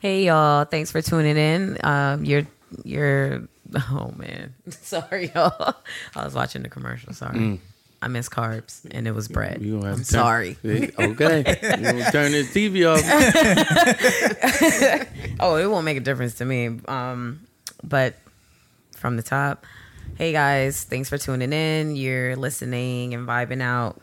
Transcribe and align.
Hey 0.00 0.26
y'all, 0.26 0.64
thanks 0.64 0.90
for 0.90 1.02
tuning 1.02 1.36
in. 1.36 1.78
Um, 1.82 2.24
you're 2.24 2.46
you're 2.84 3.42
oh 3.90 4.12
man, 4.16 4.54
sorry 4.68 5.32
y'all. 5.34 5.74
I 6.14 6.24
was 6.24 6.34
watching 6.34 6.62
the 6.62 6.68
commercial. 6.68 7.12
Sorry, 7.12 7.60
I 8.00 8.06
miss 8.08 8.28
carbs 8.28 8.86
and 8.92 9.08
it 9.08 9.12
was 9.12 9.26
bread. 9.26 9.60
You 9.60 9.76
I'm 9.78 9.82
to 9.82 9.88
turn- 9.96 10.04
sorry. 10.04 10.56
Okay, 10.64 10.94
you 11.00 11.14
gonna 11.82 12.10
turn 12.12 12.32
this 12.32 12.52
TV 12.54 12.86
off. 12.86 13.02
Oh, 15.40 15.54
it 15.56 15.66
won't 15.66 15.84
make 15.84 15.96
a 15.96 16.00
difference 16.00 16.34
to 16.34 16.44
me. 16.44 16.80
Um, 16.88 17.46
but 17.84 18.14
from 18.96 19.16
the 19.16 19.22
top, 19.22 19.64
hey 20.16 20.32
guys, 20.32 20.82
thanks 20.84 21.08
for 21.08 21.16
tuning 21.18 21.52
in. 21.52 21.94
You're 21.96 22.34
listening 22.36 23.14
and 23.14 23.26
vibing 23.26 23.62
out 23.62 24.00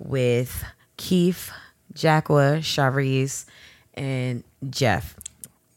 with 0.00 0.64
Keith, 0.96 1.52
Jacqua, 1.94 2.58
Shareese, 2.58 3.44
and 3.94 4.42
Jeff. 4.70 5.16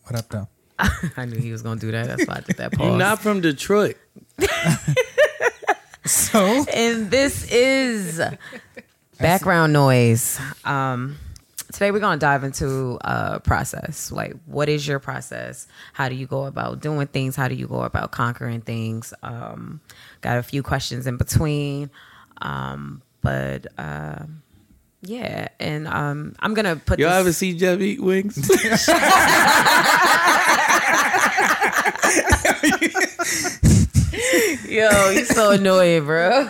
What 0.06 0.20
up, 0.20 0.30
though? 0.30 0.48
I 1.18 1.26
knew 1.26 1.38
he 1.38 1.52
was 1.52 1.62
gonna 1.62 1.80
do 1.80 1.92
that. 1.92 2.06
That's 2.08 2.28
why 2.28 2.36
I 2.36 2.42
did 2.42 2.58
that 2.58 2.72
pause. 2.74 2.88
You're 2.88 2.98
not 2.98 3.20
from 3.22 3.42
Detroit. 3.42 3.98
So 6.06 6.64
and 6.72 7.10
this 7.10 7.52
is 7.52 8.22
background 9.18 9.74
noise. 9.74 10.40
Um, 10.64 11.18
today 11.74 11.90
we're 11.90 12.00
gonna 12.00 12.20
dive 12.20 12.44
into 12.44 13.00
uh, 13.04 13.40
process. 13.40 14.12
Like, 14.12 14.36
what 14.46 14.70
is 14.70 14.88
your 14.88 15.00
process? 15.00 15.68
How 15.94 16.08
do 16.08 16.14
you 16.14 16.28
go 16.28 16.46
about 16.46 16.80
doing 16.80 17.08
things? 17.08 17.36
How 17.36 17.48
do 17.48 17.56
you 17.56 17.68
go 17.68 17.82
about 17.82 18.12
conquering 18.12 18.62
things? 18.62 19.16
Um, 19.24 19.82
got 20.22 20.38
a 20.38 20.44
few 20.44 20.62
questions 20.62 21.08
in 21.08 21.18
between, 21.18 21.90
um, 22.40 23.02
but 23.22 23.66
uh, 23.80 24.26
yeah. 25.06 25.48
And 25.60 25.88
um, 25.88 26.36
I'm 26.40 26.54
gonna 26.54 26.76
put. 26.76 27.00
Y'all 27.00 27.10
this- 27.12 27.20
ever 27.20 27.32
see 27.34 27.54
Jeff 27.58 27.80
eat 27.80 28.02
wings? 28.02 28.38
Yo, 34.68 35.10
you 35.12 35.26
so 35.26 35.52
annoying, 35.52 36.06
bro. 36.06 36.50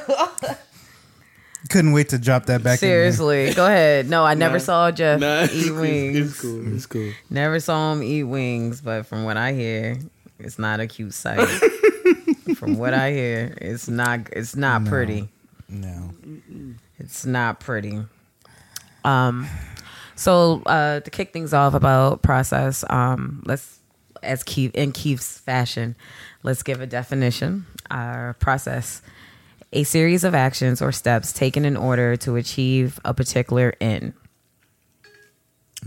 couldn't 1.70 1.92
wait 1.94 2.10
to 2.10 2.18
drop 2.18 2.46
that 2.48 2.64
back. 2.64 2.74
in. 2.74 2.78
Seriously, 2.80 3.54
go 3.54 3.66
ahead. 3.66 4.10
No, 4.10 4.24
I 4.24 4.34
never 4.34 4.56
Nah. 4.58 4.64
saw 4.64 4.92
Jeff 4.92 5.20
nah, 5.20 5.44
eat 5.44 5.50
it's, 5.52 5.70
wings. 5.70 6.18
it's 6.32 6.42
cool. 6.42 6.76
It's 6.76 6.86
cool. 6.86 7.12
Never 7.30 7.60
saw 7.60 7.94
him 7.94 8.04
eat 8.04 8.24
wings, 8.24 8.82
but 8.82 9.06
from 9.06 9.24
what 9.26 9.38
I 9.38 9.54
hear, 9.54 9.98
it's 10.40 10.58
not 10.60 10.80
a 10.80 10.88
cute 10.88 11.14
sight. 11.14 11.46
from 12.56 12.78
what 12.78 12.94
I 12.94 13.12
hear, 13.12 13.54
it's 13.62 13.88
not. 13.88 14.22
It's 14.32 14.56
not 14.56 14.84
No. 14.84 14.90
pretty. 14.90 15.30
No. 15.70 16.12
It's 17.00 17.26
not 17.26 17.60
pretty. 17.60 18.02
Um, 19.06 19.48
so 20.16 20.64
uh, 20.66 21.00
to 21.02 21.10
kick 21.10 21.32
things 21.32 21.54
off 21.54 21.74
about 21.74 22.22
process, 22.22 22.84
um, 22.90 23.44
let's 23.46 23.80
as 24.24 24.44
Keith 24.44 24.74
in 24.74 24.92
Keith's 24.92 25.38
fashion, 25.38 25.96
let's 26.44 26.64
give 26.64 26.82
a 26.82 26.88
definition. 26.88 27.66
Our 27.92 28.34
process: 28.40 29.02
a 29.72 29.84
series 29.84 30.24
of 30.24 30.34
actions 30.34 30.82
or 30.82 30.92
steps 30.92 31.32
taken 31.32 31.66
in 31.66 31.78
order 31.78 32.18
to 32.18 32.36
achieve 32.36 33.00
a 33.06 33.14
particular 33.14 33.74
end. 33.80 34.14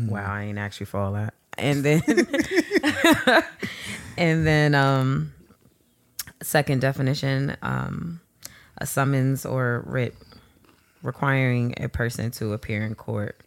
Wow, 0.00 0.32
I 0.32 0.44
ain't 0.44 0.58
actually 0.58 0.86
for 0.86 1.00
all 1.00 1.12
that. 1.14 1.34
And 1.56 1.84
then, 1.84 2.02
and 4.16 4.46
then, 4.46 4.74
um, 4.76 5.32
second 6.40 6.80
definition: 6.80 7.56
um, 7.62 8.20
a 8.76 8.86
summons 8.86 9.44
or 9.44 9.82
writ 9.86 10.14
requiring 11.02 11.74
a 11.78 11.88
person 11.88 12.30
to 12.32 12.52
appear 12.52 12.82
in 12.84 12.94
court. 12.94 13.40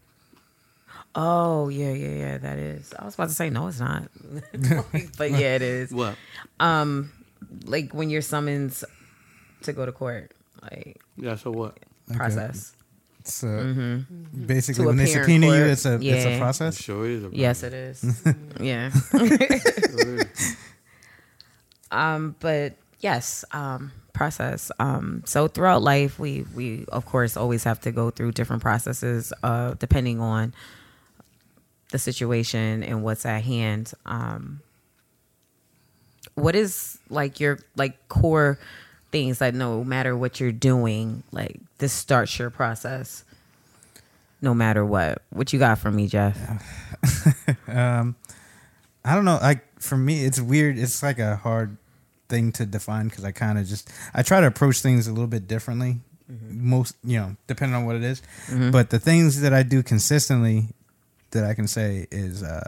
Oh 1.13 1.67
yeah, 1.69 1.91
yeah, 1.91 2.09
yeah. 2.09 2.37
That 2.37 2.57
is. 2.57 2.93
I 2.97 3.03
was 3.05 3.15
about 3.15 3.27
to 3.29 3.35
say 3.35 3.49
no, 3.49 3.67
it's 3.67 3.79
not, 3.79 4.03
but 5.17 5.31
yeah, 5.31 5.55
it 5.55 5.61
is. 5.61 5.91
What? 5.91 6.15
Um, 6.59 7.11
like 7.65 7.93
when 7.93 8.09
you're 8.09 8.21
summons 8.21 8.83
to 9.63 9.73
go 9.73 9.85
to 9.85 9.91
court, 9.91 10.31
like 10.61 11.01
Yeah. 11.17 11.35
So 11.35 11.51
what? 11.51 11.75
Mm-hmm. 12.09 12.15
process. 12.15 12.73
So 13.23 14.01
basically, 14.45 14.83
To 14.83 14.87
when 14.87 14.97
they 14.97 15.03
appear 15.03 15.17
in 15.19 15.23
subpoena 15.25 15.45
you, 15.47 15.51
court. 15.53 15.67
it's 15.69 15.85
a 15.85 15.93
it's 15.95 16.03
Yeah. 16.03 16.13
a 16.13 16.29
It 16.35 16.39
process. 16.39 16.81
sure 16.81 17.05
is. 17.05 17.23
A 17.25 17.29
Yes, 17.31 17.63
it 17.63 17.73
is. 17.73 18.23
yeah. 18.59 18.89
Um, 21.91 22.35
but 22.39 22.75
yes, 23.01 23.43
um, 23.51 23.91
process. 24.13 24.71
Um, 24.79 25.23
so 25.25 25.47
throughout 25.47 25.81
life, 25.81 26.19
we 26.19 26.45
we 26.55 26.85
of 26.89 27.05
course 27.05 27.37
always 27.37 27.63
have 27.63 27.79
to 27.81 27.91
go 27.91 28.09
through 28.09 28.33
different 28.33 28.61
processes, 28.61 29.33
uh, 29.43 29.75
depending 29.79 30.19
on 30.19 30.53
the 31.91 31.99
situation 31.99 32.83
and 32.83 33.03
what's 33.03 33.25
at 33.25 33.43
hand. 33.43 33.93
Um, 34.05 34.61
what 36.35 36.55
is 36.55 36.97
like 37.09 37.39
your 37.39 37.59
like 37.75 38.07
core 38.07 38.57
things 39.11 39.39
that 39.39 39.53
no 39.53 39.83
matter 39.83 40.15
what 40.15 40.39
you're 40.39 40.51
doing, 40.51 41.23
like 41.31 41.59
this 41.77 41.93
starts 41.93 42.37
your 42.39 42.49
process. 42.49 43.23
No 44.43 44.55
matter 44.55 44.83
what, 44.83 45.21
what 45.29 45.53
you 45.53 45.59
got 45.59 45.77
for 45.77 45.91
me, 45.91 46.07
Jeff? 46.07 46.37
Um, 47.67 48.15
I 49.05 49.15
don't 49.15 49.23
know. 49.25 49.39
Like 49.41 49.63
for 49.79 49.97
me, 49.97 50.25
it's 50.25 50.41
weird. 50.41 50.77
It's 50.77 51.01
like 51.01 51.19
a 51.19 51.37
hard 51.37 51.77
thing 52.31 52.51
to 52.53 52.65
define 52.65 53.09
because 53.09 53.23
I 53.23 53.31
kind 53.31 53.59
of 53.59 53.67
just 53.67 53.91
I 54.15 54.23
try 54.23 54.41
to 54.41 54.47
approach 54.47 54.81
things 54.81 55.07
a 55.07 55.11
little 55.11 55.27
bit 55.27 55.47
differently. 55.47 55.99
Most 56.49 56.95
you 57.03 57.19
know, 57.19 57.35
depending 57.45 57.75
on 57.75 57.85
what 57.85 57.95
it 57.97 58.03
is. 58.03 58.21
But 58.71 58.89
the 58.89 58.99
things 58.99 59.41
that 59.41 59.53
I 59.53 59.63
do 59.63 59.83
consistently 59.83 60.69
that 61.31 61.43
I 61.43 61.53
can 61.53 61.67
say 61.67 62.07
is 62.11 62.41
uh, 62.43 62.67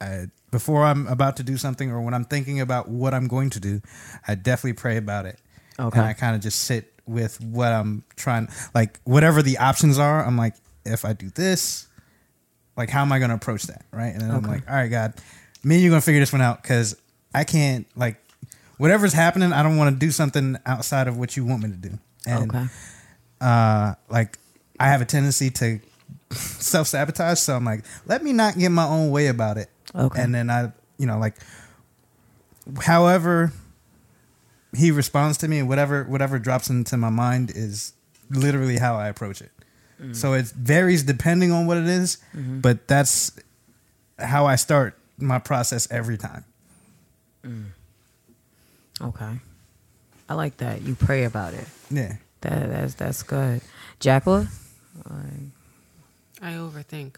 I, 0.00 0.26
before 0.50 0.84
I'm 0.84 1.06
about 1.06 1.36
to 1.36 1.42
do 1.42 1.56
something 1.56 1.90
or 1.90 2.00
when 2.00 2.14
I'm 2.14 2.24
thinking 2.24 2.60
about 2.60 2.88
what 2.88 3.14
I'm 3.14 3.28
going 3.28 3.50
to 3.50 3.60
do, 3.60 3.80
I 4.26 4.34
definitely 4.34 4.74
pray 4.74 4.96
about 4.96 5.26
it. 5.26 5.38
Okay. 5.78 5.98
And 5.98 6.08
I 6.08 6.12
kind 6.12 6.34
of 6.34 6.42
just 6.42 6.60
sit 6.60 6.92
with 7.06 7.40
what 7.40 7.72
I'm 7.72 8.04
trying, 8.16 8.48
like 8.74 9.00
whatever 9.04 9.42
the 9.42 9.58
options 9.58 9.98
are. 9.98 10.24
I'm 10.24 10.36
like, 10.36 10.54
if 10.84 11.04
I 11.04 11.12
do 11.12 11.30
this, 11.30 11.86
like 12.76 12.90
how 12.90 13.02
am 13.02 13.12
I 13.12 13.18
going 13.18 13.30
to 13.30 13.36
approach 13.36 13.64
that, 13.64 13.84
right? 13.92 14.12
And 14.12 14.20
then 14.20 14.30
I'm 14.30 14.42
like, 14.42 14.68
all 14.68 14.76
right, 14.76 14.88
God, 14.88 15.14
me 15.64 15.76
and 15.76 15.82
you're 15.82 15.90
going 15.90 16.00
to 16.00 16.04
figure 16.04 16.20
this 16.20 16.32
one 16.32 16.42
out 16.42 16.62
because 16.62 16.96
I 17.34 17.44
can't 17.44 17.86
like 17.96 18.16
whatever's 18.78 19.12
happening. 19.12 19.52
I 19.52 19.62
don't 19.62 19.76
want 19.76 19.94
to 19.94 19.98
do 19.98 20.10
something 20.10 20.56
outside 20.64 21.08
of 21.08 21.18
what 21.18 21.36
you 21.36 21.44
want 21.44 21.62
me 21.62 21.70
to 21.70 21.76
do. 21.76 21.98
And 22.26 22.50
okay. 22.50 22.66
uh, 23.40 23.94
like 24.08 24.38
I 24.80 24.88
have 24.88 25.02
a 25.02 25.04
tendency 25.04 25.50
to 25.50 25.80
self 26.30 26.88
sabotage. 26.88 27.38
So 27.38 27.54
I'm 27.54 27.64
like, 27.64 27.84
let 28.06 28.22
me 28.22 28.32
not 28.32 28.58
get 28.58 28.70
my 28.70 28.86
own 28.86 29.10
way 29.10 29.26
about 29.26 29.58
it. 29.58 29.68
Okay. 29.94 30.22
And 30.22 30.34
then 30.34 30.50
I, 30.50 30.72
you 30.98 31.06
know, 31.06 31.18
like, 31.18 31.36
however 32.82 33.52
he 34.76 34.90
responds 34.90 35.38
to 35.38 35.48
me, 35.48 35.62
whatever 35.62 36.04
whatever 36.04 36.38
drops 36.38 36.68
into 36.70 36.96
my 36.96 37.10
mind 37.10 37.50
is 37.54 37.94
literally 38.30 38.78
how 38.78 38.96
I 38.96 39.08
approach 39.08 39.40
it. 39.40 39.50
Mm. 40.00 40.14
So 40.14 40.34
it 40.34 40.46
varies 40.46 41.02
depending 41.02 41.52
on 41.52 41.66
what 41.66 41.76
it 41.76 41.86
is, 41.86 42.18
mm-hmm. 42.34 42.60
but 42.60 42.86
that's 42.86 43.32
how 44.18 44.46
I 44.46 44.56
start 44.56 44.98
my 45.18 45.38
process 45.38 45.88
every 45.90 46.18
time. 46.18 46.44
Mm. 47.44 47.66
Okay. 49.00 49.40
I 50.28 50.34
like 50.34 50.58
that. 50.58 50.82
You 50.82 50.94
pray 50.94 51.24
about 51.24 51.54
it. 51.54 51.66
Yeah. 51.90 52.16
That 52.40 52.68
that's 52.68 52.94
that's 52.94 53.22
good. 53.22 53.60
Jacqueline? 54.00 54.48
I 56.40 56.52
overthink 56.52 57.16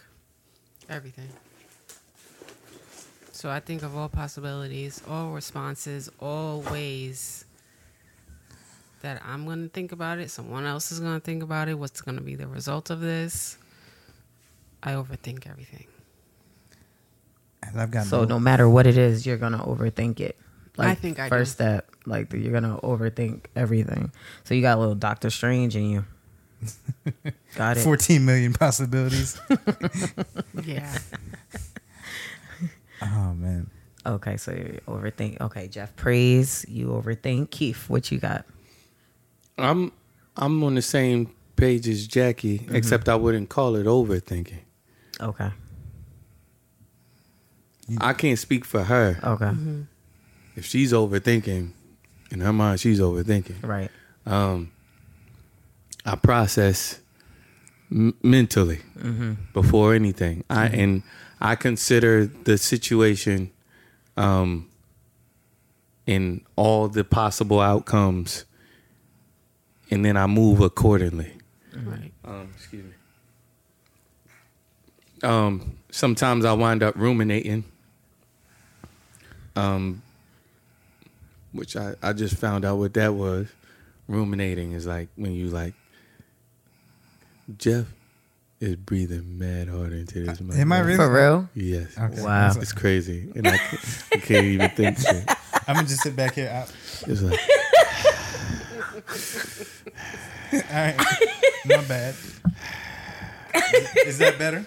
everything. 0.89 1.29
So 3.33 3.51
I 3.51 3.61
think 3.61 3.83
of 3.83 3.97
all 3.97 4.09
possibilities, 4.09 5.03
all 5.09 5.31
responses, 5.31 6.11
all 6.21 6.61
ways 6.61 7.45
that 9.01 9.23
I'm 9.27 9.47
going 9.47 9.63
to 9.63 9.69
think 9.71 9.93
about 9.93 10.19
it. 10.19 10.31
Someone 10.31 10.67
else 10.67 10.93
is 10.93 11.01
going 11.01 11.15
to 11.15 11.21
think 11.21 11.43
about 11.43 11.69
it. 11.69 11.75
What's 11.75 12.03
going 12.03 12.17
to 12.17 12.23
be 12.23 12.35
the 12.35 12.47
result 12.47 12.91
of 12.91 13.01
this? 13.01 13.57
I 14.83 14.93
overthink 14.93 15.47
everything. 15.49 15.87
And 17.63 17.81
I've 17.81 17.91
got 17.91 18.07
So 18.07 18.25
no 18.25 18.39
matter 18.39 18.69
what 18.69 18.87
it 18.87 18.97
is, 18.97 19.27
you're 19.27 19.37
gonna 19.37 19.59
overthink 19.59 20.21
it. 20.21 20.37
I 20.89 20.95
think 20.95 21.19
I 21.19 21.25
do. 21.25 21.31
first 21.31 21.53
step, 21.53 21.91
like 22.07 22.33
you're 22.33 22.53
gonna 22.53 22.79
overthink 22.83 23.47
everything. 23.57 24.13
So 24.45 24.55
you 24.55 24.63
got 24.63 24.79
a 24.79 24.81
little 24.81 24.95
Doctor 24.95 25.31
Strange 25.31 25.77
in 25.77 25.91
you. 25.91 26.05
got 27.55 27.77
it. 27.77 27.81
14 27.81 28.25
million 28.25 28.53
possibilities. 28.53 29.41
Yeah. 30.65 30.99
oh 33.03 33.35
man. 33.35 33.71
Okay, 34.05 34.37
so 34.37 34.53
you 34.53 34.81
overthink. 34.87 35.41
Okay, 35.41 35.69
Jeff, 35.69 35.95
praise. 35.97 36.67
You 36.69 36.89
overthink. 36.89 37.51
Keith, 37.51 37.89
what 37.89 38.11
you 38.11 38.19
got? 38.19 38.45
I'm 39.57 39.93
I'm 40.37 40.63
on 40.65 40.75
the 40.75 40.83
same 40.83 41.33
page 41.57 41.89
as 41.89 42.07
Jackie, 42.07 42.59
mm-hmm. 42.59 42.77
except 42.77 43.09
I 43.09 43.15
wouldn't 43.15 43.49
call 43.49 43.77
it 43.77 43.87
overthinking. 43.87 44.61
Okay. 45.21 45.51
I 47.99 48.13
can't 48.13 48.39
speak 48.39 48.65
for 48.65 48.85
her. 48.85 49.19
Okay. 49.23 49.45
Mm-hmm. 49.45 49.83
If 50.61 50.67
she's 50.67 50.93
overthinking, 50.93 51.71
in 52.31 52.41
her 52.41 52.53
mind, 52.53 52.81
she's 52.81 53.01
overthinking. 53.01 53.67
Right. 53.67 53.91
Um, 54.27 54.71
I 56.05 56.17
process 56.17 57.01
m- 57.91 58.15
mentally 58.23 58.81
before 59.55 59.95
anything. 59.95 60.45
I 60.51 60.67
and 60.67 61.03
I 61.41 61.55
consider 61.55 62.27
the 62.27 62.59
situation 62.59 63.51
um 64.19 64.69
in 66.07 66.43
all 66.57 66.89
the 66.89 67.05
possible 67.05 67.61
outcomes 67.61 68.45
and 69.91 70.05
then 70.05 70.19
I 70.19 70.27
move 70.27 70.61
accordingly. 70.61 71.33
Right. 71.75 72.13
Um, 72.23 72.51
excuse 72.55 72.85
me. 72.85 72.93
Um, 75.23 75.79
sometimes 75.91 76.45
I 76.45 76.53
wind 76.53 76.83
up 76.83 76.97
ruminating. 76.97 77.65
Um, 79.57 80.03
which 81.53 81.77
I, 81.77 81.95
I 82.03 82.13
just 82.13 82.37
found 82.37 82.65
out 82.65 82.77
what 82.79 82.95
that 82.95 83.15
was. 83.15 83.49
Ruminating 84.09 84.73
is 84.73 84.87
like 84.87 85.09
when 85.17 85.33
you 85.33 85.47
like 85.49 85.75
Jeff 87.59 87.87
is 88.61 88.75
breathing 88.77 89.39
mad 89.39 89.69
hard 89.69 89.93
into 89.93 90.25
this. 90.27 90.41
mic. 90.41 90.57
Am 90.59 90.73
I 90.73 90.81
really? 90.81 90.97
For 90.97 91.13
real? 91.13 91.49
Yes. 91.55 91.97
Okay. 91.99 92.23
Wow. 92.23 92.53
It's 92.57 92.73
crazy, 92.73 93.31
and 93.37 93.47
I 93.49 93.57
can't, 93.57 94.05
I 94.13 94.17
can't 94.17 94.47
even 94.47 94.71
think 94.71 94.99
straight. 94.99 95.25
I'm 95.69 95.77
gonna 95.77 95.87
just 95.89 96.03
sit 96.03 96.15
back 96.17 96.35
here. 96.35 96.51
I- 96.51 97.11
It's 97.11 97.23
like 97.23 97.41
All 100.53 100.61
right, 100.73 100.97
my 101.67 101.83
bad. 101.85 102.15
Is 104.07 104.19
that 104.19 104.37
better? 104.39 104.65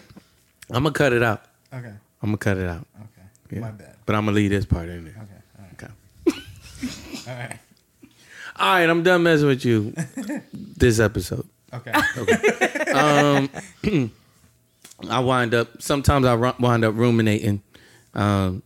I'm 0.69 0.83
gonna 0.83 0.91
cut 0.93 1.11
it 1.13 1.21
out. 1.21 1.43
Okay. 1.73 1.87
I'm 2.21 2.29
gonna 2.29 2.37
cut 2.37 2.57
it 2.57 2.69
out. 2.69 2.87
Okay. 2.97 3.27
Yeah. 3.51 3.59
My 3.59 3.71
bad. 3.71 3.95
But 4.05 4.15
I'm 4.15 4.25
gonna 4.25 4.35
leave 4.35 4.49
this 4.51 4.65
part 4.65 4.87
in 4.89 5.03
there. 5.05 5.13
Okay. 5.17 5.32
All 7.27 7.33
right. 7.33 7.45
Okay. 7.45 7.59
All 8.57 8.73
right. 8.75 8.89
I'm 8.89 9.03
done 9.03 9.23
messing 9.23 9.47
with 9.47 9.65
you. 9.65 9.93
this 10.53 10.99
episode. 10.99 11.47
Okay. 11.73 11.91
um, 12.91 13.49
I 15.09 15.19
wind 15.19 15.53
up 15.53 15.81
sometimes 15.81 16.25
I 16.25 16.35
wind 16.35 16.85
up 16.85 16.95
ruminating, 16.95 17.61
um, 18.13 18.61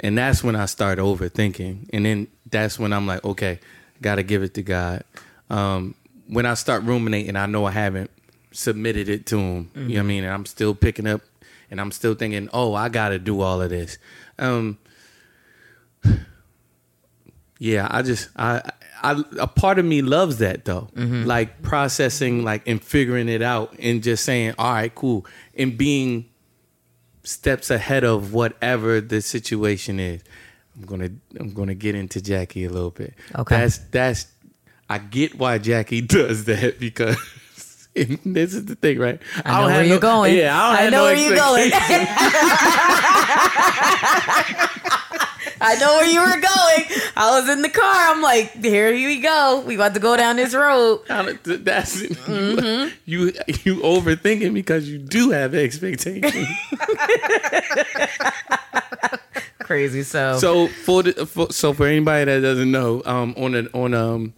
and 0.00 0.16
that's 0.16 0.44
when 0.44 0.56
I 0.56 0.66
start 0.66 0.98
overthinking, 0.98 1.90
and 1.92 2.06
then 2.06 2.28
that's 2.50 2.78
when 2.78 2.92
I'm 2.92 3.06
like, 3.06 3.24
okay, 3.24 3.58
got 4.00 4.16
to 4.16 4.22
give 4.22 4.42
it 4.42 4.54
to 4.54 4.62
God. 4.62 5.04
Um, 5.50 5.94
when 6.28 6.46
I 6.46 6.54
start 6.54 6.84
ruminating, 6.84 7.36
I 7.36 7.46
know 7.46 7.64
I 7.64 7.72
haven't 7.72 8.10
submitted 8.52 9.08
it 9.08 9.26
to 9.26 9.38
Him. 9.38 9.70
You 9.74 9.82
know 9.82 9.94
what 9.94 9.98
I 9.98 10.02
mean? 10.02 10.24
And 10.24 10.32
I'm 10.32 10.46
still 10.46 10.74
picking 10.74 11.06
up, 11.06 11.20
and 11.70 11.80
I'm 11.80 11.90
still 11.92 12.14
thinking, 12.14 12.48
oh, 12.52 12.74
I 12.74 12.88
got 12.88 13.10
to 13.10 13.18
do 13.18 13.40
all 13.40 13.60
of 13.60 13.70
this. 13.70 13.98
Um, 14.38 14.78
yeah, 17.58 17.88
I 17.90 18.02
just 18.02 18.28
I, 18.36 18.70
I 19.02 19.22
a 19.38 19.46
part 19.46 19.78
of 19.78 19.84
me 19.84 20.02
loves 20.02 20.38
that 20.38 20.64
though. 20.64 20.88
Mm-hmm. 20.94 21.24
Like 21.24 21.62
processing 21.62 22.44
like 22.44 22.66
and 22.66 22.82
figuring 22.82 23.28
it 23.28 23.42
out 23.42 23.74
and 23.78 24.02
just 24.02 24.24
saying, 24.24 24.54
"All 24.58 24.72
right, 24.72 24.94
cool." 24.94 25.26
And 25.54 25.76
being 25.76 26.28
steps 27.26 27.70
ahead 27.70 28.04
of 28.04 28.32
whatever 28.32 29.00
the 29.00 29.20
situation 29.20 29.98
is. 29.98 30.22
I'm 30.76 30.82
going 30.84 31.00
to 31.00 31.12
I'm 31.40 31.52
to 31.68 31.74
get 31.74 31.94
into 31.94 32.20
Jackie 32.20 32.64
a 32.64 32.70
little 32.70 32.90
bit. 32.90 33.14
Okay. 33.34 33.56
That's 33.56 33.78
that's 33.78 34.26
I 34.88 34.98
get 34.98 35.36
why 35.36 35.58
Jackie 35.58 36.00
does 36.06 36.44
that 36.44 36.78
because 36.78 37.16
this 37.94 38.54
is 38.54 38.66
the 38.66 38.76
thing, 38.76 38.98
right? 38.98 39.20
I 39.44 39.52
know 39.52 39.60
don't 39.60 39.72
where 39.72 39.84
you're 39.84 39.96
no- 39.96 40.00
going. 40.00 40.36
Yeah, 40.36 40.56
I, 40.56 40.68
don't 40.68 40.76
I 40.76 40.82
have 40.82 40.92
know 40.92 40.98
no 40.98 41.04
where 41.04 41.16
you're 41.16 41.36
going. 41.36 41.70
I 45.60 45.76
know 45.76 45.94
where 45.96 46.06
you 46.06 46.20
were 46.20 46.26
going. 46.26 47.02
I 47.16 47.40
was 47.40 47.48
in 47.48 47.62
the 47.62 47.68
car. 47.70 47.82
I'm 48.12 48.20
like, 48.22 48.52
here 48.62 48.92
we 48.92 49.20
go. 49.20 49.62
We 49.66 49.74
about 49.76 49.94
to 49.94 50.00
go 50.00 50.16
down 50.16 50.36
this 50.36 50.54
road. 50.54 51.00
I 51.08 51.22
don't- 51.22 51.42
th- 51.44 51.60
That's 51.64 52.00
you, 52.02 52.90
you. 53.04 53.32
You 53.64 53.76
overthinking 53.80 54.52
because 54.54 54.88
you 54.88 54.98
do 54.98 55.30
have 55.30 55.54
expectations. 55.54 56.46
Crazy. 59.60 60.02
So, 60.02 60.38
so 60.38 60.68
for, 60.68 61.02
the, 61.02 61.26
for 61.26 61.50
so 61.52 61.72
for 61.72 61.86
anybody 61.86 62.24
that 62.26 62.40
doesn't 62.40 62.70
know, 62.70 63.02
um, 63.04 63.34
on 63.36 63.54
a, 63.54 63.62
on 63.74 63.94
um, 63.94 64.34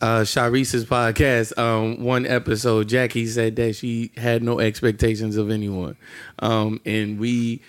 uh, 0.00 0.20
Shareese's 0.22 0.84
podcast, 0.84 1.56
um, 1.58 2.04
one 2.04 2.24
episode, 2.26 2.88
Jackie 2.88 3.26
said 3.26 3.56
that 3.56 3.74
she 3.74 4.12
had 4.16 4.42
no 4.42 4.60
expectations 4.60 5.36
of 5.36 5.50
anyone, 5.50 5.96
um, 6.38 6.80
and 6.86 7.18
we 7.18 7.60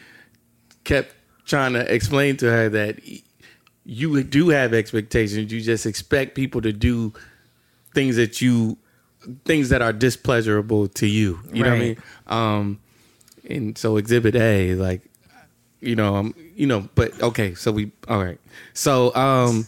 kept 0.83 1.15
trying 1.49 1.73
to 1.73 1.93
explain 1.93 2.37
to 2.37 2.45
her 2.49 2.69
that 2.69 2.99
you 3.83 4.23
do 4.23 4.49
have 4.49 4.73
expectations. 4.73 5.51
You 5.51 5.61
just 5.61 5.85
expect 5.85 6.35
people 6.35 6.61
to 6.61 6.71
do 6.71 7.11
things 7.93 8.15
that 8.17 8.39
you 8.39 8.77
things 9.45 9.69
that 9.69 9.81
are 9.81 9.91
displeasurable 9.91 10.87
to 10.87 11.07
you. 11.07 11.39
You 11.51 11.63
know 11.63 11.69
what 11.69 11.75
I 11.75 11.79
mean? 11.79 11.97
Um, 12.27 12.79
and 13.49 13.77
so 13.77 13.97
Exhibit 13.97 14.35
A, 14.35 14.75
like, 14.75 15.01
you 15.81 15.95
know, 15.95 16.15
um, 16.15 16.35
you 16.55 16.67
know, 16.67 16.87
but 16.95 17.19
okay, 17.21 17.55
so 17.55 17.71
we 17.71 17.91
all 18.07 18.23
right. 18.23 18.39
So 18.73 19.13
um, 19.15 19.65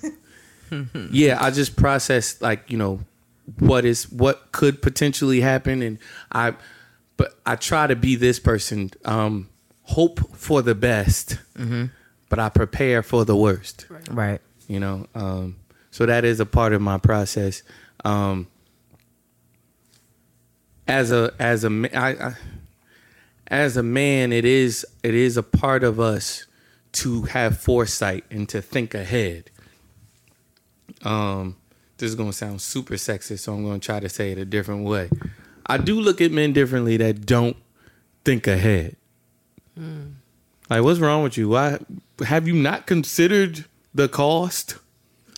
yeah, 1.11 1.37
I 1.43 1.49
just 1.51 1.75
process 1.75 2.39
like 2.41 2.69
you 2.69 2.77
know 2.77 2.99
what 3.59 3.85
is 3.85 4.09
what 4.11 4.51
could 4.51 4.81
potentially 4.81 5.41
happen, 5.41 5.81
and 5.81 5.97
I, 6.31 6.53
but 7.17 7.39
I 7.45 7.55
try 7.55 7.87
to 7.87 7.95
be 7.95 8.15
this 8.15 8.39
person. 8.39 8.91
Um, 9.03 9.49
hope 9.95 10.19
for 10.35 10.61
the 10.61 10.75
best, 10.75 11.37
but 12.29 12.39
I 12.39 12.49
prepare 12.49 13.03
for 13.03 13.25
the 13.25 13.35
worst. 13.35 13.85
Right. 13.89 14.41
you 14.67 14.79
know 14.79 15.05
um, 15.15 15.55
so 15.91 16.05
that 16.05 16.23
is 16.25 16.39
a 16.39 16.45
part 16.45 16.71
of 16.73 16.81
my 16.81 16.97
process. 16.97 17.63
Um, 18.05 18.47
as 20.87 21.11
a 21.11 21.31
as 21.39 21.63
a 21.63 21.69
ma- 21.69 21.87
I, 21.93 22.09
I, 22.29 22.33
as 23.47 23.77
a 23.77 23.83
man 23.83 24.31
it 24.33 24.45
is 24.45 24.85
it 25.03 25.13
is 25.13 25.37
a 25.37 25.43
part 25.43 25.83
of 25.83 25.99
us 25.99 26.45
to 26.93 27.23
have 27.23 27.57
foresight 27.57 28.23
and 28.31 28.47
to 28.49 28.61
think 28.61 28.93
ahead. 28.93 29.49
Um 31.03 31.55
this 31.97 32.09
is 32.09 32.15
going 32.15 32.31
to 32.31 32.35
sound 32.35 32.59
super 32.61 32.95
sexist 32.95 33.39
so 33.41 33.53
i'm 33.53 33.63
going 33.63 33.79
to 33.79 33.85
try 33.85 33.99
to 33.99 34.09
say 34.09 34.31
it 34.31 34.37
a 34.37 34.45
different 34.45 34.85
way. 34.85 35.09
I 35.65 35.77
do 35.77 35.99
look 36.01 36.19
at 36.21 36.31
men 36.31 36.51
differently 36.53 36.97
that 36.97 37.25
don't 37.25 37.55
think 38.25 38.47
ahead 38.47 38.95
like 40.69 40.83
what's 40.83 40.99
wrong 40.99 41.23
with 41.23 41.37
you 41.37 41.49
why 41.49 41.79
have 42.25 42.47
you 42.47 42.53
not 42.53 42.85
considered 42.85 43.65
the 43.93 44.07
cost 44.07 44.77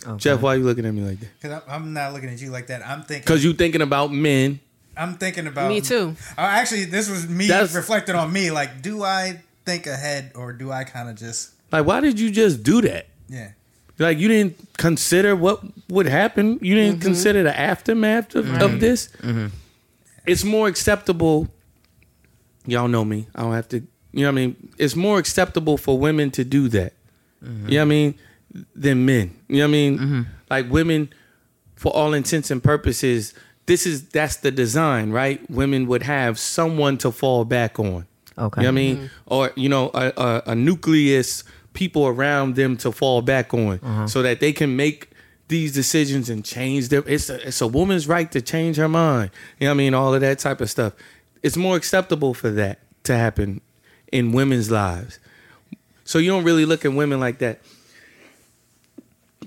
Okay. 0.06 0.18
Jeff, 0.18 0.42
why 0.42 0.54
are 0.54 0.58
you 0.58 0.64
looking 0.64 0.84
at 0.84 0.92
me 0.92 1.02
like 1.02 1.20
that? 1.20 1.40
Because 1.40 1.62
I'm, 1.66 1.82
I'm 1.82 1.92
not 1.92 2.12
looking 2.12 2.28
at 2.28 2.40
you 2.40 2.50
like 2.50 2.66
that. 2.66 2.86
I'm 2.86 3.02
thinking. 3.02 3.22
Because 3.22 3.42
you're 3.42 3.54
thinking 3.54 3.82
about 3.82 4.12
men. 4.12 4.60
I'm 4.96 5.14
thinking 5.14 5.46
about 5.46 5.68
Me 5.68 5.80
too. 5.80 6.14
Oh, 6.38 6.42
actually, 6.42 6.84
this 6.84 7.10
was 7.10 7.28
me 7.28 7.48
That's- 7.48 7.74
reflecting 7.74 8.14
on 8.14 8.32
me. 8.32 8.50
Like, 8.50 8.82
do 8.82 9.02
I 9.02 9.40
think 9.64 9.86
ahead 9.86 10.32
or 10.34 10.52
do 10.52 10.70
I 10.70 10.84
kind 10.84 11.08
of 11.08 11.16
just 11.16 11.52
Like, 11.72 11.86
why 11.86 12.00
did 12.00 12.20
you 12.20 12.30
just 12.30 12.62
do 12.62 12.80
that? 12.82 13.06
yeah? 13.28 13.52
Like, 13.98 14.18
you 14.18 14.28
didn't 14.28 14.56
consider 14.76 15.36
what 15.36 15.62
would 15.88 16.06
happen. 16.06 16.58
You 16.60 16.74
didn't 16.74 16.96
mm-hmm. 16.96 17.06
consider 17.06 17.42
the 17.44 17.58
aftermath 17.58 18.34
of, 18.34 18.48
of 18.50 18.70
mm-hmm. 18.70 18.78
this. 18.78 19.08
Mm-hmm. 19.20 19.46
It's 20.26 20.44
more 20.44 20.66
acceptable. 20.68 21.48
Y'all 22.66 22.88
know 22.88 23.04
me. 23.04 23.28
I 23.34 23.42
don't 23.42 23.52
have 23.52 23.68
to. 23.68 23.86
You 24.14 24.20
know 24.20 24.32
what 24.32 24.40
I 24.40 24.46
mean? 24.46 24.72
It's 24.78 24.94
more 24.94 25.18
acceptable 25.18 25.76
for 25.76 25.98
women 25.98 26.30
to 26.32 26.44
do 26.44 26.68
that. 26.68 26.92
You 27.42 27.50
know 27.50 27.64
what 27.64 27.80
I 27.80 27.84
mean? 27.84 28.14
Than 28.74 29.04
men. 29.04 29.36
You 29.48 29.56
know 29.56 29.64
what 29.64 29.68
I 29.68 29.72
mean? 29.72 29.98
Mm-hmm. 29.98 30.22
Like 30.48 30.70
women, 30.70 31.12
for 31.74 31.92
all 31.92 32.14
intents 32.14 32.50
and 32.50 32.62
purposes, 32.62 33.34
this 33.66 33.86
is 33.86 34.08
that's 34.08 34.36
the 34.36 34.52
design, 34.52 35.10
right? 35.10 35.48
Women 35.50 35.86
would 35.88 36.04
have 36.04 36.38
someone 36.38 36.96
to 36.98 37.10
fall 37.10 37.44
back 37.44 37.78
on. 37.78 38.06
Okay. 38.38 38.62
You 38.62 38.66
know 38.66 38.68
what 38.68 38.68
I 38.68 38.70
mean? 38.70 38.96
Mm-hmm. 38.96 39.06
Or, 39.26 39.52
you 39.56 39.68
know, 39.68 39.90
a, 39.94 40.12
a, 40.16 40.42
a 40.48 40.54
nucleus, 40.54 41.42
people 41.72 42.06
around 42.06 42.54
them 42.54 42.76
to 42.78 42.92
fall 42.92 43.20
back 43.20 43.52
on 43.52 43.80
uh-huh. 43.82 44.06
so 44.06 44.22
that 44.22 44.38
they 44.38 44.52
can 44.52 44.76
make 44.76 45.10
these 45.48 45.72
decisions 45.72 46.30
and 46.30 46.44
change 46.44 46.88
them. 46.88 47.02
It's 47.06 47.28
a, 47.28 47.48
it's 47.48 47.60
a 47.60 47.66
woman's 47.66 48.06
right 48.06 48.30
to 48.30 48.40
change 48.40 48.76
her 48.76 48.88
mind. 48.88 49.30
You 49.58 49.66
know 49.66 49.72
what 49.72 49.74
I 49.74 49.78
mean? 49.78 49.94
All 49.94 50.14
of 50.14 50.20
that 50.20 50.38
type 50.38 50.60
of 50.60 50.70
stuff. 50.70 50.92
It's 51.42 51.56
more 51.56 51.76
acceptable 51.76 52.32
for 52.32 52.50
that 52.50 52.78
to 53.04 53.16
happen 53.16 53.60
in 54.12 54.32
women's 54.32 54.70
lives. 54.70 55.18
So 56.04 56.18
you 56.18 56.30
don't 56.30 56.44
really 56.44 56.66
look 56.66 56.84
at 56.84 56.92
women 56.92 57.20
like 57.20 57.38
that. 57.38 57.60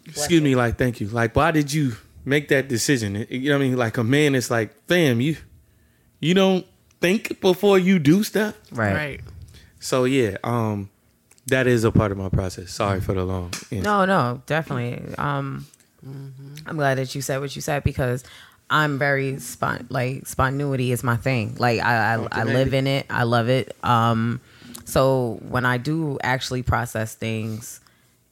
Excuse 0.07 0.41
me, 0.41 0.55
like, 0.55 0.77
thank 0.77 0.99
you. 0.99 1.07
Like, 1.07 1.35
why 1.35 1.51
did 1.51 1.71
you 1.73 1.95
make 2.25 2.47
that 2.49 2.67
decision? 2.67 3.25
You 3.29 3.49
know 3.49 3.57
what 3.57 3.65
I 3.65 3.67
mean? 3.69 3.77
Like 3.77 3.97
a 3.97 4.03
man, 4.03 4.35
it's 4.35 4.49
like, 4.49 4.73
fam, 4.87 5.21
you 5.21 5.37
you 6.19 6.33
don't 6.33 6.65
think 6.99 7.39
before 7.41 7.77
you 7.77 7.99
do 7.99 8.23
stuff. 8.23 8.55
Right. 8.71 8.93
Right. 8.93 9.21
So 9.79 10.05
yeah, 10.05 10.37
um, 10.43 10.89
that 11.47 11.67
is 11.67 11.83
a 11.83 11.91
part 11.91 12.11
of 12.11 12.17
my 12.17 12.29
process. 12.29 12.71
Sorry 12.71 12.99
for 12.99 13.13
the 13.13 13.23
long. 13.23 13.51
answer. 13.71 13.81
No, 13.81 14.05
no, 14.05 14.41
definitely. 14.45 15.15
Um, 15.17 15.65
I'm 16.65 16.75
glad 16.75 16.97
that 16.97 17.13
you 17.15 17.21
said 17.21 17.39
what 17.39 17.55
you 17.55 17.61
said 17.61 17.83
because 17.83 18.23
I'm 18.69 18.99
very 18.99 19.39
spon 19.39 19.87
like 19.89 20.27
spontaneity 20.27 20.91
is 20.91 21.03
my 21.03 21.15
thing. 21.17 21.55
Like 21.57 21.79
I, 21.81 22.15
I, 22.15 22.27
I 22.31 22.43
live 22.43 22.73
in 22.73 22.87
it. 22.87 23.05
I 23.09 23.23
love 23.23 23.49
it. 23.49 23.75
Um, 23.83 24.41
so 24.85 25.39
when 25.47 25.65
I 25.65 25.77
do 25.77 26.17
actually 26.21 26.63
process 26.63 27.15
things, 27.15 27.79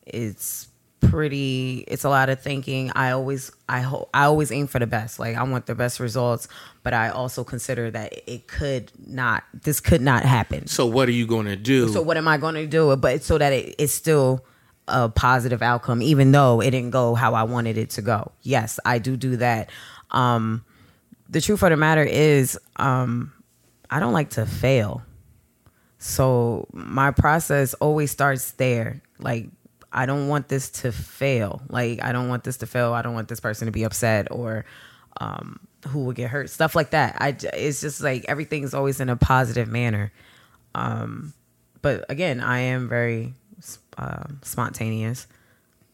it's 0.05 0.67
pretty 1.01 1.83
it's 1.87 2.03
a 2.03 2.09
lot 2.09 2.29
of 2.29 2.39
thinking 2.41 2.91
i 2.95 3.11
always 3.11 3.51
i 3.69 3.79
hope 3.81 4.09
i 4.11 4.23
always 4.23 4.51
aim 4.51 4.65
for 4.65 4.79
the 4.79 4.87
best 4.87 5.19
like 5.19 5.35
i 5.35 5.43
want 5.43 5.67
the 5.67 5.75
best 5.75 5.99
results 5.99 6.47
but 6.81 6.93
i 6.95 7.09
also 7.09 7.43
consider 7.43 7.91
that 7.91 8.11
it 8.25 8.47
could 8.47 8.91
not 9.05 9.43
this 9.53 9.79
could 9.79 10.01
not 10.01 10.23
happen 10.23 10.65
So 10.65 10.87
what 10.87 11.07
are 11.07 11.11
you 11.11 11.27
going 11.27 11.45
to 11.45 11.55
do? 11.55 11.89
so 11.89 12.01
what 12.01 12.17
am 12.17 12.27
i 12.27 12.37
going 12.37 12.55
to 12.55 12.65
do 12.65 12.95
but 12.95 13.21
so 13.21 13.37
that 13.37 13.53
it, 13.53 13.75
it's 13.77 13.93
still 13.93 14.43
a 14.87 15.07
positive 15.07 15.61
outcome 15.61 16.01
even 16.01 16.31
though 16.31 16.59
it 16.59 16.71
didn't 16.71 16.91
go 16.91 17.13
how 17.13 17.35
i 17.35 17.43
wanted 17.43 17.77
it 17.77 17.91
to 17.91 18.01
go 18.01 18.31
yes 18.41 18.79
i 18.83 18.97
do 18.97 19.15
do 19.15 19.37
that 19.37 19.69
um 20.15 20.65
the 21.29 21.41
truth 21.41 21.61
of 21.61 21.69
the 21.69 21.77
matter 21.77 22.03
is 22.03 22.57
um 22.77 23.31
i 23.89 23.99
don't 23.99 24.13
like 24.13 24.31
to 24.31 24.45
fail 24.45 25.03
so 26.05 26.67
my 26.71 27.09
process 27.09 27.73
always 27.75 28.11
starts 28.11 28.51
there. 28.51 29.01
Like 29.17 29.47
I 29.91 30.05
don't 30.05 30.27
want 30.27 30.49
this 30.49 30.69
to 30.81 30.91
fail. 30.91 31.63
Like 31.67 32.03
I 32.03 32.11
don't 32.11 32.29
want 32.29 32.43
this 32.43 32.57
to 32.57 32.67
fail. 32.67 32.93
I 32.93 33.01
don't 33.01 33.15
want 33.15 33.27
this 33.27 33.39
person 33.39 33.65
to 33.65 33.71
be 33.71 33.83
upset 33.83 34.27
or 34.29 34.65
um, 35.19 35.59
who 35.87 36.05
will 36.05 36.13
get 36.13 36.29
hurt. 36.29 36.51
Stuff 36.51 36.75
like 36.75 36.91
that. 36.91 37.17
I 37.19 37.35
it's 37.53 37.81
just 37.81 38.01
like 38.01 38.25
everything's 38.27 38.75
always 38.75 38.99
in 38.99 39.09
a 39.09 39.15
positive 39.15 39.67
manner. 39.67 40.11
Um, 40.75 41.33
but 41.81 42.05
again, 42.07 42.39
I 42.39 42.59
am 42.59 42.87
very 42.87 43.33
uh, 43.97 44.25
spontaneous. 44.43 45.25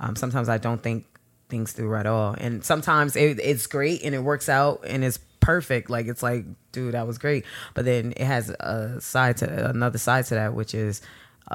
Um, 0.02 0.18
sometimes 0.18 0.50
I 0.50 0.58
don't 0.58 0.84
think 0.84 1.06
things 1.52 1.72
through 1.74 1.96
at 1.96 2.08
all, 2.08 2.34
and 2.40 2.66
sometimes 2.66 3.16
it, 3.16 3.40
it's 3.40 3.68
great 3.68 4.02
and 4.04 4.16
it 4.16 4.20
works 4.24 4.50
out 4.50 4.84
and 4.88 5.04
it's 5.04 5.20
perfect. 5.42 5.90
Like 5.90 6.08
it's 6.08 6.24
like, 6.24 6.46
dude, 6.72 6.94
that 6.94 7.06
was 7.06 7.18
great. 7.18 7.46
But 7.74 7.86
then 7.86 8.14
it 8.16 8.26
has 8.26 8.50
a 8.50 9.02
side 9.02 9.38
to 9.38 9.70
another 9.70 9.98
side 9.98 10.26
to 10.28 10.36
that, 10.36 10.54
which 10.54 10.74
is, 10.74 11.02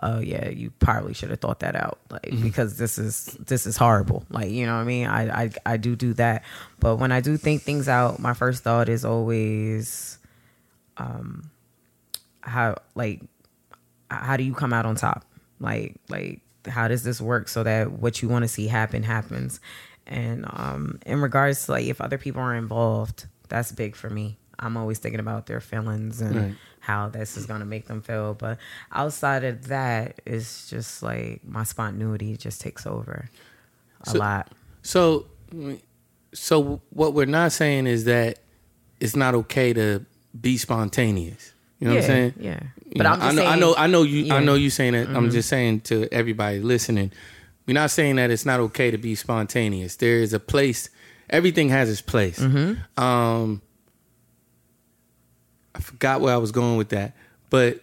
oh 0.02 0.20
yeah, 0.20 0.48
you 0.50 0.70
probably 0.78 1.14
should 1.14 1.30
have 1.30 1.40
thought 1.40 1.60
that 1.60 1.74
out, 1.74 1.98
like 2.10 2.28
because 2.42 2.76
this 2.76 2.98
is 2.98 3.36
this 3.46 3.66
is 3.66 3.78
horrible. 3.78 4.26
Like 4.28 4.50
you 4.50 4.66
know 4.66 4.74
what 4.74 4.82
I 4.82 4.84
mean? 4.84 5.06
I 5.06 5.44
I 5.44 5.50
I 5.64 5.76
do 5.78 5.96
do 5.96 6.12
that, 6.14 6.44
but 6.78 6.96
when 6.96 7.12
I 7.12 7.20
do 7.20 7.38
think 7.38 7.62
things 7.62 7.88
out, 7.88 8.18
my 8.18 8.34
first 8.34 8.62
thought 8.62 8.90
is 8.90 9.04
always, 9.04 10.18
um, 10.98 11.50
how 12.42 12.76
like 12.94 13.22
how 14.10 14.36
do 14.36 14.44
you 14.44 14.54
come 14.54 14.72
out 14.72 14.84
on 14.84 14.96
top? 14.96 15.24
Like 15.60 15.96
like 16.08 16.40
how 16.66 16.88
does 16.88 17.04
this 17.04 17.20
work 17.20 17.48
so 17.48 17.62
that 17.62 17.92
what 17.92 18.22
you 18.22 18.28
want 18.28 18.42
to 18.42 18.48
see 18.48 18.66
happen 18.66 19.02
happens? 19.02 19.60
And 20.06 20.44
um 20.48 20.98
in 21.06 21.20
regards 21.20 21.66
to 21.66 21.72
like 21.72 21.86
if 21.86 22.00
other 22.00 22.18
people 22.18 22.40
are 22.42 22.54
involved, 22.54 23.26
that's 23.48 23.72
big 23.72 23.96
for 23.96 24.08
me. 24.10 24.38
I'm 24.58 24.76
always 24.76 24.98
thinking 24.98 25.20
about 25.20 25.46
their 25.46 25.60
feelings 25.60 26.20
and 26.20 26.34
Right. 26.36 26.54
how 26.80 27.08
this 27.08 27.36
is 27.36 27.44
gonna 27.46 27.64
make 27.66 27.86
them 27.88 28.00
feel. 28.02 28.34
But 28.34 28.58
outside 28.92 29.44
of 29.44 29.68
that, 29.68 30.20
it's 30.24 30.70
just 30.70 31.02
like 31.02 31.42
my 31.44 31.64
spontaneity 31.64 32.36
just 32.36 32.60
takes 32.60 32.86
over 32.86 33.28
a 34.06 34.10
So- 34.10 34.18
lot. 34.18 34.52
So, 34.82 35.26
so 36.32 36.80
what 36.90 37.14
we're 37.14 37.26
not 37.26 37.52
saying 37.52 37.86
is 37.86 38.04
that 38.04 38.38
it's 39.00 39.16
not 39.16 39.34
okay 39.34 39.72
to 39.72 40.04
be 40.40 40.56
spontaneous. 40.58 41.52
You 41.80 41.88
know 41.88 41.94
yeah, 41.94 42.00
what 42.00 42.04
I'm 42.10 42.14
saying? 42.16 42.34
Yeah. 42.38 42.60
You 42.86 42.92
But 42.96 43.02
know, 43.02 43.10
I'm 43.10 43.18
just 43.20 43.24
I 43.26 43.30
know, 43.32 43.36
saying, 43.42 43.48
I 43.48 43.56
know, 43.58 43.74
I 43.76 43.86
know 43.88 44.02
you, 44.04 44.20
I 44.20 44.24
yeah. 44.26 44.34
Mm-hmm. 44.36 44.46
know 44.46 44.54
you 44.54 44.70
saying 44.70 44.92
that. 44.94 45.08
I'm 45.10 45.30
just 45.30 45.48
saying 45.48 45.80
to 45.82 46.08
everybody 46.12 46.60
listening, 46.60 47.12
we're 47.66 47.74
not 47.74 47.90
saying 47.90 48.16
that 48.16 48.30
it's 48.30 48.46
not 48.46 48.60
okay 48.60 48.90
to 48.90 48.98
be 48.98 49.14
spontaneous. 49.14 49.96
There 49.96 50.18
is 50.18 50.32
a 50.32 50.40
place. 50.40 50.88
Everything 51.28 51.68
has 51.70 51.90
its 51.90 52.00
place. 52.00 52.38
Mm-hmm. 52.38 53.02
Um, 53.02 53.62
I 55.74 55.80
forgot 55.80 56.20
where 56.20 56.32
I 56.32 56.38
was 56.38 56.52
going 56.52 56.76
with 56.76 56.90
that, 56.90 57.14
but 57.50 57.80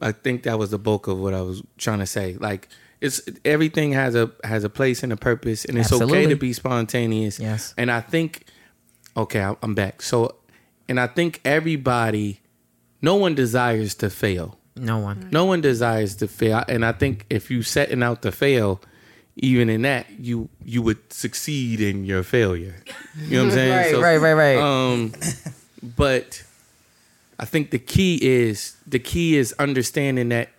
I 0.00 0.12
think 0.12 0.44
that 0.44 0.58
was 0.58 0.70
the 0.70 0.78
bulk 0.78 1.06
of 1.06 1.18
what 1.18 1.34
I 1.34 1.42
was 1.42 1.62
trying 1.78 2.00
to 2.00 2.06
say. 2.06 2.36
Like 2.38 2.68
it's 3.00 3.20
everything 3.44 3.92
has 3.92 4.14
a 4.14 4.30
has 4.44 4.62
a 4.62 4.70
place 4.70 5.02
and 5.02 5.12
a 5.12 5.16
purpose, 5.16 5.64
and 5.64 5.76
it's 5.76 5.92
okay 5.92 6.26
to 6.26 6.36
be 6.36 6.52
spontaneous. 6.52 7.40
Yes. 7.40 7.74
And 7.76 7.90
I 7.90 8.00
think, 8.00 8.44
okay, 9.16 9.54
I'm 9.62 9.74
back. 9.74 10.02
So, 10.02 10.36
and 10.88 11.00
I 11.00 11.08
think 11.08 11.40
everybody, 11.44 12.40
no 13.02 13.16
one 13.16 13.34
desires 13.34 13.94
to 13.96 14.08
fail. 14.08 14.58
No 14.76 15.00
one. 15.00 15.28
No 15.32 15.44
one 15.46 15.60
desires 15.60 16.14
to 16.16 16.28
fail, 16.28 16.62
and 16.68 16.84
I 16.84 16.92
think 16.92 17.26
if 17.28 17.50
you 17.50 17.62
setting 17.62 18.02
out 18.02 18.22
to 18.22 18.30
fail, 18.30 18.80
even 19.36 19.68
in 19.68 19.82
that, 19.82 20.06
you 20.18 20.48
you 20.64 20.82
would 20.82 21.12
succeed 21.12 21.80
in 21.80 22.04
your 22.04 22.22
failure. 22.22 22.76
You 23.16 23.36
know 23.36 23.44
what 23.44 23.44
I'm 23.46 23.50
saying? 23.52 23.94
Right, 23.96 24.18
right, 24.20 24.34
right, 24.34 24.56
right. 24.56 24.58
Um, 24.58 25.12
but 25.82 26.44
I 27.38 27.44
think 27.44 27.70
the 27.70 27.78
key 27.78 28.18
is 28.22 28.76
the 28.86 28.98
key 28.98 29.36
is 29.36 29.54
understanding 29.58 30.28
that 30.30 30.50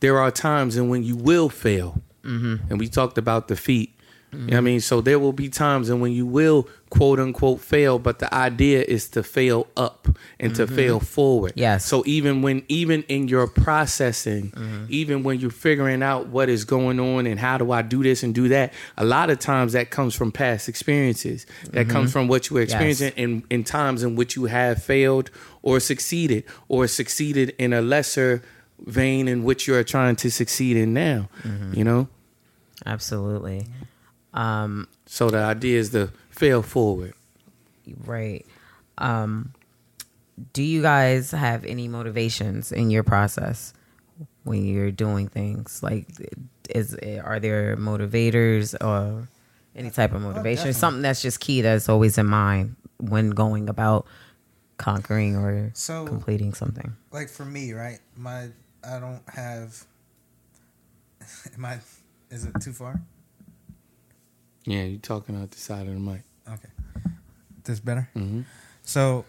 there 0.00 0.18
are 0.18 0.30
times 0.30 0.76
in 0.76 0.88
when 0.88 1.02
you 1.02 1.16
will 1.16 1.48
fail, 1.48 2.02
mm-hmm. 2.22 2.70
and 2.70 2.78
we 2.78 2.88
talked 2.88 3.18
about 3.18 3.48
defeat. 3.48 3.94
You 4.30 4.38
know 4.38 4.46
what 4.46 4.56
I 4.58 4.60
mean? 4.60 4.80
So 4.80 5.00
there 5.00 5.18
will 5.18 5.32
be 5.32 5.48
times 5.48 5.88
and 5.88 6.02
when 6.02 6.12
you 6.12 6.26
will 6.26 6.68
quote 6.90 7.18
unquote 7.18 7.60
fail, 7.60 7.98
but 7.98 8.18
the 8.18 8.32
idea 8.34 8.82
is 8.82 9.08
to 9.10 9.22
fail 9.22 9.66
up 9.74 10.06
and 10.38 10.54
to 10.56 10.66
mm-hmm. 10.66 10.74
fail 10.74 11.00
forward. 11.00 11.52
Yes. 11.56 11.86
So 11.86 12.02
even 12.06 12.42
when 12.42 12.62
even 12.68 13.04
in 13.04 13.28
your 13.28 13.46
processing, 13.46 14.50
mm-hmm. 14.50 14.84
even 14.90 15.22
when 15.22 15.40
you're 15.40 15.50
figuring 15.50 16.02
out 16.02 16.28
what 16.28 16.50
is 16.50 16.66
going 16.66 17.00
on 17.00 17.26
and 17.26 17.40
how 17.40 17.56
do 17.56 17.72
I 17.72 17.80
do 17.80 18.02
this 18.02 18.22
and 18.22 18.34
do 18.34 18.48
that, 18.48 18.74
a 18.98 19.04
lot 19.04 19.30
of 19.30 19.38
times 19.38 19.72
that 19.72 19.90
comes 19.90 20.14
from 20.14 20.30
past 20.30 20.68
experiences. 20.68 21.46
That 21.64 21.86
mm-hmm. 21.86 21.90
comes 21.90 22.12
from 22.12 22.28
what 22.28 22.50
you 22.50 22.54
were 22.54 22.62
experiencing 22.62 23.12
in, 23.16 23.44
in 23.48 23.64
times 23.64 24.02
in 24.02 24.14
which 24.14 24.36
you 24.36 24.44
have 24.44 24.82
failed 24.82 25.30
or 25.62 25.80
succeeded 25.80 26.44
or 26.68 26.86
succeeded 26.86 27.54
in 27.58 27.72
a 27.72 27.80
lesser 27.80 28.42
vein 28.80 29.26
in 29.26 29.42
which 29.42 29.66
you 29.66 29.74
are 29.74 29.84
trying 29.84 30.16
to 30.16 30.30
succeed 30.30 30.76
in 30.76 30.92
now. 30.92 31.28
You 31.72 31.84
know? 31.84 32.08
Absolutely. 32.86 33.66
Um, 34.38 34.86
So 35.06 35.30
the 35.30 35.38
idea 35.42 35.78
is 35.80 35.90
to 35.90 36.10
fail 36.30 36.62
forward. 36.62 37.14
Right. 38.04 38.44
Um, 38.98 39.52
do 40.52 40.62
you 40.62 40.82
guys 40.82 41.30
have 41.32 41.64
any 41.64 41.88
motivations 41.88 42.70
in 42.70 42.90
your 42.90 43.02
process 43.02 43.72
when 44.44 44.64
you're 44.64 44.90
doing 44.92 45.28
things? 45.28 45.82
Like, 45.82 46.06
is 46.70 46.94
are 47.24 47.40
there 47.40 47.76
motivators 47.76 48.74
or 48.84 49.26
any 49.74 49.90
type 49.90 50.12
of 50.14 50.20
motivation? 50.22 50.68
definitely. 50.70 50.72
Something 50.78 51.02
that's 51.02 51.22
just 51.22 51.40
key 51.40 51.62
that's 51.62 51.88
always 51.88 52.18
in 52.18 52.26
mind 52.26 52.76
when 52.98 53.30
going 53.30 53.68
about 53.68 54.06
conquering 54.76 55.34
or 55.36 55.70
So- 55.74 56.06
completing 56.06 56.54
something. 56.54 56.94
like 57.10 57.28
for 57.30 57.44
me, 57.44 57.72
right? 57.72 57.98
My 58.16 58.50
I 58.84 59.00
don't 59.00 59.22
have. 59.30 59.84
Am 61.56 61.64
I? 61.64 61.78
Is 62.30 62.44
it 62.44 62.54
too 62.60 62.72
far? 62.72 63.00
Yeah, 64.68 64.82
you're 64.82 65.00
talking 65.00 65.40
out 65.40 65.50
the 65.50 65.58
side 65.58 65.86
of 65.86 65.94
the 65.94 66.00
mic. 66.00 66.22
Okay, 66.46 66.68
this 67.64 67.80
better. 67.80 68.08
hmm 68.12 68.42
So, 68.82 69.24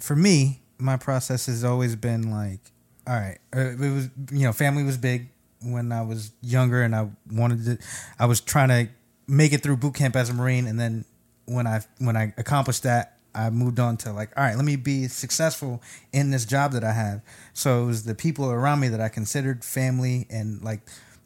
for 0.00 0.16
me, 0.16 0.60
my 0.78 0.96
process 0.96 1.46
has 1.46 1.62
always 1.62 1.94
been 1.94 2.30
like, 2.30 2.60
all 3.06 3.14
right, 3.14 3.38
uh, 3.54 3.60
it 3.60 3.78
was 3.78 4.08
you 4.32 4.44
know, 4.46 4.52
family 4.52 4.82
was 4.82 4.96
big 4.96 5.28
when 5.62 5.92
I 5.92 6.02
was 6.02 6.32
younger, 6.40 6.82
and 6.82 6.96
I 6.96 7.10
wanted 7.30 7.64
to. 7.66 7.78
I 8.18 8.24
was 8.26 8.40
trying 8.40 8.68
to 8.68 8.88
make 9.28 9.52
it 9.52 9.62
through 9.62 9.76
boot 9.76 9.94
camp 9.94 10.16
as 10.16 10.30
a 10.30 10.34
marine, 10.34 10.66
and 10.66 10.80
then 10.80 11.04
when 11.44 11.66
I 11.66 11.82
when 11.98 12.16
I 12.16 12.32
accomplished 12.38 12.82
that, 12.84 13.18
I 13.34 13.50
moved 13.50 13.78
on 13.78 13.98
to 13.98 14.12
like, 14.12 14.30
all 14.38 14.42
right, 14.42 14.56
let 14.56 14.64
me 14.64 14.76
be 14.76 15.06
successful 15.08 15.82
in 16.14 16.30
this 16.30 16.46
job 16.46 16.72
that 16.72 16.82
I 16.82 16.92
have. 16.92 17.20
So 17.52 17.82
it 17.82 17.86
was 17.86 18.04
the 18.04 18.14
people 18.14 18.50
around 18.50 18.80
me 18.80 18.88
that 18.88 19.02
I 19.02 19.10
considered 19.10 19.64
family, 19.64 20.26
and 20.30 20.62
like 20.62 20.80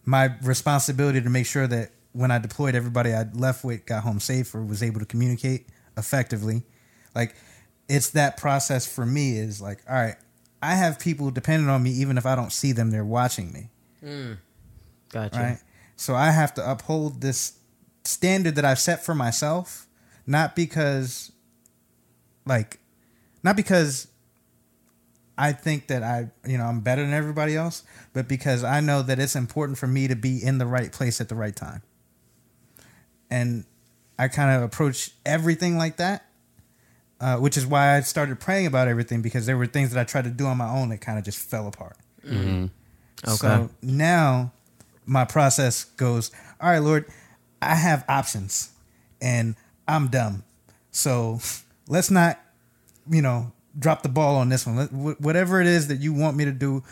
my 0.05 0.33
responsibility 0.43 1.21
to 1.23 1.31
make 1.31 1.47
sure 1.47 1.69
that 1.69 1.93
when 2.13 2.31
I 2.31 2.39
deployed, 2.39 2.75
everybody 2.75 3.13
I 3.13 3.25
left 3.35 3.65
with 3.65 3.87
got 3.87 4.03
home 4.03 4.21
safe 4.21 4.55
or 4.55 4.63
was 4.63 4.83
able 4.83 5.01
to 5.01 5.07
communicate 5.07 5.67
effectively. 5.97 6.63
Like 7.15 7.35
it's 7.89 8.11
that 8.11 8.37
process 8.37 8.87
for 8.87 9.05
me 9.05 9.37
is 9.37 9.61
like, 9.61 9.83
all 9.89 9.95
right, 9.95 10.17
I 10.63 10.75
have 10.75 10.99
people 10.99 11.31
depending 11.31 11.69
on 11.69 11.83
me, 11.83 11.91
even 11.91 12.19
if 12.19 12.27
I 12.27 12.35
don't 12.35 12.53
see 12.53 12.73
them, 12.73 12.91
they're 12.91 13.05
watching 13.05 13.53
me, 13.53 13.69
mm. 14.03 14.37
Gotcha. 15.11 15.39
right? 15.39 15.59
So 15.97 16.15
I 16.15 16.31
have 16.31 16.55
to 16.55 16.71
uphold 16.71 17.21
this 17.21 17.59
standard 18.05 18.57
that 18.57 18.65
I've 18.65 18.79
set 18.79 19.05
for 19.05 19.15
myself, 19.15 19.87
not 20.27 20.55
because, 20.55 21.33
like, 22.47 22.79
not 23.43 23.57
because 23.57 24.07
I 25.37 25.53
think 25.53 25.89
that 25.89 26.03
I, 26.03 26.31
you 26.47 26.59
know, 26.59 26.65
I'm 26.65 26.81
better 26.81 27.03
than 27.03 27.15
everybody 27.15 27.57
else, 27.57 27.83
but 28.13 28.29
because 28.29 28.63
I 28.63 28.81
know 28.81 29.03
that 29.03 29.19
it's 29.19 29.35
important 29.35 29.79
for 29.79 29.87
me 29.87 30.07
to 30.09 30.15
be 30.15 30.43
in 30.43 30.59
the 30.59 30.67
right 30.67 30.93
place 30.93 31.21
at 31.21 31.29
the 31.29 31.35
right 31.35 31.57
time. 31.57 31.83
And 33.31 33.65
I 34.19 34.29
kind 34.29 34.57
of 34.57 34.63
approach 34.63 35.13
everything 35.25 35.79
like 35.79 35.97
that, 35.97 36.27
uh, 37.21 37.37
which 37.37 37.57
is 37.57 37.67
why 37.67 37.97
I 37.97 38.01
started 38.01 38.41
praying 38.41 38.67
about 38.67 38.89
everything 38.89 39.23
because 39.23 39.47
there 39.47 39.57
were 39.57 39.67
things 39.67 39.93
that 39.93 40.01
I 40.01 40.05
tried 40.05 40.25
to 40.25 40.31
do 40.31 40.47
on 40.47 40.57
my 40.57 40.69
own 40.69 40.91
that 40.91 41.01
kind 41.01 41.19
of 41.19 41.25
just 41.25 41.39
fell 41.39 41.67
apart. 41.67 41.97
Mm-hmm. 42.27 42.67
Okay. 43.27 43.37
So 43.37 43.71
now 43.83 44.53
my 45.07 45.25
process 45.25 45.85
goes, 45.85 46.31
all 46.61 46.71
right, 46.71 46.79
Lord, 46.79 47.07
I 47.63 47.75
have 47.75 48.05
options 48.09 48.71
and 49.21 49.57
I'm 49.87 50.09
dumb. 50.09 50.45
So 50.91 51.41
let's 51.89 52.11
not, 52.11 52.39
you 53.11 53.23
know, 53.23 53.53
drop 53.79 54.03
the 54.03 54.09
ball 54.09 54.37
on 54.37 54.49
this 54.49 54.67
one. 54.67 54.77
Let, 54.77 54.89
wh- 54.91 55.21
whatever 55.21 55.61
it 55.61 55.67
is 55.67 55.89
that 55.89 56.01
you 56.01 56.13
want 56.13 56.37
me 56.37 56.45
to 56.45 56.53
do, 56.53 56.83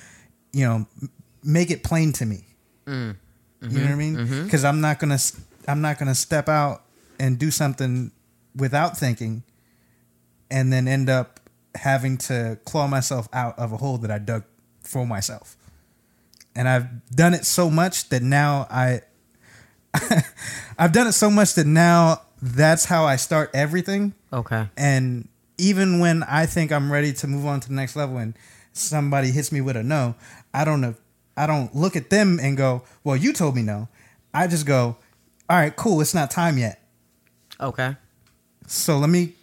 you 0.53 0.67
know, 0.67 0.87
m- 1.03 1.11
make 1.43 1.71
it 1.71 1.83
plain 1.83 2.13
to 2.15 2.27
me. 2.27 2.45
Mm. 2.87 3.17
You 3.61 3.69
know 3.69 3.75
what 3.75 3.75
I 3.75 3.87
mm-hmm. 3.87 3.99
mean? 3.99 4.17
Mm-hmm. 4.17 4.45
Because 4.45 4.65
I'm 4.65 4.81
not 4.81 4.99
gonna, 4.99 5.15
s- 5.15 5.39
I'm 5.69 5.81
not 5.81 5.99
going 5.99 6.09
to 6.09 6.15
step 6.15 6.49
out 6.49 6.83
and 7.21 7.39
do 7.39 7.51
something 7.51 8.11
without 8.57 8.97
thinking 8.97 9.43
and 10.51 10.73
then 10.73 10.89
end 10.89 11.11
up 11.11 11.41
having 11.75 12.17
to 12.17 12.59
claw 12.65 12.87
myself 12.87 13.29
out 13.33 13.59
of 13.59 13.73
a 13.73 13.77
hole 13.77 13.99
that 13.99 14.11
I 14.11 14.19
dug 14.19 14.45
for 14.83 15.07
myself. 15.07 15.57
And 16.57 16.69
I've 16.69 17.07
done 17.11 17.35
it 17.35 17.45
so 17.45 17.71
much 17.71 18.09
that 18.09 18.23
now 18.23 18.67
I 18.71 19.03
I've 20.79 20.93
done 20.93 21.07
it 21.07 21.13
so 21.13 21.31
much 21.31 21.55
that 21.55 21.67
now 21.67 22.23
that's 22.41 22.87
how 22.87 23.05
I 23.05 23.17
start 23.17 23.51
everything. 23.55 24.15
Okay. 24.33 24.69
And 24.77 25.29
even 25.59 26.01
when 26.01 26.23
I 26.25 26.47
think 26.47 26.73
I'm 26.73 26.91
ready 26.91 27.13
to 27.13 27.27
move 27.27 27.47
on 27.47 27.61
to 27.61 27.69
the 27.69 27.75
next 27.75 27.97
level 27.97 28.17
and 28.17 28.35
somebody 28.73 29.31
hits 29.31 29.53
me 29.53 29.61
with 29.61 29.77
a 29.77 29.83
no, 29.83 30.15
I 30.53 30.65
don't 30.65 30.81
know 30.81 30.95
I 31.37 31.47
don't 31.47 31.75
look 31.75 31.95
at 31.95 32.11
them 32.11 32.41
and 32.43 32.57
go, 32.57 32.83
"Well, 33.05 33.17
you 33.17 33.33
told 33.33 33.55
me 33.55 33.63
no." 33.63 33.89
I 34.35 34.47
just 34.49 34.67
go, 34.67 34.97
"All 35.49 35.57
right, 35.57 35.75
cool, 35.75 36.01
it's 36.01 36.15
not 36.15 36.31
time 36.31 36.59
yet." 36.59 36.83
Okay. 37.61 37.97
So 38.67 38.99
let 38.99 39.11
me 39.11 39.35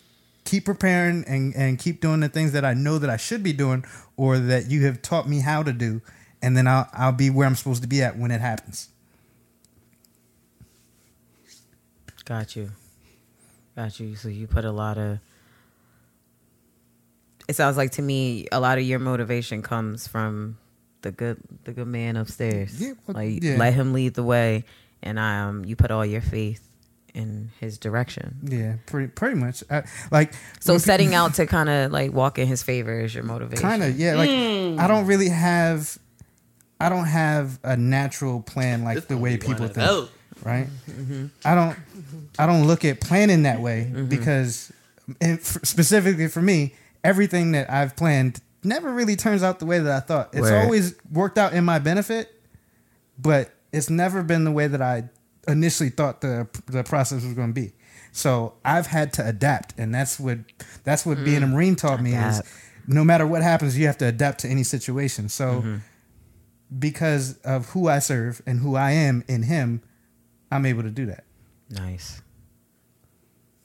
keep 0.43 0.65
preparing 0.65 1.23
and, 1.25 1.55
and 1.55 1.79
keep 1.79 1.99
doing 1.99 2.19
the 2.19 2.29
things 2.29 2.51
that 2.51 2.63
I 2.63 2.73
know 2.73 2.99
that 2.99 3.09
I 3.09 3.17
should 3.17 3.41
be 3.43 3.51
doing 3.51 3.83
or 4.15 4.37
that 4.37 4.69
you 4.69 4.85
have 4.85 5.01
taught 5.01 5.27
me 5.27 5.39
how 5.39 5.63
to 5.63 5.73
do, 5.73 6.01
and 6.41 6.55
then 6.55 6.67
I'll 6.67 6.87
I'll 6.93 7.11
be 7.11 7.29
where 7.29 7.47
I'm 7.47 7.55
supposed 7.55 7.81
to 7.81 7.87
be 7.87 8.01
at 8.01 8.17
when 8.17 8.31
it 8.31 8.41
happens. 8.41 8.89
Got 12.25 12.55
you. 12.55 12.71
Got 13.75 13.99
you. 13.99 14.15
So 14.15 14.29
you 14.29 14.47
put 14.47 14.65
a 14.65 14.71
lot 14.71 14.97
of. 14.97 15.19
It 17.47 17.55
sounds 17.55 17.77
like 17.77 17.91
to 17.91 18.01
me 18.01 18.47
a 18.51 18.59
lot 18.59 18.79
of 18.79 18.83
your 18.83 18.97
motivation 18.97 19.61
comes 19.61 20.07
from 20.07 20.57
the 21.01 21.11
good 21.11 21.37
the 21.65 21.71
good 21.71 21.87
man 21.87 22.15
upstairs. 22.15 22.81
Yeah, 22.81 22.93
well, 23.05 23.15
like 23.15 23.43
yeah. 23.43 23.57
let 23.57 23.73
him 23.73 23.93
lead 23.93 24.15
the 24.15 24.23
way, 24.23 24.65
and 25.05 25.17
um, 25.19 25.63
you 25.63 25.75
put 25.75 25.91
all 25.91 26.05
your 26.05 26.21
faith 26.21 26.61
in 27.13 27.49
his 27.61 27.77
direction. 27.77 28.37
Yeah, 28.43 28.75
pretty 28.87 29.07
pretty 29.07 29.35
much. 29.35 29.63
I, 29.69 29.83
like 30.11 30.33
So 30.59 30.73
when 30.73 30.79
setting 30.81 31.13
out 31.13 31.33
to 31.35 31.45
kind 31.45 31.69
of 31.69 31.91
like 31.91 32.11
walk 32.11 32.37
in 32.39 32.47
his 32.47 32.61
favor 32.63 32.99
is 32.99 33.15
your 33.15 33.23
motivation. 33.23 33.61
kind 33.61 33.83
of 33.83 33.97
yeah. 33.97 34.15
Like 34.15 34.29
I 34.29 34.87
don't 34.87 35.05
really 35.05 35.29
have, 35.29 35.97
I 36.79 36.89
don't 36.89 37.05
have 37.05 37.59
a 37.63 37.77
natural 37.77 38.41
plan 38.41 38.83
like 38.83 38.95
This 38.95 39.05
the 39.05 39.17
way 39.17 39.37
people 39.37 39.67
think. 39.67 39.73
those. 39.75 40.09
right? 40.43 40.67
Mm-hmm. 40.89 41.27
I 41.45 41.55
don't 41.55 41.77
I 42.37 42.45
don't 42.45 42.67
look 42.67 42.83
at 42.83 42.99
planning 42.99 43.43
that 43.43 43.61
way 43.61 43.89
mm-hmm. 43.89 44.07
because 44.07 44.73
and 45.21 45.39
f- 45.39 45.59
specifically 45.63 46.27
for 46.27 46.41
me, 46.41 46.73
everything 47.03 47.53
that 47.53 47.71
I've 47.71 47.95
planned 47.95 48.41
never 48.61 48.91
really 48.91 49.15
turns 49.15 49.41
out 49.43 49.59
the 49.59 49.65
way 49.65 49.79
that 49.79 49.91
I 49.91 49.99
thought. 50.01 50.29
It's 50.33 50.41
Word. 50.41 50.63
always 50.63 50.95
worked 51.11 51.37
out 51.37 51.53
in 51.53 51.63
my 51.63 51.79
benefit, 51.79 52.33
but 53.17 53.51
it's 53.75 53.89
never 53.89 54.23
been 54.23 54.45
the 54.45 54.51
way 54.51 54.67
that 54.67 54.81
I 54.81 55.09
initially 55.47 55.89
thought 55.89 56.21
the 56.21 56.47
the 56.67 56.83
process 56.83 57.23
was 57.23 57.33
going 57.33 57.49
to 57.49 57.53
be. 57.53 57.73
So 58.11 58.53
I've 58.63 58.87
had 58.87 59.11
to 59.13 59.27
adapt, 59.27 59.77
and 59.77 59.93
that's 59.93 60.19
what 60.19 60.39
that's 60.83 61.05
what 61.05 61.23
being 61.23 61.43
a 61.43 61.45
mm. 61.45 61.53
marine 61.53 61.75
taught 61.75 62.01
me 62.01 62.15
is 62.15 62.41
no 62.87 63.03
matter 63.03 63.27
what 63.27 63.41
happens, 63.41 63.77
you 63.77 63.87
have 63.87 63.97
to 63.97 64.05
adapt 64.05 64.39
to 64.39 64.47
any 64.47 64.63
situation. 64.63 65.27
So 65.27 65.45
mm-hmm. 65.45 65.75
because 66.77 67.37
of 67.39 67.69
who 67.69 67.89
I 67.89 67.99
serve 67.99 68.41
and 68.45 68.59
who 68.59 68.75
I 68.75 68.91
am 68.91 69.23
in 69.27 69.43
Him, 69.43 69.81
I'm 70.51 70.65
able 70.65 70.83
to 70.83 70.91
do 70.91 71.05
that. 71.07 71.25
Nice. 71.69 72.21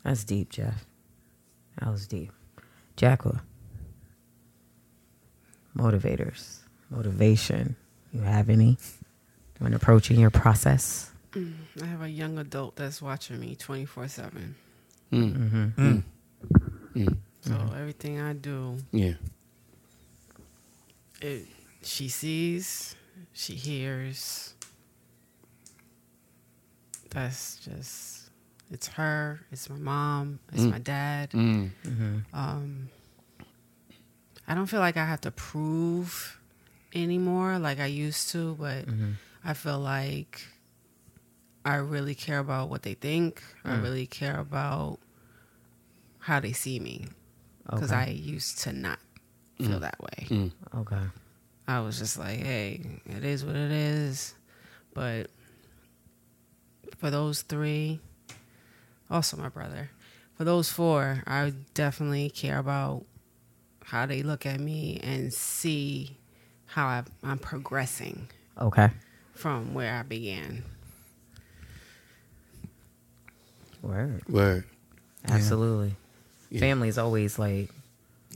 That's 0.03 0.25
deep, 0.25 0.51
Jeff. 0.51 0.87
That 1.79 1.91
was 1.91 2.07
deep. 2.07 2.33
Jacqueline. 2.97 3.43
Motivators. 5.77 6.61
Motivation. 6.91 7.77
You 8.13 8.23
have 8.23 8.51
any 8.51 8.77
when 9.61 9.75
approaching 9.75 10.19
your 10.19 10.31
process? 10.31 11.11
Mm, 11.33 11.53
I 11.81 11.87
have 11.87 12.03
a 12.03 12.09
young 12.09 12.39
adult 12.39 12.75
that's 12.77 13.01
watching 13.01 13.39
me 13.39 13.55
24 13.55 14.09
7. 14.09 14.55
Mm. 15.13 15.33
Mm-hmm. 15.33 15.89
Mm. 15.89 16.03
mm. 16.97 17.17
So 17.43 17.55
everything 17.79 18.21
I 18.21 18.33
do, 18.33 18.79
Yeah. 18.91 19.15
it, 21.23 21.47
she 21.83 22.09
sees, 22.09 22.97
she 23.33 23.55
hears. 23.55 24.55
That's 27.11 27.57
just, 27.65 28.31
it's 28.71 28.89
her, 28.89 29.41
it's 29.51 29.69
my 29.69 29.77
mom, 29.77 30.39
it's 30.53 30.63
my 30.63 30.79
dad. 30.79 31.31
Mm. 31.31 31.71
Mm-hmm. 31.85 32.19
Um, 32.33 32.89
I 34.47 34.55
don't 34.55 34.67
feel 34.67 34.81
like 34.81 34.97
I 34.97 35.05
have 35.05 35.21
to 35.23 35.31
prove 35.31 36.39
anymore 36.95 37.59
like 37.59 37.81
I 37.81 37.87
used 37.87 38.31
to, 38.31 38.57
but 38.59 38.87
mm-hmm. 38.87 39.13
I 39.45 39.55
feel 39.55 39.79
like 39.79 40.43
I 41.65 41.77
really 41.77 42.15
care 42.15 42.39
about 42.39 42.69
what 42.69 42.83
they 42.83 42.95
think. 42.95 43.43
I 43.65 43.77
really 43.77 44.07
care 44.07 44.39
about 44.39 44.99
how 46.19 46.41
they 46.41 46.53
see 46.53 46.79
me 46.79 47.07
because 47.65 47.93
Okay. 47.93 48.03
I 48.03 48.07
used 48.09 48.59
to 48.61 48.73
not 48.73 48.99
feel 49.59 49.81
that 49.81 50.01
way. 50.01 50.27
Mm. 50.29 50.53
Okay. 50.75 51.03
I 51.69 51.81
was 51.81 51.99
just 51.99 52.19
like, 52.19 52.41
hey, 52.41 52.83
it 53.07 53.25
is 53.25 53.45
what 53.45 53.57
it 53.57 53.71
is. 53.71 54.35
But 54.93 55.31
for 56.99 57.11
those 57.11 57.43
three, 57.43 58.01
also 59.11 59.37
my 59.37 59.49
brother, 59.49 59.91
for 60.35 60.45
those 60.45 60.71
four, 60.71 61.23
I 61.27 61.53
definitely 61.75 62.31
care 62.31 62.59
about 62.59 63.05
how 63.85 64.07
they 64.07 64.23
look 64.23 64.47
at 64.47 64.61
me 64.61 65.01
and 65.03 65.33
see 65.33 66.19
how 66.67 66.87
I, 66.87 67.03
I'm 67.23 67.39
progressing 67.39 68.29
Okay. 68.61 68.91
From 69.35 69.75
where 69.75 69.95
I 69.95 70.03
began. 70.03 70.63
Word. 73.83 74.23
Word. 74.29 74.65
Absolutely. 75.29 75.95
Yeah. 76.51 76.61
Family's 76.61 76.99
always 76.99 77.39
like 77.39 77.71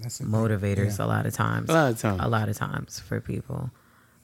That's 0.00 0.20
a- 0.20 0.24
motivators 0.24 0.98
yeah. 0.98 1.04
a 1.04 1.06
lot 1.06 1.26
of 1.26 1.34
times. 1.34 1.68
A 1.68 1.72
lot 1.72 1.90
of 1.92 1.98
times. 1.98 2.20
A 2.22 2.28
lot 2.28 2.48
of 2.48 2.56
times 2.56 3.00
for 3.00 3.20
people. 3.20 3.70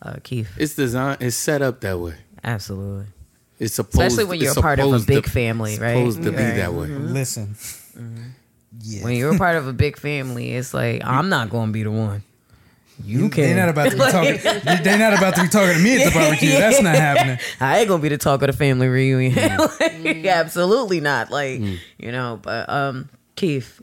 Uh, 0.02 0.16
Keith. 0.22 0.50
It's 0.56 0.74
designed. 0.74 1.20
It's 1.20 1.36
set 1.36 1.60
up 1.62 1.80
that 1.80 1.98
way. 1.98 2.14
Absolutely. 2.42 3.06
It's 3.58 3.74
supposed. 3.74 3.96
Especially 4.00 4.24
when 4.24 4.40
you're 4.40 4.52
a 4.52 4.62
part 4.62 4.80
of 4.80 4.92
a 4.92 4.98
big 5.00 5.24
to- 5.24 5.30
family, 5.30 5.78
right? 5.78 5.96
Supposed 5.98 6.22
to 6.22 6.30
be 6.30 6.36
Right. 6.38 6.56
that 6.56 6.72
way. 6.72 6.86
Listen. 6.86 7.48
Mm-hmm. 7.48 8.22
Yeah. 8.82 9.04
When 9.04 9.16
you're 9.16 9.34
a 9.34 9.38
part 9.38 9.56
of 9.56 9.66
a 9.66 9.72
big 9.74 9.98
family, 9.98 10.52
it's 10.54 10.72
like 10.72 11.02
I'm 11.04 11.28
not 11.28 11.50
going 11.50 11.66
to 11.68 11.72
be 11.72 11.82
the 11.82 11.90
one. 11.90 12.22
You 13.04 13.28
can. 13.28 13.44
They're 13.44 13.56
not 13.56 13.68
about 13.68 13.90
to 13.90 13.96
be 13.96 14.02
talking. 14.10 14.82
They're 14.84 14.98
not 14.98 15.14
about 15.14 15.34
to 15.36 15.42
be 15.42 15.48
talking 15.48 15.76
to 15.76 15.82
me 15.82 16.02
at 16.02 16.12
the 16.12 16.14
barbecue. 16.18 16.50
That's 16.50 16.80
not 16.82 16.94
happening. 16.96 17.38
I 17.60 17.78
ain't 17.80 17.88
gonna 17.88 18.02
be 18.02 18.08
the 18.08 18.18
talk 18.18 18.42
of 18.42 18.46
the 18.48 18.52
family 18.52 18.88
reunion. 18.88 19.32
Mm. 19.32 20.04
Like, 20.04 20.24
absolutely 20.26 21.00
not. 21.00 21.30
Like 21.30 21.60
you 21.98 22.12
know, 22.12 22.38
but 22.42 22.68
um, 22.68 23.08
Keith. 23.36 23.80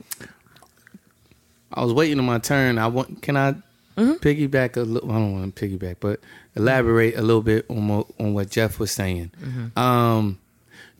I 1.73 1.83
was 1.83 1.93
waiting 1.93 2.17
on 2.19 2.25
my 2.25 2.39
turn. 2.39 2.77
I 2.77 2.87
want. 2.87 3.21
Can 3.21 3.37
I 3.37 3.55
Mm-hmm. 3.97 4.11
piggyback 4.27 4.77
a 4.77 4.81
little? 4.81 5.09
I 5.11 5.15
don't 5.15 5.33
want 5.33 5.55
to 5.55 5.67
piggyback, 5.67 5.95
but 5.99 6.19
elaborate 6.55 7.15
a 7.17 7.21
little 7.23 7.41
bit 7.41 7.65
on 7.67 7.87
what, 7.87 8.05
on 8.19 8.35
what 8.35 8.51
Jeff 8.51 8.77
was 8.77 8.91
saying. 8.91 9.31
Mm-hmm. 9.41 9.79
Um, 9.79 10.37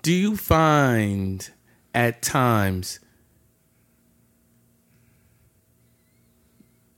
do 0.02 0.12
you 0.12 0.36
find 0.36 1.48
at 1.94 2.24
times 2.24 3.00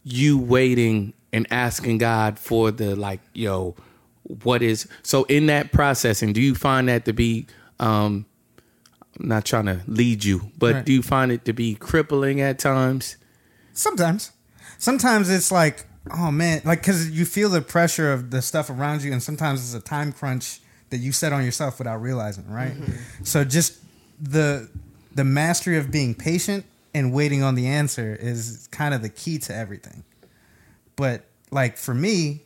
you 0.04 0.38
waiting 0.38 1.14
and 1.32 1.46
asking 1.52 1.98
God 2.00 2.40
for 2.40 2.72
the 2.72 2.96
like, 2.96 3.20
yo, 3.34 3.76
what 4.44 4.62
is 4.62 4.88
so 5.04 5.24
in 5.26 5.48
that 5.48 5.72
processing? 5.72 6.34
Do 6.34 6.42
you 6.42 6.56
find 6.56 6.88
that 6.90 7.06
to 7.06 7.14
be? 7.14 7.48
Um, 7.80 8.26
I'm 9.20 9.28
not 9.28 9.46
trying 9.46 9.66
to 9.66 9.82
lead 9.88 10.24
you, 10.24 10.52
but 10.58 10.76
Right. 10.76 10.86
do 10.86 10.94
you 10.94 11.02
find 11.02 11.32
it 11.32 11.44
to 11.46 11.54
be 11.54 11.76
crippling 11.76 12.40
at 12.42 12.58
times? 12.60 13.18
Sometimes. 13.74 14.32
Sometimes 14.78 15.30
it's 15.30 15.52
like, 15.52 15.86
oh 16.12 16.32
man, 16.32 16.62
like 16.64 16.80
because 16.82 17.10
you 17.12 17.26
feel 17.26 17.50
the 17.50 17.62
pressure 17.62 18.14
of 18.14 18.32
the 18.32 18.42
stuff 18.42 18.70
around 18.70 19.04
you, 19.04 19.12
and 19.12 19.22
sometimes 19.22 19.62
it's 19.62 19.74
a 19.74 19.86
time 19.86 20.12
crunch 20.14 20.62
that 20.90 20.98
you 20.98 21.12
set 21.12 21.34
on 21.34 21.44
yourself 21.44 21.80
without 21.80 22.02
realizing, 22.02 22.50
right? 22.50 22.74
So 23.24 23.44
just 23.44 23.78
the 24.22 24.70
the 25.14 25.24
mastery 25.24 25.78
of 25.78 25.92
being 25.92 26.14
patient 26.16 26.66
and 26.93 27.13
waiting 27.13 27.43
on 27.43 27.56
the 27.56 27.67
answer 27.67 28.17
is 28.19 28.67
kind 28.71 28.93
of 28.93 29.02
the 29.02 29.10
key 29.10 29.38
to 29.39 29.56
everything. 29.56 30.04
But 30.95 31.25
like 31.52 31.78
for 31.78 31.93
me, 31.93 32.43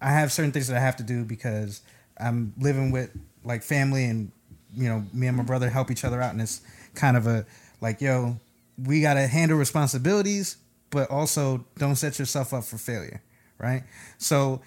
I 0.00 0.10
have 0.10 0.32
certain 0.32 0.52
things 0.52 0.68
that 0.68 0.76
I 0.76 0.80
have 0.80 0.96
to 0.96 1.02
do 1.02 1.24
because 1.24 1.82
I'm 2.18 2.54
living 2.58 2.90
with 2.90 3.10
like 3.44 3.62
family 3.62 4.04
and 4.04 4.32
you 4.74 4.88
know, 4.88 5.04
me 5.12 5.26
and 5.26 5.36
my 5.36 5.42
brother 5.42 5.70
help 5.70 5.90
each 5.90 6.04
other 6.04 6.20
out 6.20 6.32
and 6.32 6.42
it's 6.42 6.60
kind 6.94 7.16
of 7.16 7.26
a 7.26 7.46
like, 7.80 8.00
yo, 8.00 8.38
we 8.84 9.00
gotta 9.00 9.26
handle 9.26 9.58
responsibilities, 9.58 10.56
but 10.90 11.10
also 11.10 11.64
don't 11.78 11.96
set 11.96 12.18
yourself 12.18 12.52
up 12.52 12.64
for 12.64 12.78
failure. 12.78 13.22
Right. 13.58 13.82
So 14.18 14.60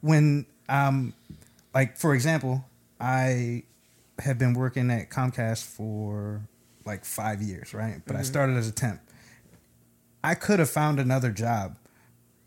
when 0.00 0.46
um 0.68 1.14
like 1.74 1.96
for 1.96 2.14
example, 2.14 2.64
I 3.00 3.64
have 4.18 4.38
been 4.38 4.54
working 4.54 4.90
at 4.90 5.10
Comcast 5.10 5.64
for 5.64 6.42
like 6.84 7.04
five 7.04 7.42
years, 7.42 7.74
right? 7.74 8.00
But 8.06 8.16
I 8.16 8.20
mm-hmm. 8.20 8.26
started 8.26 8.56
as 8.56 8.68
a 8.68 8.72
temp. 8.72 9.00
I 10.22 10.34
could 10.34 10.58
have 10.58 10.70
found 10.70 10.98
another 10.98 11.30
job, 11.30 11.76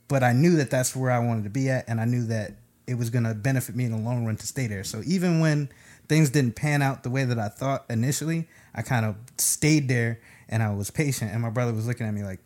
but 0.07 0.23
I 0.23 0.33
knew 0.33 0.55
that 0.57 0.71
that's 0.71 0.95
where 0.95 1.11
I 1.11 1.19
wanted 1.19 1.43
to 1.43 1.49
be 1.49 1.69
at, 1.69 1.87
and 1.87 2.01
I 2.01 2.05
knew 2.05 2.25
that 2.27 2.53
it 2.87 2.95
was 2.95 3.09
gonna 3.09 3.35
benefit 3.35 3.75
me 3.75 3.85
in 3.85 3.91
the 3.91 3.97
long 3.97 4.25
run 4.25 4.37
to 4.37 4.47
stay 4.47 4.67
there. 4.67 4.83
So 4.83 5.01
even 5.05 5.39
when 5.39 5.69
things 6.07 6.29
didn't 6.29 6.55
pan 6.55 6.81
out 6.81 7.03
the 7.03 7.09
way 7.09 7.25
that 7.25 7.37
I 7.37 7.49
thought 7.49 7.85
initially, 7.89 8.47
I 8.73 8.81
kind 8.81 9.05
of 9.05 9.15
stayed 9.37 9.87
there 9.87 10.19
and 10.49 10.63
I 10.63 10.73
was 10.73 10.89
patient. 10.89 11.31
And 11.31 11.41
my 11.41 11.49
brother 11.49 11.73
was 11.73 11.85
looking 11.85 12.07
at 12.07 12.13
me 12.13 12.23
like, 12.23 12.39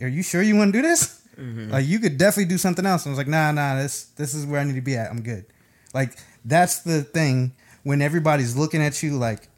"Are 0.00 0.08
you 0.08 0.22
sure 0.22 0.42
you 0.42 0.56
want 0.56 0.72
to 0.72 0.78
do 0.78 0.86
this? 0.86 1.22
Mm-hmm. 1.36 1.70
Like 1.70 1.86
you 1.86 1.98
could 1.98 2.18
definitely 2.18 2.50
do 2.50 2.58
something 2.58 2.84
else." 2.84 3.04
And 3.04 3.10
I 3.10 3.12
was 3.12 3.18
like, 3.18 3.28
"Nah, 3.28 3.52
nah, 3.52 3.76
this 3.76 4.04
this 4.16 4.34
is 4.34 4.46
where 4.46 4.60
I 4.60 4.64
need 4.64 4.74
to 4.74 4.80
be 4.80 4.96
at. 4.96 5.10
I'm 5.10 5.22
good." 5.22 5.46
Like 5.94 6.18
that's 6.44 6.80
the 6.80 7.02
thing 7.02 7.52
when 7.82 8.02
everybody's 8.02 8.56
looking 8.56 8.82
at 8.82 9.02
you 9.02 9.12
like, 9.16 9.48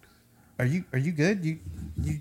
"Are 0.58 0.66
you 0.66 0.84
are 0.92 0.98
you 0.98 1.12
good? 1.12 1.44
You 1.44 1.58
you 2.02 2.20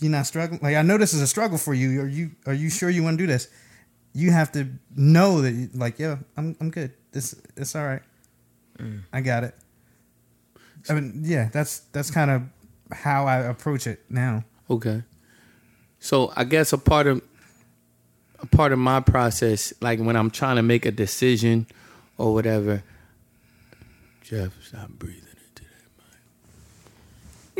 you're 0.00 0.10
not 0.10 0.26
struggling. 0.26 0.60
Like 0.62 0.76
I 0.76 0.82
know 0.82 0.98
this 0.98 1.14
is 1.14 1.20
a 1.20 1.26
struggle 1.26 1.58
for 1.58 1.74
you. 1.74 2.02
Are 2.02 2.08
you 2.08 2.30
are 2.46 2.54
you 2.54 2.70
sure 2.70 2.90
you 2.90 3.02
want 3.02 3.18
to 3.18 3.22
do 3.22 3.26
this? 3.26 3.48
You 4.14 4.30
have 4.30 4.52
to 4.52 4.68
know 4.94 5.40
that 5.40 5.70
like, 5.74 5.98
yo, 5.98 6.18
I'm 6.36 6.56
I'm 6.60 6.70
good. 6.70 6.92
This 7.12 7.34
it's 7.56 7.74
all 7.74 7.84
right. 7.84 8.02
Mm. 8.78 9.02
I 9.12 9.20
got 9.20 9.44
it. 9.44 9.54
I 10.88 10.94
mean, 10.94 11.22
yeah, 11.24 11.48
that's 11.52 11.80
that's 11.92 12.10
kind 12.10 12.30
of 12.30 12.42
how 12.92 13.26
I 13.26 13.36
approach 13.38 13.86
it 13.86 14.00
now. 14.10 14.44
Okay. 14.68 15.02
So 16.00 16.32
I 16.34 16.44
guess 16.44 16.72
a 16.72 16.78
part 16.78 17.06
of 17.06 17.22
a 18.40 18.46
part 18.46 18.72
of 18.72 18.78
my 18.78 19.00
process, 19.00 19.72
like 19.80 20.00
when 20.00 20.16
I'm 20.16 20.30
trying 20.30 20.56
to 20.56 20.62
make 20.62 20.84
a 20.84 20.90
decision 20.90 21.66
or 22.18 22.34
whatever. 22.34 22.82
Jeff, 24.22 24.52
stop 24.62 24.88
breathing 24.88 25.22
into 25.22 25.26
that 25.26 25.31
mic. 25.31 25.31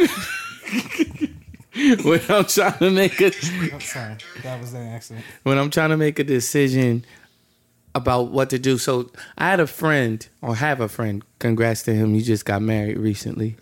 when 2.05 2.21
I'm 2.29 2.45
trying 2.45 2.79
to 2.79 2.91
make 2.91 3.21
a 3.21 3.33
sorry, 3.81 4.17
that 4.43 4.61
was 4.61 4.75
an 4.75 4.87
accident. 4.89 5.25
when 5.43 5.59
I'm 5.59 5.71
trying 5.71 5.91
to 5.91 5.97
make 5.97 6.19
a 6.19 6.25
decision 6.25 7.05
about 7.95 8.31
what 8.31 8.51
to 8.51 8.59
do. 8.59 8.79
So 8.79 9.11
I 9.37 9.49
had 9.51 9.61
a 9.61 9.67
friend, 9.67 10.27
or 10.41 10.57
have 10.57 10.81
a 10.81 10.89
friend. 10.89 11.23
Congrats 11.39 11.83
to 11.85 11.95
him. 11.95 12.15
He 12.15 12.23
just 12.23 12.45
got 12.45 12.63
married 12.63 12.99
recently. 12.99 13.57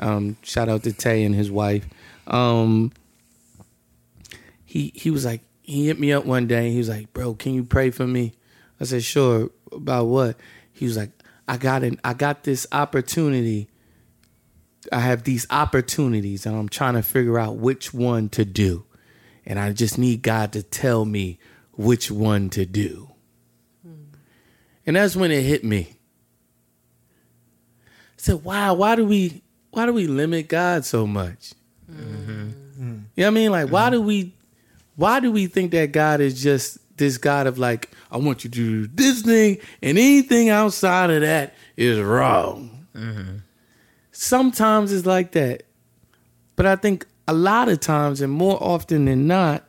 Um, 0.00 0.36
shout 0.42 0.68
out 0.68 0.82
to 0.84 0.92
Tay 0.92 1.24
and 1.24 1.34
his 1.34 1.50
wife. 1.50 1.86
Um, 2.26 2.92
he 4.64 4.92
he 4.94 5.10
was 5.10 5.24
like, 5.24 5.40
he 5.62 5.86
hit 5.86 5.98
me 5.98 6.12
up 6.12 6.24
one 6.24 6.46
day. 6.46 6.70
He 6.70 6.78
was 6.78 6.88
like, 6.88 7.12
"Bro, 7.12 7.34
can 7.34 7.54
you 7.54 7.64
pray 7.64 7.90
for 7.90 8.06
me?" 8.06 8.34
I 8.80 8.84
said, 8.84 9.02
"Sure." 9.02 9.50
About 9.70 10.06
what? 10.06 10.36
He 10.72 10.86
was 10.86 10.96
like, 10.96 11.10
"I 11.46 11.58
got 11.58 11.82
an 11.82 12.00
I 12.02 12.14
got 12.14 12.44
this 12.44 12.66
opportunity. 12.72 13.68
I 14.92 15.00
have 15.00 15.24
these 15.24 15.46
opportunities, 15.50 16.46
and 16.46 16.56
I'm 16.56 16.68
trying 16.68 16.94
to 16.94 17.02
figure 17.02 17.38
out 17.38 17.56
which 17.56 17.92
one 17.92 18.28
to 18.30 18.44
do." 18.44 18.84
and 19.48 19.58
I 19.58 19.72
just 19.72 19.98
need 19.98 20.20
God 20.22 20.52
to 20.52 20.62
tell 20.62 21.06
me 21.06 21.40
which 21.72 22.10
one 22.10 22.50
to 22.50 22.66
do. 22.66 23.08
And 24.86 24.94
that's 24.94 25.16
when 25.16 25.30
it 25.30 25.42
hit 25.42 25.64
me. 25.64 25.96
I 27.86 28.18
said, 28.18 28.44
"Wow, 28.44 28.74
why 28.74 28.94
do 28.94 29.06
we 29.06 29.42
why 29.70 29.86
do 29.86 29.92
we 29.92 30.06
limit 30.06 30.48
God 30.48 30.84
so 30.84 31.06
much?" 31.06 31.54
Mm-hmm. 31.90 32.50
You 32.78 32.84
know 32.84 33.02
what 33.16 33.26
I 33.26 33.30
mean? 33.30 33.50
Like, 33.50 33.70
why 33.70 33.90
do 33.90 34.02
we 34.02 34.34
why 34.96 35.20
do 35.20 35.32
we 35.32 35.46
think 35.46 35.72
that 35.72 35.92
God 35.92 36.20
is 36.20 36.42
just 36.42 36.78
this 36.98 37.16
God 37.16 37.46
of 37.46 37.58
like, 37.58 37.90
I 38.10 38.18
want 38.18 38.44
you 38.44 38.50
to 38.50 38.86
do 38.86 38.86
this 38.86 39.22
thing, 39.22 39.58
and 39.82 39.96
anything 39.98 40.50
outside 40.50 41.10
of 41.10 41.22
that 41.22 41.54
is 41.76 42.00
wrong. 42.00 42.86
Mm-hmm. 42.94 43.36
Sometimes 44.20 44.92
it's 44.92 45.06
like 45.06 45.30
that. 45.32 45.62
But 46.56 46.66
I 46.66 46.74
think 46.74 47.06
a 47.28 47.32
lot 47.32 47.68
of 47.68 47.78
times, 47.78 48.20
and 48.20 48.32
more 48.32 48.60
often 48.60 49.04
than 49.04 49.28
not, 49.28 49.62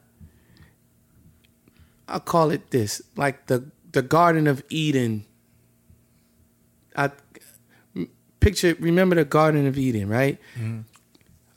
I 2.08 2.18
call 2.18 2.50
it 2.50 2.72
this, 2.72 3.00
like 3.16 3.46
the 3.46 3.66
the 3.92 4.02
Garden 4.02 4.48
of 4.48 4.64
Eden. 4.70 5.24
I 6.96 7.12
picture, 8.40 8.76
remember 8.80 9.16
the 9.16 9.24
Garden 9.24 9.68
of 9.68 9.78
Eden, 9.78 10.10
right? 10.10 10.40
Mm-hmm. 10.56 10.80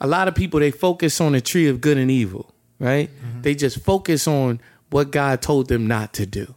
A 0.03 0.07
lot 0.07 0.29
of 0.29 0.35
people 0.35 0.61
they 0.61 0.71
focus 0.71 1.19
on 1.19 1.33
the 1.33 1.41
tree 1.41 1.69
of 1.69 1.81
good 1.81 1.97
and 1.97 2.11
evil, 2.11 2.53
right? 2.79 3.09
Mm-hmm. 3.09 3.41
They 3.41 3.55
just 3.55 3.81
focus 3.81 4.29
on 4.29 4.61
what 4.91 5.11
God 5.11 5.41
told 5.41 5.69
them 5.69 5.87
not 5.87 6.13
to 6.13 6.27
do. 6.27 6.55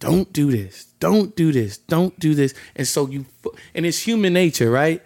Don't 0.00 0.32
do 0.32 0.50
this. 0.50 0.86
Don't 0.98 1.36
do 1.36 1.52
this. 1.52 1.78
Don't 1.78 2.18
do 2.18 2.34
this. 2.34 2.54
And 2.74 2.88
so 2.88 3.06
you, 3.06 3.26
and 3.74 3.84
it's 3.84 4.00
human 4.00 4.32
nature, 4.32 4.70
right? 4.70 5.02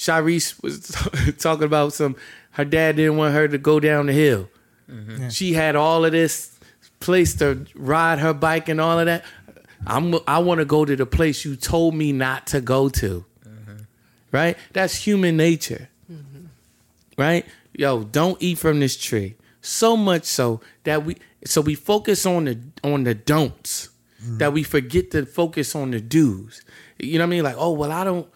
Shareese 0.00 0.60
was 0.62 0.96
talking 1.38 1.64
about 1.64 1.92
some. 1.92 2.16
Her 2.52 2.64
dad 2.64 2.96
didn't 2.96 3.18
want 3.18 3.34
her 3.34 3.46
to 3.48 3.58
go 3.58 3.78
down 3.78 4.06
the 4.06 4.14
hill. 4.14 4.48
Mm-hmm. 4.90 5.28
She 5.28 5.52
had 5.52 5.76
all 5.76 6.06
of 6.06 6.12
this 6.12 6.58
place 7.00 7.34
to 7.36 7.66
ride 7.74 8.18
her 8.18 8.32
bike 8.32 8.70
and 8.70 8.80
all 8.80 8.98
of 8.98 9.04
that. 9.04 9.24
I'm. 9.86 10.14
I 10.26 10.38
want 10.38 10.60
to 10.60 10.64
go 10.64 10.86
to 10.86 10.96
the 10.96 11.04
place 11.04 11.44
you 11.44 11.54
told 11.54 11.94
me 11.94 12.12
not 12.12 12.46
to 12.48 12.62
go 12.62 12.88
to. 12.88 13.26
Mm-hmm. 13.46 13.76
Right. 14.32 14.56
That's 14.72 14.94
human 14.94 15.36
nature. 15.36 15.90
Mm-hmm. 16.10 16.46
Right. 17.18 17.44
Yo, 17.74 18.04
don't 18.04 18.42
eat 18.42 18.56
from 18.56 18.80
this 18.80 18.96
tree. 18.96 19.36
So 19.60 19.98
much 19.98 20.24
so 20.24 20.62
that 20.84 21.04
we. 21.04 21.16
So 21.44 21.60
we 21.60 21.74
focus 21.74 22.24
on 22.24 22.46
the 22.46 22.58
on 22.82 23.04
the 23.04 23.14
don'ts. 23.14 23.89
That 24.22 24.52
we 24.52 24.62
forget 24.62 25.10
to 25.12 25.24
focus 25.24 25.74
on 25.74 25.92
the 25.92 26.00
do's. 26.00 26.62
You 26.98 27.18
know 27.18 27.24
what 27.24 27.28
I 27.28 27.30
mean? 27.30 27.44
Like, 27.44 27.56
oh 27.58 27.72
well, 27.72 27.92
I 27.92 28.04
don't. 28.04 28.28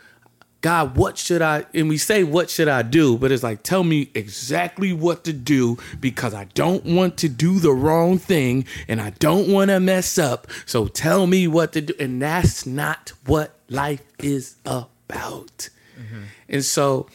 God, 0.62 0.96
what 0.96 1.18
should 1.18 1.42
I? 1.42 1.66
And 1.74 1.90
we 1.90 1.98
say, 1.98 2.24
what 2.24 2.48
should 2.48 2.68
I 2.68 2.80
do? 2.80 3.18
But 3.18 3.30
it's 3.30 3.42
like, 3.42 3.62
tell 3.62 3.84
me 3.84 4.10
exactly 4.14 4.94
what 4.94 5.22
to 5.24 5.34
do 5.34 5.76
because 6.00 6.32
I 6.32 6.44
don't 6.54 6.86
want 6.86 7.18
to 7.18 7.28
do 7.28 7.58
the 7.58 7.72
wrong 7.72 8.16
thing 8.16 8.64
and 8.88 8.98
I 8.98 9.10
don't 9.10 9.52
want 9.52 9.68
to 9.68 9.78
mess 9.78 10.16
up. 10.16 10.46
So 10.64 10.86
tell 10.86 11.26
me 11.26 11.46
what 11.46 11.74
to 11.74 11.82
do. 11.82 11.92
And 12.00 12.22
that's 12.22 12.64
not 12.64 13.12
what 13.26 13.58
life 13.68 14.02
is 14.20 14.56
about. 14.64 15.68
Mm-hmm. 16.00 16.22
And 16.48 16.64
so 16.64 17.08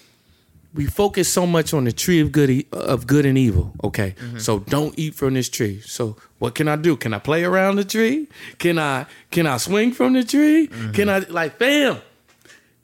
we 0.73 0.85
focus 0.85 1.27
so 1.31 1.47
much 1.47 1.73
on 1.73 1.85
the 1.85 1.91
tree 1.91 2.19
of 2.19 2.31
good 2.31 2.49
e- 2.49 2.67
of 2.71 3.07
good 3.07 3.25
and 3.25 3.37
evil. 3.37 3.73
Okay, 3.83 4.15
mm-hmm. 4.19 4.37
so 4.37 4.59
don't 4.59 4.97
eat 4.97 5.15
from 5.15 5.33
this 5.33 5.49
tree. 5.49 5.81
So 5.81 6.15
what 6.37 6.55
can 6.55 6.67
I 6.67 6.75
do? 6.75 6.95
Can 6.95 7.13
I 7.13 7.19
play 7.19 7.43
around 7.43 7.77
the 7.77 7.85
tree? 7.85 8.27
Can 8.57 8.77
I 8.77 9.05
can 9.31 9.47
I 9.47 9.57
swing 9.57 9.91
from 9.91 10.13
the 10.13 10.23
tree? 10.23 10.67
Mm-hmm. 10.67 10.91
Can 10.91 11.09
I 11.09 11.19
like 11.19 11.57
fam? 11.57 12.01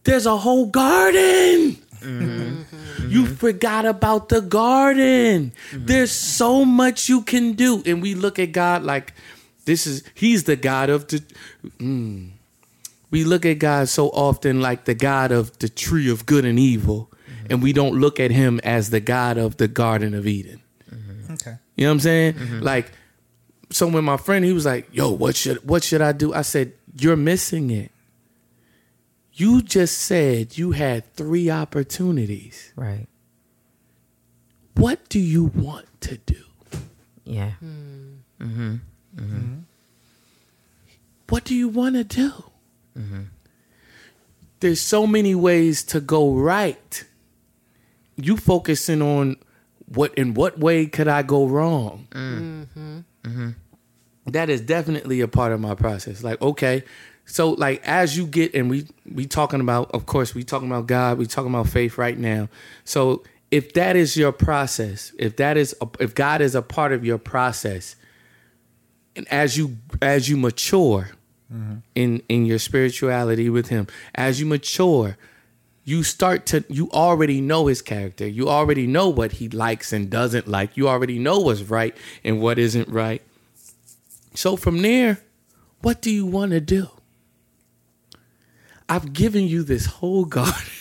There's 0.03 0.25
a 0.25 0.37
whole 0.37 0.67
garden. 0.67 1.77
Mm-hmm. 2.01 3.09
You 3.09 3.25
forgot 3.25 3.85
about 3.85 4.29
the 4.29 4.41
garden. 4.41 5.53
There's 5.71 6.11
so 6.11 6.65
much 6.65 7.09
you 7.09 7.21
can 7.21 7.53
do, 7.53 7.81
and 7.85 8.01
we 8.01 8.13
look 8.13 8.37
at 8.37 8.51
God 8.51 8.83
like 8.83 9.13
this 9.65 9.87
is 9.87 10.03
He's 10.13 10.43
the 10.45 10.55
God 10.55 10.89
of 10.89 11.07
the. 11.07 11.23
mm. 11.79 12.29
We 13.11 13.23
look 13.23 13.45
at 13.45 13.59
God 13.59 13.87
so 13.87 14.09
often 14.09 14.59
like 14.61 14.85
the 14.85 14.95
God 14.95 15.31
of 15.31 15.57
the 15.59 15.69
tree 15.69 16.09
of 16.09 16.25
good 16.25 16.43
and 16.43 16.59
evil, 16.59 17.09
and 17.49 17.61
we 17.61 17.73
don't 17.73 17.99
look 17.99 18.19
at 18.19 18.31
Him 18.31 18.59
as 18.63 18.89
the 18.89 18.99
God 18.99 19.37
of 19.37 19.57
the 19.57 19.67
Garden 19.67 20.13
of 20.13 20.27
Eden. 20.27 20.61
Okay. 21.31 21.55
You 21.75 21.85
know 21.85 21.89
what 21.89 21.93
I'm 21.95 21.99
saying? 21.99 22.61
Like, 22.61 22.91
so 23.71 23.87
when 23.87 24.03
my 24.03 24.17
friend 24.17 24.45
he 24.45 24.53
was 24.53 24.65
like, 24.65 24.87
"Yo, 24.91 25.09
what 25.11 25.35
should 25.35 25.67
what 25.67 25.83
should 25.83 26.01
I 26.01 26.11
do?" 26.11 26.33
I 26.33 26.43
said, 26.43 26.73
"You're 26.97 27.15
missing 27.15 27.71
it. 27.71 27.91
You 29.33 29.61
just 29.61 29.97
said 29.97 30.57
you 30.57 30.71
had 30.71 31.13
three 31.13 31.49
opportunities. 31.49 32.71
Right. 32.75 33.07
What 34.75 35.09
do 35.09 35.19
you 35.19 35.45
want 35.45 35.87
to 36.01 36.17
do? 36.17 36.43
Yeah. 37.25 37.51
Hmm. 37.51 38.75
Hmm. 39.17 39.55
What 41.27 41.43
do 41.43 41.55
you 41.55 41.67
want 41.67 41.95
to 41.95 42.03
do? 42.03 42.31
Hmm. 42.95 43.23
There's 44.59 44.81
so 44.81 45.05
many 45.05 45.35
ways 45.35 45.83
to 45.85 45.99
go 45.99 46.33
right. 46.33 47.03
You 48.17 48.37
focusing 48.37 49.01
on 49.01 49.37
what 49.87 50.13
in 50.15 50.33
what 50.33 50.59
way 50.59 50.85
could 50.87 51.07
I 51.07 51.21
go 51.23 51.47
wrong? 51.47 52.07
Mm. 52.11 52.39
Mm-hmm. 52.39 52.99
Mm-hmm. 53.23 53.49
That 54.31 54.49
is 54.49 54.61
definitely 54.61 55.21
a 55.21 55.27
part 55.27 55.51
of 55.51 55.59
my 55.59 55.75
process. 55.75 56.23
Like, 56.23 56.41
okay, 56.41 56.83
so 57.25 57.51
like 57.51 57.81
as 57.85 58.17
you 58.17 58.25
get 58.25 58.53
and 58.53 58.69
we 58.69 58.87
we 59.11 59.25
talking 59.25 59.61
about, 59.61 59.91
of 59.91 60.05
course, 60.05 60.33
we 60.33 60.43
talking 60.43 60.67
about 60.67 60.87
God, 60.87 61.17
we 61.17 61.25
talking 61.25 61.51
about 61.51 61.67
faith 61.67 61.97
right 61.97 62.17
now. 62.17 62.49
So 62.83 63.23
if 63.51 63.73
that 63.73 63.95
is 63.95 64.17
your 64.17 64.31
process, 64.31 65.11
if 65.19 65.35
that 65.37 65.57
is 65.57 65.75
a, 65.81 65.87
if 65.99 66.15
God 66.15 66.41
is 66.41 66.55
a 66.55 66.61
part 66.61 66.91
of 66.91 67.05
your 67.05 67.17
process, 67.17 67.95
and 69.15 69.27
as 69.31 69.57
you 69.57 69.77
as 70.01 70.29
you 70.29 70.37
mature 70.37 71.11
mm-hmm. 71.51 71.77
in 71.95 72.21
in 72.29 72.45
your 72.45 72.59
spirituality 72.59 73.49
with 73.49 73.69
him 73.69 73.87
as 74.13 74.39
you 74.39 74.45
mature 74.45 75.17
you 75.85 76.01
start 76.01 76.47
to 76.47 76.65
you 76.67 76.89
already 76.91 77.39
know 77.39 77.67
his 77.67 77.81
character. 77.81 78.27
You 78.27 78.49
already 78.49 78.87
know 78.87 79.07
what 79.07 79.33
he 79.33 79.47
likes 79.47 79.93
and 79.93 80.09
doesn't 80.09 80.47
like. 80.47 80.75
You 80.75 80.89
already 80.89 81.19
know 81.19 81.39
what's 81.39 81.61
right 81.61 81.95
and 82.23 82.41
what 82.41 82.57
isn't 82.59 82.89
right. 82.89 83.21
So 84.33 84.57
from 84.57 84.81
there 84.81 85.21
what 85.81 86.01
do 86.01 86.09
you 86.09 86.25
want 86.25 86.51
to 86.51 86.59
do? 86.59 86.89
I've 88.89 89.13
given 89.13 89.47
you 89.47 89.61
this 89.63 89.85
whole 89.85 90.25
garden 90.37 90.73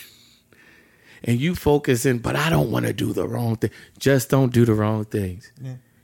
and 1.23 1.39
you 1.39 1.55
focus 1.55 2.05
in 2.07 2.19
but 2.19 2.37
i 2.37 2.51
don't 2.51 2.71
want 2.71 2.87
to 2.87 2.93
do 2.93 3.13
the 3.13 3.29
wrong 3.29 3.57
thing. 3.57 3.71
Just 3.99 4.31
don't 4.31 4.53
do 4.53 4.65
the 4.65 4.75
wrong 4.75 5.05
things. 5.05 5.53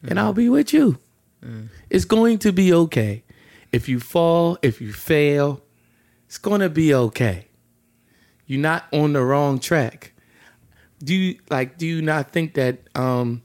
And 0.06 0.20
i'll 0.20 0.34
be 0.34 0.48
with 0.50 0.72
you. 0.74 0.98
It's 1.88 2.04
going 2.04 2.38
to 2.40 2.52
be 2.52 2.70
okay. 2.72 3.24
If 3.72 3.88
you 3.88 3.98
fall, 4.00 4.58
if 4.60 4.80
you 4.82 4.92
fail, 4.92 5.62
it's 6.26 6.36
gonna 6.38 6.68
be 6.68 6.92
okay. 6.94 7.46
You're 8.50 8.60
not 8.60 8.86
on 8.92 9.12
the 9.12 9.22
wrong 9.22 9.60
track. 9.60 10.12
Do 10.98 11.14
you 11.14 11.38
like? 11.50 11.78
Do 11.78 11.86
you 11.86 12.02
not 12.02 12.32
think 12.32 12.54
that 12.54 12.78
um, 12.96 13.42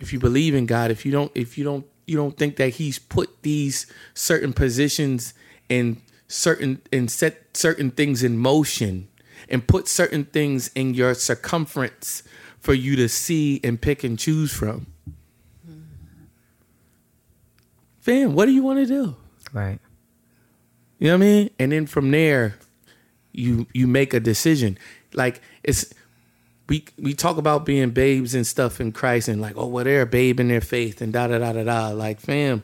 if 0.00 0.12
you 0.12 0.18
believe 0.18 0.56
in 0.56 0.66
God, 0.66 0.90
if 0.90 1.06
you 1.06 1.12
don't, 1.12 1.30
if 1.36 1.56
you 1.56 1.62
don't, 1.62 1.86
you 2.04 2.16
don't 2.16 2.36
think 2.36 2.56
that 2.56 2.70
He's 2.70 2.98
put 2.98 3.42
these 3.42 3.86
certain 4.12 4.52
positions 4.52 5.34
in 5.68 6.02
certain 6.26 6.82
and 6.92 7.08
set 7.08 7.56
certain 7.56 7.92
things 7.92 8.24
in 8.24 8.38
motion 8.38 9.06
and 9.48 9.68
put 9.68 9.86
certain 9.86 10.24
things 10.24 10.66
in 10.74 10.94
your 10.94 11.14
circumference 11.14 12.24
for 12.58 12.74
you 12.74 12.96
to 12.96 13.08
see 13.08 13.60
and 13.62 13.80
pick 13.80 14.02
and 14.02 14.18
choose 14.18 14.52
from. 14.52 14.88
Fam, 18.00 18.34
what 18.34 18.46
do 18.46 18.50
you 18.50 18.64
want 18.64 18.80
to 18.80 18.86
do? 18.86 19.14
Right. 19.52 19.78
You 20.98 21.06
know 21.06 21.18
what 21.18 21.24
I 21.24 21.26
mean? 21.28 21.50
And 21.60 21.70
then 21.70 21.86
from 21.86 22.10
there, 22.10 22.56
you 23.40 23.66
you 23.72 23.86
make 23.86 24.14
a 24.14 24.20
decision. 24.20 24.78
Like 25.14 25.40
it's 25.64 25.92
we 26.68 26.84
we 26.98 27.14
talk 27.14 27.36
about 27.36 27.66
being 27.66 27.90
babes 27.90 28.34
and 28.34 28.46
stuff 28.46 28.80
in 28.80 28.92
Christ 28.92 29.28
and 29.28 29.40
like, 29.40 29.56
oh, 29.56 29.66
well, 29.66 29.84
they're 29.84 30.02
a 30.02 30.06
babe 30.06 30.38
in 30.38 30.48
their 30.48 30.60
faith 30.60 31.00
and 31.00 31.12
da 31.12 31.26
da 31.26 31.38
da 31.38 31.52
da 31.52 31.64
da. 31.64 31.88
Like, 31.88 32.20
fam. 32.20 32.62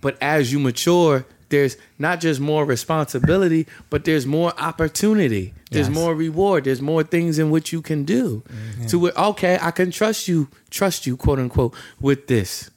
But 0.00 0.16
as 0.20 0.52
you 0.52 0.60
mature, 0.60 1.26
there's 1.48 1.76
not 1.98 2.20
just 2.20 2.38
more 2.40 2.64
responsibility, 2.64 3.66
but 3.90 4.04
there's 4.04 4.26
more 4.26 4.52
opportunity. 4.60 5.54
There's 5.72 5.88
Yes. 5.88 5.94
more 5.94 6.14
reward. 6.14 6.64
There's 6.64 6.80
more 6.80 7.02
things 7.02 7.38
in 7.38 7.50
which 7.50 7.72
you 7.72 7.82
can 7.82 8.04
do. 8.04 8.42
Mm-hmm. 8.48 8.86
To 8.86 8.98
where, 9.00 9.12
okay, 9.16 9.58
I 9.60 9.72
can 9.72 9.90
trust 9.90 10.28
you, 10.28 10.48
trust 10.70 11.06
you, 11.06 11.16
quote 11.16 11.40
unquote, 11.40 11.74
with 12.00 12.28
this. 12.28 12.70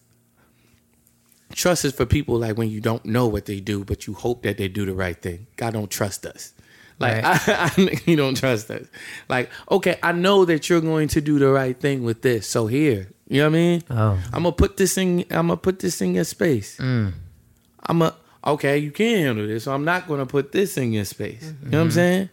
Trust 1.54 1.86
is 1.86 1.92
for 1.94 2.06
people 2.06 2.40
like 2.40 2.58
when 2.58 2.70
you 2.70 2.80
don't 2.82 3.06
know 3.06 3.28
what 3.28 3.46
they 3.46 3.60
do, 3.60 3.84
but 3.84 4.08
you 4.08 4.14
hope 4.14 4.42
that 4.44 4.58
they 4.58 4.68
do 4.70 4.86
the 4.86 4.94
right 4.94 5.22
thing. 5.22 5.48
God 5.58 5.74
don't 5.74 5.92
trust 5.92 6.26
us. 6.26 6.54
Like 7.02 7.24
Right. 7.24 7.24
I, 7.50 7.72
I, 7.78 8.02
you 8.06 8.16
don't 8.16 8.36
trust 8.36 8.70
us. 8.72 8.88
Like 9.30 9.50
okay, 9.70 10.00
I 10.02 10.12
know 10.12 10.46
that 10.46 10.70
you're 10.70 10.82
going 10.82 11.08
to 11.10 11.22
do 11.22 11.40
the 11.40 11.50
right 11.50 11.78
thing 11.78 12.04
with 12.04 12.22
this. 12.22 12.48
So 12.48 12.68
here, 12.68 13.10
you 13.28 13.40
know 13.40 13.50
what 13.50 13.56
I 13.56 13.60
mean? 13.60 13.84
Oh. 13.90 14.20
I'm 14.34 14.44
gonna 14.44 14.52
put 14.52 14.78
this 14.78 14.98
in. 14.98 15.22
I'm 15.30 15.48
gonna 15.48 15.58
put 15.58 15.80
this 15.80 16.02
in 16.02 16.16
your 16.16 16.24
space. 16.24 16.78
Mm. 16.78 17.14
I'm 17.84 18.02
a 18.02 18.16
okay. 18.46 18.78
You 18.78 18.92
can 18.92 19.24
handle 19.24 19.48
this, 19.48 19.64
so 19.64 19.74
I'm 19.74 19.86
not 19.86 20.08
gonna 20.08 20.26
put 20.26 20.52
this 20.52 20.78
in 20.78 20.94
your 20.94 21.06
space. 21.06 21.44
You 21.44 21.70
know 21.70 21.78
what 21.78 21.82
I'm 21.82 21.88
mm-hmm. 21.88 21.96
saying? 21.96 22.30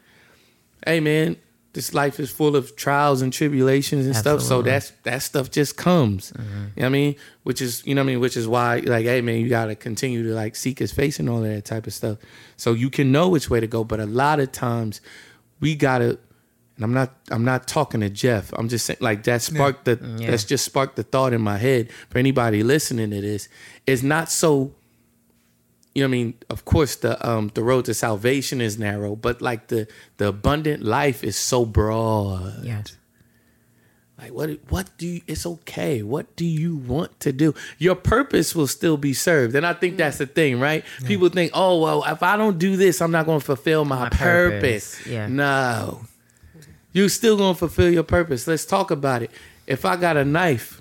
Hey 0.84 1.00
man, 1.00 1.36
this 1.78 1.94
life 1.94 2.18
is 2.18 2.28
full 2.28 2.56
of 2.56 2.74
trials 2.74 3.22
and 3.22 3.32
tribulations 3.32 4.04
and 4.04 4.16
stuff. 4.16 4.40
So 4.40 4.62
that's 4.62 4.90
that 5.04 5.22
stuff 5.22 5.48
just 5.48 5.76
comes. 5.76 6.32
Mm-hmm. 6.32 6.42
You 6.42 6.58
know 6.58 6.72
what 6.74 6.84
I 6.86 6.88
mean? 6.88 7.16
Which 7.44 7.62
is 7.62 7.86
you 7.86 7.94
know 7.94 8.00
what 8.00 8.06
I 8.10 8.14
mean. 8.14 8.20
Which 8.20 8.36
is 8.36 8.48
why 8.48 8.78
like 8.78 9.04
hey 9.06 9.20
man, 9.20 9.38
you 9.38 9.48
gotta 9.48 9.76
continue 9.76 10.24
to 10.24 10.34
like 10.34 10.56
seek 10.56 10.80
His 10.80 10.90
face 10.90 11.20
and 11.20 11.30
all 11.30 11.38
of 11.44 11.44
that 11.44 11.64
type 11.64 11.86
of 11.86 11.94
stuff, 11.94 12.18
so 12.56 12.72
you 12.72 12.90
can 12.90 13.12
know 13.12 13.28
which 13.28 13.48
way 13.48 13.60
to 13.60 13.68
go. 13.68 13.84
But 13.84 14.00
a 14.00 14.06
lot 14.06 14.40
of 14.40 14.50
times, 14.50 15.00
we 15.60 15.76
gotta. 15.76 16.18
And 16.74 16.84
I'm 16.84 16.92
not 16.92 17.14
I'm 17.30 17.44
not 17.44 17.68
talking 17.68 18.00
to 18.00 18.10
Jeff. 18.10 18.52
I'm 18.54 18.68
just 18.68 18.84
saying 18.86 18.98
like 19.00 19.22
that 19.24 19.40
sparked 19.42 19.84
the 19.84 20.00
Yeah. 20.18 20.32
that's 20.32 20.42
just 20.42 20.64
sparked 20.64 20.96
the 20.96 21.04
thought 21.04 21.32
in 21.32 21.40
my 21.40 21.58
head 21.58 21.92
for 22.10 22.18
anybody 22.18 22.64
listening 22.64 23.10
to 23.10 23.20
this. 23.20 23.48
It's 23.86 24.02
not 24.02 24.30
so 24.30 24.74
you 25.98 26.04
know 26.04 26.10
what 26.10 26.14
I 26.14 26.22
mean? 26.22 26.34
Of 26.48 26.64
course 26.64 26.94
the 26.96 27.28
um 27.28 27.50
the 27.54 27.62
road 27.62 27.86
to 27.86 27.94
salvation 27.94 28.60
is 28.60 28.78
narrow, 28.78 29.16
but 29.16 29.42
like 29.42 29.66
the 29.66 29.88
the 30.18 30.28
abundant 30.28 30.84
life 30.84 31.24
is 31.24 31.36
so 31.36 31.64
broad. 31.64 32.64
Yes. 32.64 32.96
Like 34.16 34.32
what 34.32 34.50
what 34.68 34.90
do 34.96 35.06
you 35.06 35.20
it's 35.26 35.44
okay. 35.44 36.02
What 36.02 36.36
do 36.36 36.44
you 36.44 36.76
want 36.76 37.18
to 37.20 37.32
do? 37.32 37.52
Your 37.78 37.96
purpose 37.96 38.54
will 38.54 38.68
still 38.68 38.96
be 38.96 39.12
served. 39.12 39.56
And 39.56 39.66
I 39.66 39.72
think 39.72 39.96
that's 39.96 40.18
the 40.18 40.26
thing, 40.26 40.60
right? 40.60 40.84
People 41.04 41.28
think, 41.30 41.50
"Oh, 41.54 41.80
well, 41.80 42.04
if 42.04 42.22
I 42.22 42.36
don't 42.36 42.58
do 42.58 42.76
this, 42.76 43.00
I'm 43.00 43.10
not 43.10 43.26
going 43.26 43.40
to 43.40 43.44
fulfill 43.44 43.84
my, 43.84 44.04
My 44.04 44.08
purpose." 44.08 44.96
purpose, 44.96 45.06
yeah. 45.06 45.26
No. 45.26 46.02
You're 46.92 47.08
still 47.08 47.36
going 47.36 47.54
to 47.54 47.58
fulfill 47.58 47.90
your 47.90 48.02
purpose. 48.02 48.46
Let's 48.46 48.64
talk 48.64 48.90
about 48.90 49.22
it. 49.22 49.30
If 49.66 49.84
I 49.84 49.96
got 49.96 50.16
a 50.16 50.24
knife 50.24 50.77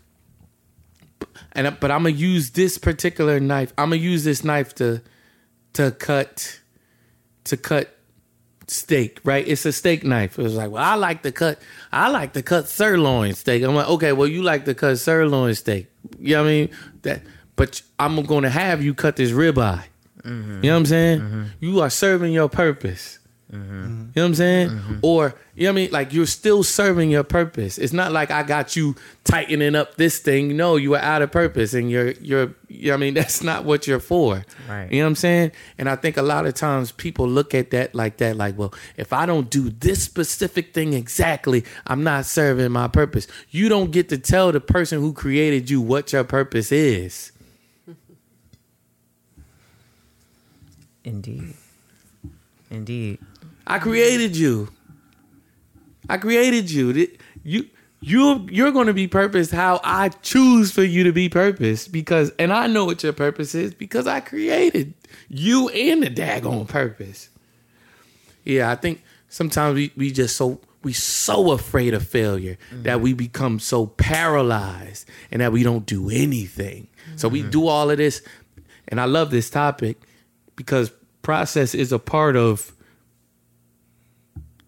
and 1.58 1.78
but 1.80 1.91
I'm 1.91 2.04
going 2.04 2.15
to 2.15 2.22
use 2.22 2.52
this 2.52 2.78
particular 2.78 3.41
knife. 3.41 3.74
I'm 3.78 3.89
going 3.89 4.00
to 4.00 4.08
use 4.08 4.24
this 4.24 4.43
knife 4.46 4.74
to 4.76 5.02
to 5.74 5.91
cut 5.91 6.62
to 7.46 7.58
cut 7.58 7.98
steak, 8.67 9.20
right? 9.24 9.48
It's 9.48 9.65
a 9.65 9.72
steak 9.72 10.04
knife. 10.04 10.38
It 10.38 10.43
was 10.43 10.56
like, 10.56 10.72
well, 10.72 10.84
I 10.84 10.96
like 10.96 11.24
to 11.24 11.32
cut, 11.32 11.60
I 11.91 12.10
like 12.10 12.34
to 12.34 12.43
cut 12.43 12.67
sirloin 12.67 13.34
steak. 13.34 13.63
I'm 13.63 13.76
like, 13.76 13.89
okay, 13.89 14.12
well, 14.13 14.28
you 14.28 14.43
like 14.43 14.65
to 14.65 14.74
cut 14.74 15.00
sirloin 15.00 15.56
steak. 15.56 15.88
You 16.20 16.36
know 16.36 16.43
what 16.43 16.50
I 16.50 16.52
mean? 16.52 16.70
That, 17.04 17.22
but 17.56 17.82
I'm 17.98 18.22
going 18.24 18.43
to 18.43 18.50
have 18.50 18.84
you 18.84 18.93
cut 18.93 19.15
this 19.15 19.32
ribeye. 19.32 19.84
You 20.26 20.32
know 20.34 20.74
what 20.74 20.78
I'm 20.80 20.86
saying? 20.86 21.20
Mm-hmm. 21.22 21.43
You 21.62 21.80
are 21.80 21.89
serving 21.89 22.34
your 22.34 22.50
purpose. 22.50 23.16
Mm-hmm. 23.52 23.74
You 23.74 23.88
know 23.88 24.08
what 24.14 24.24
I'm 24.24 24.36
saying? 24.36 24.70
Mm-hmm. 24.70 24.98
Or 25.04 25.34
you 25.56 25.64
know 25.64 25.70
what 25.70 25.80
I 25.80 25.82
mean? 25.84 25.92
Like 25.92 26.12
you're 26.12 26.26
still 26.26 26.64
serving 26.64 27.10
your 27.10 27.24
purpose. 27.24 27.78
It's 27.78 27.94
not 27.94 28.12
like 28.12 28.30
I 28.30 28.44
got 28.44 28.76
you 28.76 28.96
tightening 29.24 29.74
up 29.74 29.96
this 29.96 30.20
thing. 30.20 30.58
No, 30.58 30.76
you 30.76 30.96
are 30.96 31.02
out 31.02 31.22
of 31.22 31.32
purpose 31.32 31.74
and 31.74 31.90
you're 31.90 32.12
you're 32.14 32.54
you 32.68 32.88
know 32.88 32.92
what 32.92 32.98
I 32.98 32.98
mean? 32.98 33.14
That's 33.14 33.42
not 33.42 33.64
what 33.64 33.88
you're 33.88 34.02
for. 34.02 34.44
Right. 34.68 34.92
You 34.92 35.00
know 35.00 35.06
what 35.06 35.12
I'm 35.12 35.16
saying? 35.16 35.52
And 35.78 35.90
I 35.90 35.96
think 35.96 36.18
a 36.18 36.22
lot 36.22 36.46
of 36.46 36.56
times 36.56 36.92
people 36.92 37.28
look 37.28 37.56
at 37.56 37.72
that 37.72 37.96
like 37.96 38.18
that, 38.18 38.36
like, 38.36 38.58
well, 38.58 38.74
if 38.98 39.14
I 39.14 39.26
don't 39.26 39.50
do 39.50 39.70
this 39.70 40.04
specific 40.04 40.74
thing 40.74 40.92
exactly, 40.92 41.64
I'm 41.86 42.04
not 42.04 42.26
serving 42.26 42.70
my 42.74 42.90
purpose. 42.90 43.28
You 43.50 43.70
don't 43.70 43.92
get 43.92 44.10
to 44.10 44.18
tell 44.18 44.52
the 44.52 44.60
person 44.60 45.00
who 45.00 45.14
created 45.14 45.70
you 45.70 45.80
what 45.80 46.12
your 46.12 46.26
purpose 46.26 46.74
is. 46.74 47.32
Indeed. 51.06 51.54
Indeed. 52.70 53.20
I 53.67 53.80
created 53.80 54.36
you. 54.36 54.69
I 56.10 56.17
created 56.17 56.71
you. 56.71 57.08
You 57.43 57.69
you 57.99 58.47
you're 58.49 58.71
going 58.71 58.88
to 58.88 58.93
be 58.93 59.08
purposed 59.08 59.51
how 59.51 59.82
I 59.84 60.10
choose 60.10 60.71
for 60.71 60.84
you 60.84 61.03
to 61.03 61.12
be 61.12 61.27
purposed 61.27 61.91
because 61.91 62.32
and 62.39 62.53
I 62.53 62.67
know 62.67 62.86
what 62.86 63.03
your 63.03 63.13
purpose 63.13 63.53
is 63.53 63.73
because 63.73 64.08
I 64.08 64.21
created 64.21 64.93
you 65.27 65.67
and 65.69 66.01
the 66.01 66.10
daggone 66.10 66.67
purpose. 66.67 67.30
Yeah, 68.45 68.71
I 68.71 68.75
think 68.75 69.03
sometimes 69.27 69.75
we, 69.75 69.91
we 69.97 70.12
just 70.12 70.38
so 70.38 70.62
we 70.84 70.93
so 70.93 71.51
afraid 71.51 71.93
of 71.93 72.08
failure 72.08 72.58
mm-hmm. 72.71 72.84
that 72.84 73.01
we 73.01 73.12
become 73.12 73.60
so 73.60 73.88
paralyzed 73.88 75.10
and 75.30 75.41
that 75.41 75.51
we 75.51 75.63
don't 75.63 75.86
do 75.86 76.10
anything. 76.10 76.88
So 77.17 77.27
we 77.27 77.41
mm-hmm. 77.41 77.49
do 77.49 77.67
all 77.67 77.89
of 77.89 77.97
this 77.97 78.21
and 78.88 79.01
I 79.01 79.06
love 79.06 79.32
this 79.32 79.49
topic 79.49 79.97
because 80.56 80.91
process 81.21 81.75
is 81.75 81.91
a 81.91 81.99
part 81.99 82.38
of 82.38 82.73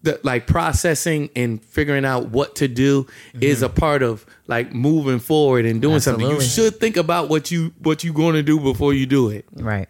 the 0.02 0.18
like 0.22 0.46
processing 0.46 1.30
and 1.36 1.62
figuring 1.62 2.04
out 2.04 2.28
what 2.30 2.56
to 2.56 2.68
do 2.68 3.06
is 3.40 3.58
mm-hmm. 3.58 3.66
a 3.66 3.68
part 3.68 4.02
of 4.02 4.24
like 4.46 4.72
moving 4.72 5.18
forward 5.18 5.66
and 5.66 5.82
doing 5.82 6.00
something. 6.00 6.26
You 6.26 6.40
should 6.40 6.76
think 6.76 6.96
about 6.96 7.28
what 7.28 7.50
you 7.50 7.74
what 7.80 8.02
you 8.02 8.12
going 8.12 8.34
to 8.34 8.42
do 8.42 8.58
before 8.58 8.94
you 8.94 9.06
do 9.06 9.28
it. 9.28 9.44
Right. 9.52 9.88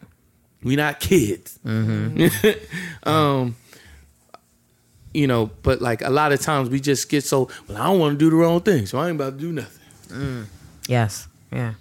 We 0.62 0.76
not 0.76 1.00
kids. 1.00 1.58
Mm-hmm. 1.64 3.08
um 3.08 3.56
you 5.12 5.26
know, 5.26 5.50
but 5.62 5.80
like 5.80 6.02
a 6.02 6.10
lot 6.10 6.32
of 6.32 6.40
times 6.40 6.70
we 6.70 6.80
just 6.80 7.08
get 7.08 7.24
so 7.24 7.48
well, 7.68 7.80
I 7.80 7.86
don't 7.86 7.98
want 7.98 8.18
to 8.18 8.18
do 8.18 8.30
the 8.30 8.36
wrong 8.36 8.60
thing, 8.60 8.86
so 8.86 8.98
I 8.98 9.08
ain't 9.08 9.16
about 9.16 9.38
to 9.38 9.38
do 9.38 9.52
nothing. 9.52 9.80
Mm. 10.08 10.46
Yes. 10.88 11.28
Yeah. 11.52 11.74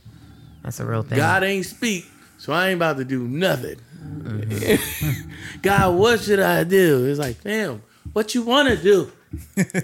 That's 0.63 0.79
a 0.79 0.85
real 0.85 1.03
thing. 1.03 1.17
God 1.17 1.43
ain't 1.43 1.65
speak, 1.65 2.05
so 2.37 2.53
I 2.53 2.69
ain't 2.69 2.77
about 2.77 2.97
to 2.97 3.05
do 3.05 3.27
nothing. 3.27 3.77
Mm-hmm. 4.01 5.31
God, 5.61 5.95
what 5.95 6.21
should 6.21 6.39
I 6.39 6.63
do? 6.63 7.05
It's 7.05 7.19
like, 7.19 7.41
damn, 7.43 7.81
what 8.13 8.35
you 8.35 8.43
want 8.43 8.69
to 8.69 8.77
do? 8.77 9.11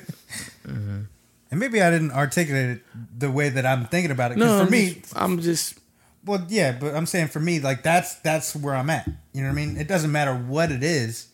And 1.56 1.62
maybe 1.62 1.82
I 1.82 1.90
didn't 1.90 2.12
articulate 2.12 2.70
it 2.70 2.82
the 3.18 3.32
way 3.32 3.48
that 3.48 3.66
I'm 3.66 3.86
thinking 3.86 4.12
about 4.12 4.34
it. 4.34 4.38
No, 4.38 4.58
for 4.58 4.66
I'm 4.66 4.72
me, 4.72 4.96
just, 4.96 5.14
I'm 5.16 5.40
just 5.40 5.80
well, 6.26 6.46
yeah, 6.50 6.74
but 6.78 6.94
I'm 6.94 7.06
saying 7.06 7.28
for 7.28 7.40
me, 7.40 7.62
like 7.62 7.82
that's 7.82 8.16
that's 8.16 8.54
where 8.56 8.76
I'm 8.76 8.90
at. 8.90 9.08
You 9.32 9.42
know 9.42 9.48
what 9.48 9.54
I 9.54 9.66
mean? 9.66 9.78
It 9.78 9.88
doesn't 9.88 10.12
matter 10.12 10.36
what 10.36 10.70
it 10.70 10.84
is, 10.84 11.28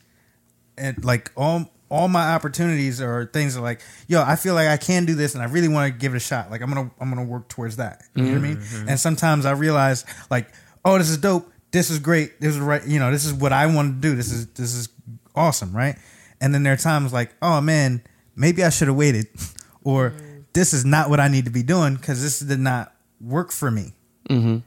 and 0.77 1.03
like 1.03 1.31
all 1.35 1.71
all 1.89 2.07
my 2.07 2.35
opportunities 2.35 3.01
are 3.01 3.25
things 3.25 3.55
that 3.55 3.61
like, 3.61 3.81
yo, 4.07 4.21
I 4.21 4.35
feel 4.35 4.53
like 4.53 4.67
I 4.67 4.77
can 4.77 5.05
do 5.05 5.15
this, 5.15 5.33
and 5.33 5.41
I 5.41 5.47
really 5.47 5.67
want 5.67 5.91
to 5.91 5.97
give 5.97 6.13
it 6.13 6.17
a 6.17 6.19
shot. 6.19 6.51
Like 6.51 6.61
I'm 6.61 6.71
gonna 6.71 6.91
I'm 6.99 7.09
gonna 7.09 7.25
work 7.25 7.47
towards 7.47 7.77
that. 7.77 8.03
You 8.13 8.23
know 8.23 8.31
what 8.33 8.37
I 8.37 8.41
mean? 8.41 8.57
Mm-hmm. 8.57 8.89
And 8.89 8.99
sometimes 8.99 9.47
I 9.47 9.53
realize 9.53 10.05
like, 10.29 10.51
oh, 10.85 10.97
this 10.97 11.09
is 11.09 11.17
dope. 11.17 11.51
This 11.71 11.89
is 11.89 11.99
great. 11.99 12.39
This 12.41 12.53
is 12.53 12.59
right. 12.59 12.85
You 12.85 12.99
know, 12.99 13.11
this 13.11 13.25
is 13.25 13.33
what 13.33 13.53
I 13.53 13.65
want 13.67 13.95
to 13.95 14.07
do. 14.09 14.15
This 14.15 14.31
is 14.31 14.45
this 14.47 14.75
is 14.75 14.89
awesome, 15.35 15.75
right? 15.75 15.95
And 16.41 16.53
then 16.53 16.63
there 16.63 16.73
are 16.73 16.77
times 16.77 17.13
like, 17.13 17.33
oh 17.41 17.61
man, 17.61 18.01
maybe 18.35 18.63
I 18.63 18.69
should 18.69 18.89
have 18.89 18.97
waited, 18.97 19.27
or 19.83 20.11
mm. 20.11 20.43
this 20.51 20.73
is 20.73 20.83
not 20.83 21.09
what 21.09 21.21
I 21.21 21.29
need 21.29 21.45
to 21.45 21.51
be 21.51 21.63
doing 21.63 21.95
because 21.95 22.21
this 22.21 22.39
did 22.39 22.59
not 22.59 22.93
work 23.21 23.51
for 23.51 23.69
me 23.69 23.93
mm-hmm. 24.31 24.57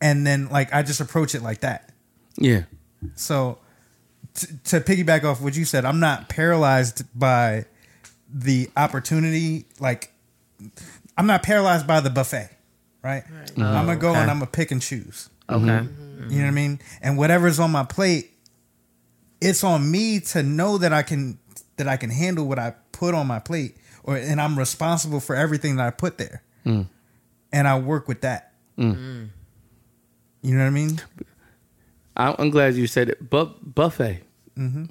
and 0.00 0.26
then 0.26 0.48
like 0.48 0.72
I 0.72 0.82
just 0.82 1.00
approach 1.00 1.34
it 1.34 1.42
like 1.42 1.60
that. 1.60 1.92
yeah. 2.36 2.62
So 3.14 3.58
t- 4.34 4.46
to 4.64 4.80
piggyback 4.80 5.24
off 5.24 5.40
what 5.40 5.56
you 5.56 5.64
said, 5.64 5.84
I'm 5.84 6.00
not 6.00 6.28
paralyzed 6.28 7.04
by 7.18 7.66
the 8.32 8.70
opportunity. 8.76 9.66
Like 9.78 10.12
I'm 11.16 11.26
not 11.26 11.42
paralyzed 11.42 11.86
by 11.86 12.00
the 12.00 12.10
buffet, 12.10 12.50
right? 13.02 13.24
I'm 13.56 13.86
gonna 13.86 13.96
go 13.96 14.10
okay. 14.10 14.20
and 14.20 14.30
I'm 14.30 14.38
gonna 14.38 14.50
pick 14.50 14.70
and 14.70 14.82
choose. 14.82 15.28
Mm-hmm. 15.48 15.68
Okay. 15.68 16.34
You 16.34 16.38
know 16.40 16.44
what 16.44 16.48
I 16.48 16.50
mean? 16.50 16.80
And 17.00 17.16
whatever's 17.16 17.58
on 17.58 17.70
my 17.70 17.84
plate, 17.84 18.29
it's 19.40 19.64
on 19.64 19.90
me 19.90 20.20
to 20.20 20.42
know 20.42 20.78
that 20.78 20.92
I 20.92 21.02
can 21.02 21.38
that 21.76 21.88
I 21.88 21.96
can 21.96 22.10
handle 22.10 22.46
what 22.46 22.58
I 22.58 22.74
put 22.92 23.14
on 23.14 23.26
my 23.26 23.38
plate, 23.38 23.76
or 24.02 24.16
and 24.16 24.40
I'm 24.40 24.58
responsible 24.58 25.20
for 25.20 25.34
everything 25.34 25.76
that 25.76 25.86
I 25.86 25.90
put 25.90 26.18
there, 26.18 26.42
mm. 26.64 26.86
and 27.52 27.68
I 27.68 27.78
work 27.78 28.08
with 28.08 28.20
that. 28.22 28.52
Mm. 28.78 28.96
Mm. 28.96 29.28
You 30.42 30.54
know 30.54 30.60
what 30.60 30.66
I 30.66 30.70
mean? 30.70 31.00
I- 32.16 32.34
I'm 32.38 32.50
glad 32.50 32.74
you 32.74 32.86
said 32.86 33.08
it. 33.10 33.30
Bu- 33.30 33.54
buffet. 33.62 34.22
Mm-hmm. 34.58 34.84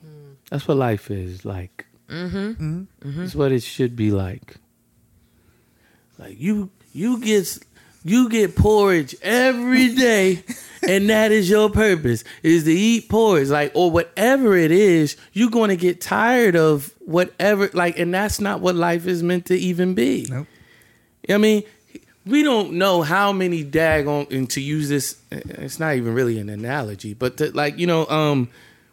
That's 0.49 0.67
what 0.67 0.77
life 0.77 1.11
is 1.11 1.45
like. 1.45 1.85
Mm-hmm. 2.07 2.37
Mm-hmm. 2.37 2.81
mm-hmm. 3.07 3.19
That's 3.19 3.35
what 3.35 3.51
it 3.51 3.63
should 3.63 3.95
be 3.95 4.11
like. 4.11 4.55
Like 6.17 6.39
you, 6.39 6.69
you 6.91 7.19
get, 7.19 7.59
you 8.03 8.29
get 8.29 8.55
porridge 8.55 9.15
every 9.21 9.93
day, 9.95 10.43
and 10.87 11.09
that 11.09 11.31
is 11.31 11.49
your 11.49 11.69
purpose 11.69 12.23
is 12.43 12.63
to 12.63 12.71
eat 12.71 13.09
porridge, 13.09 13.49
like 13.49 13.71
or 13.75 13.91
whatever 13.91 14.55
it 14.55 14.71
is. 14.71 15.17
You're 15.33 15.49
going 15.49 15.69
to 15.69 15.77
get 15.77 16.01
tired 16.01 16.55
of 16.55 16.93
whatever, 16.99 17.69
like, 17.73 17.99
and 17.99 18.13
that's 18.13 18.39
not 18.39 18.61
what 18.61 18.75
life 18.75 19.07
is 19.07 19.23
meant 19.23 19.45
to 19.47 19.55
even 19.55 19.93
be. 19.93 20.27
Nope. 20.29 20.47
I 21.29 21.37
mean, 21.37 21.63
we 22.25 22.43
don't 22.43 22.73
know 22.73 23.01
how 23.01 23.31
many 23.31 23.63
daggone 23.63 24.31
and 24.31 24.49
to 24.51 24.61
use 24.61 24.89
this. 24.89 25.17
It's 25.31 25.79
not 25.79 25.95
even 25.95 26.13
really 26.13 26.39
an 26.39 26.49
analogy, 26.49 27.13
but 27.13 27.37
to, 27.37 27.51
like 27.51 27.77
you 27.77 27.87
know, 27.87 28.07
um, 28.07 28.49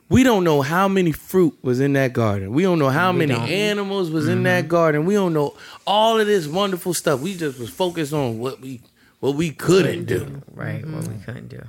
we 0.09 0.23
don't 0.23 0.45
know 0.45 0.63
how 0.63 0.89
many 0.89 1.13
fruit 1.13 1.57
was 1.63 1.81
in 1.81 1.95
that 1.95 2.13
garden. 2.13 2.53
We 2.53 2.63
don't 2.63 2.79
know 2.79 2.91
how 2.91 3.13
many 3.13 3.35
don't. 3.35 3.49
animals 3.49 4.11
was 4.11 4.29
in 4.29 4.45
that 4.45 4.69
garden. 4.69 5.05
We 5.05 5.15
don't 5.15 5.33
know 5.33 5.57
all 5.87 6.21
of 6.21 6.27
this 6.27 6.47
wonderful 6.47 6.95
stuff. 6.95 7.21
We 7.21 7.37
just 7.37 7.59
was 7.59 7.71
focused 7.71 8.13
on 8.13 8.39
what 8.39 8.61
we 8.61 8.81
what 9.21 9.35
we 9.35 9.51
couldn't 9.51 10.05
do. 10.05 10.43
Right. 10.55 10.87
What 10.87 11.09
we 11.09 11.17
couldn't 11.25 11.49
do. 11.49 11.63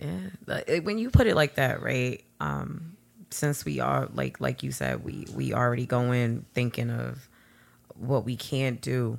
Yeah. 0.00 0.80
When 0.80 0.98
you 0.98 1.10
put 1.10 1.26
it 1.26 1.34
like 1.34 1.56
that, 1.56 1.82
right? 1.82 2.24
Um, 2.40 2.96
since 3.30 3.64
we 3.64 3.78
are 3.80 4.08
like 4.14 4.40
like 4.40 4.62
you 4.62 4.72
said, 4.72 5.04
we 5.04 5.26
we 5.34 5.52
already 5.54 5.86
go 5.86 6.12
in 6.12 6.44
thinking 6.54 6.90
of 6.90 7.28
what 7.94 8.24
we 8.24 8.36
can't 8.36 8.80
do. 8.80 9.18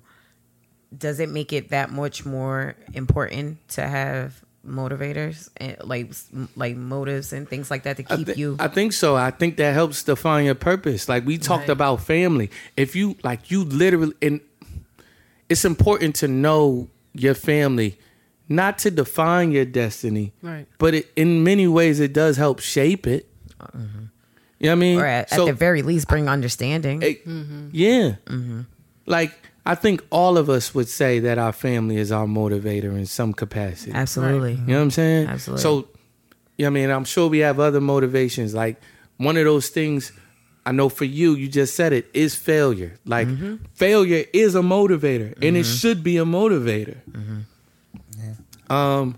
Does 0.97 1.19
it 1.19 1.29
make 1.29 1.53
it 1.53 1.69
that 1.69 1.91
much 1.91 2.25
more 2.25 2.75
important 2.93 3.65
to 3.69 3.87
have 3.87 4.43
motivators 4.67 5.49
and 5.57 5.77
like 5.83 6.11
like 6.55 6.75
motives 6.75 7.31
and 7.33 7.47
things 7.47 7.71
like 7.71 7.83
that 7.83 7.97
to 7.97 8.03
I 8.11 8.17
keep 8.17 8.35
you? 8.37 8.57
I 8.59 8.67
think 8.67 8.93
so. 8.93 9.15
I 9.15 9.31
think 9.31 9.57
that 9.57 9.73
helps 9.73 10.03
define 10.03 10.45
your 10.45 10.55
purpose. 10.55 11.07
Like 11.07 11.25
we 11.25 11.37
talked 11.37 11.61
Right. 11.61 11.69
about 11.69 12.01
family. 12.01 12.49
If 12.75 12.95
you 12.95 13.15
like 13.23 13.49
you 13.51 13.63
literally 13.63 14.13
and 14.21 14.41
it's 15.47 15.63
important 15.65 16.15
to 16.17 16.27
know 16.27 16.89
your 17.13 17.33
family, 17.35 17.97
not 18.51 18.77
to 18.79 18.91
define 18.91 19.51
your 19.51 19.65
destiny. 19.65 20.33
Right. 20.41 20.67
But 20.77 20.93
it, 20.93 21.11
in 21.15 21.43
many 21.43 21.67
ways 21.67 21.99
it 21.99 22.13
does 22.13 22.37
help 22.37 22.59
shape 22.59 23.07
it. 23.07 23.27
You 23.59 24.67
know 24.67 24.69
what 24.69 24.71
I 24.71 24.75
mean? 24.75 24.99
or 24.99 25.05
at, 25.05 25.29
So- 25.29 25.43
at 25.43 25.45
the 25.47 25.53
very 25.53 25.81
least 25.81 26.07
bring 26.07 26.29
understanding. 26.29 27.01
it- 27.01 27.25
Yeah. 27.71 28.15
Like 29.05 29.33
I 29.65 29.75
think 29.75 30.03
all 30.09 30.37
of 30.37 30.49
us 30.49 30.73
would 30.73 30.87
say 30.89 31.19
that 31.19 31.37
our 31.37 31.51
family 31.51 31.97
is 31.97 32.11
our 32.11 32.25
motivator 32.25 32.95
in 32.95 33.05
some 33.05 33.33
capacity. 33.33 33.91
Absolutely. 33.93 34.53
You 34.53 34.57
know 34.67 34.77
what 34.77 34.81
I'm 34.81 34.91
saying? 34.91 35.27
Absolutely. 35.27 35.61
So, 35.61 35.87
yeah, 36.57 36.67
I 36.67 36.69
mean, 36.71 36.89
I'm 36.89 37.05
sure 37.05 37.27
we 37.27 37.39
have 37.39 37.59
other 37.59 37.81
motivations. 37.81 38.53
Like 38.55 38.81
one 39.17 39.37
of 39.37 39.45
those 39.45 39.69
things, 39.69 40.11
I 40.65 40.71
know 40.71 40.89
for 40.89 41.05
you, 41.05 41.35
you 41.35 41.47
just 41.47 41.75
said 41.75 41.93
it, 41.93 42.09
is 42.13 42.35
failure. 42.35 42.97
Like 43.05 43.27
mm-hmm. 43.27 43.57
failure 43.73 44.25
is 44.33 44.55
a 44.55 44.61
motivator, 44.61 45.33
and 45.41 45.57
it 45.57 45.65
mm-hmm. 45.65 45.75
should 45.75 46.03
be 46.03 46.17
a 46.17 46.25
motivator. 46.25 46.97
Mm-hmm. 47.09 47.39
Um, 48.71 49.17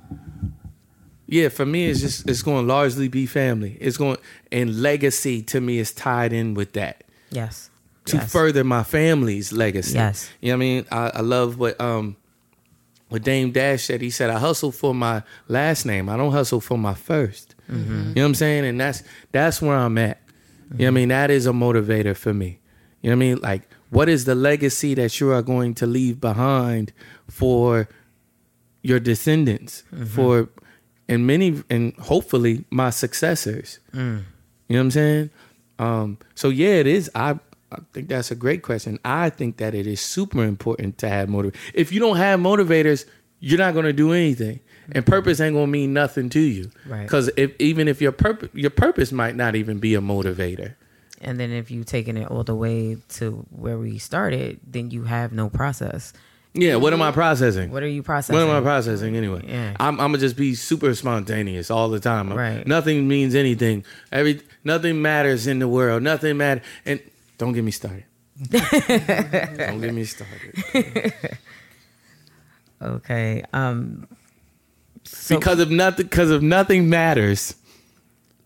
yeah, 1.27 1.49
for 1.49 1.65
me, 1.65 1.87
it's 1.87 2.01
just 2.01 2.29
it's 2.29 2.41
going 2.41 2.65
to 2.67 2.73
largely 2.73 3.07
be 3.07 3.25
family. 3.25 3.77
It's 3.79 3.97
going 3.97 4.17
and 4.51 4.81
legacy 4.81 5.41
to 5.43 5.61
me 5.61 5.77
is 5.79 5.91
tied 5.93 6.33
in 6.33 6.53
with 6.53 6.73
that 6.73 7.03
Yes. 7.31 7.69
to 8.05 8.17
Yes. 8.17 8.31
further 8.31 8.63
my 8.63 8.83
family's 8.83 9.51
legacy. 9.53 9.93
Yes. 9.95 10.29
You 10.41 10.51
know 10.51 10.57
what 10.57 10.63
I 10.63 10.67
mean? 10.67 10.85
I, 10.91 11.11
I 11.15 11.21
love 11.21 11.57
what 11.57 11.79
um 11.79 12.17
what 13.09 13.23
Dame 13.23 13.51
Dash 13.51 13.83
said. 13.83 14.01
He 14.01 14.09
said, 14.09 14.29
I 14.31 14.39
hustle 14.39 14.71
for 14.71 14.93
my 14.93 15.21
last 15.47 15.85
name. 15.85 16.09
I 16.09 16.17
don't 16.17 16.31
hustle 16.31 16.59
for 16.59 16.77
my 16.77 16.93
1st 16.95 17.47
You 17.69 17.75
know 17.75 18.11
what 18.15 18.21
I'm 18.25 18.35
saying? 18.35 18.65
And 18.65 18.79
that's 18.81 19.03
that's 19.31 19.61
where 19.61 19.75
I'm 19.77 19.97
at. 19.97 20.19
You 20.71 20.79
know 20.79 20.85
what 20.85 20.87
I 20.87 20.91
mean? 20.91 21.09
That 21.09 21.29
is 21.31 21.45
a 21.45 21.51
motivator 21.51 22.15
for 22.17 22.33
me. 22.33 22.59
You 23.01 23.09
know 23.11 23.17
what 23.17 23.23
I 23.23 23.27
mean? 23.27 23.39
Like, 23.41 23.61
what 23.91 24.09
is 24.09 24.25
the 24.25 24.33
legacy 24.35 24.93
that 24.95 25.19
you 25.19 25.29
are 25.31 25.41
going 25.43 25.75
to 25.75 25.85
leave 25.85 26.19
behind 26.19 26.91
for 27.29 27.87
your 28.83 28.99
descendants, 28.99 29.83
mm-hmm. 29.91 30.05
for 30.05 30.49
and 31.09 31.25
many 31.25 31.63
and 31.69 31.95
hopefully 31.95 32.65
my 32.69 32.91
successors. 32.91 33.79
Mm. 33.93 34.23
You 34.67 34.75
know 34.75 34.79
what 34.79 34.79
I'm 34.79 34.91
saying? 34.91 35.29
Um, 35.79 36.17
so 36.35 36.49
yeah, 36.49 36.75
it 36.75 36.87
is. 36.87 37.09
I 37.15 37.39
I 37.71 37.79
think 37.91 38.09
that's 38.09 38.29
a 38.29 38.35
great 38.35 38.61
question. 38.61 38.99
I 39.03 39.29
think 39.29 39.57
that 39.57 39.73
it 39.73 39.87
is 39.87 39.99
super 39.99 40.43
important 40.43 40.97
to 40.99 41.09
have 41.09 41.29
motiv. 41.29 41.55
If 41.73 41.91
you 41.91 41.99
don't 41.99 42.17
have 42.17 42.39
motivators, 42.39 43.05
you're 43.39 43.59
not 43.59 43.73
going 43.73 43.85
to 43.85 43.93
do 43.93 44.11
anything, 44.11 44.59
and 44.91 45.03
mm-hmm. 45.03 45.11
purpose 45.11 45.39
ain't 45.39 45.55
going 45.55 45.65
to 45.65 45.71
mean 45.71 45.93
nothing 45.93 46.29
to 46.29 46.39
you. 46.39 46.69
Right. 46.85 47.03
Because 47.03 47.29
if 47.35 47.51
even 47.59 47.87
if 47.87 48.01
your 48.01 48.11
purpose 48.11 48.49
your 48.53 48.69
purpose 48.69 49.11
might 49.11 49.35
not 49.35 49.55
even 49.55 49.79
be 49.79 49.95
a 49.95 50.01
motivator. 50.01 50.75
And 51.21 51.39
then 51.39 51.51
if 51.51 51.71
you've 51.71 51.85
taken 51.85 52.17
it 52.17 52.29
all 52.29 52.43
the 52.43 52.55
way 52.55 52.97
to 53.09 53.45
where 53.49 53.77
we 53.77 53.97
started, 53.97 54.59
then 54.67 54.91
you 54.91 55.03
have 55.05 55.31
no 55.31 55.49
process. 55.49 56.11
Yeah. 56.53 56.75
What 56.75 56.93
am 56.93 57.01
I 57.01 57.11
processing? 57.11 57.71
What 57.71 57.83
are 57.83 57.87
you 57.87 58.03
processing? 58.03 58.35
What 58.35 58.47
am 58.47 58.55
I 58.55 58.61
processing 58.61 59.15
anyway? 59.15 59.43
Yeah. 59.47 59.75
I'm, 59.79 59.99
I'm 59.99 60.11
gonna 60.11 60.19
just 60.19 60.37
be 60.37 60.55
super 60.55 60.93
spontaneous 60.95 61.71
all 61.71 61.89
the 61.89 61.99
time. 61.99 62.31
Right. 62.31 62.65
Nothing 62.65 63.07
means 63.07 63.35
anything. 63.35 63.85
Every 64.11 64.41
nothing 64.63 65.01
matters 65.01 65.47
in 65.47 65.59
the 65.59 65.67
world. 65.67 66.03
Nothing 66.03 66.37
matter. 66.37 66.61
And 66.85 67.01
don't 67.37 67.53
get 67.53 67.63
me 67.63 67.71
started. 67.71 68.05
don't 68.49 69.81
get 69.81 69.93
me 69.93 70.05
started. 70.05 71.13
Okay. 72.83 73.43
Um. 73.53 74.07
So, 75.05 75.37
because 75.37 75.59
of 75.59 75.71
nothing, 75.71 76.05
because 76.05 76.29
of 76.29 76.43
nothing 76.43 76.89
matters, 76.89 77.55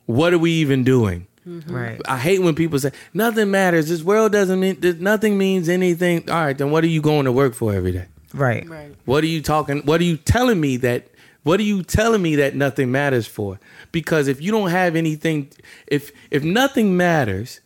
what 0.06 0.34
are 0.34 0.38
we 0.38 0.52
even 0.52 0.84
doing? 0.84 1.28
Mm-hmm. 1.48 1.74
right. 1.74 2.02
I 2.06 2.18
hate 2.18 2.42
when 2.42 2.56
people 2.56 2.78
say 2.78 2.92
nothing 3.14 3.50
matters. 3.50 3.88
This 3.88 4.04
world 4.04 4.34
doesn't 4.34 4.60
mean. 4.60 4.80
This, 4.80 4.96
nothing 4.96 5.38
means 5.38 5.70
anything. 5.70 6.30
All 6.30 6.36
right, 6.36 6.58
then 6.58 6.72
what 6.72 6.84
are 6.84 6.88
you 6.88 7.02
going 7.02 7.26
to 7.26 7.32
work 7.32 7.54
for 7.54 7.74
every 7.74 7.94
day? 7.94 8.06
Right. 8.34 8.68
Right. 8.68 8.94
What 9.06 9.24
are 9.24 9.28
you 9.28 9.42
talking? 9.42 9.80
What 9.84 10.02
are 10.02 10.06
you 10.06 10.18
telling 10.18 10.60
me 10.60 10.78
that? 10.78 11.08
What 11.44 11.62
are 11.62 11.64
you 11.64 11.84
telling 11.84 12.22
me 12.22 12.36
that 12.36 12.56
nothing 12.56 12.92
matters 12.92 13.26
for? 13.26 13.60
Because 13.94 14.28
if 14.28 14.42
you 14.42 14.52
don't 14.52 14.72
have 14.72 14.98
anything, 14.98 15.50
if 15.88 16.12
if 16.32 16.44
nothing 16.44 16.98
matters, 16.98 17.62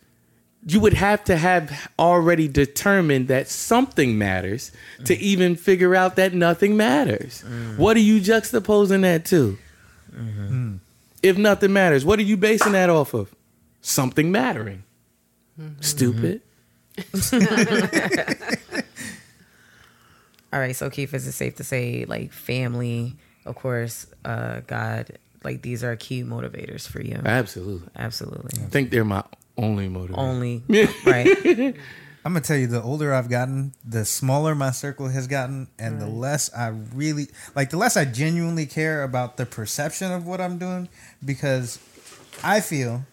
you 0.64 0.78
would 0.78 0.94
have 0.94 1.24
to 1.24 1.36
have 1.36 1.90
already 1.98 2.46
determined 2.46 3.26
that 3.28 3.48
something 3.48 4.16
matters 4.16 4.70
to 5.04 5.16
mm. 5.16 5.20
even 5.20 5.56
figure 5.56 5.96
out 5.96 6.14
that 6.16 6.34
nothing 6.34 6.76
matters. 6.76 7.42
Mm. 7.44 7.78
What 7.78 7.96
are 7.96 8.00
you 8.00 8.20
juxtaposing 8.20 9.02
that 9.02 9.24
to? 9.26 9.58
Mm-hmm. 10.14 10.76
If 11.22 11.38
nothing 11.38 11.72
matters, 11.72 12.04
what 12.04 12.18
are 12.20 12.22
you 12.22 12.36
basing 12.36 12.72
that 12.72 12.90
off 12.90 13.14
of? 13.14 13.34
Something 13.82 14.32
mattering. 14.32 14.84
Stupid. 15.80 16.40
All 20.52 20.60
right. 20.60 20.74
So 20.74 20.88
Keith, 20.90 21.12
is 21.14 21.26
it 21.26 21.32
safe 21.32 21.56
to 21.56 21.64
say 21.64 22.04
like 22.06 22.32
family, 22.32 23.16
of 23.44 23.56
course, 23.56 24.06
uh, 24.24 24.60
God, 24.66 25.18
like 25.44 25.62
these 25.62 25.82
are 25.82 25.96
key 25.96 26.22
motivators 26.22 26.86
for 26.86 27.02
you? 27.02 27.20
Absolutely. 27.24 27.88
Absolutely. 27.96 28.62
I 28.62 28.66
think 28.66 28.90
they're 28.90 29.04
my 29.04 29.24
only 29.56 29.88
motivator. 29.88 30.18
Only. 30.18 30.62
right. 31.06 31.76
I'm 32.24 32.34
gonna 32.34 32.40
tell 32.40 32.56
you, 32.56 32.68
the 32.68 32.80
older 32.80 33.12
I've 33.12 33.28
gotten, 33.28 33.72
the 33.84 34.04
smaller 34.04 34.54
my 34.54 34.70
circle 34.70 35.08
has 35.08 35.26
gotten, 35.26 35.66
and 35.76 36.00
the 36.00 36.06
less 36.06 36.54
I 36.54 36.68
really 36.68 37.26
like, 37.56 37.70
the 37.70 37.78
less 37.78 37.96
I 37.96 38.04
genuinely 38.04 38.66
care 38.66 39.02
about 39.02 39.38
the 39.38 39.46
perception 39.46 40.12
of 40.12 40.24
what 40.24 40.40
I'm 40.40 40.56
doing, 40.56 40.88
because 41.24 41.80
I 42.44 42.60
feel 42.60 43.04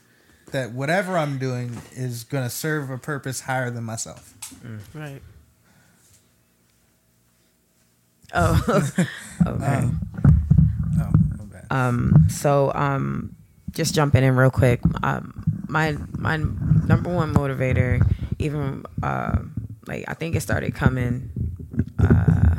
that 0.52 0.72
whatever 0.72 1.18
I'm 1.18 1.38
doing 1.38 1.82
is 1.94 2.24
gonna 2.24 2.50
serve 2.50 2.90
a 2.90 2.98
purpose 2.98 3.42
higher 3.42 3.70
than 3.70 3.84
myself. 3.84 4.34
Right. 4.94 5.22
Oh. 8.34 8.64
okay. 9.48 9.90
Oh, 11.00 11.12
my 11.38 11.46
bad. 11.46 11.68
Um, 11.72 12.28
so 12.30 12.72
um, 12.74 13.36
just 13.72 13.96
jumping 13.96 14.24
in 14.24 14.36
real 14.36 14.52
quick. 14.52 14.82
Um, 15.04 15.64
my 15.68 15.98
my 16.18 16.38
number 16.38 17.14
one 17.14 17.34
motivator, 17.34 18.06
even 18.40 18.86
uh, 19.04 19.40
like 19.88 20.06
I 20.08 20.14
think 20.14 20.36
it 20.36 20.42
started 20.42 20.74
coming. 20.74 21.30
Uh, 21.98 22.56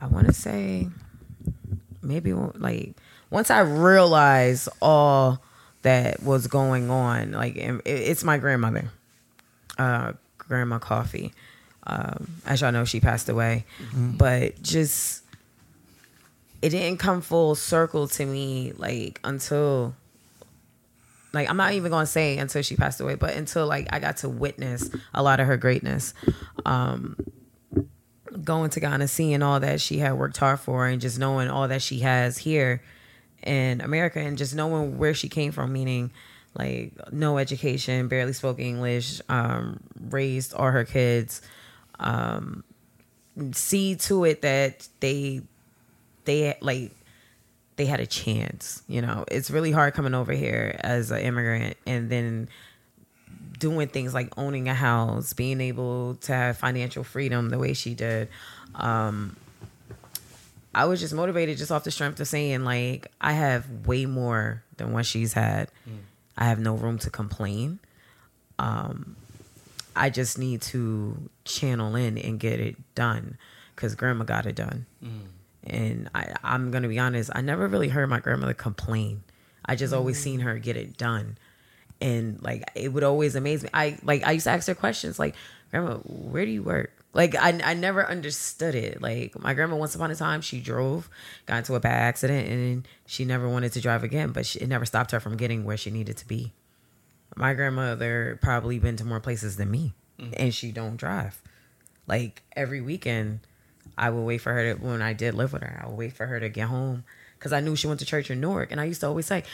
I 0.00 0.06
want 0.06 0.26
to 0.26 0.32
say 0.32 0.88
maybe 2.02 2.32
like 2.32 2.96
once 3.30 3.50
I 3.50 3.60
realized 3.60 4.68
all 4.80 5.42
that 5.82 6.22
was 6.22 6.46
going 6.46 6.90
on. 6.90 7.32
Like 7.32 7.56
it's 7.56 8.24
my 8.24 8.38
grandmother. 8.38 8.90
Uh, 9.78 10.12
grandma 10.38 10.78
coffee. 10.78 11.32
Um, 11.86 12.28
as 12.44 12.60
y'all 12.60 12.72
know, 12.72 12.84
she 12.84 13.00
passed 13.00 13.28
away, 13.28 13.64
but 13.94 14.60
just 14.62 15.22
it 16.60 16.70
didn't 16.70 16.98
come 16.98 17.22
full 17.22 17.54
circle 17.54 18.06
to 18.08 18.26
me 18.26 18.72
like 18.76 19.18
until 19.24 19.94
like 21.32 21.48
I'm 21.48 21.56
not 21.56 21.72
even 21.72 21.90
gonna 21.90 22.06
say 22.06 22.36
until 22.38 22.62
she 22.62 22.76
passed 22.76 23.00
away, 23.00 23.14
but 23.14 23.34
until 23.34 23.66
like 23.66 23.88
I 23.92 23.98
got 23.98 24.18
to 24.18 24.28
witness 24.28 24.90
a 25.14 25.22
lot 25.22 25.40
of 25.40 25.46
her 25.46 25.56
greatness. 25.56 26.12
Um, 26.66 27.16
going 28.44 28.70
to 28.70 28.80
Ghana, 28.80 29.08
seeing 29.08 29.42
all 29.42 29.60
that 29.60 29.80
she 29.80 29.98
had 29.98 30.12
worked 30.12 30.36
hard 30.36 30.60
for, 30.60 30.86
and 30.86 31.00
just 31.00 31.18
knowing 31.18 31.48
all 31.48 31.68
that 31.68 31.82
she 31.82 32.00
has 32.00 32.38
here 32.38 32.82
in 33.42 33.80
America, 33.80 34.20
and 34.20 34.38
just 34.38 34.54
knowing 34.54 34.98
where 34.98 35.14
she 35.14 35.28
came 35.28 35.52
from, 35.52 35.72
meaning 35.72 36.10
like 36.54 36.92
no 37.12 37.38
education, 37.38 38.08
barely 38.08 38.32
spoke 38.32 38.58
English, 38.58 39.20
um, 39.28 39.80
raised 40.08 40.54
all 40.54 40.70
her 40.70 40.84
kids. 40.84 41.42
Um, 41.98 42.64
see 43.52 43.96
to 43.96 44.24
it 44.24 44.42
that 44.42 44.88
they 45.00 45.42
they 46.24 46.56
like 46.60 46.92
they 47.76 47.86
had 47.86 48.00
a 48.00 48.06
chance. 48.06 48.82
You 48.88 49.02
know, 49.02 49.24
it's 49.28 49.50
really 49.50 49.72
hard 49.72 49.94
coming 49.94 50.14
over 50.14 50.32
here 50.32 50.78
as 50.80 51.10
an 51.10 51.20
immigrant 51.20 51.76
and 51.86 52.10
then 52.10 52.48
doing 53.58 53.88
things 53.88 54.12
like 54.12 54.36
owning 54.36 54.68
a 54.68 54.74
house, 54.74 55.32
being 55.32 55.60
able 55.60 56.16
to 56.16 56.32
have 56.32 56.58
financial 56.58 57.04
freedom 57.04 57.50
the 57.50 57.58
way 57.58 57.74
she 57.74 57.94
did. 57.94 58.28
Um, 58.74 59.36
I 60.74 60.84
was 60.84 61.00
just 61.00 61.12
motivated 61.14 61.58
just 61.58 61.72
off 61.72 61.84
the 61.84 61.90
strength 61.90 62.20
of 62.20 62.28
saying 62.28 62.64
like 62.64 63.10
I 63.20 63.32
have 63.32 63.86
way 63.86 64.06
more 64.06 64.62
than 64.76 64.92
what 64.92 65.04
she's 65.06 65.32
had. 65.32 65.70
I 66.36 66.44
have 66.44 66.58
no 66.60 66.74
room 66.74 66.98
to 66.98 67.10
complain. 67.10 67.80
Um, 68.58 69.16
I 69.96 70.10
just 70.10 70.38
need 70.38 70.62
to 70.62 71.28
channel 71.44 71.96
in 71.96 72.16
and 72.18 72.38
get 72.38 72.60
it 72.60 72.76
done 72.94 73.36
because 73.74 73.94
grandma 73.94 74.24
got 74.24 74.46
it 74.46 74.54
done. 74.54 74.86
And 75.64 76.08
I, 76.14 76.34
I'm 76.42 76.70
gonna 76.70 76.88
be 76.88 76.98
honest, 76.98 77.30
I 77.34 77.40
never 77.40 77.66
really 77.66 77.88
heard 77.88 78.08
my 78.08 78.20
grandmother 78.20 78.54
complain. 78.54 79.22
I 79.64 79.76
just 79.76 79.92
always 79.92 80.18
seen 80.22 80.40
her 80.40 80.58
get 80.58 80.76
it 80.76 80.96
done. 80.96 81.36
And 82.00 82.40
like 82.42 82.64
it 82.74 82.92
would 82.92 83.02
always 83.04 83.34
amaze 83.34 83.62
me. 83.62 83.68
I 83.74 83.98
like 84.02 84.22
I 84.24 84.32
used 84.32 84.44
to 84.44 84.50
ask 84.50 84.66
her 84.68 84.74
questions 84.74 85.18
like, 85.18 85.34
Grandma, 85.70 85.96
where 85.96 86.46
do 86.46 86.50
you 86.50 86.62
work? 86.62 86.92
Like 87.12 87.34
I, 87.34 87.60
I 87.64 87.74
never 87.74 88.08
understood 88.08 88.74
it. 88.74 89.02
Like 89.02 89.38
my 89.38 89.54
grandma 89.54 89.76
once 89.76 89.94
upon 89.94 90.10
a 90.10 90.14
time 90.14 90.40
she 90.40 90.60
drove, 90.60 91.08
got 91.46 91.58
into 91.58 91.74
a 91.74 91.80
bad 91.80 92.02
accident 92.02 92.48
and 92.48 92.88
she 93.06 93.24
never 93.24 93.48
wanted 93.48 93.72
to 93.72 93.80
drive 93.80 94.04
again, 94.04 94.30
but 94.30 94.46
she, 94.46 94.60
it 94.60 94.68
never 94.68 94.84
stopped 94.84 95.10
her 95.10 95.20
from 95.20 95.36
getting 95.36 95.64
where 95.64 95.76
she 95.76 95.90
needed 95.90 96.16
to 96.18 96.28
be. 96.28 96.52
My 97.36 97.54
grandmother 97.54 98.38
probably 98.40 98.78
been 98.78 98.96
to 98.96 99.04
more 99.04 99.20
places 99.20 99.56
than 99.56 99.70
me 99.70 99.94
mm-hmm. 100.20 100.32
and 100.36 100.54
she 100.54 100.70
don't 100.70 100.96
drive. 100.96 101.40
Like 102.06 102.42
every 102.54 102.80
weekend 102.80 103.40
I 103.98 104.10
would 104.10 104.22
wait 104.22 104.38
for 104.38 104.52
her 104.52 104.74
to 104.74 104.80
when 104.80 105.02
I 105.02 105.12
did 105.12 105.34
live 105.34 105.52
with 105.52 105.62
her. 105.62 105.80
I 105.82 105.88
would 105.88 105.98
wait 105.98 106.12
for 106.12 106.26
her 106.26 106.40
to 106.40 106.48
get 106.48 106.68
home 106.68 107.04
because 107.38 107.52
I 107.52 107.60
knew 107.60 107.76
she 107.76 107.86
went 107.86 108.00
to 108.00 108.06
church 108.06 108.30
in 108.30 108.40
Newark, 108.40 108.70
and 108.70 108.80
I 108.80 108.84
used 108.84 109.00
to 109.00 109.06
always 109.06 109.26
say, 109.26 109.44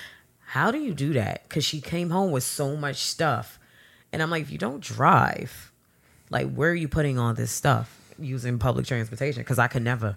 "How 0.46 0.70
do 0.70 0.78
you 0.78 0.94
do 0.94 1.12
that?" 1.14 1.44
Because 1.44 1.64
she 1.64 1.80
came 1.80 2.10
home 2.10 2.30
with 2.32 2.44
so 2.44 2.76
much 2.76 2.96
stuff, 2.96 3.58
and 4.12 4.22
I'm 4.22 4.30
like, 4.30 4.42
"If 4.42 4.50
you 4.50 4.58
don't 4.58 4.80
drive, 4.80 5.72
like, 6.30 6.52
where 6.52 6.70
are 6.70 6.74
you 6.74 6.88
putting 6.88 7.18
all 7.18 7.34
this 7.34 7.50
stuff 7.50 7.94
using 8.18 8.58
public 8.58 8.86
transportation?" 8.86 9.42
Because 9.42 9.58
I 9.58 9.68
could 9.68 9.82
never. 9.82 10.16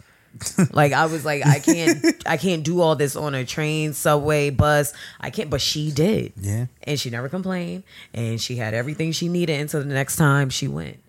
like 0.74 0.94
I 0.94 1.08
was 1.08 1.26
like, 1.26 1.44
I 1.46 1.58
can't, 1.60 2.06
I 2.28 2.38
can't 2.38 2.64
do 2.64 2.82
all 2.82 2.96
this 2.96 3.16
on 3.16 3.34
a 3.34 3.44
train, 3.44 3.94
subway, 3.94 4.52
bus. 4.52 4.94
I 5.20 5.32
can't, 5.32 5.50
but 5.50 5.60
she 5.60 5.92
did, 5.92 6.34
Yeah. 6.38 6.68
and 6.84 7.00
she 7.00 7.10
never 7.10 7.30
complained, 7.30 7.84
and 8.14 8.40
she 8.40 8.56
had 8.56 8.76
everything 8.76 9.12
she 9.12 9.28
needed 9.28 9.60
until 9.60 9.80
the 9.80 9.88
next 9.88 10.18
time 10.18 10.50
she 10.52 10.68
went. 10.68 11.00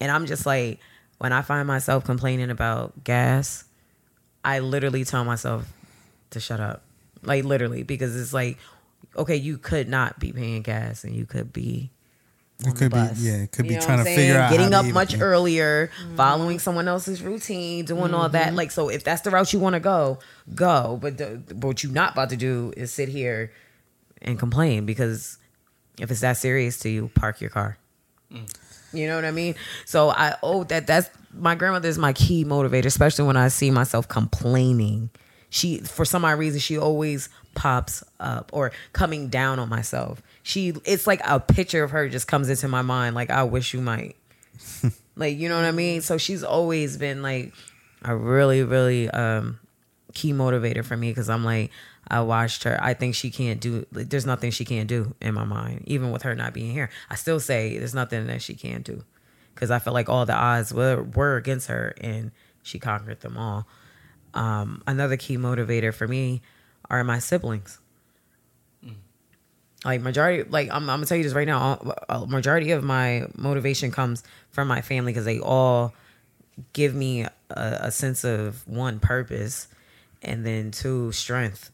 And 0.00 0.10
I'm 0.10 0.26
just 0.26 0.44
like, 0.44 0.80
when 1.18 1.32
I 1.32 1.40
find 1.42 1.66
myself 1.66 2.04
complaining 2.04 2.50
about 2.50 3.04
gas, 3.04 3.64
I 4.44 4.58
literally 4.58 5.04
tell 5.06 5.24
myself 5.24 5.72
to 6.30 6.40
shut 6.40 6.60
up. 6.60 6.82
Like 7.22 7.44
literally, 7.44 7.84
because 7.84 8.14
it's 8.20 8.34
like, 8.34 8.58
okay, 9.16 9.36
you 9.36 9.56
could 9.56 9.88
not 9.88 10.18
be 10.18 10.32
paying 10.32 10.60
gas 10.62 11.04
and 11.04 11.14
you 11.14 11.24
could 11.24 11.52
be 11.52 11.88
It 12.62 12.68
on 12.68 12.74
the 12.74 12.78
could 12.78 12.92
be 12.92 13.20
yeah, 13.20 13.32
it 13.42 13.52
could 13.52 13.66
You 13.66 13.78
be 13.78 13.84
trying 13.84 14.02
to 14.04 14.10
I'm 14.10 14.16
figure 14.16 14.38
out 14.38 14.50
getting 14.50 14.72
how 14.72 14.78
up 14.78 14.82
to 14.82 14.88
even- 14.88 14.94
much 14.94 15.14
yeah. 15.14 15.20
earlier, 15.20 15.88
mm-hmm. 15.88 16.16
following 16.16 16.58
someone 16.58 16.88
else's 16.88 17.22
routine, 17.22 17.84
doing 17.84 18.14
all 18.14 18.28
that. 18.28 18.48
Mm-hmm. 18.48 18.56
Like, 18.56 18.70
so 18.70 18.88
if 18.88 19.04
that's 19.04 19.22
the 19.22 19.30
route 19.30 19.52
you 19.52 19.58
want 19.58 19.74
to 19.74 19.80
go, 19.80 20.18
go. 20.54 20.98
But 21.00 21.18
the, 21.18 21.42
what 21.54 21.82
you're 21.82 21.92
not 21.92 22.12
about 22.12 22.30
to 22.30 22.36
do 22.36 22.72
is 22.76 22.92
sit 22.92 23.08
here 23.08 23.52
and 24.20 24.38
complain 24.38 24.86
because 24.86 25.38
if 25.98 26.10
it's 26.10 26.20
that 26.20 26.36
serious 26.36 26.78
to 26.80 26.88
you, 26.88 27.10
park 27.14 27.40
your 27.40 27.50
car. 27.50 27.76
Mm. 28.32 28.48
You 28.92 29.06
know 29.06 29.16
what 29.16 29.24
I 29.24 29.30
mean? 29.30 29.54
So 29.86 30.10
I 30.10 30.36
oh 30.42 30.64
that 30.64 30.86
that's 30.86 31.08
my 31.34 31.54
grandmother 31.54 31.88
is 31.88 31.98
my 31.98 32.12
key 32.12 32.44
motivator, 32.44 32.86
especially 32.86 33.24
when 33.26 33.36
I 33.36 33.48
see 33.48 33.70
myself 33.70 34.06
complaining. 34.08 35.10
She 35.50 35.78
for 35.78 36.04
some 36.04 36.24
odd 36.24 36.38
reason 36.38 36.60
she 36.60 36.78
always 36.78 37.28
pops 37.54 38.04
up 38.20 38.50
or 38.52 38.72
coming 38.92 39.28
down 39.28 39.58
on 39.58 39.68
myself. 39.68 40.22
She 40.42 40.74
it's 40.84 41.06
like 41.06 41.20
a 41.24 41.40
picture 41.40 41.84
of 41.84 41.92
her 41.92 42.08
just 42.08 42.26
comes 42.26 42.48
into 42.48 42.68
my 42.68 42.82
mind 42.82 43.14
like 43.14 43.30
I 43.30 43.44
wish 43.44 43.74
you 43.74 43.80
might. 43.80 44.16
like 45.16 45.38
you 45.38 45.48
know 45.48 45.56
what 45.56 45.64
I 45.64 45.72
mean? 45.72 46.00
So 46.00 46.18
she's 46.18 46.42
always 46.42 46.96
been 46.96 47.22
like 47.22 47.52
a 48.02 48.16
really 48.16 48.62
really 48.62 49.08
um 49.10 49.60
key 50.14 50.32
motivator 50.32 50.84
for 50.84 50.96
me 50.96 51.10
because 51.10 51.30
I'm 51.30 51.44
like 51.44 51.70
I 52.08 52.20
watched 52.20 52.64
her. 52.64 52.78
I 52.82 52.94
think 52.94 53.14
she 53.14 53.30
can't 53.30 53.60
do. 53.60 53.86
Like, 53.92 54.10
there's 54.10 54.26
nothing 54.26 54.50
she 54.50 54.64
can't 54.64 54.88
do 54.88 55.14
in 55.20 55.34
my 55.34 55.44
mind, 55.44 55.84
even 55.86 56.10
with 56.10 56.22
her 56.22 56.34
not 56.34 56.52
being 56.52 56.72
here. 56.72 56.90
I 57.08 57.14
still 57.14 57.40
say 57.40 57.78
there's 57.78 57.94
nothing 57.94 58.26
that 58.26 58.42
she 58.42 58.54
can't 58.54 58.84
do 58.84 59.04
because 59.54 59.70
I 59.70 59.78
feel 59.78 59.92
like 59.92 60.08
all 60.08 60.26
the 60.26 60.34
odds 60.34 60.74
were 60.74 61.02
were 61.02 61.36
against 61.36 61.68
her 61.68 61.94
and 62.00 62.32
she 62.62 62.78
conquered 62.78 63.20
them 63.20 63.38
all. 63.38 63.66
Um, 64.34 64.82
another 64.86 65.16
key 65.16 65.36
motivator 65.36 65.94
for 65.94 66.08
me 66.08 66.42
are 66.90 67.04
my 67.04 67.18
siblings. 67.18 67.78
Like 69.84 70.00
majority, 70.00 70.48
like 70.48 70.68
I'm, 70.70 70.88
I'm 70.88 70.98
gonna 70.98 71.06
tell 71.06 71.16
you 71.16 71.24
this 71.24 71.32
right 71.34 71.46
now. 71.46 71.94
A 72.08 72.26
majority 72.26 72.70
of 72.70 72.84
my 72.84 73.26
motivation 73.36 73.90
comes 73.90 74.22
from 74.50 74.68
my 74.68 74.80
family 74.80 75.12
because 75.12 75.24
they 75.24 75.40
all 75.40 75.92
give 76.72 76.94
me 76.94 77.22
a, 77.22 77.30
a 77.50 77.90
sense 77.90 78.24
of 78.24 78.66
one 78.68 79.00
purpose 79.00 79.66
and 80.22 80.46
then 80.46 80.70
two 80.70 81.10
strength. 81.12 81.70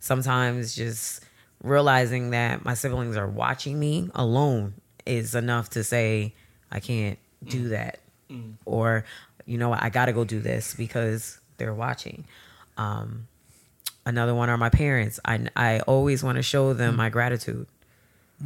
Sometimes 0.00 0.74
just 0.74 1.24
realizing 1.62 2.30
that 2.30 2.64
my 2.64 2.74
siblings 2.74 3.16
are 3.16 3.26
watching 3.26 3.78
me 3.78 4.10
alone 4.14 4.74
is 5.06 5.34
enough 5.34 5.70
to 5.70 5.82
say 5.82 6.34
i 6.70 6.78
can't 6.80 7.18
do 7.44 7.70
that. 7.70 7.98
Or 8.66 9.04
you 9.46 9.56
know 9.56 9.70
what, 9.70 9.82
i 9.82 9.88
gotta 9.88 10.12
go 10.12 10.24
do 10.24 10.40
this 10.40 10.74
because 10.74 11.40
they're 11.56 11.74
watching. 11.74 12.24
Um, 12.76 13.26
another 14.08 14.34
one 14.34 14.48
are 14.52 14.56
my 14.56 14.70
parents 14.70 15.20
i, 15.24 15.34
I 15.54 15.80
always 15.80 16.20
want 16.26 16.36
to 16.36 16.42
show 16.42 16.72
them 16.72 16.96
my 16.96 17.08
gratitude 17.10 17.66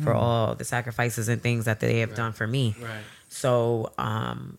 for 0.03 0.13
all 0.15 0.55
the 0.55 0.65
sacrifices 0.65 1.29
and 1.29 1.41
things 1.43 1.65
that 1.67 1.79
they 1.81 2.01
have 2.01 2.15
done 2.15 2.33
for 2.33 2.47
me 2.47 2.75
Right. 2.81 3.05
so 3.29 3.93
um, 3.99 4.57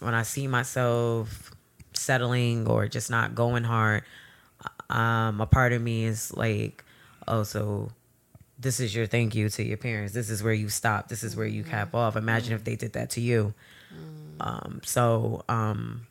when 0.00 0.14
I 0.14 0.22
see 0.22 0.46
myself 0.46 1.50
settling 1.92 2.68
or 2.68 2.86
just 2.86 3.10
not 3.10 3.34
going 3.34 3.64
hard, 3.64 4.02
um, 4.90 5.40
a 5.40 5.46
part 5.46 5.72
of 5.72 5.80
me 5.82 6.04
is 6.04 6.32
like, 6.36 6.84
oh, 7.26 7.42
so 7.42 7.90
this 8.60 8.78
is 8.78 8.94
your 8.94 9.06
thank 9.06 9.34
you 9.34 9.48
to 9.48 9.62
your 9.64 9.76
parents. 9.76 10.12
This 10.14 10.30
is 10.30 10.42
where 10.42 10.52
you 10.52 10.68
stop. 10.68 11.08
This 11.08 11.24
is 11.24 11.34
where 11.34 11.46
you 11.46 11.64
cap 11.64 11.94
off. 11.94 12.14
Imagine 12.14 12.52
if 12.52 12.62
they 12.62 12.76
did 12.76 12.92
that 12.92 13.10
to 13.10 13.20
you. 13.20 13.54
Um, 14.40 14.80
so 14.84 15.44
um, 15.48 16.06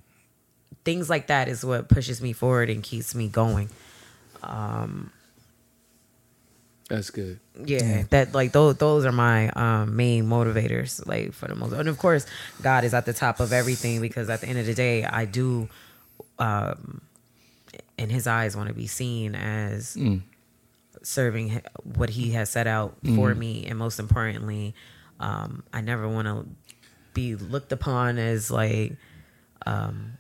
things 0.84 1.10
like 1.10 1.28
that 1.28 1.48
is 1.48 1.64
what 1.64 1.88
pushes 1.90 2.22
me 2.22 2.34
forward 2.34 2.70
and 2.70 2.84
keeps 2.84 3.16
me 3.16 3.28
going. 3.30 3.70
That's 6.90 7.10
good. 7.10 7.40
yeah, 7.66 8.04
that 8.12 8.34
like 8.34 8.54
those 8.54 8.78
those 8.78 9.06
are 9.06 9.12
my 9.12 9.50
um, 9.50 9.96
main 9.98 10.24
motivators 10.26 11.06
like 11.06 11.34
for 11.34 11.48
the 11.50 11.56
most 11.56 11.74
and 11.74 11.90
of 11.90 11.98
course 11.98 12.26
god 12.62 12.86
is 12.86 12.94
at 12.94 13.06
the 13.06 13.12
top 13.12 13.42
of 13.42 13.52
everything 13.52 14.00
because 14.00 14.30
at 14.30 14.40
the 14.40 14.48
end 14.48 14.58
of 14.58 14.66
the 14.66 14.74
day 14.74 15.04
i 15.04 15.26
do 15.26 15.68
um 16.40 17.02
in 17.98 18.10
his 18.10 18.26
eyes 18.26 18.56
want 18.56 18.70
to 18.70 18.74
be 18.74 18.88
seen 18.88 19.36
as 19.36 19.98
serving 21.04 21.62
what 21.96 22.10
he 22.10 22.32
has 22.32 22.50
set 22.50 22.68
out 22.68 22.96
for 23.16 23.36
me 23.36 23.66
and 23.66 23.78
most 23.78 24.00
importantly 24.00 24.74
um 25.20 25.64
i 25.74 25.82
never 25.82 26.08
want 26.08 26.26
to 26.28 26.46
be 27.14 27.36
looked 27.36 27.72
upon 27.74 28.18
as 28.18 28.50
like 28.50 28.96
um 29.66 30.14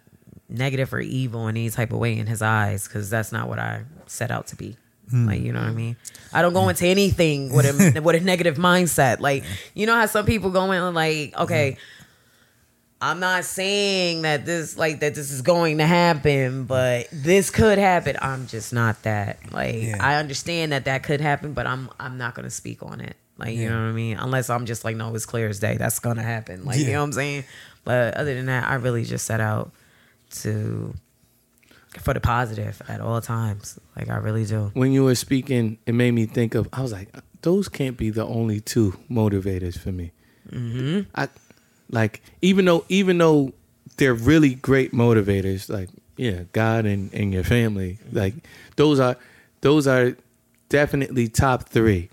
negative 0.49 0.93
or 0.93 0.99
evil 0.99 1.47
in 1.47 1.55
any 1.55 1.69
type 1.69 1.93
of 1.93 1.99
way 1.99 2.17
in 2.17 2.27
his 2.27 2.41
eyes 2.41 2.87
because 2.87 3.09
that's 3.09 3.31
not 3.31 3.47
what 3.47 3.59
i 3.59 3.83
set 4.07 4.31
out 4.31 4.47
to 4.47 4.55
be 4.55 4.77
hmm. 5.09 5.27
like 5.27 5.41
you 5.41 5.53
know 5.53 5.59
what 5.59 5.69
I 5.69 5.73
mean. 5.73 5.95
I 6.33 6.41
don't 6.41 6.53
go 6.53 6.69
into 6.69 6.85
anything 6.85 7.53
with 7.53 7.65
a 7.65 8.01
with 8.01 8.15
a 8.15 8.19
negative 8.19 8.57
mindset. 8.57 9.19
Like 9.19 9.43
you 9.73 9.85
know 9.85 9.95
how 9.95 10.05
some 10.05 10.25
people 10.25 10.49
go 10.49 10.71
in 10.71 10.93
like, 10.93 11.37
okay, 11.37 11.77
I'm 12.99 13.19
not 13.19 13.45
saying 13.45 14.23
that 14.23 14.45
this 14.45 14.77
like 14.77 15.01
that 15.01 15.15
this 15.15 15.31
is 15.31 15.41
going 15.41 15.77
to 15.77 15.85
happen, 15.85 16.65
but 16.65 17.07
this 17.11 17.49
could 17.49 17.77
happen. 17.77 18.17
I'm 18.21 18.47
just 18.47 18.73
not 18.73 19.03
that. 19.03 19.39
Like 19.51 19.75
Yeah. 19.75 19.97
I 19.99 20.15
understand 20.15 20.71
that 20.71 20.85
that 20.85 21.03
could 21.03 21.21
happen, 21.21 21.53
but 21.53 21.67
I'm 21.67 21.89
I'm 21.99 22.17
not 22.17 22.33
going 22.33 22.45
to 22.45 22.51
speak 22.51 22.81
on 22.81 23.01
it. 23.01 23.15
Like 23.37 23.55
you 23.55 23.69
know 23.69 23.75
what 23.75 23.89
I 23.89 23.91
mean? 23.91 24.17
Unless 24.17 24.49
I'm 24.49 24.65
just 24.65 24.83
like, 24.83 24.95
no, 24.95 25.13
it's 25.13 25.25
clear 25.25 25.47
as 25.47 25.59
day. 25.59 25.77
That's 25.77 25.99
gonna 25.99 26.23
happen. 26.23 26.65
Like 26.65 26.79
you 26.79 26.91
know 26.91 26.99
what 26.99 27.05
I'm 27.05 27.13
saying? 27.13 27.43
But 27.83 28.15
other 28.15 28.33
than 28.33 28.47
that, 28.47 28.67
I 28.67 28.75
really 28.75 29.03
just 29.03 29.25
set 29.25 29.39
out 29.39 29.71
to 30.41 30.93
for 31.99 32.13
the 32.13 32.19
positive 32.19 32.81
at 32.87 33.01
all 33.01 33.21
times. 33.21 33.79
Like 33.95 34.09
I 34.09 34.17
really 34.17 34.45
do. 34.45 34.71
When 34.73 34.91
you 34.91 35.03
were 35.03 35.15
speaking, 35.15 35.77
it 35.85 35.93
made 35.93 36.11
me 36.11 36.25
think 36.25 36.55
of. 36.55 36.67
I 36.73 36.81
was 36.81 36.91
like, 36.91 37.09
those 37.41 37.67
can't 37.69 37.97
be 37.97 38.09
the 38.09 38.25
only 38.25 38.59
two 38.59 38.97
motivators 39.09 39.77
for 39.77 39.91
me. 39.91 40.11
Mm-hmm. 40.49 41.09
I 41.15 41.29
like 41.89 42.21
even 42.41 42.65
though 42.65 42.85
even 42.89 43.17
though 43.17 43.53
they're 43.97 44.13
really 44.13 44.55
great 44.55 44.93
motivators, 44.93 45.69
like 45.69 45.89
yeah, 46.17 46.43
God 46.51 46.85
and 46.85 47.13
and 47.13 47.33
your 47.33 47.43
family, 47.43 47.99
like 48.11 48.33
those 48.75 48.99
are 48.99 49.17
those 49.61 49.87
are 49.87 50.15
definitely 50.69 51.27
top 51.27 51.69
three. 51.69 52.09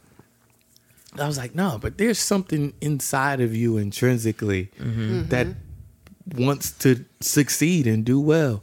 I 1.19 1.27
was 1.27 1.39
like, 1.39 1.55
no, 1.55 1.79
but 1.81 1.97
there's 1.97 2.19
something 2.19 2.73
inside 2.81 3.41
of 3.41 3.55
you 3.55 3.77
intrinsically 3.77 4.71
that 5.29 5.47
wants 6.35 6.73
to 6.79 7.05
succeed 7.21 7.87
and 7.87 8.05
do 8.05 8.21
well. 8.21 8.63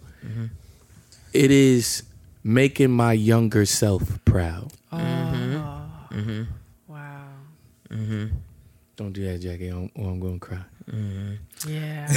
It 1.34 1.52
is 1.52 2.04
making 2.44 2.92
my 2.92 3.14
younger 3.14 3.66
self 3.66 4.24
proud. 4.26 4.72
Oh. 4.92 4.98
Mm-hmm. 4.98 6.20
Mm-hmm. 6.20 6.44
Wow. 6.88 7.24
Mm-hmm. 7.90 8.26
Don't 8.98 9.14
do 9.14 9.26
that, 9.26 9.40
Jackie, 9.40 9.72
or 9.72 9.76
I'm, 9.76 9.92
oh, 9.98 10.16
going 10.16 10.40
to 10.40 10.46
cry. 10.46 10.60
Yeah. 11.68 12.08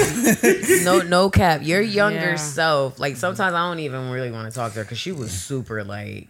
no, 0.85 1.01
no 1.03 1.31
cap. 1.31 1.61
Your 1.63 1.81
younger 1.81 2.31
Yeah. 2.31 2.37
self. 2.37 2.99
Like 2.99 3.17
sometimes 3.17 3.55
I 3.55 3.69
don't 3.69 3.79
even 3.79 4.11
really 4.11 4.31
want 4.31 4.51
to 4.53 4.55
talk 4.55 4.73
to 4.73 4.79
her 4.79 4.85
because 4.85 4.99
she 4.99 5.13
was 5.13 5.31
super 5.31 5.85
like 5.85 6.29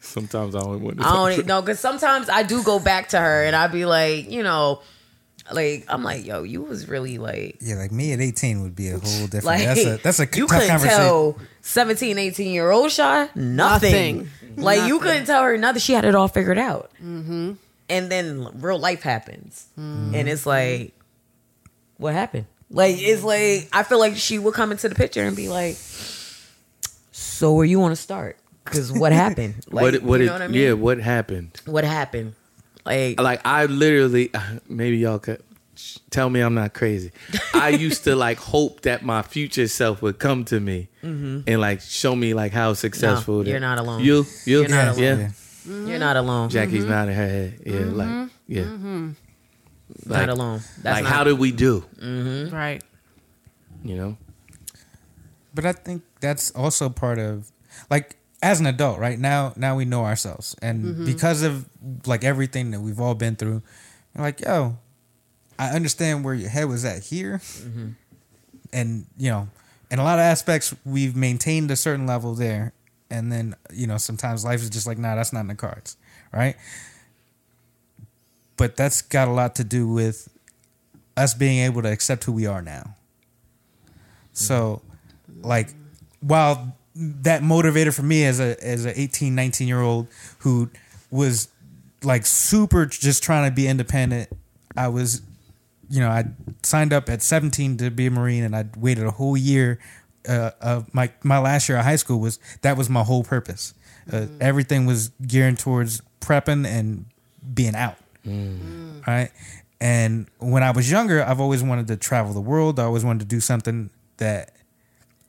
Sometimes 0.00 0.56
I 0.56 0.60
don't 0.60 0.82
want 0.82 0.98
to. 0.98 1.06
I 1.06 1.12
don't 1.12 1.28
to- 1.28 1.34
even 1.34 1.46
know 1.46 1.60
because 1.62 1.78
sometimes 1.78 2.28
I 2.28 2.42
do 2.42 2.62
go 2.64 2.80
back 2.80 3.10
to 3.10 3.18
her 3.20 3.44
and 3.44 3.54
I'd 3.54 3.70
be 3.70 3.86
like, 3.86 4.28
you 4.30 4.42
know, 4.42 4.80
like 5.54 5.84
I'm 5.88 6.02
like, 6.02 6.24
yo, 6.26 6.42
you 6.42 6.62
was 6.62 6.88
really 6.88 7.18
like, 7.18 7.56
Yeah, 7.60 7.76
like 7.76 7.92
me 7.92 8.12
at 8.12 8.20
18 8.20 8.62
would 8.62 8.74
be 8.76 8.88
a 8.88 8.98
whole 8.98 9.26
different. 9.26 9.44
like 9.44 9.64
that's 9.64 9.84
a 9.86 9.96
that's 9.98 10.20
a 10.20 10.24
you 10.24 10.46
tough 10.46 10.50
couldn't 10.50 10.68
conversation. 10.68 10.98
tell 10.98 11.38
17, 11.62 12.18
18 12.18 12.52
year 12.52 12.70
old 12.70 12.90
Shaw 12.90 13.28
nothing. 13.34 14.16
Nothing. 14.18 14.28
Like 14.56 14.86
you 14.88 14.98
couldn't 15.00 15.24
tell 15.26 15.42
her 15.42 15.56
nothing. 15.56 15.80
She 15.80 15.92
had 15.94 16.04
it 16.04 16.14
all 16.14 16.28
figured 16.28 16.58
out. 16.58 16.90
Mm-hmm. 17.02 17.52
And 17.88 18.10
then 18.10 18.48
real 18.60 18.78
life 18.78 19.02
happens, 19.02 19.66
Mm-hmm. 19.78 20.14
and 20.14 20.28
it's 20.28 20.46
like, 20.46 20.94
what 21.98 22.14
happened? 22.14 22.46
Like 22.70 22.96
it's 22.98 23.22
like 23.22 23.68
I 23.72 23.82
feel 23.82 23.98
like 23.98 24.16
she 24.16 24.38
would 24.38 24.54
come 24.54 24.72
into 24.72 24.88
the 24.88 24.94
picture 24.94 25.22
and 25.24 25.36
be 25.36 25.48
like, 25.48 25.76
so 27.12 27.52
where 27.54 27.64
you 27.64 27.78
want 27.80 27.92
to 27.94 28.00
start? 28.00 28.38
Because 28.64 28.92
what 28.92 29.12
happened? 29.12 29.54
Like, 29.70 29.82
what? 29.82 30.02
What? 30.02 30.20
you 30.20 30.26
it, 30.28 30.32
what 30.32 30.42
I 30.42 30.48
mean? 30.48 30.62
Yeah. 30.62 30.72
What 30.74 30.98
happened? 30.98 31.60
what 31.66 31.84
happened? 31.84 32.34
Like, 32.84 33.20
Like 33.20 33.40
I 33.44 33.66
literally, 33.66 34.30
maybe 34.68 34.98
y'all 34.98 35.18
could 35.18 35.42
tell 36.10 36.28
me 36.30 36.40
I'm 36.40 36.54
not 36.54 36.74
crazy. 36.74 37.12
I 37.54 37.70
used 37.70 38.04
to 38.04 38.16
like 38.16 38.38
hope 38.52 38.82
that 38.82 39.04
my 39.04 39.22
future 39.22 39.68
self 39.68 40.02
would 40.02 40.18
come 40.18 40.44
to 40.46 40.60
me 40.60 40.88
mm-hmm. 41.02 41.40
and 41.46 41.60
like 41.60 41.80
show 41.80 42.14
me 42.14 42.34
like 42.34 42.52
how 42.52 42.74
successful. 42.74 43.40
Mm-hmm. 43.40 43.50
you're 43.50 43.60
not 43.60 43.78
alone. 43.78 44.00
You, 44.02 44.26
you, 44.44 44.60
You're 44.60 44.68
not 44.68 44.98
yeah. 44.98 45.14
alone. 45.14 45.20
Yeah. 45.20 45.26
Mm-hmm. 45.26 45.88
you're 45.88 45.98
not 45.98 46.16
alone. 46.16 46.48
Jackie's 46.50 46.80
mm-hmm. 46.82 46.90
nodding 46.90 47.14
her 47.14 47.28
head. 47.28 47.60
Yeah, 47.64 47.78
like 47.80 48.30
yeah. 48.48 48.64
not 48.64 49.14
Like- 50.06 50.28
alone. 50.28 50.60
That's 50.82 50.94
like 50.96 51.04
not, 51.04 51.12
how 51.12 51.24
did 51.24 51.38
we 51.38 51.52
do? 51.52 51.84
Right. 52.00 52.82
You 53.84 53.96
know. 53.96 54.16
But 55.54 55.66
I 55.66 55.72
think 55.72 56.02
that's 56.20 56.50
also 56.52 56.88
part 56.88 57.18
of 57.18 57.50
like 57.90 58.16
as 58.42 58.58
an 58.58 58.66
adult, 58.66 58.98
right? 58.98 59.18
Now 59.18 59.52
now 59.56 59.76
we 59.76 59.84
know 59.84 60.04
ourselves. 60.04 60.56
And 60.60 60.84
mm-hmm. 60.84 61.04
because 61.06 61.42
of 61.42 61.66
like 62.06 62.24
everything 62.24 62.72
that 62.72 62.80
we've 62.80 63.00
all 63.00 63.14
been 63.14 63.36
through, 63.36 63.62
you're 64.14 64.24
like, 64.24 64.40
yo, 64.40 64.76
I 65.58 65.70
understand 65.70 66.24
where 66.24 66.34
your 66.34 66.50
head 66.50 66.64
was 66.64 66.84
at 66.84 67.04
here. 67.04 67.38
Mm-hmm. 67.38 67.88
And, 68.72 69.06
you 69.16 69.30
know, 69.30 69.48
in 69.90 69.98
a 69.98 70.04
lot 70.04 70.18
of 70.18 70.22
aspects 70.22 70.74
we've 70.84 71.14
maintained 71.14 71.70
a 71.70 71.76
certain 71.76 72.06
level 72.06 72.34
there. 72.34 72.72
And 73.10 73.30
then, 73.30 73.54
you 73.72 73.86
know, 73.86 73.98
sometimes 73.98 74.44
life 74.44 74.62
is 74.62 74.70
just 74.70 74.86
like, 74.86 74.98
nah, 74.98 75.14
that's 75.14 75.32
not 75.32 75.40
in 75.40 75.46
the 75.46 75.54
cards. 75.54 75.96
Right. 76.32 76.56
But 78.56 78.76
that's 78.76 79.02
got 79.02 79.28
a 79.28 79.30
lot 79.30 79.54
to 79.56 79.64
do 79.64 79.86
with 79.88 80.28
us 81.16 81.34
being 81.34 81.58
able 81.58 81.82
to 81.82 81.92
accept 81.92 82.24
who 82.24 82.32
we 82.32 82.46
are 82.46 82.62
now. 82.62 82.96
So, 84.32 84.80
mm-hmm. 85.30 85.46
like, 85.46 85.74
while 86.20 86.74
that 86.94 87.42
motivator 87.42 87.94
for 87.94 88.02
me 88.02 88.24
as 88.24 88.40
a 88.40 88.62
as 88.64 88.84
a 88.84 88.98
18, 89.00 89.34
19 89.34 89.68
year 89.68 89.80
old 89.80 90.08
who 90.40 90.70
was 91.10 91.48
like 92.02 92.26
super 92.26 92.86
just 92.86 93.22
trying 93.22 93.50
to 93.50 93.54
be 93.54 93.66
independent, 93.66 94.28
I 94.76 94.88
was, 94.88 95.22
you 95.88 96.00
know, 96.00 96.08
I 96.08 96.24
signed 96.62 96.92
up 96.92 97.08
at 97.08 97.22
17 97.22 97.76
to 97.78 97.90
be 97.90 98.06
a 98.06 98.10
Marine 98.10 98.44
and 98.44 98.54
I 98.56 98.66
waited 98.76 99.04
a 99.06 99.10
whole 99.10 99.36
year. 99.36 99.78
Uh, 100.28 100.52
of 100.60 100.92
my 100.94 101.10
my 101.24 101.38
last 101.38 101.68
year 101.68 101.76
of 101.78 101.84
high 101.84 101.96
school 101.96 102.20
was 102.20 102.38
that 102.60 102.76
was 102.76 102.88
my 102.88 103.02
whole 103.02 103.24
purpose. 103.24 103.74
Uh, 104.12 104.26
Everything 104.40 104.86
was 104.86 105.10
geared 105.26 105.58
towards 105.58 106.00
prepping 106.20 106.64
and 106.66 107.06
being 107.54 107.74
out 107.74 107.96
right? 109.06 109.30
And 109.80 110.28
when 110.38 110.62
I 110.62 110.70
was 110.70 110.88
younger, 110.88 111.24
I've 111.24 111.40
always 111.40 111.60
wanted 111.64 111.88
to 111.88 111.96
travel 111.96 112.32
the 112.32 112.40
world. 112.40 112.78
I 112.78 112.84
always 112.84 113.04
wanted 113.04 113.20
to 113.20 113.26
do 113.26 113.40
something 113.40 113.90
that 114.18 114.52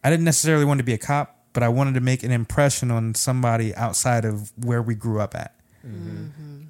I 0.03 0.11
didn't 0.11 0.26
necessarily 0.26 0.64
want 0.66 0.78
to 0.78 0.84
be 0.84 0.93
a 0.93 0.97
cop, 0.99 1.43
but 1.54 1.64
I 1.64 1.70
wanted 1.70 1.93
to 1.95 2.01
make 2.01 2.24
an 2.24 2.32
impression 2.32 2.91
on 2.91 3.16
somebody 3.16 3.74
outside 3.76 4.26
of 4.26 4.51
where 4.58 4.82
we 4.82 4.95
grew 4.95 5.20
up 5.20 5.36
at. 5.36 5.56
Mm-hmm. 5.86 6.62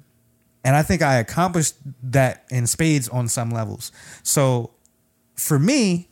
And 0.64 0.76
I 0.76 0.82
think 0.82 1.02
I 1.02 1.16
accomplished 1.16 1.74
that 2.02 2.44
in 2.50 2.66
spades 2.66 3.08
on 3.08 3.28
some 3.28 3.50
levels. 3.50 3.92
So 4.22 4.70
for 5.34 5.58
me, 5.58 6.08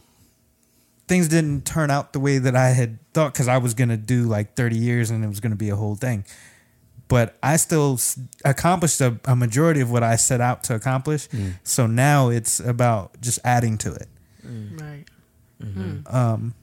things 1.08 1.28
didn't 1.28 1.64
turn 1.64 1.90
out 1.90 2.12
the 2.12 2.20
way 2.20 2.38
that 2.38 2.54
I 2.54 2.70
had 2.70 2.98
thought 3.12 3.32
because 3.32 3.48
I 3.48 3.58
was 3.58 3.74
going 3.74 3.88
to 3.88 3.96
do 3.96 4.24
like 4.24 4.54
30 4.54 4.76
years 4.76 5.10
and 5.10 5.24
it 5.24 5.28
was 5.28 5.40
going 5.40 5.52
to 5.52 5.56
be 5.56 5.70
a 5.70 5.76
whole 5.76 5.94
thing 5.94 6.24
but 7.12 7.36
I 7.42 7.56
still 7.56 7.94
s- 7.94 8.18
accomplished 8.42 9.02
a, 9.02 9.20
a 9.26 9.36
majority 9.36 9.82
of 9.82 9.90
what 9.90 10.02
I 10.02 10.16
set 10.16 10.40
out 10.40 10.64
to 10.64 10.74
accomplish. 10.74 11.28
Mm. 11.28 11.58
So 11.62 11.86
now 11.86 12.30
it's 12.30 12.58
about 12.58 13.20
just 13.20 13.38
adding 13.44 13.76
to 13.78 13.92
it. 13.92 14.08
Right. 14.42 15.04
Mm-hmm. 15.62 15.90
Hmm. 15.90 16.16
Um, 16.16 16.54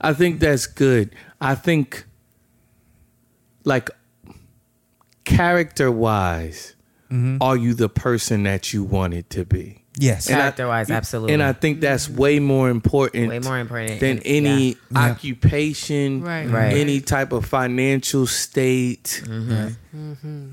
I 0.00 0.12
think 0.12 0.40
that's 0.40 0.66
good. 0.66 1.14
I 1.40 1.54
think, 1.54 2.04
like, 3.64 3.90
character 5.24 5.90
wise, 5.90 6.74
mm-hmm. 7.10 7.38
are 7.40 7.56
you 7.56 7.74
the 7.74 7.88
person 7.88 8.42
that 8.44 8.72
you 8.72 8.84
wanted 8.84 9.30
to 9.30 9.44
be? 9.44 9.78
yes. 9.96 10.26
Character-wise, 10.28 10.90
absolutely. 10.90 11.34
And 11.34 11.42
I 11.42 11.52
think 11.52 11.80
that's 11.80 12.08
way 12.08 12.38
more 12.38 12.70
important. 12.70 13.28
Way 13.28 13.40
more 13.40 13.58
important. 13.58 14.00
than 14.00 14.18
And- 14.18 14.26
any 14.26 14.68
yeah. 14.68 14.74
Yeah. 14.90 15.10
occupation, 15.10 16.22
Right. 16.22 16.48
Right. 16.48 16.72
any 16.74 17.00
type 17.00 17.32
of 17.32 17.44
financial 17.44 18.26
state. 18.26 19.22
Mm-hmm. 19.26 20.12
Mm-hmm. 20.12 20.48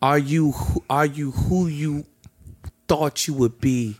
Are 0.00 0.18
you 0.18 0.54
are 0.88 1.06
you 1.06 1.30
who 1.32 1.66
you 1.66 2.04
thought 2.88 3.26
you 3.26 3.34
would 3.34 3.60
be? 3.60 3.96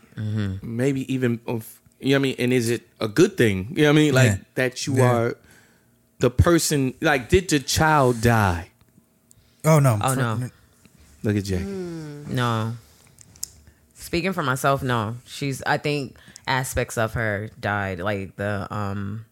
Maybe 0.61 1.11
even 1.13 1.39
of 1.45 1.79
you 1.99 2.09
know 2.09 2.15
what 2.15 2.19
I 2.19 2.23
mean. 2.23 2.35
And 2.39 2.53
is 2.53 2.69
it 2.69 2.87
a 2.99 3.07
good 3.07 3.37
thing? 3.37 3.67
You 3.75 3.83
know 3.83 3.89
what 3.93 3.99
I 3.99 4.01
mean? 4.01 4.13
Like 4.13 4.27
Yeah. 4.31 4.37
that 4.55 4.85
you 4.87 4.97
Yeah. 4.97 5.11
are 5.11 5.37
the 6.19 6.29
person. 6.29 6.93
Like 7.01 7.29
did 7.29 7.49
the 7.49 7.59
child 7.59 8.21
die? 8.21 8.69
Oh 9.63 9.79
no. 9.79 9.97
Oh, 10.01 10.09
For- 10.13 10.19
no. 10.19 10.49
Look 11.23 11.35
at 11.37 11.43
Jackie. 11.45 11.63
No. 11.65 12.75
Speaking 13.95 14.33
for 14.33 14.43
myself, 14.43 14.83
no. 14.83 15.15
She's 15.25 15.61
I 15.63 15.77
think 15.77 16.15
aspects 16.47 16.97
of 16.97 17.13
her 17.13 17.49
died. 17.59 17.99
Like 17.99 18.35
the 18.35 18.67
um 18.69 19.25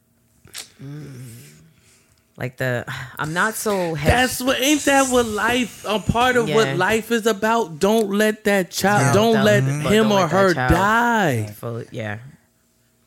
like 2.36 2.58
the 2.58 2.84
I'm 3.20 3.34
not 3.34 3.54
so 3.54 3.94
head- 3.94 4.12
That's 4.12 4.42
what 4.42 4.60
ain't 4.60 4.82
that 4.86 5.10
what 5.12 5.28
life 5.28 5.86
a 5.88 6.00
part 6.00 6.36
of 6.36 6.50
Yeah. 6.50 6.56
what 6.56 6.78
life 6.78 7.12
is 7.12 7.28
about. 7.28 7.78
Don't 7.80 8.10
let 8.10 8.44
that 8.46 8.72
child 8.72 9.02
Yeah. 9.08 9.14
don't 9.14 9.34
Don't- 9.36 9.46
let 9.46 9.64
him 9.64 9.84
Don't 9.84 10.12
or 10.12 10.22
let 10.22 10.32
her 10.32 10.54
child- 10.56 10.72
die. 10.72 11.54
full 11.56 11.84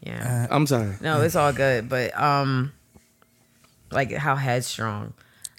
yeah. 0.07 0.19
Yeah. 0.25 0.47
I'm 0.51 0.67
sorry. 0.67 0.95
No, 1.01 1.21
it's 1.23 1.37
all 1.37 1.53
good, 1.53 1.89
but 1.89 2.19
um, 2.21 2.73
like 3.91 4.13
how 4.13 4.37
headstrong. 4.37 5.13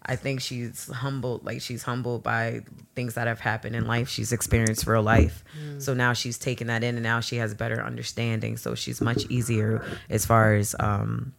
I 0.09 0.15
think 0.15 0.39
she's 0.39 0.87
humbled. 0.87 1.43
Like 1.45 1.59
she's 1.61 1.83
humbled 1.83 2.23
by 2.23 2.61
things 2.95 3.15
that 3.15 3.27
have 3.27 3.41
happened 3.41 3.75
in 3.75 3.87
life. 3.87 4.07
She's 4.07 4.31
experienced 4.31 4.87
real 4.87 5.03
life, 5.03 5.43
so 5.79 5.93
now 5.93 6.13
she's 6.13 6.37
taken 6.37 6.67
that 6.67 6.81
in, 6.81 6.95
and 6.95 7.03
now 7.03 7.19
she 7.19 7.35
has 7.37 7.53
better 7.53 7.83
understanding. 7.83 8.55
So 8.55 8.73
she's 8.73 9.01
much 9.01 9.25
easier 9.29 9.83
as 10.09 10.25
far 10.25 10.53
as 10.55 10.75
um 10.79 11.33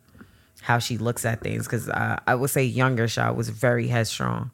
how 0.61 0.79
she 0.79 0.99
looks 0.99 1.25
at 1.25 1.41
things. 1.41 1.65
Because 1.67 1.89
I, 1.89 2.21
I 2.27 2.35
would 2.35 2.51
say 2.51 2.65
younger 2.65 3.09
Shaw 3.09 3.33
was 3.33 3.49
very 3.49 3.89
headstrong, 3.89 4.51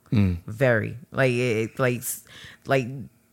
very 0.47 0.97
like 1.11 1.33
it, 1.33 1.79
like 1.81 2.03
like 2.67 2.87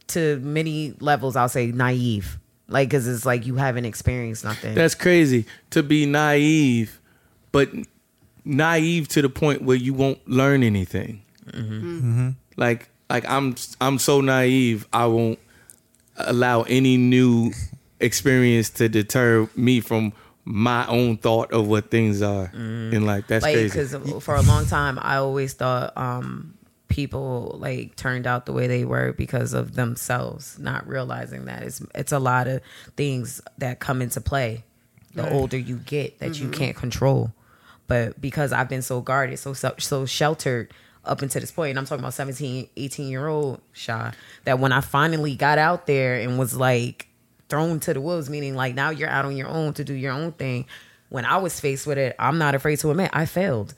to 0.07 0.39
many 0.39 0.95
levels. 0.99 1.36
I'll 1.36 1.47
say 1.49 1.67
naive. 1.72 2.39
Like, 2.72 2.89
cause 2.89 3.07
it's 3.07 3.26
like 3.26 3.45
you 3.45 3.55
haven't 3.55 3.86
experienced 3.86 4.43
nothing. 4.43 4.76
That's 4.76 4.95
crazy 4.95 5.45
to 5.72 5.84
be 5.84 6.05
naive, 6.05 6.99
but 7.51 7.69
naive 8.45 9.07
to 9.09 9.22
the 9.22 9.30
point 9.30 9.61
where 9.61 9.78
you 9.78 9.93
won't 9.93 10.26
learn 10.28 10.63
anything. 10.63 11.24
Mm-hmm. 11.45 11.97
Mm-hmm. 11.97 12.30
Like 12.57 12.89
like 13.09 13.28
I'm 13.30 13.55
I'm 13.80 13.99
so 13.99 14.22
naive. 14.22 14.88
I 14.93 15.05
won't 15.05 15.39
allow 16.17 16.63
any 16.63 16.97
new 16.97 17.51
experience 17.99 18.69
to 18.72 18.89
deter 18.89 19.49
me 19.55 19.80
from 19.82 20.13
my 20.43 20.88
own 20.88 21.17
thought 21.17 21.51
of 21.51 21.67
what 21.67 21.91
things 21.91 22.22
are 22.22 22.47
mm-hmm. 22.47 22.93
in 22.93 23.05
life. 23.05 23.26
That's 23.28 23.43
like 23.43 23.55
crazy. 23.55 23.69
because 23.69 24.24
for 24.24 24.36
a 24.36 24.41
long 24.41 24.65
time 24.65 24.97
I 25.01 25.17
always 25.17 25.53
thought 25.53 25.95
um 25.97 26.55
people 26.92 27.56
like 27.60 27.96
turned 27.96 28.28
out 28.28 28.46
the 28.46 28.54
way 28.54 28.68
they 28.68 28.86
were 28.86 29.14
because 29.14 29.54
of 29.54 29.74
themselves, 29.76 30.60
not 30.60 30.88
realizing 30.88 31.46
that 31.46 31.64
it's 31.64 31.82
it's 31.96 32.12
a 32.12 32.20
lot 32.20 32.48
of 32.48 32.62
things 32.96 33.42
that 33.58 33.80
come 33.80 34.02
into 34.02 34.22
play 34.22 34.64
the 35.14 35.32
older 35.34 35.58
you 35.58 35.78
get 35.78 36.20
that 36.20 36.39
you 36.39 36.48
mm-hmm. 36.48 36.60
can't 36.60 36.76
control. 36.78 37.32
But 37.88 38.20
because 38.22 38.54
I've 38.54 38.70
been 38.70 38.82
so 38.82 39.02
guarded, 39.02 39.39
so 39.39 39.54
so, 39.54 39.74
so 39.78 40.06
sheltered 40.06 40.74
up 41.04 41.22
until 41.22 41.42
this 41.42 41.52
point, 41.52 41.72
and 41.72 41.80
I'm 41.80 41.86
talking 41.86 42.02
about 42.02 42.14
17, 42.14 42.70
18 42.76 43.08
year 43.08 43.28
old 43.28 43.62
Sha, 43.74 44.12
that 44.46 44.60
when 44.60 44.72
I 44.72 44.82
finally 44.82 45.36
got 45.36 45.58
out 45.58 45.88
there 45.88 46.16
and 46.16 46.38
was 46.38 46.56
like 46.56 47.08
thrown 47.50 47.80
to 47.82 47.94
the 47.94 48.02
wolves, 48.02 48.30
meaning 48.30 48.56
like 48.56 48.76
now 48.76 48.89
you're 48.89 49.10
out 49.10 49.26
on 49.26 49.36
your 49.36 49.48
own 49.48 49.74
to 49.74 49.84
do 49.84 49.94
your 49.94 50.14
own 50.14 50.32
thing. 50.34 50.66
When 51.10 51.26
I 51.26 51.38
was 51.38 51.60
faced 51.60 51.86
with 51.86 51.98
it, 51.98 52.16
I'm 52.18 52.38
not 52.38 52.56
afraid 52.56 52.80
to 52.80 52.92
admit 52.92 53.10
I 53.12 53.26
failed. 53.26 53.74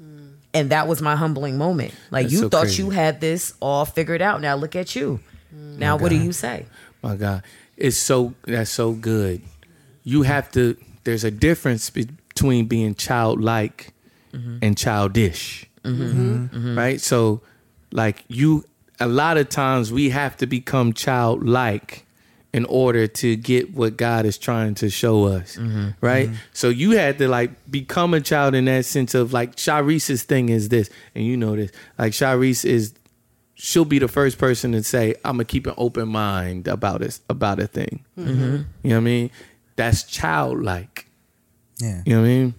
Mm. 0.00 0.33
And 0.54 0.70
that 0.70 0.86
was 0.86 1.02
my 1.02 1.16
humbling 1.16 1.58
moment. 1.58 1.92
Like 2.10 2.24
That's 2.24 2.32
you 2.32 2.38
so 2.38 2.48
thought 2.48 2.62
crazy. 2.62 2.82
you 2.84 2.90
had 2.90 3.20
this 3.20 3.54
all 3.60 3.84
figured 3.84 4.22
out. 4.22 4.40
Now 4.40 4.54
look 4.54 4.76
at 4.76 4.94
you. 4.94 5.20
Mm. 5.54 5.78
Now 5.78 5.96
what 5.96 6.10
do 6.10 6.16
you 6.16 6.32
say? 6.32 6.66
My 7.02 7.16
God, 7.16 7.42
it's 7.76 7.96
so 7.96 8.34
that's 8.46 8.70
so 8.70 8.92
good. 8.92 9.42
You 10.04 10.22
have 10.22 10.50
to. 10.52 10.76
There's 11.02 11.24
a 11.24 11.30
difference 11.30 11.90
between 11.90 12.66
being 12.66 12.94
childlike 12.94 13.92
mm-hmm. 14.32 14.58
and 14.62 14.76
childish, 14.78 15.66
mm-hmm. 15.82 16.46
Mm-hmm. 16.46 16.78
right? 16.78 17.00
So, 17.00 17.42
like 17.92 18.24
you, 18.28 18.64
a 19.00 19.06
lot 19.06 19.36
of 19.36 19.48
times 19.48 19.92
we 19.92 20.10
have 20.10 20.36
to 20.38 20.46
become 20.46 20.92
childlike 20.92 22.06
in 22.54 22.64
order 22.66 23.08
to 23.08 23.34
get 23.34 23.74
what 23.74 23.96
God 23.96 24.24
is 24.24 24.38
trying 24.38 24.76
to 24.76 24.88
show 24.88 25.24
us, 25.24 25.56
mm-hmm. 25.56 25.88
right? 26.00 26.28
Mm-hmm. 26.28 26.36
So 26.52 26.68
you 26.68 26.92
had 26.92 27.18
to 27.18 27.26
like 27.26 27.50
become 27.68 28.14
a 28.14 28.20
child 28.20 28.54
in 28.54 28.66
that 28.66 28.84
sense 28.84 29.12
of 29.12 29.32
like 29.32 29.56
Shareese's 29.56 30.22
thing 30.22 30.50
is 30.50 30.68
this, 30.68 30.88
and 31.16 31.26
you 31.26 31.36
know 31.36 31.56
this, 31.56 31.72
like 31.98 32.12
Sharice 32.12 32.64
is 32.64 32.94
she'll 33.54 33.84
be 33.84 33.98
the 33.98 34.06
first 34.06 34.38
person 34.38 34.70
to 34.70 34.84
say, 34.84 35.16
"I'm 35.24 35.32
gonna 35.32 35.46
keep 35.46 35.66
an 35.66 35.74
open 35.76 36.08
mind 36.08 36.68
about 36.68 37.00
this 37.00 37.20
about 37.28 37.58
a 37.58 37.66
thing." 37.66 38.04
Mm-hmm. 38.16 38.42
You 38.84 38.90
know 38.90 38.90
what 38.90 38.96
I 38.98 39.00
mean? 39.00 39.30
That's 39.74 40.04
childlike. 40.04 41.08
Yeah. 41.78 42.02
You 42.06 42.14
know 42.14 42.20
what 42.20 42.26
I 42.26 42.28
mean? 42.28 42.54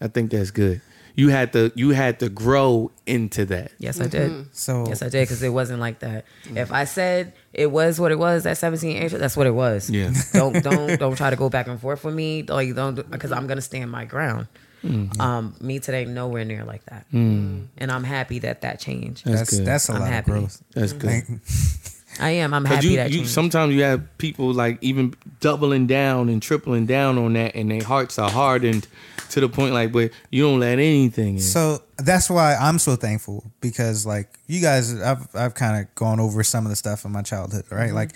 I 0.00 0.06
think 0.06 0.30
that's 0.30 0.52
good. 0.52 0.80
You 1.16 1.30
had 1.30 1.52
to, 1.54 1.72
you 1.74 1.90
had 1.90 2.20
to 2.20 2.28
grow 2.28 2.92
into 3.04 3.44
that. 3.46 3.72
Yes, 3.78 4.00
I 4.00 4.06
did. 4.06 4.46
So 4.54 4.86
Yes, 4.86 5.02
I 5.02 5.08
did 5.08 5.24
because 5.24 5.42
it 5.42 5.48
wasn't 5.48 5.80
like 5.80 5.98
that. 5.98 6.24
Mm. 6.44 6.56
If 6.56 6.72
I 6.72 6.84
said 6.84 7.32
it 7.52 7.70
was 7.70 7.98
what 7.98 8.12
it 8.12 8.18
was 8.18 8.46
at 8.46 8.58
17, 8.58 8.96
18, 8.96 9.18
that's 9.18 9.36
what 9.36 9.46
it 9.46 9.54
was. 9.54 9.90
Yeah. 9.90 10.12
don't 10.32 10.62
don't 10.62 10.98
don't 10.98 11.16
try 11.16 11.30
to 11.30 11.36
go 11.36 11.48
back 11.48 11.66
and 11.66 11.80
forth 11.80 12.04
with 12.04 12.14
me. 12.14 12.42
Like 12.42 12.74
don't 12.74 13.10
because 13.10 13.32
I'm 13.32 13.46
gonna 13.46 13.60
stand 13.60 13.90
my 13.90 14.04
ground. 14.04 14.46
Mm. 14.84 15.20
Um, 15.20 15.54
me 15.60 15.78
today 15.78 16.06
nowhere 16.06 16.44
near 16.44 16.64
like 16.64 16.84
that, 16.86 17.04
and 17.12 17.68
I'm 17.78 18.04
happy 18.04 18.38
that 18.40 18.62
that 18.62 18.80
changed. 18.80 19.26
that's 19.26 19.50
good. 19.58 19.66
that's 19.66 19.90
a 19.90 19.92
I'm 19.92 20.00
lot 20.00 20.08
happy. 20.08 20.30
of 20.32 20.38
growth. 20.38 20.62
That's 20.72 20.92
good. 20.94 21.22
Like, 22.20 22.26
I 22.26 22.30
am. 22.36 22.54
I'm 22.54 22.64
Cause 22.64 22.74
happy 22.76 22.88
you, 22.88 22.96
that 22.96 23.10
you 23.10 23.24
sometimes 23.24 23.74
you 23.74 23.82
have 23.82 24.02
people 24.18 24.52
like 24.52 24.78
even 24.82 25.14
doubling 25.40 25.86
down 25.86 26.28
and 26.28 26.42
tripling 26.42 26.86
down 26.86 27.18
on 27.18 27.32
that, 27.34 27.54
and 27.54 27.70
their 27.70 27.82
hearts 27.82 28.18
are 28.18 28.30
hardened 28.30 28.86
to 29.30 29.40
the 29.40 29.48
point 29.48 29.72
like, 29.74 29.92
but 29.92 30.10
you 30.30 30.42
don't 30.42 30.58
let 30.60 30.72
anything 30.78 31.34
in. 31.36 31.40
So 31.40 31.82
that's 31.98 32.28
why 32.28 32.56
I'm 32.56 32.78
so 32.78 32.96
thankful 32.96 33.44
because 33.60 34.04
like 34.06 34.28
you 34.46 34.60
guys, 34.60 35.00
I've 35.00 35.26
I've 35.34 35.54
kind 35.54 35.80
of 35.82 35.94
gone 35.94 36.20
over 36.20 36.42
some 36.42 36.66
of 36.66 36.70
the 36.70 36.76
stuff 36.76 37.04
in 37.04 37.12
my 37.12 37.22
childhood, 37.22 37.64
right? 37.70 37.86
Mm-hmm. 37.86 37.94
Like 37.96 38.10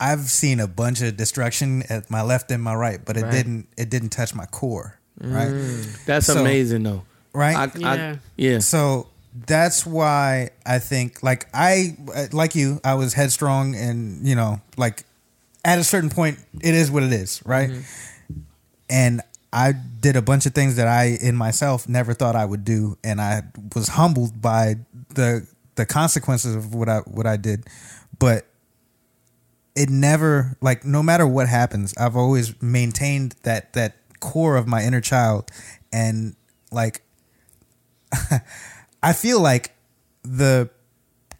I've 0.00 0.20
seen 0.22 0.58
a 0.60 0.66
bunch 0.66 1.00
of 1.00 1.16
destruction 1.16 1.84
at 1.88 2.10
my 2.10 2.22
left 2.22 2.50
and 2.50 2.62
my 2.62 2.74
right, 2.74 2.98
but 3.04 3.16
it 3.16 3.22
Right. 3.22 3.32
didn't 3.32 3.68
it 3.76 3.88
didn't 3.90 4.10
touch 4.10 4.34
my 4.34 4.46
core, 4.46 4.98
right? 5.20 5.48
Mm. 5.48 6.04
that's 6.06 6.26
so- 6.26 6.40
amazing 6.40 6.82
though. 6.82 7.04
Right. 7.34 7.56
I, 7.56 7.70
Yeah. 7.78 8.12
I, 8.16 8.18
yeah. 8.36 8.58
So 8.58 9.06
that's 9.34 9.86
why 9.86 10.50
I 10.66 10.78
think 10.78 11.22
like 11.22 11.48
I 11.54 11.96
like 12.32 12.54
you, 12.54 12.80
I 12.84 12.94
was 12.94 13.14
headstrong 13.14 13.74
and 13.74 14.26
you 14.26 14.34
know 14.34 14.60
like 14.76 15.04
at 15.64 15.78
a 15.78 15.84
certain 15.84 16.10
point 16.10 16.38
it 16.60 16.74
is 16.74 16.90
what 16.90 17.02
it 17.02 17.12
is, 17.12 17.42
right? 17.44 17.70
Mm-hmm. 17.70 18.40
And 18.90 19.22
I 19.52 19.72
did 19.72 20.16
a 20.16 20.22
bunch 20.22 20.46
of 20.46 20.54
things 20.54 20.76
that 20.76 20.88
I 20.88 21.18
in 21.20 21.36
myself 21.36 21.88
never 21.88 22.14
thought 22.14 22.36
I 22.36 22.44
would 22.44 22.64
do, 22.64 22.98
and 23.02 23.20
I 23.20 23.42
was 23.74 23.88
humbled 23.88 24.40
by 24.40 24.76
the 25.14 25.46
the 25.74 25.86
consequences 25.86 26.54
of 26.54 26.74
what 26.74 26.88
I 26.88 26.98
what 27.00 27.26
I 27.26 27.36
did, 27.36 27.66
but 28.18 28.46
it 29.74 29.88
never 29.88 30.56
like 30.60 30.84
no 30.84 31.02
matter 31.02 31.26
what 31.26 31.48
happens, 31.48 31.94
I've 31.96 32.16
always 32.16 32.60
maintained 32.60 33.34
that 33.42 33.72
that 33.72 33.96
core 34.20 34.56
of 34.56 34.66
my 34.66 34.82
inner 34.82 35.00
child, 35.00 35.50
and 35.92 36.36
like 36.70 37.02
I 39.02 39.12
feel 39.12 39.40
like 39.40 39.74
the 40.22 40.70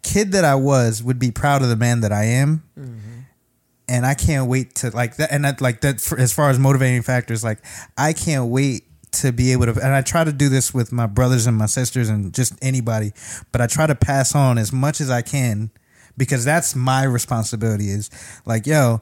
kid 0.01 0.33
that 0.33 0.43
I 0.43 0.55
was 0.55 1.01
would 1.01 1.19
be 1.19 1.31
proud 1.31 1.61
of 1.61 1.69
the 1.69 1.75
man 1.75 2.01
that 2.01 2.11
I 2.11 2.25
am. 2.25 2.63
Mm-hmm. 2.77 2.99
And 3.87 4.05
I 4.05 4.13
can't 4.13 4.49
wait 4.49 4.75
to 4.75 4.89
like 4.91 5.17
that. 5.17 5.31
And 5.31 5.45
that, 5.45 5.61
like 5.61 5.81
that, 5.81 5.99
for, 6.01 6.17
as 6.17 6.33
far 6.33 6.49
as 6.49 6.57
motivating 6.57 7.01
factors, 7.01 7.43
like 7.43 7.59
I 7.97 8.13
can't 8.13 8.49
wait 8.49 8.85
to 9.13 9.31
be 9.31 9.51
able 9.51 9.65
to. 9.65 9.71
And 9.73 9.93
I 9.93 10.01
try 10.01 10.23
to 10.23 10.31
do 10.31 10.49
this 10.49 10.73
with 10.73 10.91
my 10.91 11.05
brothers 11.05 11.47
and 11.47 11.57
my 11.57 11.65
sisters 11.65 12.09
and 12.09 12.33
just 12.33 12.53
anybody, 12.61 13.11
but 13.51 13.61
I 13.61 13.67
try 13.67 13.85
to 13.85 13.95
pass 13.95 14.35
on 14.35 14.57
as 14.57 14.71
much 14.71 15.01
as 15.01 15.09
I 15.09 15.21
can 15.21 15.69
because 16.17 16.45
that's 16.45 16.75
my 16.75 17.03
responsibility. 17.03 17.89
Is 17.89 18.09
like, 18.45 18.65
yo, 18.65 19.01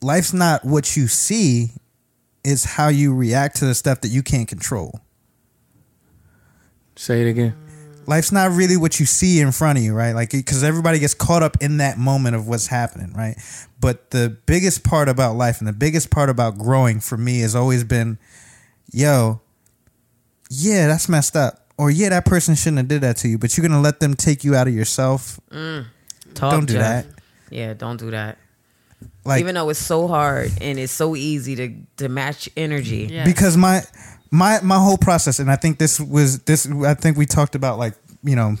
life's 0.00 0.32
not 0.32 0.64
what 0.64 0.96
you 0.96 1.08
see; 1.08 1.72
it's 2.44 2.64
how 2.64 2.88
you 2.88 3.14
react 3.14 3.56
to 3.56 3.66
the 3.66 3.74
stuff 3.74 4.00
that 4.02 4.08
you 4.08 4.22
can't 4.22 4.48
control 4.48 5.00
Say 6.98 7.22
it 7.22 7.28
again. 7.28 7.54
Life's 8.08 8.32
not 8.32 8.50
really 8.52 8.76
what 8.76 8.98
you 8.98 9.06
see 9.06 9.38
in 9.38 9.52
front 9.52 9.78
of 9.78 9.84
you, 9.84 9.94
right? 9.94 10.12
Like, 10.12 10.30
because 10.30 10.64
everybody 10.64 10.98
gets 10.98 11.14
caught 11.14 11.42
up 11.42 11.58
in 11.60 11.76
that 11.76 11.98
moment 11.98 12.34
of 12.34 12.48
what's 12.48 12.66
happening, 12.66 13.12
right? 13.12 13.36
But 13.80 14.10
the 14.10 14.36
biggest 14.46 14.82
part 14.82 15.08
about 15.08 15.36
life 15.36 15.58
and 15.58 15.68
the 15.68 15.72
biggest 15.74 16.10
part 16.10 16.30
about 16.30 16.56
growing 16.58 17.00
for 17.00 17.18
me 17.18 17.40
has 17.40 17.54
always 17.54 17.84
been, 17.84 18.18
yo, 18.90 19.40
yeah, 20.50 20.86
that's 20.86 21.08
messed 21.08 21.36
up. 21.36 21.66
Or 21.76 21.90
yeah, 21.90 22.08
that 22.08 22.24
person 22.24 22.54
shouldn't 22.56 22.78
have 22.78 22.88
did 22.88 23.02
that 23.02 23.18
to 23.18 23.28
you, 23.28 23.38
but 23.38 23.56
you're 23.56 23.66
gonna 23.66 23.80
let 23.80 24.00
them 24.00 24.14
take 24.14 24.42
you 24.42 24.56
out 24.56 24.66
of 24.66 24.74
yourself. 24.74 25.38
Mm. 25.50 25.86
Talk, 26.34 26.50
Don't 26.52 26.66
do 26.66 26.72
Jeff. 26.72 27.04
that. 27.04 27.06
Yeah, 27.50 27.74
don't 27.74 27.98
do 27.98 28.10
that. 28.10 28.38
Like 29.24 29.40
Even 29.40 29.54
though 29.54 29.68
it's 29.68 29.78
so 29.78 30.08
hard 30.08 30.50
and 30.60 30.78
it's 30.78 30.92
so 30.92 31.14
easy 31.14 31.54
to 31.56 31.74
to 31.98 32.08
match 32.08 32.48
energy. 32.56 33.08
Yeah. 33.12 33.24
because 33.24 33.56
my 33.56 33.82
my 34.30 34.60
my 34.62 34.76
whole 34.76 34.98
process 34.98 35.38
and 35.38 35.50
i 35.50 35.56
think 35.56 35.78
this 35.78 35.98
was 35.98 36.40
this 36.40 36.70
i 36.84 36.94
think 36.94 37.16
we 37.16 37.26
talked 37.26 37.54
about 37.54 37.78
like 37.78 37.94
you 38.22 38.36
know 38.36 38.56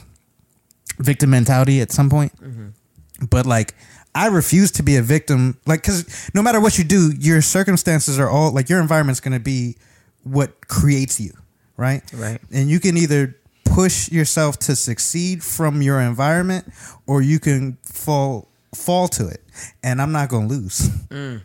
victim 0.98 1.30
mentality 1.30 1.80
at 1.80 1.90
some 1.90 2.10
point. 2.10 2.34
Mm-hmm. 2.40 3.26
But 3.30 3.46
like 3.46 3.74
i 4.14 4.26
refuse 4.26 4.70
to 4.72 4.82
be 4.82 4.96
a 4.96 5.02
victim. 5.02 5.58
Like 5.66 5.82
because 5.82 6.30
no 6.34 6.42
matter 6.42 6.60
what 6.60 6.78
you 6.78 6.84
do 6.84 7.12
your 7.18 7.42
circumstances 7.42 8.18
are 8.18 8.28
all 8.28 8.52
like 8.52 8.68
your 8.68 8.80
environment's 8.80 9.20
going 9.20 9.32
to 9.32 9.40
be 9.40 9.76
what 10.24 10.68
creates 10.68 11.20
you 11.20 11.32
right? 11.76 12.02
Right. 12.12 12.40
and 12.52 12.68
you 12.68 12.80
can 12.80 12.96
either 12.96 13.36
push 13.64 14.10
yourself 14.10 14.58
to 14.60 14.74
succeed 14.74 15.44
from 15.44 15.80
your 15.82 16.00
environment 16.00 16.66
or 17.06 17.22
you 17.22 17.38
can 17.38 17.78
fall 17.82 18.48
fall 18.74 19.08
to 19.08 19.28
it. 19.28 19.42
And 19.82 20.00
i'm 20.00 20.12
not 20.12 20.28
going 20.28 20.48
to 20.48 20.54
lose 20.54 20.88
mm. 21.08 21.42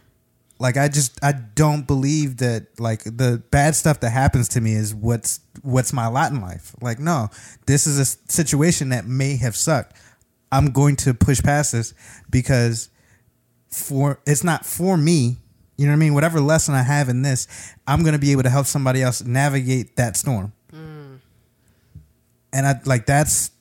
Like 0.64 0.78
i 0.78 0.88
just 0.88 1.20
i 1.22 1.34
don't 1.34 1.86
believe 1.86 2.38
that 2.38 2.68
like 2.80 3.04
the 3.04 3.44
bad 3.52 3.76
stuff 3.76 4.00
that 4.00 4.12
happens 4.12 4.48
to 4.48 4.62
me 4.62 4.74
is 4.74 4.96
what's 4.96 5.42
what's 5.62 5.92
my 5.92 6.08
lot 6.08 6.32
in 6.32 6.42
life. 6.42 6.74
Like 6.82 7.00
no 7.00 7.30
this 7.68 7.86
is 7.86 8.00
a 8.00 8.06
situation 8.32 8.90
that 8.90 9.06
may 9.06 9.36
have 9.36 9.56
sucked. 9.58 9.96
I'm 10.52 10.72
going 10.72 10.96
to 10.98 11.14
push 11.14 11.44
past 11.44 11.74
this 11.74 11.94
because 12.30 12.90
for 13.70 14.22
it's 14.26 14.44
not 14.44 14.66
for 14.66 14.98
me. 14.98 15.38
You 15.78 15.86
know 15.86 15.92
what 15.92 15.98
i 15.98 16.00
mean? 16.00 16.14
Whatever 16.14 16.40
lesson 16.40 16.74
i 16.76 16.82
have 16.82 17.10
in 17.10 17.24
this 17.24 17.48
i'm 17.86 18.02
going 18.02 18.14
to 18.14 18.20
be 18.20 18.32
able 18.32 18.44
to 18.44 18.50
help 18.50 18.66
somebody 18.66 19.04
else 19.04 19.22
navigate 19.22 19.98
that 19.98 20.16
storm. 20.16 20.54
And 22.54 22.66
i 22.66 22.80
like 22.86 23.06
that's 23.06 23.52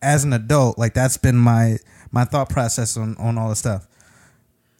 as 0.00 0.24
an 0.24 0.32
adult 0.32 0.78
like 0.78 0.94
that's 0.94 1.18
been 1.18 1.36
my 1.36 1.76
my 2.10 2.24
thought 2.24 2.48
process 2.48 2.96
on 2.96 3.18
on 3.18 3.36
all 3.36 3.50
the 3.50 3.56
stuff. 3.56 3.86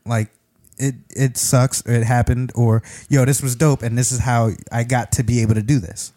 Like 0.06 0.30
it 0.78 0.94
it 1.10 1.36
sucks 1.36 1.86
or 1.86 1.92
it 1.92 2.04
happened 2.04 2.52
or 2.54 2.82
yo 3.08 3.24
this 3.24 3.42
was 3.42 3.56
dope 3.56 3.82
and 3.82 3.98
this 3.98 4.12
is 4.12 4.20
how 4.20 4.50
i 4.72 4.84
got 4.84 5.12
to 5.12 5.22
be 5.22 5.42
able 5.42 5.54
to 5.54 5.62
do 5.62 5.78
this 5.78 6.12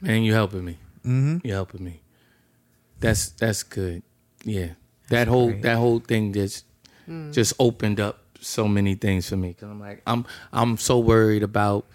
Man, 0.00 0.22
you 0.22 0.32
helping 0.32 0.64
me. 0.64 0.78
Mm-hmm. 1.04 1.46
You 1.46 1.52
helping 1.52 1.84
me. 1.84 2.00
That's 3.00 3.30
that's 3.30 3.62
good. 3.62 4.02
Yeah, 4.44 4.70
that 5.08 5.28
whole 5.28 5.50
great. 5.50 5.62
that 5.62 5.76
whole 5.76 6.00
thing 6.00 6.32
just 6.32 6.64
just 7.32 7.54
opened 7.58 7.98
up 8.00 8.22
so 8.40 8.68
many 8.68 8.94
things 8.94 9.28
for 9.28 9.36
me. 9.36 9.54
Cause 9.54 9.68
I'm 9.68 9.80
like 9.80 10.02
I'm 10.06 10.24
I'm 10.52 10.76
so 10.76 10.98
worried 10.98 11.42
about 11.42 11.86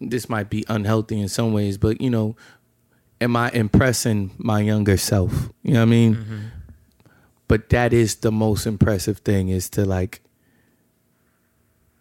this 0.00 0.28
might 0.28 0.48
be 0.48 0.64
unhealthy 0.68 1.20
in 1.20 1.28
some 1.28 1.52
ways, 1.52 1.76
but 1.76 2.00
you 2.00 2.08
know, 2.08 2.36
am 3.20 3.36
I 3.36 3.50
impressing 3.50 4.32
my 4.38 4.60
younger 4.60 4.96
self? 4.96 5.50
You 5.62 5.74
know 5.74 5.80
what 5.80 5.86
I 5.86 5.90
mean? 5.90 6.14
Mm-hmm. 6.14 6.38
But 7.52 7.68
that 7.68 7.92
is 7.92 8.14
the 8.14 8.32
most 8.32 8.66
impressive 8.66 9.18
thing 9.18 9.50
is 9.50 9.68
to 9.76 9.84
like, 9.84 10.22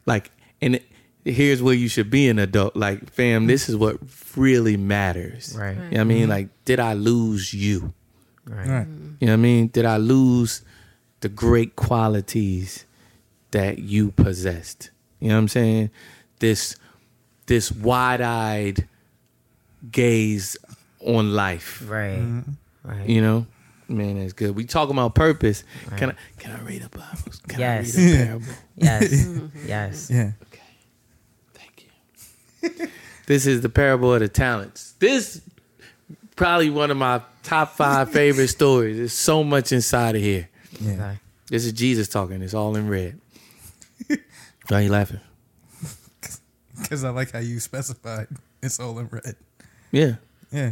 like, 0.06 0.32
and 0.62 0.80
here's 1.26 1.62
where 1.62 1.74
you 1.74 1.90
should 1.90 2.10
be 2.10 2.30
an 2.30 2.40
adult. 2.40 2.78
Like, 2.78 3.12
fam, 3.12 3.48
this 3.48 3.68
is 3.68 3.76
what 3.76 3.98
really 4.38 4.78
matters. 4.78 5.54
Right. 5.54 5.76
You 5.76 5.82
know 5.82 5.90
what 5.90 6.00
I 6.00 6.04
mean? 6.06 6.30
Like, 6.30 6.48
did 6.64 6.80
I 6.80 6.94
lose 6.94 7.54
you? 7.54 7.94
Right. 8.46 8.66
Right. 8.66 8.88
You 9.20 9.28
know 9.28 9.34
what 9.34 9.34
I 9.34 9.36
mean? 9.36 9.68
Did 9.68 9.84
I 9.84 9.98
lose 9.98 10.62
the 11.20 11.28
great 11.28 11.76
qualities 11.76 12.86
that 13.52 13.80
you 13.80 14.12
possessed? 14.12 14.90
You 15.20 15.28
know 15.28 15.36
what 15.36 15.40
I'm 15.40 15.48
saying? 15.50 15.90
This 16.40 16.78
this 17.48 17.74
wide-eyed 17.74 18.88
gaze 19.92 20.56
on 21.02 21.34
life. 21.34 21.84
Right. 21.86 22.20
Mm-hmm. 22.20 22.52
Right. 22.90 23.10
You 23.10 23.22
know? 23.22 23.48
Man, 23.92 24.20
that's 24.20 24.34
good. 24.34 24.56
We 24.56 24.66
talking 24.66 24.96
about 24.96 25.16
purpose. 25.16 25.64
Can 25.98 26.12
I 26.12 26.16
can 26.40 26.52
I 26.52 26.62
read 26.62 26.84
a 26.84 26.90
Bible? 26.90 27.32
Can 27.48 27.60
Yes. 27.60 27.98
I 27.98 28.02
read 28.02 28.14
a 28.14 28.26
parable? 28.26 28.46
Yes. 28.78 29.26
Mm-hmm. 29.26 29.68
yes. 29.68 30.10
Yeah. 30.12 30.32
Okay. 30.44 30.62
Thank 31.54 31.88
you. 32.80 32.88
this 33.28 33.46
is 33.46 33.62
the 33.62 33.70
parable 33.70 34.14
of 34.14 34.20
the 34.22 34.28
talents. 34.30 34.94
This 35.00 35.42
probably 36.36 36.70
one 36.70 36.90
of 36.92 36.98
my 36.98 37.22
top 37.44 37.72
five 37.76 38.12
favorite 38.12 38.48
stories. 38.48 38.98
There's 38.98 39.14
so 39.14 39.44
much 39.44 39.72
inside 39.72 40.16
of 40.16 40.22
here. 40.22 40.50
Yeah. 40.80 40.94
Okay. 40.94 41.18
This 41.50 41.66
is 41.66 41.74
Jesus 41.74 42.08
talking. 42.08 42.42
It's 42.42 42.54
all 42.54 42.76
in 42.76 42.88
red. 42.88 43.20
Why 44.08 44.18
are 44.80 44.82
you 44.82 44.90
laughing? 44.90 45.20
Because 46.82 47.04
I 47.04 47.10
like 47.10 47.32
how 47.32 47.40
you 47.40 47.60
specified 47.60 48.28
it's 48.64 48.80
all 48.80 48.98
in 49.00 49.08
red. 49.08 49.36
Yeah. 49.92 50.16
Yeah. 50.52 50.72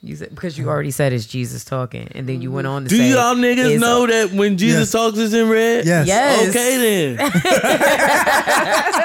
You 0.00 0.14
said 0.14 0.30
because 0.30 0.56
you 0.56 0.68
already 0.68 0.92
said 0.92 1.12
it's 1.12 1.26
Jesus 1.26 1.64
talking, 1.64 2.06
and 2.14 2.28
then 2.28 2.40
you 2.40 2.52
went 2.52 2.68
on 2.68 2.84
to 2.84 2.88
say. 2.90 2.96
Do 2.96 3.02
say, 3.02 3.10
y'all 3.10 3.34
niggas 3.34 3.58
it's- 3.64 3.80
know 3.80 4.06
that 4.06 4.30
when 4.32 4.56
Jesus 4.56 4.80
Yes. 4.82 4.92
talks 4.92 5.18
it's 5.18 5.34
in 5.34 5.48
red? 5.48 5.84
Yes. 5.86 6.06
Yes. 6.06 6.48
Okay 6.50 7.16
then. 7.16 7.18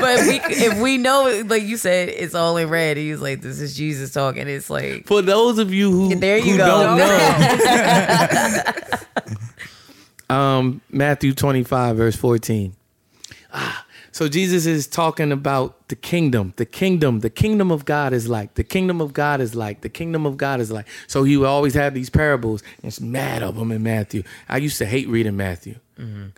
But 0.00 0.20
we, 0.26 0.40
if 0.56 0.78
we 0.80 0.98
know, 0.98 1.42
like 1.46 1.62
you 1.62 1.76
said, 1.78 2.08
it's 2.10 2.34
all 2.34 2.56
in 2.58 2.68
red. 2.68 2.96
He's 2.98 3.20
like, 3.20 3.40
"This 3.40 3.58
is 3.60 3.74
Jesus 3.76 4.12
talking." 4.12 4.48
It's 4.48 4.68
like, 4.68 5.06
For 5.06 5.22
those 5.22 5.58
of 5.58 5.72
you 5.72 5.90
who, 5.90 6.14
There 6.16 6.36
you 6.36 6.52
who 6.52 6.58
go. 6.58 6.66
don't 6.66 6.98
know, 6.98 8.62
um, 10.36 10.80
Matthew 10.90 11.32
25, 11.32 11.96
verse 11.96 12.16
14. 12.16 12.74
Ah, 13.52 13.83
so 14.14 14.28
Jesus 14.28 14.64
is 14.64 14.86
talking 14.86 15.32
about 15.32 15.88
the 15.88 15.96
kingdom, 15.96 16.52
the 16.54 16.64
kingdom, 16.64 17.18
the 17.18 17.28
kingdom 17.28 17.72
of 17.72 17.84
God 17.84 18.12
is 18.12 18.28
like, 18.28 18.54
the 18.54 18.62
kingdom 18.62 19.00
of 19.00 19.12
God 19.12 19.40
is 19.40 19.56
like, 19.56 19.80
the 19.80 19.88
kingdom 19.88 20.24
of 20.24 20.36
God 20.36 20.60
is 20.60 20.70
like. 20.70 20.86
So 21.08 21.24
he 21.24 21.36
would 21.36 21.48
always 21.48 21.74
have 21.74 21.94
these 21.94 22.10
parables. 22.10 22.62
And 22.76 22.84
it's 22.84 23.00
mad 23.00 23.42
of 23.42 23.56
them 23.56 23.72
in 23.72 23.82
Matthew. 23.82 24.22
I 24.48 24.58
used 24.58 24.78
to 24.78 24.86
hate 24.86 25.08
reading 25.08 25.36
Matthew. 25.36 25.80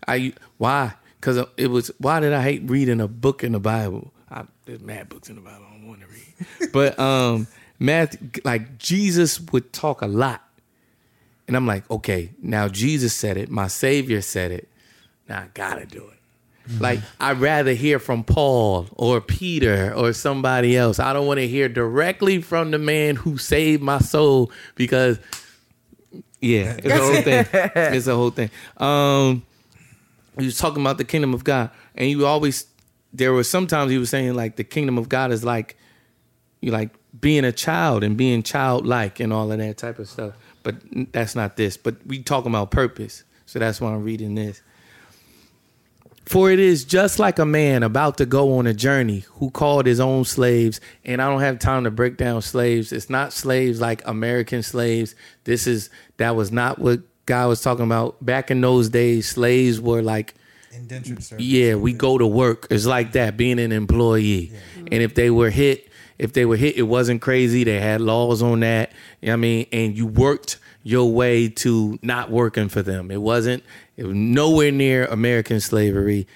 I 0.09 0.33
why? 0.57 0.95
Because 1.21 1.47
it 1.59 1.67
was 1.67 1.91
why 1.99 2.19
did 2.21 2.33
I 2.33 2.43
hate 2.43 2.63
reading 2.65 2.99
a 2.99 3.09
book 3.09 3.45
in 3.45 3.53
the 3.53 3.61
Bible? 3.61 4.11
I, 4.31 4.45
there's 4.65 4.81
mad 4.81 5.11
books 5.11 5.29
in 5.29 5.35
the 5.35 5.43
Bible 5.43 5.67
I 5.69 5.77
don't 5.77 5.87
want 5.87 6.01
to 6.01 6.07
read, 6.07 6.73
but 6.73 6.99
um, 6.99 7.47
Matthew, 7.79 8.31
like 8.43 8.79
Jesus 8.79 9.39
would 9.53 9.75
talk 9.75 10.01
a 10.01 10.07
lot. 10.07 10.43
And 11.47 11.55
I'm 11.55 11.67
like, 11.67 11.91
okay, 11.91 12.31
now 12.41 12.69
Jesus 12.69 13.13
said 13.13 13.37
it, 13.37 13.51
my 13.51 13.67
Savior 13.67 14.23
said 14.23 14.51
it. 14.51 14.67
Now 15.29 15.41
I 15.41 15.49
gotta 15.53 15.85
do 15.85 16.07
it. 16.07 16.16
Like 16.81 17.01
I'd 17.21 17.39
rather 17.39 17.73
hear 17.75 17.99
from 17.99 18.25
Paul 18.25 18.89
or 18.93 19.21
Peter 19.21 19.93
or 19.95 20.13
somebody 20.13 20.77
else. 20.77 20.99
I 20.99 21.13
don't 21.13 21.27
want 21.27 21.39
to 21.39 21.49
hear 21.49 21.69
directly 21.69 22.41
from 22.43 22.71
the 22.71 22.79
man 22.79 23.17
who 23.17 23.39
saved 23.39 23.83
my 23.83 23.99
soul 23.99 24.51
because 24.75 25.19
yeah, 26.41 26.77
it's 26.79 26.87
a 26.87 26.99
whole 26.99 27.23
thing. 27.23 27.47
It's 27.95 28.07
a 28.07 28.15
whole 28.15 28.31
thing. 28.31 28.51
Um 28.79 29.45
he 30.39 30.45
was 30.45 30.59
talking 30.59 30.83
about 30.83 30.99
the 30.99 31.05
kingdom 31.05 31.35
of 31.35 31.45
God. 31.45 31.71
And 31.95 32.11
you 32.11 32.27
always 32.27 32.67
there 33.13 33.33
were 33.33 33.45
sometimes 33.45 33.91
he 33.91 33.99
was 33.99 34.11
saying 34.11 34.35
like 34.35 34.57
the 34.57 34.65
kingdom 34.65 34.99
of 34.99 35.09
God 35.09 35.33
is 35.33 35.45
like 35.45 35.77
you 36.61 36.73
like 36.73 36.91
being 37.19 37.45
a 37.45 37.53
child 37.53 38.05
and 38.05 38.17
being 38.17 38.43
childlike 38.43 39.21
and 39.21 39.33
all 39.33 39.51
of 39.51 39.59
that 39.59 39.79
type 39.79 39.99
of 39.99 40.09
stuff. 40.09 40.35
But 40.63 40.77
that's 41.13 41.35
not 41.35 41.57
this. 41.57 41.77
But 41.77 42.05
we 42.07 42.23
talking 42.23 42.51
about 42.51 42.71
purpose. 42.71 43.25
So 43.47 43.59
that's 43.61 43.81
why 43.81 43.93
I'm 43.93 44.03
reading 44.03 44.35
this. 44.35 44.61
For 46.27 46.51
it 46.51 46.59
is 46.59 46.85
just 46.85 47.21
like 47.21 47.39
a 47.39 47.47
man 47.47 47.85
about 47.85 48.19
to 48.19 48.27
go 48.27 48.59
on 48.59 48.67
a 48.67 48.75
journey 48.75 49.25
who 49.35 49.51
called 49.51 49.87
his 49.87 50.01
own 50.01 50.25
slaves. 50.25 50.81
And 51.05 51.23
I 51.23 51.29
don't 51.31 51.41
have 51.41 51.61
time 51.61 51.85
to 51.85 51.91
break 51.91 52.17
down 52.17 52.43
slaves. 52.43 52.93
It's 52.93 53.09
not 53.09 53.33
slaves 53.33 53.81
like 53.81 54.03
American 54.07 54.65
slaves. 54.65 55.15
This 55.45 55.69
is, 55.69 55.89
that 56.17 56.35
was 56.35 56.51
not 56.51 56.81
what 56.81 57.01
God 57.27 57.49
was 57.49 57.61
talking 57.61 57.85
about. 57.85 58.25
Back 58.25 58.51
in 58.51 58.61
those 58.61 58.89
days, 58.89 59.29
slaves 59.29 59.81
were 59.81 60.03
like, 60.03 60.35
Indentured 60.73 61.23
servants. 61.23 61.47
yeah, 61.47 61.77
we 61.77 61.93
go 61.93 62.19
to 62.19 62.27
work. 62.27 62.67
It's 62.71 62.87
like 62.87 63.13
that, 63.13 63.37
being 63.37 63.61
an 63.61 63.71
employee. 63.71 64.53
Mm-hmm. 64.53 64.89
And 64.93 65.03
if 65.03 65.15
they 65.15 65.31
were 65.31 65.51
hit, 65.51 65.89
if 66.19 66.33
they 66.33 66.45
were 66.45 66.57
hit, 66.57 66.77
it 66.77 66.83
wasn't 66.83 67.23
crazy. 67.23 67.63
They 67.63 67.81
had 67.81 68.01
laws 68.01 68.43
on 68.43 68.61
that. 68.61 68.91
You 69.21 69.29
know 69.29 69.33
what 69.33 69.35
I 69.35 69.37
mean, 69.37 69.67
and 69.73 69.97
you 69.97 70.07
worked 70.07 70.59
your 70.87 71.11
way 71.11 71.49
to 71.49 71.99
not 72.01 72.31
working 72.31 72.69
for 72.69 72.81
them. 72.81 73.11
It 73.11 73.21
wasn't. 73.21 73.65
It 73.97 74.05
was 74.05 74.15
nowhere 74.15 74.71
near 74.71 75.07
American 75.07 75.59
slavery. 75.59 76.29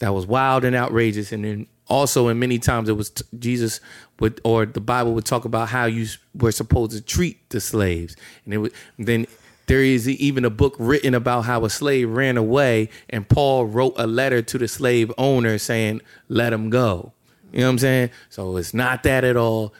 That 0.00 0.12
was 0.12 0.26
wild 0.26 0.66
and 0.66 0.76
outrageous. 0.76 1.32
And 1.32 1.42
then 1.42 1.66
also, 1.88 2.28
and 2.28 2.38
many 2.38 2.58
times 2.58 2.90
it 2.90 2.98
was 2.98 3.08
t- 3.08 3.24
Jesus 3.38 3.80
would 4.20 4.42
or 4.44 4.66
the 4.66 4.82
Bible 4.82 5.14
would 5.14 5.24
talk 5.24 5.46
about 5.46 5.70
how 5.70 5.86
you 5.86 6.06
were 6.34 6.52
supposed 6.52 6.92
to 6.92 7.00
treat 7.00 7.48
the 7.48 7.62
slaves. 7.62 8.14
And 8.44 8.52
it 8.52 8.58
would 8.58 8.74
then 8.98 9.26
there 9.68 9.82
is 9.82 10.06
even 10.06 10.44
a 10.44 10.50
book 10.50 10.76
written 10.78 11.14
about 11.14 11.46
how 11.46 11.64
a 11.64 11.70
slave 11.70 12.10
ran 12.10 12.36
away, 12.36 12.90
and 13.08 13.26
Paul 13.26 13.64
wrote 13.64 13.94
a 13.96 14.06
letter 14.06 14.42
to 14.42 14.58
the 14.58 14.68
slave 14.68 15.10
owner 15.16 15.56
saying, 15.56 16.02
"Let 16.28 16.52
him 16.52 16.68
go." 16.68 17.14
You 17.52 17.60
know 17.60 17.66
what 17.68 17.70
I'm 17.70 17.78
saying? 17.78 18.10
So 18.28 18.54
it's 18.58 18.74
not 18.74 19.02
that 19.04 19.24
at 19.24 19.38
all. 19.38 19.72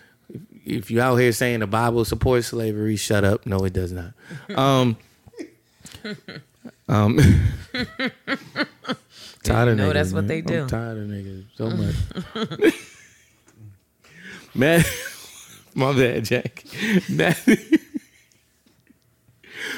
If 0.65 0.91
you 0.91 1.01
out 1.01 1.17
here 1.17 1.33
saying 1.33 1.61
the 1.61 1.67
Bible 1.67 2.05
supports 2.05 2.49
slavery, 2.49 2.97
shut 2.97 3.25
up. 3.25 3.47
No, 3.47 3.65
it 3.65 3.73
does 3.73 3.93
not. 3.93 4.13
Um, 4.55 4.97
um, 6.89 7.17
tired 9.43 9.69
of 9.69 9.79
niggas, 9.79 9.93
that's 9.93 10.13
what 10.13 10.25
man. 10.25 10.27
they 10.29 10.41
do. 10.41 10.63
I'm 10.63 10.69
tired 10.69 10.99
of 10.99 11.09
niggas 11.09 11.45
so 11.57 11.71
much. 12.63 12.75
man, 14.55 14.85
my 15.75 15.93
bad, 15.93 16.25
Jack. 16.25 16.65
Matthew, 17.09 17.79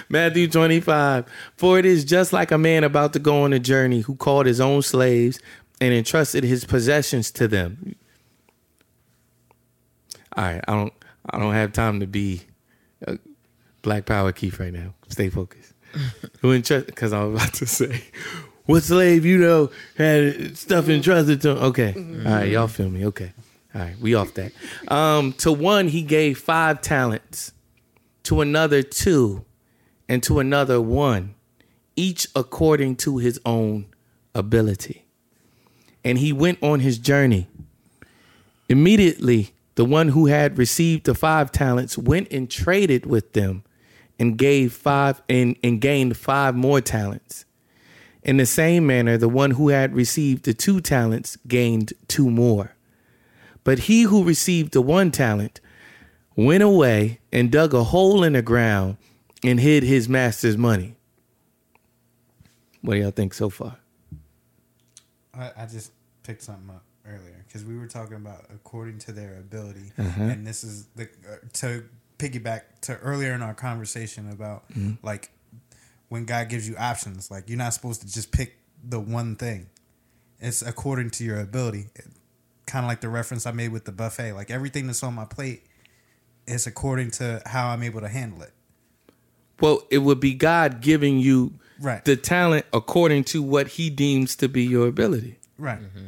Matthew 0.09 0.49
25. 0.49 1.25
For 1.57 1.79
it 1.79 1.87
is 1.87 2.05
just 2.05 2.33
like 2.33 2.51
a 2.51 2.59
man 2.59 2.85
about 2.85 3.13
to 3.15 3.19
go 3.19 3.43
on 3.43 3.53
a 3.53 3.59
journey 3.59 4.01
who 4.01 4.17
called 4.17 4.47
his 4.47 4.61
own 4.61 4.83
slaves 4.83 5.39
and 5.81 5.95
entrusted 5.95 6.45
his 6.45 6.65
possessions 6.65 7.31
to 7.33 7.49
them. 7.49 7.97
All 10.37 10.45
right, 10.45 10.61
I 10.67 10.73
don't 10.73 10.93
I 11.31 11.39
don't 11.39 11.55
have 11.55 11.73
time 11.73 12.01
to 12.01 12.07
be 12.07 12.43
a 13.07 13.19
Black 13.83 14.07
Power 14.07 14.33
Keith 14.33 14.59
right 14.59 14.73
now. 14.73 14.95
Stay 15.09 15.31
focused. 15.31 15.73
Who 16.41 16.53
entrust? 16.53 16.87
Because 16.87 17.13
I 17.13 17.23
was 17.25 17.41
about 17.41 17.55
to 17.55 17.67
say, 17.67 18.03
what 18.67 18.83
slave 18.83 19.25
you 19.25 19.39
know 19.39 19.71
had 19.97 20.57
stuff 20.57 20.89
entrusted 20.89 21.41
to? 21.43 21.51
Him? 21.51 21.59
Okay, 21.59 21.95
all 21.97 22.33
right, 22.33 22.49
y'all 22.49 22.69
feel 22.69 22.91
me? 22.91 23.07
Okay, 23.07 23.33
all 23.75 23.81
right, 23.83 23.99
we 24.01 24.15
off 24.15 24.35
that. 24.35 24.53
Um, 24.89 25.33
to 25.35 25.53
one 25.53 25.89
he 25.89 26.03
gave 26.03 26.39
five 26.39 26.81
talents, 26.81 27.53
to 28.25 28.41
another 28.41 28.83
two, 28.83 29.45
and 30.09 30.23
to 30.25 30.41
another 30.41 30.81
one, 30.81 31.35
each 31.97 32.27
according 32.35 32.97
to 32.97 33.19
his 33.19 33.41
own 33.47 33.87
ability. 34.35 35.05
And 36.05 36.19
he 36.19 36.33
went 36.33 36.63
on 36.63 36.81
his 36.81 36.99
journey. 36.99 37.47
Immediately, 38.69 39.53
the 39.75 39.85
one 39.85 40.09
who 40.09 40.27
had 40.27 40.59
received 40.59 41.05
the 41.05 41.15
five 41.15 41.51
talents 41.51 41.99
went 41.99 42.31
and 42.33 42.51
traded 42.51 43.07
with 43.07 43.33
them 43.33 43.65
and 44.19 44.39
gave 44.39 44.73
five 44.73 45.23
and, 45.29 45.57
and 45.63 45.81
gained 45.81 46.17
five 46.17 46.55
more 46.55 46.81
talents. 46.81 47.45
In 48.23 48.37
the 48.37 48.47
same 48.47 48.87
manner, 48.87 49.19
the 49.19 49.29
one 49.29 49.53
who 49.53 49.69
had 49.69 49.95
received 49.95 50.45
the 50.45 50.55
two 50.55 50.81
talents 50.81 51.37
gained 51.49 51.93
two 52.09 52.31
more. 52.31 52.75
But 53.65 53.81
he 53.81 54.03
who 54.03 54.25
received 54.25 54.73
the 54.73 54.83
one 54.83 55.11
talent 55.11 55.61
went 56.37 56.63
away 56.63 57.21
and 57.33 57.51
dug 57.51 57.75
a 57.75 57.85
hole 57.85 58.23
in 58.23 58.35
the 58.35 58.43
ground 58.43 58.97
and 59.43 59.61
hid 59.61 59.83
his 59.83 60.09
master's 60.09 60.57
money. 60.57 60.97
What 62.81 62.95
do 62.95 63.01
y'all 63.01 63.11
think 63.11 63.35
so 63.35 63.51
far? 63.51 63.79
I, 65.35 65.51
I 65.57 65.67
just 65.67 65.93
picked 66.23 66.43
something 66.43 66.71
up 66.71 66.85
earlier 67.07 67.44
because 67.55 67.65
we 67.65 67.79
were 67.79 67.87
talking 67.87 68.17
about 68.17 68.47
according 68.53 68.99
to 68.99 69.13
their 69.13 69.37
ability, 69.39 69.93
mm-hmm. 69.97 70.23
and 70.23 70.47
this 70.47 70.65
is 70.65 70.87
the 70.97 71.05
uh, 71.05 71.37
to 71.53 71.85
piggyback 72.19 72.63
to 72.81 72.97
earlier 72.97 73.33
in 73.33 73.43
our 73.43 73.55
conversation 73.55 74.29
about 74.31 74.69
mm-hmm. 74.71 74.95
like 75.07 75.31
when 76.09 76.25
God 76.25 76.49
gives 76.49 76.69
you 76.69 76.77
options, 76.77 77.31
like 77.31 77.49
you're 77.49 77.59
not 77.59 77.73
supposed 77.73 78.01
to 78.01 78.13
just 78.13 78.33
pick 78.33 78.57
the 78.83 78.99
one 78.99 79.37
thing. 79.37 79.69
It's 80.41 80.63
according 80.63 81.11
to 81.11 81.25
your 81.25 81.41
ability. 81.41 81.87
Kind 82.67 82.85
of 82.85 82.89
like 82.89 83.01
the 83.01 83.09
reference 83.09 83.47
I 83.47 83.53
made 83.53 83.71
with 83.71 83.85
the 83.85 83.93
buffet. 83.93 84.33
Like 84.33 84.51
everything 84.51 84.89
that's 84.89 85.03
on 85.05 85.15
my 85.15 85.25
plate 85.25 85.65
it's 86.47 86.67
according 86.67 87.11
to 87.13 87.43
how 87.47 87.69
I'm 87.69 87.83
able 87.83 88.01
to 88.01 88.09
handle 88.09 88.43
it. 88.43 88.53
Well, 89.61 89.83
it 89.91 89.99
would 89.99 90.21
be 90.21 90.35
God 90.35 90.81
giving 90.81 91.19
you 91.19 91.55
Right. 91.81 92.05
the 92.05 92.17
talent 92.17 92.67
according 92.73 93.25
to 93.25 93.43
what 93.43 93.69
He 93.69 93.91
deems 93.91 94.37
to 94.37 94.49
be 94.49 94.65
your 94.65 94.87
ability. 94.87 95.39
Right. 95.59 95.81
Mm-hmm. 95.81 96.07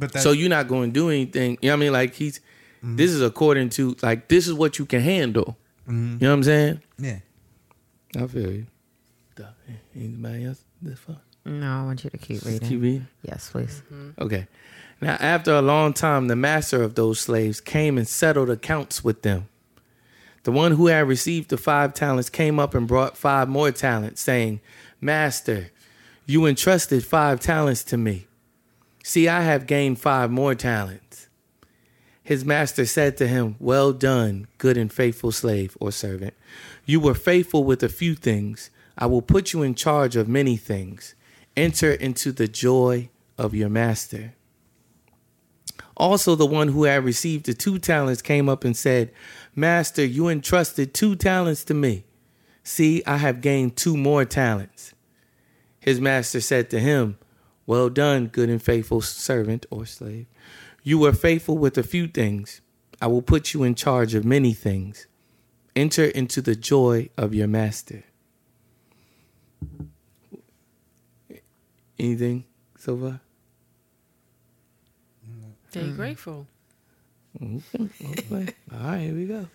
But 0.00 0.18
so 0.18 0.32
you're 0.32 0.48
not 0.48 0.66
going 0.66 0.90
to 0.90 0.92
do 0.94 1.10
anything. 1.10 1.58
You 1.62 1.68
know 1.68 1.74
what 1.74 1.76
I 1.76 1.80
mean? 1.84 1.92
Like 1.92 2.14
He's 2.14 2.40
Mm-hmm. 2.82 2.96
this 2.96 3.10
is 3.10 3.20
according 3.20 3.68
to 3.70 3.94
like 4.02 4.28
this 4.28 4.48
is 4.48 4.54
what 4.54 4.78
you 4.78 4.86
can 4.86 5.02
handle. 5.02 5.58
Mm-hmm. 5.86 6.12
You 6.12 6.18
know 6.20 6.28
what 6.30 6.34
I'm 6.36 6.42
saying? 6.44 6.82
yeah. 6.98 7.18
I 8.16 8.26
feel 8.26 8.50
you. 8.50 8.66
Duh. 9.36 9.44
Anybody 9.94 10.46
else? 10.46 10.64
This 10.80 10.98
far? 10.98 11.18
No, 11.44 11.66
I 11.70 11.84
want 11.84 12.02
you 12.04 12.08
to 12.10 12.16
keep 12.16 12.42
reading. 12.42 12.66
Keep 12.66 12.80
reading. 12.80 13.06
Yes, 13.22 13.50
please. 13.50 13.82
Okay. 14.18 14.46
Now, 15.02 15.16
after 15.20 15.52
a 15.52 15.60
long 15.60 15.92
time, 15.92 16.28
the 16.28 16.36
master 16.36 16.82
of 16.82 16.94
those 16.94 17.20
slaves 17.20 17.60
came 17.60 17.98
and 17.98 18.08
settled 18.08 18.48
accounts 18.48 19.04
with 19.04 19.20
them. 19.22 19.48
The 20.44 20.52
one 20.52 20.72
who 20.72 20.86
had 20.86 21.06
received 21.06 21.50
the 21.50 21.58
five 21.58 21.92
talents 21.92 22.30
came 22.30 22.58
up 22.58 22.74
and 22.74 22.88
brought 22.88 23.14
five 23.16 23.46
more 23.48 23.70
talents, 23.72 24.22
saying, 24.22 24.60
Master, 25.02 25.70
you 26.24 26.46
entrusted 26.46 27.04
five 27.04 27.40
talents 27.40 27.84
to 27.84 27.98
me. 27.98 28.26
See, 29.02 29.28
I 29.28 29.42
have 29.42 29.66
gained 29.66 29.98
five 29.98 30.30
more 30.30 30.54
talents. 30.54 31.28
His 32.22 32.44
master 32.44 32.86
said 32.86 33.16
to 33.16 33.26
him, 33.26 33.56
Well 33.58 33.92
done, 33.92 34.46
good 34.58 34.76
and 34.76 34.92
faithful 34.92 35.32
slave 35.32 35.76
or 35.80 35.90
servant. 35.90 36.34
You 36.84 37.00
were 37.00 37.14
faithful 37.14 37.64
with 37.64 37.82
a 37.82 37.88
few 37.88 38.14
things. 38.14 38.70
I 38.96 39.06
will 39.06 39.22
put 39.22 39.52
you 39.52 39.62
in 39.62 39.74
charge 39.74 40.16
of 40.16 40.28
many 40.28 40.56
things. 40.56 41.14
Enter 41.56 41.92
into 41.92 42.30
the 42.30 42.46
joy 42.46 43.08
of 43.36 43.54
your 43.54 43.68
master. 43.68 44.34
Also, 45.96 46.34
the 46.34 46.46
one 46.46 46.68
who 46.68 46.84
had 46.84 47.04
received 47.04 47.46
the 47.46 47.54
two 47.54 47.78
talents 47.78 48.22
came 48.22 48.48
up 48.48 48.64
and 48.64 48.76
said, 48.76 49.12
Master, 49.54 50.04
you 50.04 50.28
entrusted 50.28 50.94
two 50.94 51.16
talents 51.16 51.64
to 51.64 51.74
me. 51.74 52.04
See, 52.62 53.02
I 53.06 53.16
have 53.16 53.40
gained 53.40 53.76
two 53.76 53.96
more 53.96 54.24
talents. 54.24 54.94
His 55.80 56.00
master 56.00 56.40
said 56.40 56.70
to 56.70 56.80
him, 56.80 57.18
Well 57.66 57.88
done, 57.88 58.26
good 58.26 58.48
and 58.48 58.62
faithful 58.62 59.00
servant 59.00 59.66
or 59.70 59.86
slave. 59.86 60.26
You 60.82 60.98
were 60.98 61.12
faithful 61.12 61.58
with 61.58 61.76
a 61.78 61.82
few 61.82 62.08
things. 62.08 62.60
I 63.00 63.06
will 63.06 63.22
put 63.22 63.54
you 63.54 63.62
in 63.62 63.74
charge 63.74 64.14
of 64.14 64.24
many 64.24 64.52
things. 64.52 65.06
Enter 65.76 66.06
into 66.06 66.42
the 66.42 66.54
joy 66.54 67.10
of 67.16 67.34
your 67.34 67.46
master. 67.46 68.04
Anything 71.98 72.44
so 72.78 72.96
far? 72.96 73.20
They 75.72 75.88
grateful. 75.90 76.46
Okay. 77.40 77.74
All 78.72 78.78
right, 78.80 79.00
here 79.00 79.14
we 79.14 79.26
go. 79.26 79.46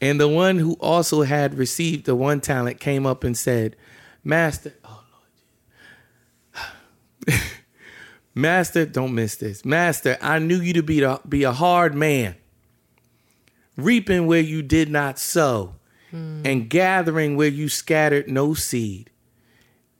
And 0.00 0.20
the 0.20 0.28
one 0.28 0.58
who 0.58 0.74
also 0.74 1.22
had 1.22 1.54
received 1.54 2.04
the 2.04 2.14
one 2.14 2.40
talent 2.40 2.80
came 2.80 3.06
up 3.06 3.24
and 3.24 3.36
said, 3.36 3.76
Master, 4.22 4.74
Lord. 4.83 4.83
Master, 8.34 8.84
don't 8.84 9.14
miss 9.14 9.36
this. 9.36 9.64
Master, 9.64 10.18
I 10.20 10.38
knew 10.38 10.60
you 10.60 10.72
to 10.74 10.82
be, 10.82 11.00
the, 11.00 11.20
be 11.28 11.44
a 11.44 11.52
hard 11.52 11.94
man, 11.94 12.34
reaping 13.76 14.26
where 14.26 14.40
you 14.40 14.62
did 14.62 14.90
not 14.90 15.18
sow, 15.18 15.74
hmm. 16.10 16.42
and 16.44 16.68
gathering 16.68 17.36
where 17.36 17.48
you 17.48 17.68
scattered 17.68 18.28
no 18.28 18.54
seed. 18.54 19.10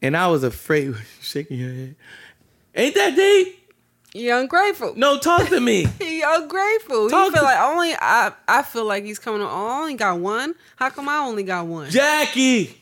And 0.02 0.16
I 0.16 0.26
was 0.26 0.42
afraid, 0.42 0.94
shaking 1.20 1.58
your 1.58 1.72
head. 1.72 1.96
Ain't 2.74 2.94
that 2.96 3.14
deep? 3.14 3.60
He 4.12 4.28
ungrateful. 4.30 4.94
No, 4.96 5.18
talk 5.18 5.48
to 5.48 5.60
me. 5.60 5.86
He 5.98 6.22
ungrateful. 6.24 7.10
Talk 7.10 7.26
he 7.26 7.34
feel 7.34 7.42
like 7.42 7.58
only 7.58 7.94
I. 7.94 8.32
I 8.46 8.62
feel 8.62 8.84
like 8.84 9.04
he's 9.04 9.18
coming. 9.18 9.42
on, 9.42 9.48
I 9.48 9.80
only 9.80 9.94
got 9.94 10.20
one. 10.20 10.54
How 10.76 10.90
come 10.90 11.08
I 11.08 11.18
only 11.18 11.42
got 11.42 11.66
one? 11.66 11.90
Jackie. 11.90 12.80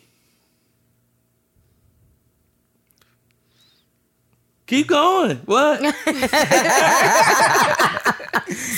Keep 4.67 4.89
going. 4.89 5.39
What? 5.45 5.81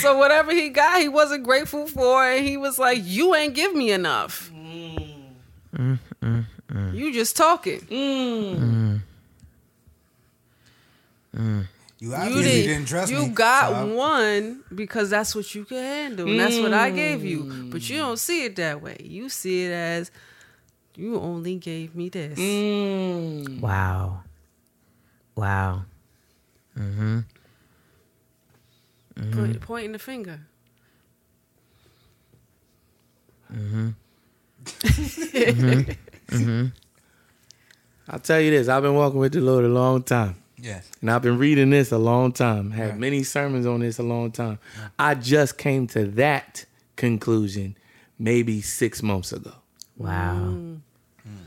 So 0.01 0.17
whatever 0.17 0.51
he 0.53 0.69
got, 0.69 1.01
he 1.01 1.09
wasn't 1.09 1.43
grateful 1.43 1.87
for, 1.87 2.23
and 2.23 2.45
he 2.45 2.55
was 2.57 2.77
like, 2.77 2.99
"You 3.03 3.33
ain't 3.35 3.55
give 3.55 3.73
me 3.75 3.91
enough. 3.91 4.51
Mm. 4.53 6.45
You 6.93 7.11
just 7.13 7.35
talking. 7.35 7.79
Mm. 7.81 8.99
Mm. 11.35 11.67
You 11.99 12.09
You 12.09 12.13
obviously 12.15 12.43
didn't. 12.43 12.67
didn't, 12.67 12.87
trust 12.87 13.11
you 13.11 13.19
me. 13.19 13.29
got 13.29 13.69
so 13.71 13.95
one 13.95 14.63
because 14.73 15.09
that's 15.09 15.35
what 15.35 15.53
you 15.55 15.65
can 15.65 15.77
handle, 15.77 16.27
and 16.29 16.39
that's 16.39 16.59
what 16.59 16.73
I 16.73 16.91
gave 16.91 17.23
you. 17.25 17.69
But 17.71 17.89
you 17.89 17.97
don't 17.97 18.19
see 18.19 18.45
it 18.45 18.55
that 18.57 18.81
way. 18.81 18.97
You 19.03 19.27
see 19.29 19.65
it 19.65 19.71
as 19.71 20.11
you 20.95 21.19
only 21.19 21.55
gave 21.55 21.95
me 21.95 22.09
this. 22.09 22.37
Mm. 22.37 23.59
Wow. 25.35 25.83
Wow. 26.77 27.23
Point, 29.31 29.61
pointing 29.61 29.91
the 29.93 29.99
finger. 29.99 30.39
Mm-hmm. 33.53 33.89
mm-hmm. 34.65 35.91
Mm-hmm. 36.35 36.65
I'll 38.09 38.19
tell 38.19 38.41
you 38.41 38.51
this. 38.51 38.67
I've 38.67 38.83
been 38.83 38.95
walking 38.95 39.19
with 39.19 39.33
the 39.33 39.41
Lord 39.41 39.63
a 39.65 39.69
long 39.69 40.03
time. 40.03 40.35
Yes. 40.57 40.89
And 41.01 41.11
I've 41.11 41.21
been 41.21 41.37
reading 41.37 41.69
this 41.69 41.91
a 41.91 41.97
long 41.97 42.31
time. 42.31 42.71
Had 42.71 42.91
Right. 42.91 42.99
many 42.99 43.23
sermons 43.23 43.65
on 43.65 43.81
this 43.81 43.99
a 43.99 44.03
long 44.03 44.31
time. 44.31 44.59
I 44.97 45.15
just 45.15 45.57
came 45.57 45.87
to 45.87 46.05
that 46.07 46.65
conclusion 46.95 47.77
maybe 48.17 48.61
six 48.61 49.03
months 49.03 49.31
ago. 49.31 49.53
Wow. 49.97 50.35
Mm. 50.37 50.79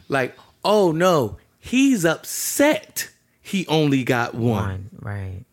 Like, 0.09 0.37
oh 0.65 0.93
no, 0.93 1.39
he's 1.59 2.05
upset 2.05 3.11
he 3.49 3.67
only 3.69 4.05
got 4.05 4.35
one. 4.35 4.63
One. 4.63 4.91
Right. 5.01 5.45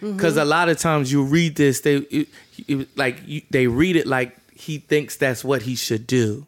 Because 0.00 0.36
a 0.36 0.44
lot 0.44 0.68
of 0.68 0.78
times 0.78 1.10
you 1.10 1.22
read 1.24 1.56
this, 1.56 1.80
they 1.80 1.96
it, 1.96 2.28
it- 2.68 2.88
like 2.96 3.22
you, 3.26 3.42
they 3.50 3.66
read 3.68 3.96
it 3.96 4.06
like 4.06 4.36
he 4.52 4.78
thinks 4.78 5.16
that's 5.16 5.42
what 5.44 5.62
he 5.62 5.74
should 5.76 6.06
do. 6.06 6.46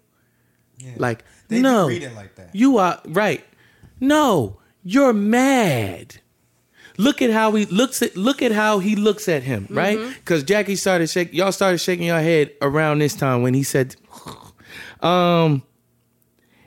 Yeah. 0.79 0.93
Like 0.99 1.25
They 1.49 1.61
no, 1.61 1.89
read 1.89 2.03
it 2.03 2.15
like 2.15 2.35
that. 2.37 2.55
You 2.55 2.77
are 2.79 3.01
right. 3.07 3.43
No, 3.99 4.59
you're 4.85 5.15
mad. 5.15 6.17
Look 6.99 7.23
at 7.23 7.31
how 7.31 7.53
he 7.53 7.65
looks 7.67 8.03
at 8.03 8.17
look 8.17 8.43
at 8.43 8.53
how 8.53 8.79
he 8.79 8.95
looks 8.97 9.29
at 9.29 9.43
him, 9.43 9.67
right? 9.71 9.99
Because 10.17 10.43
Jackie 10.43 10.77
started 10.77 11.09
shaking. 11.09 11.35
Y'all 11.35 11.53
started 11.53 11.79
shaking 11.79 12.07
your 12.07 12.21
head 12.21 12.53
around 12.63 12.99
this 13.01 13.15
time 13.15 13.43
when 13.43 13.55
he 13.55 13.63
said, 13.63 13.97
um. 15.01 15.63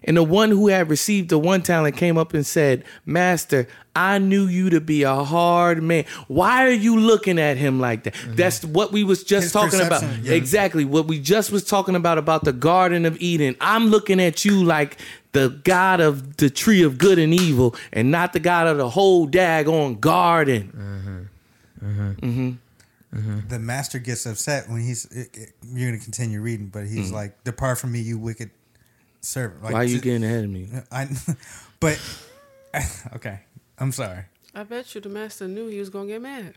And 0.04 0.18
the 0.18 0.24
one 0.24 0.50
who 0.50 0.68
had 0.68 0.89
received 0.89 1.30
the 1.30 1.39
one 1.39 1.62
talent 1.62 1.97
came 1.97 2.18
up 2.18 2.34
and 2.34 2.45
said, 2.45 2.84
Master, 3.06 3.68
I 3.95 4.18
knew 4.18 4.45
you 4.47 4.70
to 4.70 4.80
be 4.80 5.04
a 5.04 5.24
hard 5.24 5.84
man. 5.84 6.06
Why 6.28 6.66
are 6.66 6.72
you 6.72 6.97
looking 6.97 7.38
at 7.39 7.58
him 7.58 7.80
like 7.80 8.04
that? 8.04 8.14
Mm-hmm. 8.14 8.36
That's 8.36 8.64
what 8.64 8.91
we 8.91 9.04
was 9.04 9.24
just 9.24 9.45
His 9.45 9.52
talking 9.52 9.82
about. 9.82 10.02
perception, 10.02 10.26
yeah. 10.26 10.34
Exactly. 10.34 10.86
What 10.86 11.06
we 11.06 11.20
just 11.20 11.52
was 11.52 11.64
talking 11.66 11.95
about 11.95 12.18
about 12.18 12.43
the 12.45 12.54
Garden 12.54 13.06
of 13.06 13.20
Eden. 13.22 13.56
I'm 13.60 13.88
looking 13.88 14.22
at 14.22 14.45
you 14.45 14.64
like 14.64 14.97
the 15.34 15.50
God 15.64 16.00
of 16.00 16.38
the 16.38 16.50
tree 16.50 16.82
of 16.84 16.97
good 16.97 17.20
and 17.20 17.34
evil 17.34 17.76
and 17.91 18.10
not 18.10 18.34
the 18.34 18.39
God 18.39 18.68
of 18.68 18.78
the 18.78 18.89
whole 18.89 19.28
daggone 19.28 20.00
garden. 20.00 21.28
Mm-hmm. 21.84 22.52
Mm-hmm. 23.16 23.47
The 23.47 23.60
master 23.60 24.00
gets 24.00 24.26
upset 24.26 24.70
when 24.70 24.82
he's. 24.82 25.06
It, 25.06 25.30
it- 25.34 25.54
you're 25.72 25.89
gonna 25.91 26.02
continue 26.02 26.41
reading, 26.41 26.68
but 26.68 26.86
he's 26.86 27.10
mm. 27.12 27.16
like, 27.16 27.43
"Depart 27.43 27.80
from 27.80 27.91
me, 27.91 28.00
you 28.02 28.18
wicked 28.18 28.52
servant." 29.22 29.63
Like, 29.63 29.74
Why 29.74 29.80
are 29.80 29.86
you 29.86 29.97
ju- 29.97 30.01
getting 30.01 30.24
ahead 30.24 30.43
of 30.43 30.49
me? 30.49 30.70
I, 30.91 31.07
but 31.80 31.99
okay, 33.15 33.41
I'm 33.78 33.91
sorry. 33.91 34.26
I 34.53 34.63
bet 34.63 34.95
you 34.95 35.01
the 35.01 35.09
master 35.09 35.47
knew 35.47 35.67
he 35.67 35.80
was 35.80 35.89
gonna 35.89 36.07
get 36.07 36.22
mad. 36.22 36.55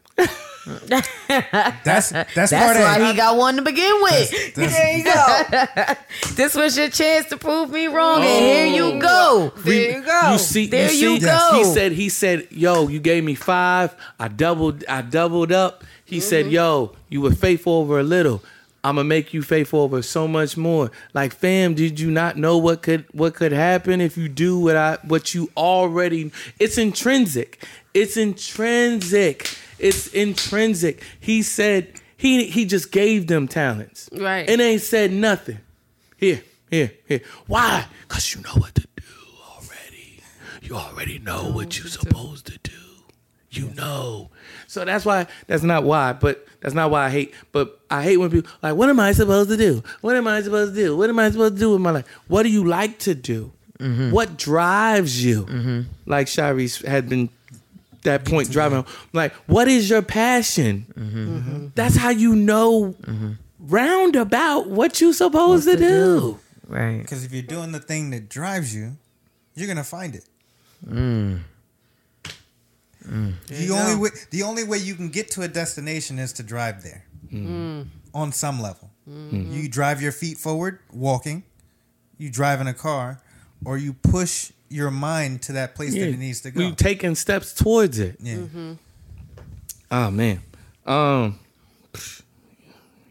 That's 0.89 1.09
that's, 1.29 2.11
That's 2.11 2.53
part 2.53 2.77
why 2.77 2.99
A. 2.99 3.07
he 3.07 3.17
got 3.17 3.37
one 3.37 3.57
to 3.57 3.63
begin 3.63 3.93
with. 4.03 4.55
That's- 4.55 4.75
there 4.75 4.97
you 4.97 5.05
go. 5.05 5.95
this 6.35 6.55
was 6.55 6.77
your 6.79 6.89
chance 6.89 7.29
to 7.29 7.37
prove 7.37 7.71
me 7.71 7.89
wrong, 7.89 8.23
and 8.23 8.45
here 8.45 8.67
you 8.67 8.85
oh. 8.97 8.99
go. 9.01 9.53
There 9.63 9.99
you 9.99 10.05
go. 10.05 10.33
You 10.33 10.39
see, 10.39 10.67
There 10.69 10.93
you, 10.93 11.11
you 11.11 11.21
see, 11.21 11.27
go. 11.27 11.51
He 11.55 11.65
said, 11.65 11.93
he 11.93 12.09
said, 12.09 12.49
yo, 12.51 12.89
you 12.89 13.01
gave 13.01 13.25
me 13.25 13.35
five. 13.35 13.95
I 14.19 14.29
doubled, 14.29 14.85
I 14.89 15.03
doubled 15.03 15.53
up. 15.53 15.85
He 16.05 16.21
said, 16.21 16.47
mm-hmm. 16.47 16.55
yo, 16.55 16.93
you 17.09 17.21
were 17.21 17.35
faithful 17.35 17.75
over 17.75 17.99
a 17.99 18.03
little. 18.03 18.43
I'm 18.85 18.97
gonna 18.97 19.09
make 19.09 19.33
you 19.33 19.43
faithful 19.43 19.81
over 19.81 20.03
so 20.03 20.27
much 20.27 20.57
more. 20.57 20.91
Like, 21.15 21.33
fam, 21.33 21.75
did 21.75 22.01
you 22.01 22.11
not 22.11 22.37
know 22.37 22.59
what 22.59 22.83
could 22.83 23.05
what 23.13 23.35
could 23.35 23.53
happen 23.53 24.01
if 24.01 24.17
you 24.17 24.29
do 24.29 24.59
what 24.59 24.77
I 24.77 24.99
what 25.05 25.35
you 25.35 25.51
already? 25.57 26.33
It's 26.59 26.79
intrinsic. 26.79 27.65
It's 27.95 28.17
intrinsic. 28.17 29.57
It's 29.79 30.09
intrinsic. 30.09 31.03
He 31.21 31.43
said 31.43 31.93
he 32.17 32.47
he 32.47 32.65
just 32.65 32.91
gave 32.91 33.29
them 33.29 33.47
talents, 33.47 34.09
Right. 34.13 34.49
And 34.49 34.61
ain't 34.61 34.83
said 34.83 35.13
nothing. 35.13 35.59
Here, 36.17 36.43
here, 36.71 36.93
here. 37.07 37.21
Why? 37.47 37.87
Cause 38.09 38.35
you 38.35 38.43
know 38.43 38.55
what 38.55 38.75
to 38.77 38.87
do 38.97 39.05
already. 39.49 40.21
You 40.61 40.77
already 40.77 41.19
know 41.21 41.51
what 41.51 41.79
you're 41.79 41.89
supposed 41.89 42.47
to 42.47 42.59
do. 42.63 42.73
You 43.53 43.71
know. 43.75 44.31
So 44.67 44.85
that's 44.85 45.05
why 45.05 45.27
that's 45.47 45.63
not 45.63 45.85
why, 45.85 46.15
but 46.15 46.47
that's 46.61 46.75
not 46.75 46.91
why 46.91 47.07
I 47.07 47.11
hate. 47.11 47.35
But 47.53 47.79
I 47.91 48.03
hate 48.03 48.17
when 48.17 48.31
people 48.31 48.51
like, 48.63 48.75
what 48.75 48.89
am 48.89 48.99
I 48.99 49.13
supposed 49.13 49.51
to 49.51 49.57
do? 49.57 49.83
What 50.01 50.17
am 50.17 50.27
I 50.27 50.41
supposed 50.43 50.75
to 50.75 50.81
do? 50.81 50.97
What 50.97 51.11
am 51.11 51.19
I 51.19 51.31
supposed 51.31 51.55
to 51.55 51.61
do 51.61 51.73
with 51.73 51.81
my 51.81 51.91
life? 51.91 52.09
What 52.29 52.45
do 52.45 52.49
you 52.49 52.65
like 52.65 52.99
to 53.01 53.15
do? 53.15 53.53
Mm-hmm. 53.79 54.11
What 54.11 54.39
drives 54.39 55.23
you? 55.25 55.45
Mm-hmm. 55.45 55.81
Like 56.07 56.29
Shareese 56.29 56.85
had 56.87 57.09
been 57.09 57.29
that 58.05 58.25
point 58.25 58.51
driving. 58.51 58.83
home. 58.83 58.95
Like, 59.13 59.33
what 59.47 59.69
is 59.69 59.91
your 59.91 60.03
passion? 60.03 60.87
Mm-hmm. 60.99 61.67
That's 61.75 61.97
how 61.97 62.11
you 62.11 62.35
know 62.35 62.95
roundabout 63.61 64.69
what 64.69 65.01
you 65.01 65.13
supposed 65.13 65.65
to, 65.65 65.73
to 65.73 65.77
do. 65.77 65.89
do. 66.21 66.39
Right. 66.69 67.03
Because 67.03 67.25
if 67.25 67.33
you're 67.33 67.43
doing 67.43 67.73
the 67.73 67.81
thing 67.81 68.11
that 68.11 68.29
drives 68.29 68.75
you, 68.75 68.97
you're 69.55 69.69
gonna 69.69 69.85
find 69.85 70.15
it. 70.15 70.25
Mm. 70.87 71.41
Mm. 73.03 73.33
There 73.47 73.59
The 73.59 73.71
only 73.75 73.95
go. 73.95 74.01
way 74.01 74.11
the 74.31 74.43
only 74.43 74.65
way 74.65 74.79
you 74.79 74.95
can 74.95 75.09
get 75.11 75.31
to 75.33 75.43
a 75.43 75.49
destination 75.49 76.19
is 76.19 76.33
to 76.35 76.43
drive 76.43 76.83
there. 76.83 77.05
Mm. 77.33 77.87
On 78.15 78.31
some 78.33 78.61
level. 78.61 78.91
Mm-hmm. 79.09 79.53
You 79.53 79.69
drive 79.69 80.01
your 80.03 80.13
feet 80.13 80.37
forward, 80.39 80.79
walking, 80.93 81.43
you 82.19 82.31
drive 82.31 82.61
in 82.61 82.67
a 82.69 82.75
car, 82.75 83.21
or 83.65 83.77
you 83.79 83.95
push 83.95 84.53
your 84.69 84.91
mind 84.91 85.43
to 85.43 85.53
that 85.53 85.75
place 85.75 85.93
that 85.95 86.09
it 86.09 86.19
needs 86.19 86.41
to 86.43 86.51
go. 86.51 86.61
You 86.61 86.75
taking 86.75 87.15
steps 87.15 87.53
towards 87.53 87.99
it. 87.99 88.17
yeah. 88.21 88.75
Oh 89.91 90.11
man. 90.11 90.41
Um 90.87 91.39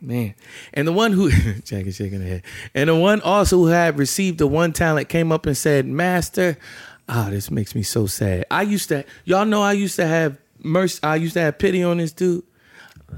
man. 0.01 0.33
And 0.73 0.87
the 0.87 0.91
one 0.93 1.11
who 1.13 1.29
Jack 1.65 1.85
is 1.85 1.95
shaking 1.95 2.21
her 2.21 2.27
head. 2.27 2.43
And 2.73 2.89
the 2.89 2.95
one 2.95 3.21
also 3.21 3.57
who 3.57 3.67
had 3.67 3.97
received 3.97 4.37
the 4.39 4.47
one 4.47 4.73
talent 4.73 5.09
came 5.09 5.31
up 5.31 5.45
and 5.45 5.55
said, 5.55 5.85
Master, 5.85 6.57
ah, 7.11 7.27
this 7.29 7.51
makes 7.51 7.75
me 7.75 7.83
so 7.83 8.07
sad. 8.07 8.45
I 8.49 8.63
used 8.63 8.89
to 8.89 9.03
y'all 9.25 9.45
know 9.45 9.61
I 9.61 9.73
used 9.73 9.95
to 9.97 10.07
have 10.07 10.37
mercy 10.63 10.99
I 11.03 11.17
used 11.17 11.33
to 11.35 11.41
have 11.41 11.59
pity 11.59 11.83
on 11.83 11.97
this 11.97 12.11
dude. 12.13 12.43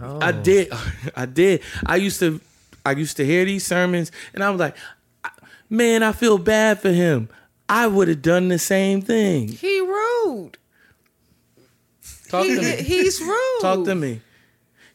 I 0.02 0.32
did. 0.32 0.70
I 1.16 1.26
did. 1.28 1.62
I 1.86 1.96
used 1.98 2.20
to 2.20 2.42
I 2.86 2.92
used 2.92 3.16
to 3.18 3.26
hear 3.26 3.46
these 3.46 3.66
sermons 3.66 4.12
and 4.34 4.44
I 4.44 4.50
was 4.50 4.60
like, 4.60 4.76
man, 5.70 6.04
I 6.04 6.12
feel 6.12 6.38
bad 6.38 6.82
for 6.82 6.92
him. 6.92 7.30
I 7.70 7.88
would 7.88 8.08
have 8.10 8.22
done 8.22 8.50
the 8.50 8.60
same 8.60 9.02
thing. 9.02 9.48
He 9.48 9.80
rude. 9.80 10.58
Talk 12.28 12.46
He, 12.46 12.56
to 12.56 12.62
me. 12.62 12.76
he's 12.84 13.22
rude. 13.34 13.62
Talk 13.62 13.86
to 13.86 13.96
me. 13.96 14.22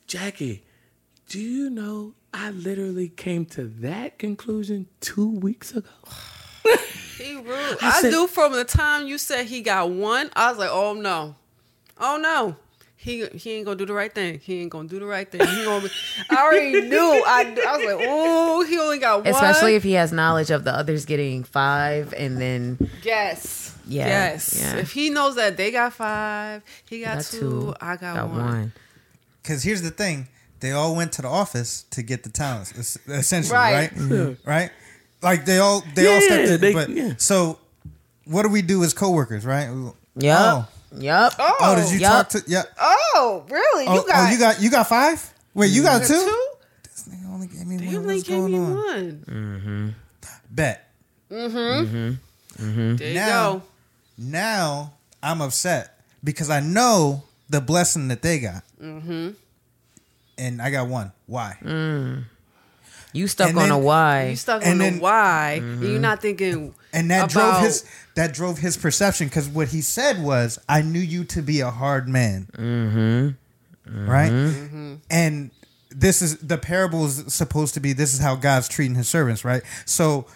Jackie, 0.06 0.64
do 1.28 1.38
you 1.40 1.70
know 1.70 2.14
I 2.34 2.50
literally 2.50 3.08
came 3.08 3.46
to 3.46 3.64
that 3.64 4.18
conclusion 4.18 4.86
two 5.00 5.30
weeks 5.30 5.72
ago? 5.74 5.88
He 7.18 7.34
rude. 7.36 7.76
I 7.82 7.98
I, 7.98 8.00
said- 8.00 8.10
do 8.10 8.26
from 8.26 8.52
the 8.52 8.64
time 8.64 9.06
you 9.06 9.18
said 9.18 9.46
he 9.46 9.60
got 9.60 9.90
one. 9.90 10.30
I 10.34 10.50
was 10.50 10.58
like, 10.58 10.70
oh 10.72 10.94
no, 10.94 11.34
oh 11.98 12.16
no. 12.16 12.56
He, 13.00 13.26
he 13.28 13.52
ain't 13.52 13.64
gonna 13.64 13.76
do 13.76 13.86
the 13.86 13.92
right 13.92 14.12
thing. 14.12 14.40
He 14.40 14.60
ain't 14.60 14.70
gonna 14.70 14.88
do 14.88 14.98
the 14.98 15.06
right 15.06 15.30
thing. 15.30 15.40
He 15.40 15.64
gonna 15.64 15.84
be, 15.86 15.90
I 16.30 16.36
already 16.42 16.80
knew. 16.88 17.22
I, 17.24 17.42
I 17.66 17.76
was 17.76 17.86
like, 17.86 18.06
oh, 18.08 18.64
he 18.64 18.76
only 18.76 18.98
got 18.98 19.18
one. 19.24 19.28
Especially 19.28 19.76
if 19.76 19.84
he 19.84 19.92
has 19.92 20.10
knowledge 20.10 20.50
of 20.50 20.64
the 20.64 20.72
others 20.74 21.04
getting 21.04 21.44
five 21.44 22.12
and 22.16 22.40
then 22.40 22.90
yes, 23.04 23.72
Yeah, 23.86 24.06
yes. 24.08 24.58
yeah. 24.60 24.78
If 24.78 24.90
he 24.90 25.10
knows 25.10 25.36
that 25.36 25.56
they 25.56 25.70
got 25.70 25.92
five, 25.92 26.62
he 26.90 27.02
got, 27.02 27.18
got 27.18 27.24
two, 27.26 27.38
two, 27.38 27.74
I 27.80 27.96
got, 27.96 28.16
got 28.16 28.28
one. 28.30 28.44
one. 28.44 28.72
Because 29.44 29.62
here's 29.62 29.82
the 29.82 29.92
thing: 29.92 30.26
they 30.58 30.72
all 30.72 30.96
went 30.96 31.12
to 31.12 31.22
the 31.22 31.28
office 31.28 31.84
to 31.92 32.02
get 32.02 32.24
the 32.24 32.30
talents, 32.30 32.72
essentially, 33.06 33.54
Right. 33.56 33.92
right? 33.92 33.94
Mm-hmm. 33.94 34.48
Right? 34.50 34.70
Like 35.22 35.44
they 35.44 35.58
all 35.58 35.82
they 35.94 36.12
all 36.12 36.20
stepped 36.20 36.48
in. 36.48 36.60
they- 36.60 36.72
but 36.72 36.88
yeah. 36.90 37.14
so, 37.18 37.58
what 38.24 38.42
do 38.42 38.48
we 38.50 38.62
do 38.62 38.84
as 38.84 38.92
coworkers, 38.94 39.44
right? 39.44 39.68
Yeah. 40.16 40.38
Oh, 40.64 40.68
Yep. 40.96 41.32
Oh, 41.38 41.56
oh, 41.60 41.76
did 41.76 41.90
you 41.92 41.98
Yup. 41.98 42.10
talk 42.12 42.28
to? 42.30 42.42
Yeah. 42.50 42.62
Oh, 42.80 43.44
really? 43.50 43.86
Oh, 43.86 43.94
you 43.94 44.06
got 44.06 44.28
oh, 44.28 44.32
you 44.32 44.38
got 44.38 44.62
you 44.62 44.70
got 44.70 44.86
five? 44.88 45.34
Wait, 45.54 45.68
you 45.70 45.82
got 45.82 46.02
you 46.02 46.08
two? 46.08 46.14
two? 46.14 46.48
This 46.84 47.08
nigga 47.08 47.30
only 47.32 47.46
gave 47.46 47.66
me 47.66 47.76
They 47.76 47.86
one. 47.86 47.96
only 47.96 48.14
What's 48.16 48.28
gave 48.28 48.38
going 48.38 48.52
me 48.52 48.58
on? 48.58 48.74
one. 48.74 49.24
Mm-hmm. 49.28 49.88
Bet. 50.50 50.88
There 51.28 53.08
you 53.08 53.14
Now- 53.14 53.52
go. 53.58 53.62
Now 54.16 54.92
I'm 55.22 55.40
upset 55.42 56.00
because 56.24 56.48
I 56.50 56.60
know 56.60 57.22
the 57.50 57.60
blessing 57.60 58.08
that 58.08 58.22
they 58.22 58.40
got. 58.40 58.62
Mm-hmm. 58.82 59.30
And 60.38 60.62
I 60.62 60.70
got 60.70 60.88
one. 60.88 61.12
Why? 61.26 61.56
You 63.12 63.26
stuck 63.26 63.48
And 63.50 63.58
on 63.58 63.64
then- 63.64 63.72
a 63.72 63.78
why. 63.78 64.28
You 64.28 64.36
stuck 64.36 64.62
And 64.62 64.72
on 64.72 64.78
then- 64.78 64.94
the 64.96 65.00
why, 65.00 65.52
and 65.62 65.82
you're 65.82 65.98
not 66.00 66.20
thinking. 66.20 66.74
and 66.92 67.10
that 67.10 67.30
drove 67.30 67.60
his 67.62 67.84
that 68.14 68.32
drove 68.34 68.58
his 68.58 68.76
perception 68.76 69.28
because 69.28 69.48
what 69.48 69.68
he 69.68 69.80
said 69.80 70.22
was, 70.22 70.58
"I 70.68 70.82
knew 70.82 71.00
you 71.00 71.24
to 71.24 71.42
be 71.42 71.60
a 71.60 71.70
hard 71.70 72.08
man." 72.08 72.48
Mm-hmm. 72.56 74.08
Right, 74.10 74.30
mm-hmm. 74.30 74.66
Mm-hmm. 74.66 74.94
and 75.10 75.50
this 75.90 76.20
is 76.20 76.36
the 76.38 76.58
parable 76.58 77.06
is 77.06 77.24
supposed 77.32 77.72
to 77.74 77.80
be. 77.80 77.94
This 77.94 78.12
is 78.12 78.20
how 78.20 78.34
God's 78.34 78.68
treating 78.68 78.94
His 78.96 79.08
servants, 79.08 79.44
right? 79.44 79.62
So 79.86 80.26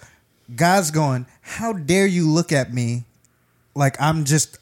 God's 0.56 0.90
going, 0.90 1.26
"How 1.42 1.74
dare 1.74 2.06
you 2.06 2.26
look 2.28 2.52
at 2.52 2.72
me 2.72 3.04
like 3.74 4.00
I'm 4.00 4.24
just." 4.24 4.58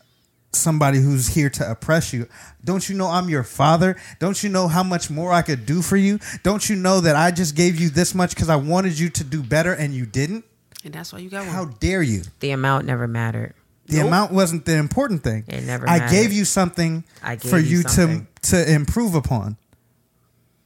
Somebody 0.53 0.99
who's 0.99 1.29
here 1.29 1.49
to 1.51 1.71
oppress 1.71 2.13
you. 2.13 2.27
Don't 2.65 2.89
you 2.89 2.97
know 2.97 3.07
I'm 3.09 3.29
your 3.29 3.45
father? 3.45 3.97
Don't 4.19 4.43
you 4.43 4.49
know 4.51 4.67
how 4.67 4.83
much 4.83 5.09
more 5.09 5.33
I 5.33 5.43
could 5.43 5.65
do 5.65 5.81
for 5.81 5.97
you? 5.97 6.19
Don't 6.43 6.69
you 6.69 6.75
know 6.75 7.01
that 7.01 7.15
I 7.15 7.31
just 7.31 7.55
gave 7.55 7.79
you 7.81 7.89
this 7.89 8.15
much 8.17 8.35
because 8.35 8.49
I 8.49 8.57
wanted 8.57 8.99
you 8.99 9.11
to 9.11 9.23
do 9.25 9.43
better 9.45 9.73
and 9.73 9.95
you 9.95 10.07
didn't? 10.07 10.45
And 10.85 10.93
that's 10.93 11.13
why 11.13 11.21
you 11.21 11.31
got 11.31 11.47
How 11.47 11.65
one. 11.65 11.77
dare 11.79 12.03
you? 12.03 12.23
the 12.41 12.51
amount 12.51 12.87
never 12.87 13.07
mattered. 13.07 13.55
The 13.87 13.99
Nope. 13.99 14.07
amount 14.09 14.33
wasn't 14.33 14.65
the 14.65 14.77
important 14.77 15.23
thing. 15.23 15.45
It 15.49 15.63
never 15.65 15.89
I 15.89 15.99
mattered. 15.99 16.15
gave 16.15 16.33
you 16.33 16.45
something 16.45 17.05
I 17.23 17.37
gave 17.37 17.51
for 17.51 17.59
you 17.59 17.79
you, 17.79 17.83
something. 17.83 18.27
to 18.43 18.51
to 18.65 18.73
improve 18.73 19.15
upon. 19.15 19.57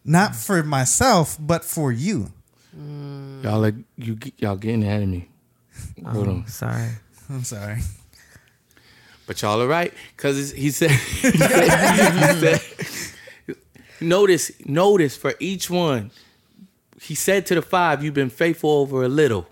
Not 0.05 0.35
for 0.37 0.63
myself, 0.63 1.37
but 1.41 1.65
for 1.65 1.91
you. 1.93 2.33
Mm. 2.79 3.43
Y'all 3.45 3.61
like 3.61 3.75
you 3.97 4.19
y'all 4.39 4.57
getting 4.57 4.83
ahead 4.83 5.03
of 5.03 5.09
me. 5.09 5.29
Oh, 6.05 6.11
Hold 6.11 6.29
on. 6.29 6.47
Sorry. 6.47 6.89
I'm 7.31 7.45
sorry. 7.45 7.81
But 9.27 9.41
y'all 9.43 9.61
are 9.61 9.67
right 9.67 9.93
because 10.17 10.53
he 10.65 10.71
said, 10.71 10.91
he 10.91 11.31
said, 11.31 12.61
notice, 14.01 14.53
notice 14.67 15.17
for 15.17 15.35
each 15.41 15.71
one. 15.71 16.11
He 17.01 17.15
said 17.15 17.47
to 17.47 17.55
the 17.55 17.63
five, 17.63 18.03
"You've 18.03 18.15
been 18.15 18.31
faithful 18.31 18.71
over 18.71 19.03
a 19.03 19.09
little." 19.09 19.47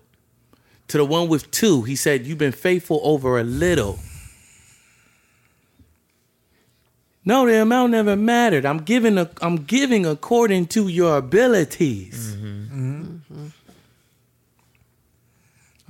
To 0.89 0.99
the 0.99 1.05
one 1.05 1.29
with 1.29 1.51
two, 1.51 1.83
he 1.83 1.97
said, 1.97 2.27
"You've 2.27 2.39
been 2.39 2.53
faithful 2.53 3.01
over 3.03 3.39
a 3.39 3.45
little." 3.45 3.99
No, 7.25 7.47
the 7.47 7.63
amount 7.63 7.93
never 7.93 8.17
mattered. 8.17 8.65
I'm 8.67 8.79
giving 8.79 9.17
a, 9.17 9.31
I'm 9.41 9.57
giving 9.57 10.07
according 10.07 10.67
to 10.69 10.89
your 10.89 11.19
abilities. 11.19 12.35
Mm-hmm. 12.35 13.05
Mm-hmm. 13.05 13.47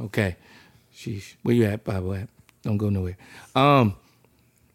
Okay, 0.05 0.37
sheesh. 0.95 1.35
Where 1.43 1.55
you 1.55 1.65
at, 1.65 1.85
Bible 1.85 2.15
at? 2.15 2.29
Don't 2.63 2.77
go 2.77 2.89
nowhere. 2.89 3.17
Um, 3.55 3.97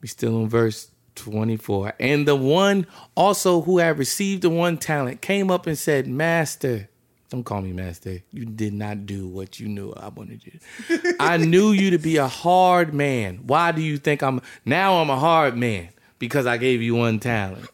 we 0.01 0.07
still 0.07 0.35
on 0.41 0.49
verse 0.49 0.91
24. 1.15 1.93
And 1.99 2.27
the 2.27 2.35
one 2.35 2.85
also 3.15 3.61
who 3.61 3.79
had 3.79 3.97
received 3.97 4.43
the 4.43 4.49
one 4.49 4.77
talent 4.77 5.21
came 5.21 5.49
up 5.49 5.67
and 5.67 5.77
said, 5.77 6.07
Master, 6.07 6.89
don't 7.29 7.43
call 7.43 7.61
me 7.61 7.73
master. 7.73 8.19
You 8.31 8.45
did 8.45 8.73
not 8.73 9.05
do 9.05 9.27
what 9.27 9.59
you 9.59 9.67
knew 9.67 9.91
I 9.91 10.07
wanted 10.07 10.45
you. 10.45 10.59
to. 10.87 11.15
I 11.19 11.37
knew 11.37 11.71
you 11.71 11.91
to 11.91 11.97
be 11.97 12.17
a 12.17 12.27
hard 12.27 12.93
man. 12.93 13.41
Why 13.45 13.71
do 13.73 13.81
you 13.81 13.97
think 13.97 14.23
I'm 14.23 14.41
now 14.63 15.01
I'm 15.01 15.09
a 15.09 15.19
hard 15.19 15.57
man? 15.57 15.89
Because 16.19 16.45
I 16.45 16.57
gave 16.57 16.81
you 16.81 16.95
one 16.95 17.19
talent. 17.19 17.67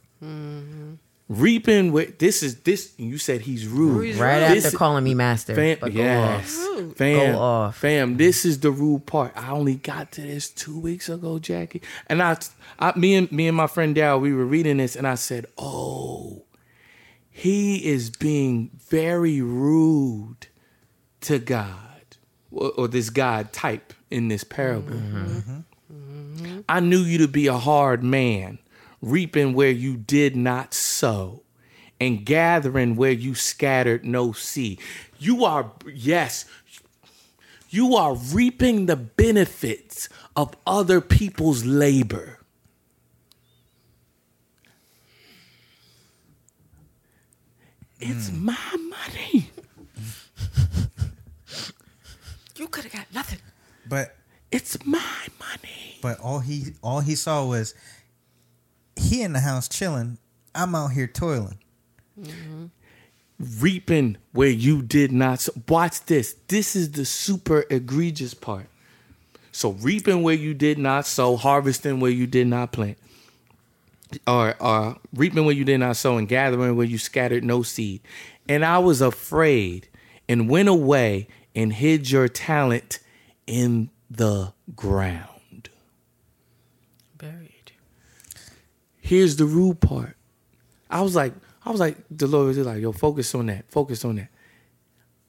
Reaping 1.30 1.94
with 1.94 2.20
this 2.20 2.44
is 2.44 2.58
this 2.62 2.94
you 2.98 3.18
said 3.18 3.42
he's 3.42 3.66
rude. 3.66 4.06
He's 4.06 4.18
Right 4.18 4.36
rude. 4.36 4.44
after 4.44 4.62
This- 4.62 4.76
calling 4.76 5.04
me 5.06 5.14
master. 5.14 5.56
Fam, 5.56 5.78
but 5.80 5.94
go 5.94 6.00
yes. 6.02 6.60
off. 6.60 6.96
Fam, 6.98 7.32
Go 7.34 7.40
off. 7.40 7.78
fam, 7.78 8.18
this 8.18 8.46
is 8.46 8.60
the 8.60 8.72
rude 8.72 9.06
part. 9.06 9.32
I 9.36 9.50
only 9.52 9.76
got 9.76 10.12
to 10.14 10.22
this 10.22 10.50
two 10.50 10.78
weeks 10.78 11.08
ago, 11.08 11.40
Jackie. 11.40 11.82
And 12.08 12.22
I, 12.22 12.38
I 12.78 12.98
me 13.00 13.16
and 13.16 13.32
me 13.32 13.48
and 13.48 13.56
my 13.56 13.68
friend 13.68 13.96
Dal, 13.96 14.20
we 14.20 14.34
were 14.34 14.46
reading 14.46 14.78
this, 14.78 14.96
and 14.98 15.08
I 15.08 15.16
said, 15.16 15.46
"Oh, 15.58 16.44
he 17.30 17.86
is 17.86 18.10
being 18.10 18.72
very 18.90 19.42
rude 19.42 20.48
to 21.22 21.40
God, 21.40 22.18
or, 22.52 22.72
or 22.78 22.88
this 22.90 23.10
God 23.10 23.54
type 23.54 23.94
in 24.12 24.28
this 24.28 24.44
parable." 24.44 24.94
Mm-hmm. 24.98 25.60
Mm-hmm. 25.94 26.60
I 26.68 26.80
knew 26.82 27.00
you 27.00 27.18
to 27.20 27.28
be 27.30 27.48
a 27.48 27.58
hard 27.58 28.04
man, 28.04 28.60
reaping 29.04 29.54
where 29.54 29.70
you 29.70 29.98
did 29.98 30.36
not 30.36 30.74
sow, 30.74 31.44
and 32.00 32.26
gathering 32.26 32.96
where 32.96 33.12
you 33.12 33.36
scattered 33.36 34.06
no 34.06 34.32
seed. 34.32 34.80
You 35.20 35.46
are, 35.46 35.72
yes, 35.94 36.46
you 37.70 37.96
are 37.96 38.16
reaping 38.16 38.86
the 38.86 38.96
benefits 38.96 40.08
of 40.36 40.56
other 40.66 41.02
people's 41.02 41.66
labor. 41.66 42.40
It's 48.00 48.30
hmm. 48.30 48.46
my 48.46 48.76
money. 48.78 49.50
You 52.56 52.68
could 52.68 52.84
have 52.84 52.94
got 52.94 53.08
nothing. 53.14 53.40
But 53.90 54.16
It's 54.52 54.78
my 54.86 55.28
money. 55.40 55.98
but 56.02 56.20
all 56.20 56.40
he 56.40 56.76
all 56.84 57.00
he 57.00 57.16
saw 57.16 57.46
was 57.46 57.74
he 58.96 59.22
in 59.22 59.34
the 59.34 59.40
house 59.40 59.68
chilling. 59.68 60.18
I'm 60.56 60.76
out 60.76 60.90
here 60.92 61.08
toiling. 61.08 61.58
Mm-hmm. 62.20 62.66
reaping 63.60 64.18
where 64.34 64.50
you 64.50 64.84
did 64.84 65.12
not 65.12 65.40
sow. 65.40 65.52
Watch 65.68 66.06
this. 66.06 66.36
This 66.48 66.76
is 66.76 66.92
the 66.92 67.06
super 67.06 67.66
egregious 67.72 68.34
part. 68.36 68.68
So 69.52 69.72
reaping 69.72 70.24
where 70.24 70.36
you 70.36 70.54
did 70.54 70.78
not 70.78 71.06
sow, 71.08 71.36
harvesting 71.38 72.00
where 72.00 72.12
you 72.12 72.28
did 72.28 72.48
not 72.48 72.72
plant, 72.72 72.98
or, 74.28 74.56
or 74.62 74.98
reaping 75.14 75.46
where 75.46 75.56
you 75.56 75.66
did 75.66 75.80
not 75.80 75.98
sow, 75.98 76.18
and 76.18 76.28
gathering 76.28 76.76
where 76.76 76.86
you 76.86 76.98
scattered 76.98 77.44
no 77.44 77.64
seed. 77.64 78.02
And 78.48 78.64
I 78.64 78.78
was 78.80 79.02
afraid 79.02 79.88
and 80.30 80.50
went 80.50 80.70
away 80.70 81.28
and 81.56 81.74
hid 81.74 82.10
your 82.10 82.28
talent 82.28 83.00
in 83.48 83.90
the 84.10 84.54
ground. 84.76 85.70
Buried. 87.18 87.73
Here's 89.04 89.36
the 89.36 89.46
rude 89.46 89.82
part. 89.82 90.16
I 90.90 91.02
was 91.02 91.14
like, 91.14 91.34
I 91.66 91.72
was 91.72 91.80
like, 91.80 91.98
the 92.10 92.26
Lord 92.26 92.48
was 92.48 92.58
like, 92.58 92.82
yo, 92.82 92.94
focus 92.94 93.36
on 93.36 93.48
that, 93.48 93.70
focus 93.70 94.04
on 94.06 94.16
that. 94.16 94.30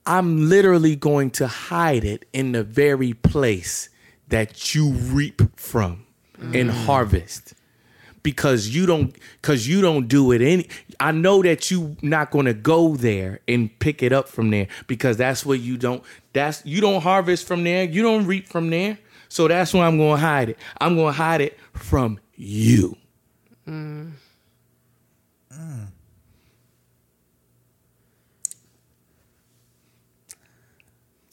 I'm 0.07 0.49
literally 0.49 0.97
going 0.97 1.31
to 1.33 1.49
hide 1.49 2.05
it 2.05 2.27
in 2.33 2.53
the 2.53 2.63
very 2.63 3.15
place 3.15 3.89
that 4.29 4.75
you 4.75 4.91
reap 4.91 5.43
from 5.59 6.07
and 6.39 6.71
mm. 6.71 6.85
harvest. 6.85 7.55
Because 8.23 8.69
you 8.69 8.87
don't 8.87 9.15
because 9.43 9.69
you 9.69 9.83
don't 9.83 10.09
do 10.09 10.33
it 10.33 10.41
any 10.41 10.67
I 10.99 11.11
know 11.11 11.43
that 11.43 11.71
you 11.71 11.95
not 12.01 12.31
gonna 12.31 12.55
go 12.55 12.97
there 12.97 13.41
and 13.47 13.79
pick 13.81 14.03
it 14.03 14.15
up 14.15 14.31
from 14.31 14.51
there 14.51 14.67
because 14.87 15.19
that's 15.19 15.45
where 15.45 15.59
you 15.59 15.77
don't 15.77 16.03
that's 16.33 16.65
you 16.65 16.81
don't 16.81 17.03
harvest 17.03 17.47
from 17.47 17.65
there, 17.65 17.85
you 17.85 18.03
don't 18.03 18.25
reap 18.25 18.49
from 18.49 18.71
there. 18.71 18.97
So 19.29 19.47
that's 19.47 19.75
why 19.75 19.87
I'm 19.87 19.99
gonna 19.99 20.17
hide 20.17 20.49
it. 20.49 20.59
I'm 20.81 20.97
gonna 20.97 21.13
hide 21.13 21.43
it 21.43 21.59
from 21.75 22.19
you. 22.35 22.97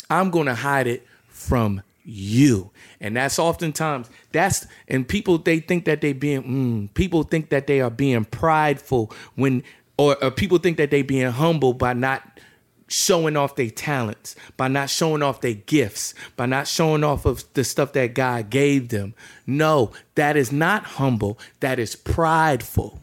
I'm 0.09 0.29
going 0.29 0.47
to 0.47 0.55
hide 0.55 0.88
it 0.88 1.05
from 1.27 1.82
you. 2.03 2.71
And 2.99 3.15
that's 3.15 3.39
oftentimes 3.39 4.09
that's 4.32 4.67
and 4.88 5.07
people 5.07 5.38
they 5.38 5.59
think 5.59 5.86
that 5.86 6.01
they 6.01 6.13
being 6.13 6.43
mm, 6.43 6.93
people 6.93 7.23
think 7.23 7.49
that 7.49 7.67
they 7.67 7.82
are 7.82 7.89
being 7.89 8.25
prideful 8.25 9.11
when 9.36 9.63
or, 9.97 10.21
or 10.23 10.32
people 10.32 10.57
think 10.57 10.77
that 10.77 10.91
they 10.91 11.01
being 11.01 11.32
humble 11.32 11.73
by 11.73 11.93
not 11.93 12.39
showing 12.91 13.37
off 13.37 13.55
their 13.55 13.69
talents, 13.69 14.35
by 14.57 14.67
not 14.67 14.89
showing 14.89 15.23
off 15.23 15.41
their 15.41 15.53
gifts, 15.53 16.13
by 16.35 16.45
not 16.45 16.67
showing 16.67 17.03
off 17.03 17.25
of 17.25 17.45
the 17.53 17.63
stuff 17.63 17.93
that 17.93 18.13
God 18.13 18.49
gave 18.49 18.89
them. 18.89 19.13
No, 19.47 19.91
that 20.15 20.35
is 20.37 20.51
not 20.51 20.83
humble. 20.83 21.39
That 21.59 21.79
is 21.79 21.95
prideful 21.95 22.99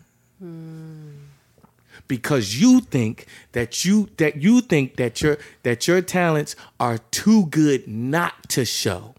because 2.08 2.60
you 2.60 2.80
think 2.80 3.26
that 3.52 3.84
you 3.84 4.08
that 4.16 4.42
you 4.42 4.60
think 4.60 4.96
that 4.96 5.22
your 5.22 5.38
that 5.62 5.86
your 5.86 6.00
talents 6.00 6.56
are 6.80 6.98
too 6.98 7.46
good 7.46 7.86
not 7.86 8.48
to 8.48 8.64
show 8.64 9.14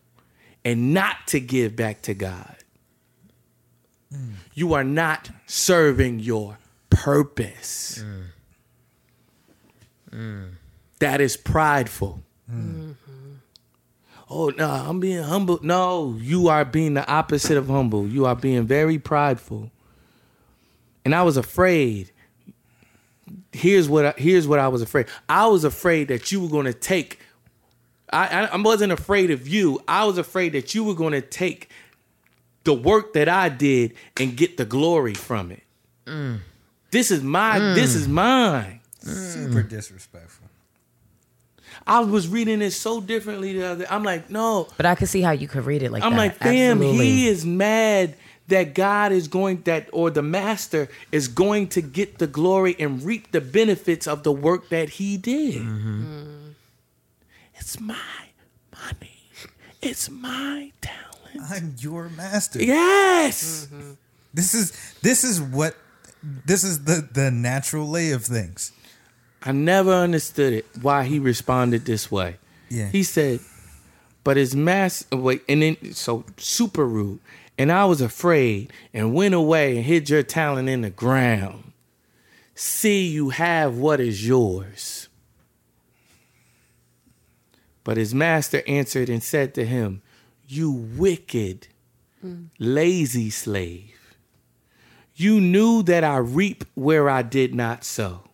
and 0.66 0.94
not 0.94 1.28
to 1.28 1.40
give 1.40 1.76
back 1.76 2.02
to 2.04 2.14
God. 2.14 2.56
You 4.54 4.74
are 4.74 4.84
not 4.84 5.30
serving 5.46 6.20
your 6.20 6.58
purpose. 6.90 8.04
Mm. 8.04 8.24
Mm. 10.12 10.50
That 11.00 11.22
is 11.22 11.38
prideful. 11.38 12.22
Mm-hmm. 12.52 12.92
Oh 14.30 14.50
no, 14.50 14.70
I'm 14.70 15.00
being 15.00 15.24
humble. 15.24 15.60
No, 15.64 16.16
you 16.20 16.50
are 16.50 16.64
being 16.64 16.94
the 16.94 17.08
opposite 17.08 17.58
of 17.58 17.68
humble. 17.68 18.08
You 18.08 18.26
are 18.26 18.36
being 18.36 18.68
very 18.68 19.00
prideful. 19.00 19.72
And 21.04 21.16
I 21.16 21.24
was 21.24 21.38
afraid 21.38 22.12
here's 23.52 23.90
what 23.90 24.06
I, 24.06 24.14
here's 24.18 24.48
what 24.48 24.60
I 24.60 24.68
was 24.68 24.82
afraid. 24.82 25.08
I 25.28 25.48
was 25.48 25.64
afraid 25.64 26.10
that 26.10 26.32
you 26.32 26.42
were 26.42 26.50
going 26.50 26.66
to 26.66 26.74
take. 26.74 27.20
I, 28.12 28.28
I 28.28 28.46
I 28.46 28.58
wasn't 28.58 28.92
afraid 28.92 29.32
of 29.32 29.48
you. 29.48 29.82
I 29.88 30.06
was 30.06 30.18
afraid 30.18 30.54
that 30.54 30.74
you 30.74 30.84
were 30.84 30.96
going 30.96 31.14
to 31.14 31.22
take 31.22 31.70
the 32.64 32.74
work 32.74 33.14
that 33.14 33.30
I 33.30 33.50
did 33.50 33.94
and 34.20 34.36
get 34.36 34.58
the 34.58 34.66
glory 34.66 35.14
from 35.14 35.52
it. 35.52 35.64
Mm. 36.06 36.40
This 36.92 37.12
is 37.12 37.22
my. 37.22 37.60
This 37.60 37.94
mm. 37.94 37.98
is 37.98 38.08
mine. 38.08 38.80
Super 39.02 39.64
disrespectful. 39.64 40.49
I 41.90 42.02
was 42.02 42.28
reading 42.28 42.62
it 42.62 42.72
so 42.72 43.02
differently 43.02 43.54
the 43.54 43.68
other. 43.68 43.88
I'm 43.90 44.04
like, 44.04 44.30
no. 44.30 44.68
But 44.78 44.86
I 44.86 44.94
could 44.94 45.10
see 45.10 45.22
how 45.22 45.32
you 45.32 45.48
could 45.48 45.66
read 45.66 45.82
it 45.82 45.92
like 45.92 46.04
that. 46.04 46.08
I'm 46.08 46.14
that. 46.14 46.18
like, 46.20 46.40
damn, 46.40 46.78
Absolutely. 46.78 47.06
he 47.06 47.28
is 47.28 47.46
mad 47.46 48.16
that 48.48 48.76
God 48.76 49.12
is 49.12 49.28
going 49.28 49.62
that 49.64 49.90
or 49.92 50.12
the 50.12 50.22
master 50.22 50.88
is 51.12 51.28
going 51.28 51.68
to 51.70 51.82
get 51.82 52.20
the 52.20 52.28
glory 52.28 52.76
and 52.80 53.04
reap 53.04 53.32
the 53.32 53.42
benefits 53.42 54.08
of 54.08 54.22
the 54.24 54.32
work 54.32 54.70
that 54.70 54.90
he 54.90 55.18
did. 55.18 55.56
Mm-hmm. 55.56 56.50
It's 57.56 57.80
my 57.80 57.96
money. 58.72 59.24
It's 59.82 60.10
my 60.10 60.72
talent. 60.82 61.52
I'm 61.52 61.76
your 61.80 62.10
master. 62.10 62.62
Yes. 62.64 63.68
This 64.34 64.54
is 64.54 64.96
this 65.02 65.24
is 65.24 65.42
what 65.42 65.76
this 66.22 66.64
is 66.64 66.84
the 66.84 67.08
the 67.12 67.32
natural 67.32 67.88
lay 67.88 68.12
of 68.12 68.26
things. 68.26 68.72
I 69.44 69.52
never 69.52 69.94
understood 69.94 70.54
it 70.54 70.66
why 70.82 71.06
he 71.06 71.20
responded 71.20 71.86
this 71.86 72.12
way. 72.12 72.38
Yeah. 72.70 72.90
He 72.90 73.04
said, 73.04 73.40
but 74.24 74.38
his 74.38 74.56
mass 74.56 75.06
wait, 75.12 75.44
and 75.48 75.62
then 75.62 75.94
so 75.94 76.26
super 76.38 76.86
rude. 76.86 77.20
And 77.58 77.72
I 77.72 77.86
was 77.86 78.02
afraid 78.02 78.72
and 78.94 79.14
went 79.14 79.34
away 79.34 79.78
and 79.78 79.86
hid 79.86 80.10
your 80.10 80.24
talent 80.24 80.70
in 80.70 80.82
the 80.82 80.90
ground. 80.90 81.72
See, 82.56 83.08
you 83.08 83.30
have 83.30 83.78
what 83.78 84.00
is 84.00 84.28
yours. 84.28 85.10
But 87.84 87.98
his 87.98 88.14
master 88.14 88.62
answered 88.68 89.10
and 89.10 89.24
said 89.24 89.54
to 89.56 89.66
him, 89.66 90.02
You 90.48 90.72
wicked, 90.72 91.68
hmm. 92.22 92.46
lazy 92.60 93.30
slave. 93.30 94.16
You 95.16 95.42
knew 95.42 95.84
that 95.84 96.04
I 96.04 96.18
reap 96.18 96.66
where 96.76 97.10
I 97.10 97.24
did 97.24 97.56
not 97.56 97.84
sow 97.84 98.29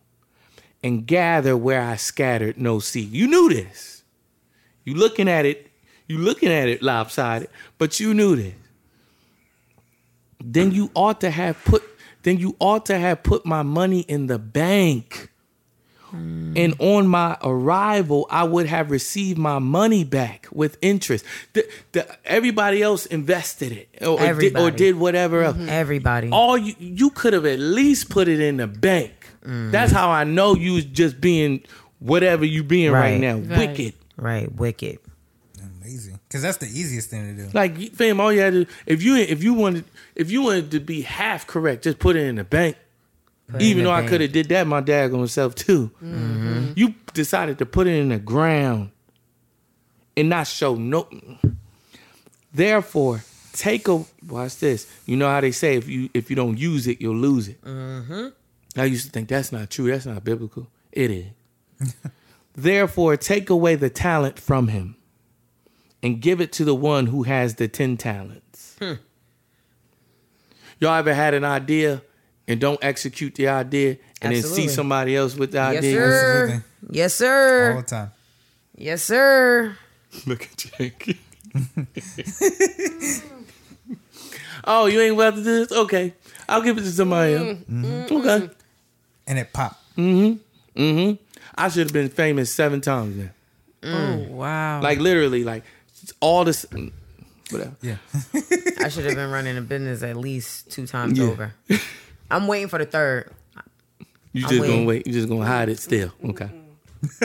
and 0.82 1.06
gather 1.06 1.56
where 1.56 1.82
I 1.82 1.96
scattered 1.96 2.58
no 2.58 2.78
seed. 2.78 3.12
You 3.12 3.26
knew 3.26 3.48
this. 3.48 4.04
You 4.84 4.94
looking 4.94 5.28
at 5.28 5.44
it, 5.44 5.68
you 6.06 6.18
looking 6.18 6.50
at 6.50 6.68
it 6.68 6.82
lopsided, 6.82 7.48
but 7.78 7.98
you 7.98 8.14
knew 8.14 8.36
this. 8.36 8.54
Then 10.40 10.70
you 10.70 10.90
ought 10.94 11.20
to 11.22 11.30
have 11.30 11.62
put 11.64 11.82
then 12.22 12.38
you 12.38 12.56
ought 12.58 12.86
to 12.86 12.98
have 12.98 13.22
put 13.22 13.46
my 13.46 13.62
money 13.62 14.00
in 14.00 14.26
the 14.26 14.38
bank. 14.38 15.30
Hmm. 16.10 16.54
And 16.56 16.74
on 16.80 17.06
my 17.06 17.36
arrival, 17.40 18.26
I 18.30 18.42
would 18.42 18.66
have 18.66 18.90
received 18.90 19.38
my 19.38 19.60
money 19.60 20.02
back 20.02 20.48
with 20.50 20.76
interest. 20.82 21.24
The, 21.52 21.68
the, 21.92 22.16
everybody 22.24 22.82
else 22.82 23.06
invested 23.06 23.70
it 23.70 23.88
or, 24.00 24.20
or 24.20 24.34
did, 24.34 24.56
or 24.56 24.70
did 24.72 24.96
whatever 24.96 25.42
else 25.42 25.56
mm-hmm. 25.56 25.68
Everybody. 25.68 26.30
all 26.30 26.58
you 26.58 26.74
you 26.78 27.10
could 27.10 27.32
have 27.32 27.46
at 27.46 27.60
least 27.60 28.08
put 28.08 28.26
it 28.26 28.40
in 28.40 28.56
the 28.56 28.66
bank. 28.66 29.25
Mm-hmm. 29.46 29.70
That's 29.70 29.92
how 29.92 30.10
I 30.10 30.24
know 30.24 30.54
you 30.54 30.72
was 30.74 30.84
just 30.84 31.20
being 31.20 31.62
whatever 32.00 32.44
you 32.44 32.62
being 32.64 32.90
right, 32.92 33.12
Right. 33.12 33.20
now. 33.20 33.36
Right. 33.38 33.70
Wicked. 33.70 33.94
right. 34.16 34.52
Wicked. 34.52 34.98
Amazing. 35.80 36.18
Because 36.28 36.42
that's 36.42 36.58
the 36.58 36.66
easiest 36.66 37.10
thing 37.10 37.36
to 37.36 37.44
do. 37.44 37.50
Like 37.54 37.92
fam, 37.94 38.20
all 38.20 38.32
you 38.32 38.40
had 38.40 38.52
to 38.54 38.66
if 38.86 39.02
you 39.02 39.14
if 39.16 39.42
you 39.44 39.54
wanted 39.54 39.84
if 40.16 40.30
you 40.30 40.42
wanted 40.42 40.72
to 40.72 40.80
be 40.80 41.02
half 41.02 41.46
correct, 41.46 41.84
just 41.84 41.98
put 42.00 42.16
it 42.16 42.24
in 42.24 42.34
the 42.36 42.44
bank. 42.44 42.76
Put 43.48 43.62
Even 43.62 43.84
the 43.84 43.90
though 43.90 43.94
I 43.94 44.04
could 44.06 44.20
have 44.20 44.32
did 44.32 44.48
that 44.48 44.66
my 44.66 44.82
daggone 44.82 45.28
self 45.28 45.54
too. 45.54 45.92
You 46.74 46.94
decided 47.14 47.58
to 47.58 47.66
put 47.66 47.86
it 47.86 47.94
in 47.94 48.08
the 48.08 48.18
ground 48.18 48.90
and 50.16 50.28
not 50.28 50.48
show 50.48 50.74
no. 50.74 51.06
Therefore, 52.52 53.22
take 53.52 53.86
a 53.88 54.04
watch 54.26 54.58
this. 54.58 54.90
You 55.06 55.16
know 55.16 55.28
how 55.28 55.40
they 55.40 55.52
say 55.52 55.76
if 55.76 55.88
you 55.88 56.08
if 56.14 56.30
you 56.30 56.36
don't 56.36 56.58
use 56.58 56.86
it, 56.88 57.00
you'll 57.00 57.14
lose 57.16 57.48
it. 57.48 57.58
I 58.76 58.84
used 58.84 59.06
to 59.06 59.10
think 59.12 59.28
that's 59.28 59.52
not 59.52 59.70
true. 59.70 59.90
That's 59.90 60.06
not 60.06 60.22
biblical. 60.24 60.68
It 60.92 61.10
is. 61.10 61.26
Therefore, 62.54 63.16
take 63.16 63.50
away 63.50 63.74
the 63.74 63.90
talent 63.90 64.38
from 64.38 64.68
him 64.68 64.96
and 66.02 66.20
give 66.20 66.40
it 66.40 66.52
to 66.52 66.64
the 66.64 66.74
one 66.74 67.06
who 67.06 67.24
has 67.24 67.56
the 67.56 67.68
10 67.68 67.96
talents. 67.96 68.76
Hmm. 68.78 68.94
Y'all 70.80 70.94
ever 70.94 71.14
had 71.14 71.34
an 71.34 71.44
idea 71.44 72.02
and 72.48 72.60
don't 72.60 72.78
execute 72.82 73.34
the 73.34 73.48
idea 73.48 73.96
and 74.22 74.34
then 74.34 74.42
see 74.42 74.68
somebody 74.68 75.16
else 75.16 75.34
with 75.36 75.52
the 75.52 75.58
Yes, 75.58 75.76
idea? 75.78 75.92
sir. 75.94 76.42
Absolutely. 76.42 76.64
Yes, 76.96 77.12
All 77.12 77.26
sir. 77.26 77.76
the 77.76 77.82
time. 77.82 78.10
Yes, 78.76 79.02
sir. 79.02 79.76
Look 80.26 80.42
at 80.44 80.56
Jake. 80.56 81.18
oh, 84.64 84.86
you 84.86 85.00
ain't 85.00 85.14
about 85.14 85.34
to 85.36 85.42
do 85.44 85.64
this? 85.66 85.72
Okay. 85.72 86.14
I'll 86.48 86.62
give 86.62 86.78
it 86.78 86.82
to 86.82 86.90
somebody 86.92 87.34
else. 87.34 87.46
Mm-hmm. 87.70 87.84
Okay. 87.86 88.10
Mm-hmm. 88.46 88.52
And 89.26 89.38
it 89.38 89.52
popped. 89.52 89.82
Mm-hmm. 89.96 90.80
Mm-hmm. 90.80 91.22
I 91.54 91.68
should 91.68 91.84
have 91.86 91.92
been 91.92 92.08
famous 92.08 92.52
seven 92.52 92.80
times 92.80 93.16
now. 93.16 93.30
Oh 93.82 94.26
wow! 94.30 94.80
Like 94.82 94.98
literally, 94.98 95.44
like 95.44 95.62
all 96.20 96.44
this 96.44 96.66
whatever. 97.50 97.74
Yeah. 97.82 97.96
I 98.34 98.84
I 98.84 98.88
should 98.88 99.04
have 99.04 99.14
been 99.14 99.30
running 99.30 99.56
a 99.56 99.60
business 99.60 100.02
at 100.02 100.16
least 100.16 100.70
two 100.70 100.86
times 100.86 101.18
Yeah. 101.18 101.26
over. 101.26 101.54
I'm 102.30 102.46
waiting 102.48 102.68
for 102.68 102.78
the 102.78 102.84
third. 102.86 103.30
You 104.32 104.44
I'm 104.44 104.50
just 104.50 104.62
gonna 104.68 104.84
wait. 104.84 105.06
You 105.06 105.12
just 105.12 105.28
gonna 105.28 105.46
hide 105.46 105.68
it 105.68 105.78
still. 105.78 106.12
Okay. 106.24 106.50
Just 107.02 107.20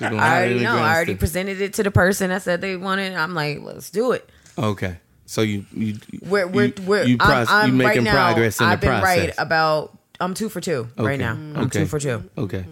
gonna 0.00 0.16
I 0.16 0.28
hide 0.28 0.50
it 0.50 0.56
in 0.58 0.58
already 0.58 0.58
the 0.58 0.64
know. 0.64 0.76
I 0.76 0.94
already 0.94 1.12
still. 1.12 1.18
presented 1.18 1.60
it 1.60 1.74
to 1.74 1.82
the 1.82 1.90
person 1.90 2.30
I 2.30 2.38
said 2.38 2.60
they 2.60 2.76
wanted. 2.76 3.14
I'm 3.14 3.34
like, 3.34 3.60
let's 3.62 3.90
do 3.90 4.12
it. 4.12 4.28
Okay. 4.58 4.98
So 5.24 5.42
you 5.42 5.64
you 5.72 5.98
We're 6.22 6.46
we're 6.46 6.66
you, 6.66 6.72
we're. 6.86 7.02
you, 7.04 7.16
I'm, 7.20 7.46
I'm 7.48 7.70
you 7.70 7.74
making 7.76 8.04
right 8.04 8.04
now. 8.04 8.12
progress 8.32 8.60
in 8.60 8.66
I've 8.66 8.80
the 8.80 8.86
been 8.86 9.00
process. 9.00 9.18
right 9.26 9.34
about. 9.38 9.98
I'm 10.20 10.34
two 10.34 10.48
for 10.48 10.60
two 10.60 10.88
Okay. 10.98 11.06
right 11.06 11.18
now. 11.20 11.32
I'm 11.32 11.56
Okay. 11.66 11.80
two 11.80 11.86
for 11.86 11.98
two. 11.98 12.28
Okay. 12.38 12.64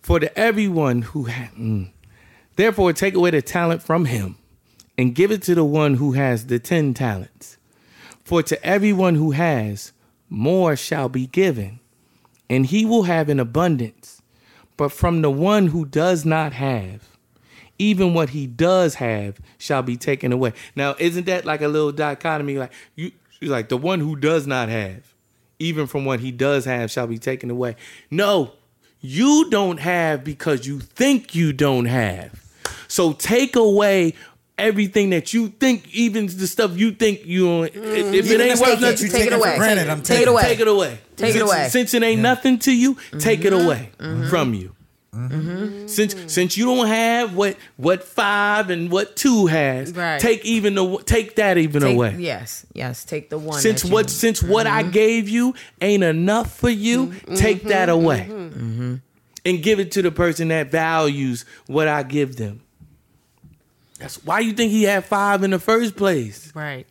For 0.00 0.18
the 0.20 0.36
everyone 0.38 1.02
who 1.02 1.26
ha- 1.26 1.50
mm. 1.56 1.90
therefore 2.56 2.92
take 2.92 3.14
away 3.14 3.30
the 3.30 3.42
talent 3.42 3.82
from 3.82 4.04
him, 4.06 4.36
and 4.98 5.14
give 5.14 5.30
it 5.30 5.42
to 5.42 5.54
the 5.54 5.64
one 5.64 5.94
who 5.94 6.12
has 6.12 6.46
the 6.46 6.58
ten 6.58 6.94
talents. 6.94 7.56
For 8.24 8.42
to 8.42 8.64
everyone 8.64 9.14
who 9.16 9.32
has, 9.32 9.92
more 10.28 10.76
shall 10.76 11.08
be 11.08 11.26
given, 11.26 11.80
and 12.50 12.66
he 12.66 12.84
will 12.84 13.04
have 13.04 13.28
an 13.28 13.40
abundance. 13.40 14.22
But 14.76 14.90
from 14.90 15.22
the 15.22 15.30
one 15.30 15.68
who 15.68 15.84
does 15.84 16.24
not 16.24 16.52
have, 16.54 17.08
even 17.78 18.14
what 18.14 18.30
he 18.30 18.46
does 18.46 18.96
have 18.96 19.38
shall 19.58 19.82
be 19.82 19.96
taken 19.96 20.32
away. 20.32 20.52
Now, 20.76 20.94
isn't 20.98 21.26
that 21.26 21.44
like 21.44 21.62
a 21.62 21.68
little 21.68 21.92
dichotomy? 21.92 22.58
Like 22.58 22.72
you, 22.96 23.12
she's 23.38 23.50
like 23.50 23.68
the 23.68 23.76
one 23.76 24.00
who 24.00 24.16
does 24.16 24.46
not 24.46 24.68
have, 24.68 25.11
even 25.62 25.86
from 25.86 26.04
what 26.04 26.20
he 26.20 26.30
does 26.32 26.64
have 26.64 26.90
shall 26.90 27.06
be 27.06 27.18
taken 27.18 27.50
away. 27.50 27.76
No, 28.10 28.52
you 29.00 29.48
don't 29.50 29.78
have 29.80 30.24
because 30.24 30.66
you 30.66 30.80
think 30.80 31.34
you 31.34 31.52
don't 31.52 31.86
have. 31.86 32.42
So 32.88 33.12
take 33.12 33.56
away 33.56 34.14
everything 34.58 35.10
that 35.10 35.32
you 35.32 35.48
think, 35.48 35.88
even 35.94 36.26
the 36.26 36.46
stuff 36.46 36.76
you 36.76 36.92
think 36.92 37.24
you. 37.24 37.46
don't- 37.46 37.64
If, 37.74 38.14
if 38.14 38.30
it 38.30 38.40
ain't 38.40 38.60
worth 38.60 38.80
nothing, 38.80 39.08
Take 39.10 39.26
it 39.28 39.32
away. 39.32 39.56
Granted, 39.56 39.82
Take 39.84 39.90
I'm 39.90 39.98
it- 40.00 40.04
take 40.04 40.20
it 40.20 40.28
away. 40.28 40.42
Take 40.42 40.60
it 40.60 40.68
away. 40.68 40.98
Take 41.16 41.34
it 41.36 41.42
away. 41.42 41.68
Since 41.70 41.94
it 41.94 42.02
ain't 42.02 42.20
nothing 42.20 42.58
to 42.60 42.72
you, 42.76 42.96
take 43.18 43.44
it 43.44 43.52
away 43.52 43.90
Mm-hmm. 43.98 44.28
from 44.28 44.54
you. 44.54 44.74
Mm-hmm. 45.14 45.88
Since 45.88 46.32
since 46.32 46.56
you 46.56 46.64
don't 46.64 46.86
have 46.86 47.36
what 47.36 47.58
what 47.76 48.02
five 48.02 48.70
and 48.70 48.90
what 48.90 49.14
two 49.14 49.46
has, 49.46 49.92
Right. 49.92 50.18
take 50.18 50.42
even 50.46 50.74
the 50.74 51.02
take 51.04 51.36
that 51.36 51.58
even 51.58 51.82
Take- 51.82 51.94
away. 51.94 52.16
Yes, 52.18 52.64
yes. 52.72 53.04
Take 53.04 53.28
the 53.28 53.36
one. 53.36 53.60
Since 53.60 53.82
that 53.82 53.92
what 53.92 54.06
you- 54.06 54.08
since 54.08 54.42
what 54.42 54.66
I 54.66 54.82
mm-hmm. 54.82 54.92
gave 54.92 55.28
you 55.28 55.54
ain't 55.82 56.02
enough 56.02 56.56
for 56.56 56.70
you, 56.70 57.08
mm-hmm. 57.08 57.34
take 57.34 57.64
that 57.64 57.90
away 57.90 58.22
and 59.44 59.62
give 59.62 59.80
it 59.80 59.92
to 59.92 60.02
the 60.02 60.10
person 60.10 60.48
that 60.48 60.70
values 60.70 61.44
what 61.66 61.88
I 61.88 62.04
give 62.04 62.36
them. 62.36 62.62
That's 63.98 64.24
why 64.24 64.40
you 64.40 64.54
think 64.54 64.72
he 64.72 64.84
had 64.84 65.04
five 65.04 65.42
in 65.42 65.50
the 65.50 65.58
first 65.58 65.94
place. 65.94 66.50
Right. 66.54 66.86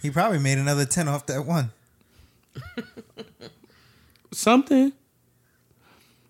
He 0.00 0.10
probably 0.10 0.38
made 0.38 0.58
another 0.58 0.84
ten 0.84 1.08
off 1.08 1.26
that 1.26 1.44
one. 1.44 1.72
something. 4.32 4.92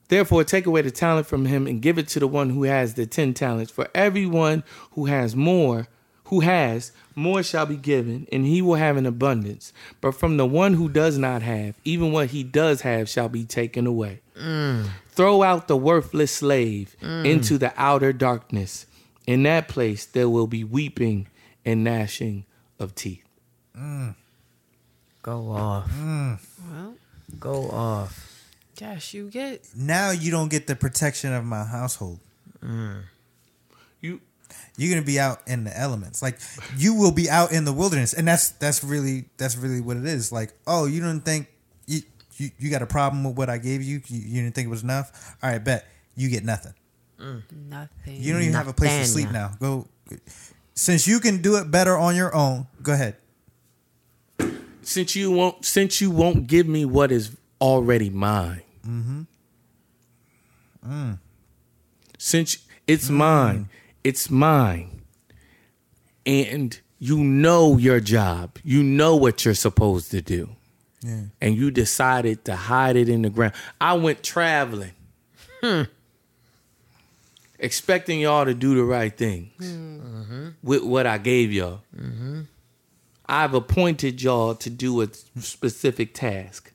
Therefore, 0.09 0.43
take 0.43 0.67
away 0.67 0.83
the 0.83 0.91
talent 0.91 1.27
from 1.27 1.45
him 1.45 1.67
and 1.67 1.83
give 1.83 1.99
it 1.99 2.09
to 2.09 2.21
the 2.21 2.27
one 2.27 2.51
who 2.51 2.63
has 2.65 2.95
the 2.95 3.07
ten 3.07 3.35
talents. 3.35 3.71
For 3.71 3.89
everyone 3.95 4.65
who 4.93 5.07
has 5.07 5.37
more, 5.37 5.87
who 6.25 6.41
has, 6.41 6.93
more 7.15 7.43
shall 7.43 7.67
be 7.67 7.77
given, 7.77 8.27
and 8.33 8.45
he 8.45 8.63
will 8.63 8.75
have 8.75 8.97
an 8.97 9.07
abundance. 9.07 9.73
But 10.01 10.13
from 10.13 10.37
the 10.37 10.47
one 10.47 10.75
who 10.75 10.89
does 10.89 11.19
not 11.19 11.43
have, 11.43 11.75
even 11.85 12.13
what 12.13 12.31
he 12.31 12.43
does 12.43 12.83
have 12.83 13.09
shall 13.09 13.29
be 13.29 13.45
taken 13.45 13.87
away. 13.87 14.21
Mm. 14.39 14.89
Throw 15.11 15.43
out 15.43 15.69
the 15.69 15.77
worthless 15.77 16.33
slave 16.33 16.97
mm. 17.03 17.27
into 17.27 17.59
the 17.59 17.73
outer 17.77 18.13
darkness. 18.13 18.87
In 19.27 19.43
that 19.43 19.69
place, 19.69 20.07
there 20.07 20.29
will 20.29 20.47
be 20.47 20.65
weeping 20.65 21.29
and 21.65 21.85
gnashing 21.85 22.45
of 22.79 22.95
teeth. 22.95 23.25
Mm. 23.77 24.15
go 25.23 25.51
off, 25.51 25.91
Well, 25.99 26.95
go 27.39 27.69
off. 27.71 28.28
Josh, 28.79 29.13
you 29.13 29.29
get 29.29 29.67
Now 29.77 30.13
you 30.13 30.31
don't 30.31 30.49
get 30.49 30.69
the 30.69 30.77
protection 30.77 31.33
of 31.33 31.45
my 31.45 31.65
household. 31.65 32.21
Mm. 32.63 33.03
You 34.01 34.21
You're 34.77 34.95
gonna 34.95 35.05
be 35.05 35.19
out 35.19 35.41
in 35.49 35.65
the 35.65 35.77
elements. 35.77 36.23
Like 36.23 36.39
you 36.77 36.95
will 36.95 37.11
be 37.11 37.29
out 37.29 37.51
in 37.51 37.65
the 37.65 37.73
wilderness, 37.73 38.15
and 38.15 38.29
that's 38.29 38.51
that's 38.51 38.85
really 38.85 39.25
that's 39.37 39.57
really 39.57 39.81
what 39.81 39.97
it 39.97 40.07
is. 40.07 40.31
Like, 40.31 40.53
oh, 40.65 40.87
you 40.87 41.01
didn't 41.01 41.25
think 41.25 41.49
you 41.87 42.03
you, 42.37 42.51
you 42.57 42.71
got 42.71 42.83
a 42.83 42.87
problem 42.87 43.25
with 43.25 43.37
what 43.37 43.51
I 43.51 43.59
gave 43.59 43.83
you? 43.83 44.01
you? 44.07 44.21
You 44.21 44.43
didn't 44.43 44.55
think 44.55 44.67
it 44.67 44.71
was 44.71 44.85
enough? 44.85 45.37
All 45.43 45.51
right, 45.51 45.63
bet 45.63 45.85
you 46.15 46.29
get 46.29 46.45
nothing. 46.45 46.75
nothing. 47.19 47.91
You 48.07 48.33
don't 48.33 48.43
even 48.43 48.55
have 48.55 48.69
a 48.69 48.73
place 48.73 48.93
to 48.93 49.07
sleep 49.07 49.33
now. 49.33 49.55
Go. 49.59 49.89
Since 50.75 51.09
you 51.09 51.19
can 51.19 51.43
do 51.43 51.57
it 51.57 51.69
better 51.69 51.97
on 51.97 52.15
your 52.15 52.33
own, 52.33 52.69
go 52.81 52.93
ahead. 52.93 53.17
since 54.83 55.17
you 55.17 55.33
won't 55.33 55.65
since 55.65 56.01
you 56.01 56.13
won't 56.13 56.47
give 56.47 56.69
me 56.69 56.85
what 56.85 57.11
is 57.11 57.37
already 57.61 58.09
mine. 58.09 58.63
Mm-hmm. 58.89 59.23
Mm. 60.86 61.19
Since 62.19 62.59
it's 62.86 63.09
mm. 63.09 63.15
mine, 63.15 63.69
it's 64.02 64.31
mine. 64.31 65.02
And 66.24 66.78
you 66.98 67.19
know 67.19 67.77
your 67.77 68.01
job. 68.01 68.59
You 68.65 68.82
know 68.82 69.16
what 69.16 69.44
you're 69.44 69.55
supposed 69.55 70.10
to 70.10 70.20
do. 70.20 70.51
Yeah. 71.02 71.23
And 71.40 71.56
you 71.56 71.70
decided 71.70 72.44
to 72.47 72.56
hide 72.56 72.97
it 72.97 73.09
in 73.09 73.23
the 73.23 73.31
ground. 73.31 73.55
I 73.81 73.94
went 73.94 74.23
traveling. 74.23 74.93
Hmm. 75.62 75.82
Expecting 77.59 78.20
y'all 78.20 78.44
to 78.44 78.55
do 78.55 78.74
the 78.74 78.85
right 78.85 79.16
things 79.16 79.52
hmm. 79.59 79.98
mm-hmm. 80.01 80.48
with 80.62 80.82
what 80.82 81.06
I 81.06 81.19
gave 81.19 81.52
y'all. 81.52 81.81
Mm-hmm. 81.97 82.43
I've 83.27 83.55
appointed 83.55 84.23
y'all 84.23 84.55
to 84.55 84.70
do 84.70 85.02
a 85.02 85.09
specific 85.40 86.15
task. 86.15 86.73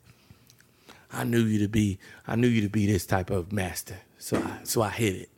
I 1.14 1.24
knew 1.24 1.42
you 1.44 1.58
to 1.60 1.68
be 1.68 1.98
I 2.26 2.36
knew 2.36 2.48
you 2.48 2.60
to 2.62 2.68
be 2.68 2.86
this 2.86 3.06
type 3.06 3.30
of 3.30 3.52
master. 3.52 3.96
So 4.18 4.36
I 4.38 4.60
so 4.64 4.82
I 4.82 4.90
hid 4.90 5.14
it. 5.16 5.28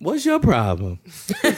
What's 0.00 0.24
your 0.24 0.38
problem? 0.38 1.00
but 1.42 1.56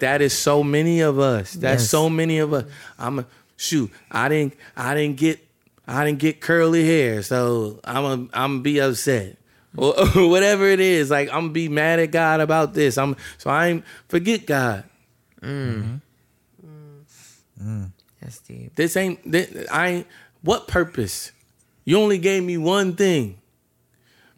that 0.00 0.18
is 0.20 0.36
so 0.36 0.64
many 0.64 1.00
of 1.00 1.18
us. 1.20 1.52
That's 1.52 1.82
Yes. 1.82 1.90
so 1.90 2.10
many 2.10 2.38
of 2.38 2.52
us. 2.52 2.64
I'm 2.98 3.20
a 3.20 3.26
shoot. 3.56 3.90
I 4.10 4.28
didn't 4.28 4.54
I 4.76 4.94
didn't 4.94 5.16
get 5.18 5.38
I 5.86 6.04
didn't 6.04 6.18
get 6.18 6.40
curly 6.40 6.84
hair, 6.84 7.22
so 7.22 7.78
I'm 7.84 8.04
a 8.04 8.10
I'm 8.10 8.28
gonna 8.54 8.58
be 8.60 8.80
upset. 8.80 9.36
Or, 9.76 9.94
or 10.16 10.28
whatever 10.30 10.66
it 10.66 10.80
is, 10.80 11.10
like 11.10 11.28
I'm 11.28 11.42
gonna 11.42 11.52
be 11.52 11.68
mad 11.68 12.00
at 12.00 12.10
God 12.10 12.40
about 12.40 12.74
this. 12.74 12.98
I'm 12.98 13.14
so 13.38 13.50
I 13.50 13.68
ain't 13.68 13.84
forget 14.08 14.44
God. 14.46 14.82
Mm-hmm. 15.42 15.96
Mm. 16.66 17.04
Mm. 17.62 17.92
That's 18.26 18.40
deep. 18.40 18.74
This 18.74 18.96
ain't 18.96 19.30
this, 19.30 19.68
I 19.70 19.86
ain't 19.88 20.06
what 20.42 20.66
purpose? 20.66 21.30
You 21.84 21.96
only 22.00 22.18
gave 22.18 22.42
me 22.42 22.58
one 22.58 22.96
thing. 22.96 23.38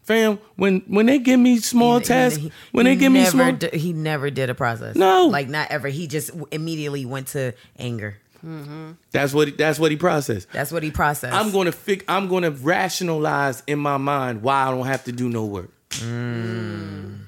Fam, 0.02 0.38
when 0.56 0.80
when 0.88 1.06
they 1.06 1.18
give 1.18 1.40
me 1.40 1.58
small 1.58 1.98
He- 1.98 2.04
tasks, 2.04 2.38
he- 2.38 2.52
when 2.72 2.84
he 2.84 2.92
they 2.94 3.00
give 3.00 3.12
me 3.12 3.24
small 3.24 3.52
d- 3.52 3.70
he 3.78 3.94
never 3.94 4.28
did 4.28 4.50
a 4.50 4.54
process. 4.54 4.94
No. 4.94 5.26
like 5.26 5.48
not 5.48 5.70
ever. 5.70 5.88
He 5.88 6.06
just 6.06 6.30
immediately 6.50 7.06
went 7.06 7.28
to 7.28 7.54
anger. 7.78 8.18
Mm-hmm. 8.44 8.92
That's 9.10 9.32
what 9.32 9.48
he, 9.48 9.54
that's 9.54 9.78
what 9.78 9.90
he 9.90 9.96
processed. 9.96 10.48
That's 10.52 10.70
what 10.70 10.82
he 10.82 10.90
processed. 10.90 11.34
I'm 11.34 11.50
going 11.50 11.64
to 11.64 11.72
fig, 11.72 12.04
I'm 12.08 12.28
going 12.28 12.42
to 12.44 12.50
rationalize 12.50 13.62
in 13.66 13.78
my 13.78 13.96
mind 13.96 14.42
why 14.42 14.64
I 14.66 14.70
don't 14.70 14.86
have 14.86 15.04
to 15.04 15.12
do 15.12 15.30
no 15.30 15.46
work. 15.46 15.70
Mm. 15.90 17.20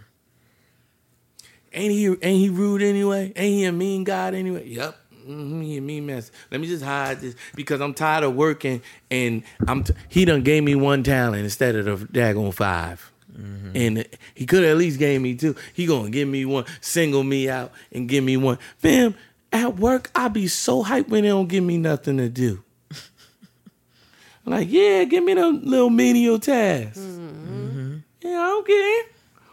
Ain't 1.72 1.92
he 1.92 2.06
ain't 2.06 2.38
he 2.40 2.48
rude 2.50 2.82
anyway? 2.82 3.32
Ain't 3.34 3.54
he 3.54 3.64
a 3.64 3.72
mean 3.72 4.04
God 4.04 4.34
anyway? 4.34 4.68
Yep. 4.68 4.96
Mm, 5.26 5.62
he 5.62 5.76
a 5.76 5.80
mean 5.80 6.06
mess. 6.06 6.30
Let 6.50 6.60
me 6.60 6.66
just 6.66 6.84
hide 6.84 7.20
this 7.20 7.34
because 7.54 7.80
I'm 7.80 7.94
tired 7.94 8.24
of 8.24 8.34
working 8.34 8.82
and 9.10 9.42
I'm 9.66 9.84
t- 9.84 9.94
he 10.08 10.24
done 10.24 10.42
gave 10.42 10.62
me 10.62 10.74
one 10.74 11.02
talent 11.02 11.44
instead 11.44 11.76
of 11.76 11.84
the 11.84 12.06
daggone 12.06 12.54
5 12.54 13.12
mm-hmm. 13.32 13.70
And 13.74 14.06
he 14.34 14.46
could 14.46 14.64
at 14.64 14.76
least 14.76 14.98
gave 14.98 15.20
me 15.20 15.34
two. 15.34 15.54
He 15.74 15.86
gonna 15.86 16.10
give 16.10 16.28
me 16.28 16.44
one, 16.44 16.64
single 16.80 17.24
me 17.24 17.48
out, 17.48 17.72
and 17.92 18.08
give 18.08 18.24
me 18.24 18.36
one. 18.36 18.58
Fam, 18.78 19.14
at 19.52 19.76
work, 19.76 20.10
I 20.14 20.28
be 20.28 20.48
so 20.48 20.84
hyped 20.84 21.08
when 21.08 21.22
they 21.22 21.28
don't 21.28 21.48
give 21.48 21.64
me 21.64 21.78
nothing 21.78 22.18
to 22.18 22.28
do. 22.28 22.62
I'm 24.46 24.46
like, 24.52 24.70
yeah, 24.70 25.04
give 25.04 25.24
me 25.24 25.34
the 25.34 25.48
little 25.48 25.90
menial 25.90 26.38
task. 26.38 27.00
Mm-hmm. 27.00 27.96
Yeah, 28.22 28.40
I 28.40 28.46
don't 28.46 28.66
care. 28.66 29.02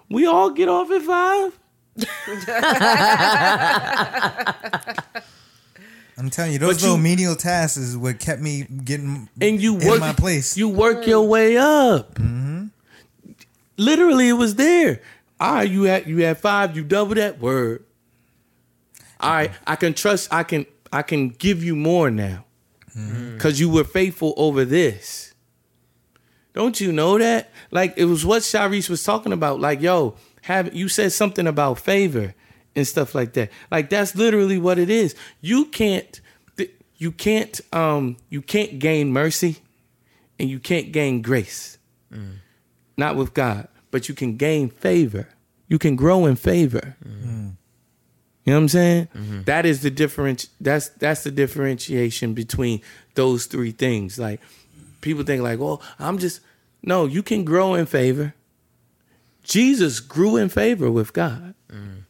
We 0.09 0.25
all 0.25 0.51
get 0.51 0.69
off 0.69 0.89
at 0.91 1.01
five. 1.01 1.59
I'm 6.17 6.31
telling 6.31 6.53
you, 6.53 6.59
those 6.59 6.77
But 6.77 6.81
little 6.81 6.97
you- 6.97 7.03
menial 7.03 7.35
tasks 7.35 7.77
is 7.77 7.95
what 7.95 8.19
kept 8.19 8.41
me 8.41 8.63
getting 8.63 9.29
and 9.39 9.61
you 9.61 9.77
in 9.77 9.87
work 9.87 9.99
my 9.99 10.13
place. 10.13 10.57
You 10.57 10.67
work 10.67 11.05
your 11.05 11.23
mm. 11.23 11.29
way 11.29 11.57
up. 11.57 12.15
Mm-hmm. 12.15 12.65
Literally, 13.77 14.29
it 14.29 14.33
was 14.33 14.55
there. 14.55 15.01
All 15.39 15.53
right, 15.53 15.69
you 15.69 15.83
had 15.83 16.07
you 16.07 16.23
had 16.23 16.39
five. 16.39 16.75
You 16.75 16.83
double 16.83 17.13
that 17.15 17.39
word. 17.39 17.83
All 19.19 19.31
right, 19.31 19.51
I 19.67 19.75
can 19.75 19.93
trust. 19.93 20.33
I 20.33 20.41
can 20.41 20.65
I 20.91 21.03
can 21.03 21.29
give 21.29 21.63
you 21.63 21.75
more 21.75 22.09
now 22.09 22.45
mm-hmm. 22.97 23.33
because 23.33 23.59
you 23.59 23.69
were 23.69 23.83
faithful 23.83 24.33
over 24.37 24.65
this. 24.65 25.35
Don't 26.53 26.81
you 26.81 26.91
know 26.91 27.19
that? 27.19 27.51
Like 27.69 27.93
it 27.97 28.05
was 28.05 28.25
what 28.25 28.41
Shareese 28.41 28.89
was 28.89 29.03
talking 29.03 29.31
about. 29.31 29.59
Like, 29.59 29.81
yo, 29.81 30.15
have 30.41 30.73
you 30.73 30.89
said 30.89 31.11
something 31.11 31.45
about 31.45 31.77
favor 31.77 32.33
and 32.77 32.87
stuff 32.87 33.15
like 33.15 33.33
that. 33.33 33.49
Like 33.71 33.89
that's 33.89 34.15
literally 34.15 34.59
what 34.59 34.77
it 34.79 34.89
is. 34.89 35.15
You 35.41 35.65
can't 35.65 36.21
you 36.97 37.11
can't 37.11 37.59
um 37.73 38.17
you 38.29 38.41
can't 38.41 38.79
gain 38.79 39.11
mercy 39.11 39.57
and 40.39 40.49
you 40.49 40.59
can't 40.59 40.91
gain 40.91 41.21
grace. 41.21 41.77
Mm. 42.13 42.35
Not 42.95 43.15
with 43.15 43.33
God, 43.33 43.67
but 43.91 44.07
you 44.07 44.15
can 44.15 44.37
gain 44.37 44.69
favor. 44.69 45.27
You 45.67 45.79
can 45.79 45.95
grow 45.95 46.25
in 46.25 46.35
favor. 46.35 46.95
Mm. 47.05 47.55
You 48.45 48.53
know 48.53 48.59
what 48.59 48.61
I'm 48.61 48.69
saying? 48.69 49.07
Mm-hmm. 49.13 49.41
That 49.43 49.65
is 49.65 49.81
the 49.81 49.91
difference. 49.91 50.47
That's 50.61 50.89
that's 50.89 51.23
the 51.23 51.31
differentiation 51.31 52.33
between 52.33 52.81
those 53.15 53.45
three 53.47 53.71
things. 53.71 54.17
Like 54.17 54.39
people 55.01 55.23
think 55.23 55.41
like, 55.41 55.59
"Oh, 55.59 55.81
I'm 55.99 56.17
just 56.17 56.39
no." 56.81 57.05
You 57.05 57.23
can 57.23 57.43
grow 57.43 57.73
in 57.73 57.87
favor. 57.87 58.35
Jesus 59.43 59.99
grew 59.99 60.37
in 60.37 60.47
favor 60.47 60.89
with 60.89 61.11
God. 61.11 61.55
Mm. 61.69 62.03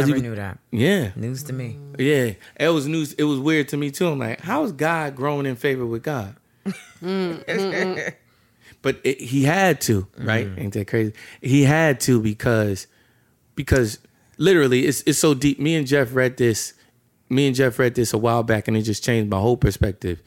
Never 0.00 0.14
he 0.16 0.22
knew 0.22 0.34
that. 0.34 0.58
yeah, 0.70 1.10
News 1.16 1.42
to 1.44 1.52
me. 1.52 1.78
yeah. 1.98 2.32
It 2.58 2.68
was 2.68 2.86
news. 2.88 3.12
It 3.14 3.24
was 3.24 3.38
weird 3.38 3.68
to 3.68 3.76
me 3.76 3.90
too. 3.90 4.08
I'm 4.08 4.18
like, 4.18 4.40
how 4.40 4.64
is 4.64 4.72
God 4.72 5.14
growing 5.16 5.46
in 5.46 5.56
favor 5.56 5.86
with 5.86 6.02
God? 6.02 6.36
Mm-hmm. 7.02 8.08
but 8.82 9.00
it, 9.04 9.20
he 9.20 9.42
had 9.44 9.80
to, 9.82 10.06
right? 10.16 10.46
Mm-hmm. 10.46 10.60
Ain't 10.60 10.74
that 10.74 10.86
crazy? 10.88 11.12
He 11.40 11.64
had 11.64 12.00
to 12.00 12.20
because 12.20 12.86
because 13.54 13.98
literally 14.38 14.86
it's 14.86 15.02
it's 15.06 15.18
so 15.18 15.34
deep. 15.34 15.58
Me 15.58 15.74
and 15.74 15.86
Jeff 15.86 16.14
read 16.14 16.36
this. 16.36 16.74
Me 17.28 17.46
and 17.46 17.56
Jeff 17.56 17.78
read 17.78 17.94
this 17.94 18.12
a 18.12 18.18
while 18.18 18.42
back, 18.42 18.68
and 18.68 18.76
it 18.76 18.82
just 18.82 19.02
changed 19.04 19.30
my 19.30 19.38
whole 19.40 19.56
perspective. 19.56 20.22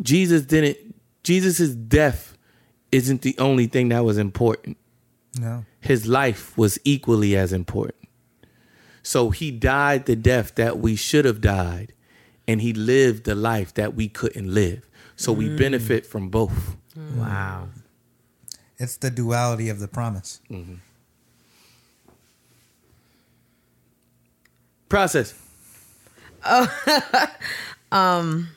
Jesus 0.00 0.42
didn't. 0.42 0.78
Jesus's 1.22 1.74
death 1.74 2.36
isn't 2.92 3.22
the 3.22 3.36
only 3.38 3.66
thing 3.66 3.88
that 3.90 4.04
was 4.04 4.18
important. 4.18 4.76
No. 5.38 5.64
His 5.80 6.06
life 6.06 6.56
was 6.56 6.78
equally 6.84 7.36
as 7.36 7.52
important. 7.52 8.03
So 9.04 9.30
he 9.30 9.50
died 9.50 10.06
the 10.06 10.16
death 10.16 10.54
that 10.54 10.78
we 10.78 10.96
should 10.96 11.26
have 11.26 11.42
died, 11.42 11.92
and 12.48 12.62
he 12.62 12.72
lived 12.72 13.24
the 13.24 13.34
life 13.34 13.72
that 13.74 13.94
we 13.94 14.08
couldn't 14.08 14.52
live. 14.52 14.88
So 15.14 15.30
we 15.30 15.54
benefit 15.54 16.06
from 16.06 16.30
both. 16.30 16.76
Wow. 17.16 17.68
It's 18.78 18.96
the 18.96 19.10
duality 19.10 19.68
of 19.68 19.78
the 19.78 19.86
promise. 19.86 20.40
Process. 24.88 25.34
Oh, 26.44 27.28
um, 27.92 28.48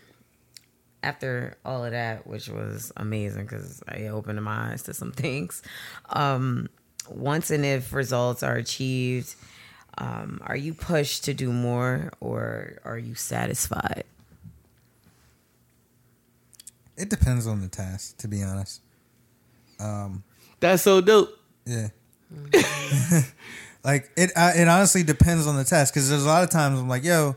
after 1.04 1.58
all 1.66 1.84
of 1.84 1.92
that, 1.92 2.26
which 2.26 2.48
was 2.48 2.92
amazing 2.96 3.44
because 3.44 3.84
I 3.88 4.08
opened 4.08 4.42
my 4.44 4.72
eyes 4.72 4.84
to 4.84 4.94
some 4.94 5.12
things. 5.12 5.62
Um, 6.10 6.70
once 7.10 7.52
and 7.52 7.66
if 7.66 7.94
results 7.94 8.44
are 8.44 8.56
achieved, 8.56 9.36
um, 9.98 10.42
are 10.46 10.56
you 10.56 10.74
pushed 10.74 11.24
to 11.26 11.34
do 11.34 11.52
more 11.52 12.12
or 12.20 12.80
are 12.86 12.98
you 12.98 13.16
satisfied? 13.16 14.04
It 16.96 17.10
depends 17.10 17.46
on 17.46 17.62
the 17.62 17.68
task, 17.68 18.18
to 18.18 18.28
be 18.28 18.42
honest. 18.44 18.82
That's 20.60 20.82
so 20.82 21.02
dope. 21.02 21.30
Yeah. 21.66 21.90
like 23.84 24.10
it, 24.18 24.32
uh, 24.36 24.52
it 24.56 24.68
honestly 24.68 25.04
depends 25.04 25.46
on 25.48 25.56
the 25.56 25.64
task 25.64 25.94
because 25.94 26.10
there's 26.10 26.26
a 26.26 26.28
lot 26.28 26.44
of 26.44 26.50
times 26.50 26.80
I'm 26.80 26.90
like, 26.90 27.04
yo. 27.04 27.36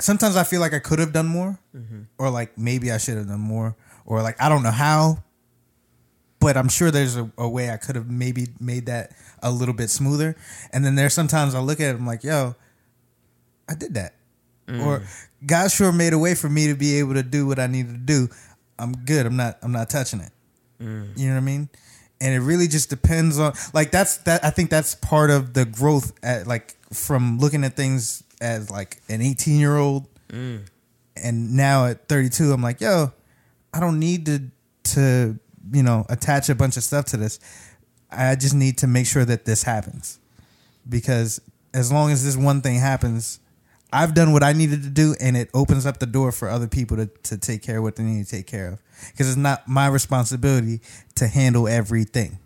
Sometimes 0.00 0.34
I 0.34 0.42
feel 0.42 0.60
like 0.60 0.74
I 0.74 0.80
could 0.80 0.98
have 0.98 1.12
done 1.12 1.26
more, 1.26 1.60
or 2.18 2.28
like 2.28 2.58
maybe 2.58 2.90
I 2.90 2.98
should 2.98 3.16
have 3.16 3.28
done 3.28 3.38
more, 3.38 3.76
or 4.04 4.20
like 4.20 4.40
I 4.42 4.48
don't 4.48 4.64
know 4.64 4.72
how, 4.72 5.22
but 6.42 6.56
I'm 6.56 6.68
sure 6.68 6.90
there's 6.90 7.16
a, 7.16 7.30
a 7.38 7.48
way 7.48 7.70
I 7.70 7.76
could 7.76 7.94
have 7.94 8.10
maybe 8.10 8.48
made 8.58 8.86
that 8.86 9.12
a 9.44 9.50
little 9.50 9.74
bit 9.74 9.90
smoother. 9.90 10.36
And 10.72 10.84
then 10.84 10.96
there's 10.96 11.14
sometimes 11.14 11.54
I 11.54 11.60
look 11.60 11.78
at 11.78 11.94
it, 11.94 11.98
I'm 11.98 12.06
like, 12.06 12.24
yo, 12.24 12.56
I 13.68 13.76
did 13.76 13.94
that, 13.94 14.14
mm. 14.66 14.84
or 14.84 15.04
God 15.46 15.70
sure 15.70 15.92
made 15.92 16.12
a 16.12 16.18
way 16.18 16.34
for 16.34 16.48
me 16.48 16.66
to 16.66 16.74
be 16.74 16.98
able 16.98 17.14
to 17.14 17.22
do 17.22 17.46
what 17.46 17.60
I 17.60 17.68
needed 17.68 17.92
to 17.92 17.98
do. 17.98 18.28
I'm 18.76 18.92
good. 18.92 19.24
I'm 19.24 19.36
not. 19.36 19.58
I'm 19.62 19.70
not 19.70 19.88
touching 19.88 20.18
it. 20.18 20.32
Mm. 20.80 21.16
You 21.16 21.28
know 21.28 21.34
what 21.34 21.42
I 21.42 21.44
mean? 21.44 21.68
And 22.20 22.34
it 22.34 22.40
really 22.40 22.66
just 22.66 22.90
depends 22.90 23.38
on 23.38 23.52
like 23.72 23.92
that's 23.92 24.16
that 24.18 24.44
I 24.44 24.50
think 24.50 24.68
that's 24.68 24.96
part 24.96 25.30
of 25.30 25.54
the 25.54 25.64
growth 25.64 26.12
at 26.24 26.48
like 26.48 26.76
from 26.92 27.38
looking 27.38 27.62
at 27.62 27.76
things 27.76 28.24
as 28.40 28.68
like 28.68 29.00
an 29.08 29.22
18 29.22 29.60
year 29.60 29.76
old 29.76 30.08
mm. 30.28 30.66
and 31.16 31.56
now 31.56 31.86
at 31.86 32.08
32 32.08 32.52
I'm 32.52 32.62
like, 32.62 32.80
yo, 32.80 33.12
I 33.72 33.78
don't 33.78 34.00
need 34.00 34.26
to 34.26 34.50
to, 34.84 35.38
you 35.72 35.82
know, 35.82 36.06
attach 36.08 36.48
a 36.48 36.54
bunch 36.54 36.76
of 36.76 36.82
stuff 36.82 37.06
to 37.06 37.16
this. 37.16 37.38
I 38.10 38.34
just 38.34 38.54
need 38.54 38.78
to 38.78 38.86
make 38.86 39.06
sure 39.06 39.24
that 39.24 39.44
this 39.44 39.62
happens. 39.62 40.18
Because 40.88 41.40
as 41.72 41.92
long 41.92 42.10
as 42.10 42.24
this 42.24 42.36
one 42.36 42.60
thing 42.60 42.78
happens, 42.78 43.40
I've 43.92 44.14
done 44.14 44.32
what 44.32 44.42
I 44.42 44.52
needed 44.52 44.82
to 44.84 44.88
do, 44.88 45.14
and 45.20 45.36
it 45.36 45.50
opens 45.52 45.84
up 45.84 45.98
the 45.98 46.06
door 46.06 46.32
for 46.32 46.48
other 46.48 46.66
people 46.66 46.96
to, 46.96 47.06
to 47.06 47.36
take 47.36 47.62
care 47.62 47.78
of 47.78 47.82
what 47.82 47.96
they 47.96 48.02
need 48.02 48.24
to 48.24 48.30
take 48.30 48.46
care 48.46 48.68
of. 48.68 48.82
Because 49.10 49.28
it's 49.28 49.36
not 49.36 49.68
my 49.68 49.86
responsibility 49.86 50.80
to 51.16 51.28
handle 51.28 51.68
everything. 51.68 52.38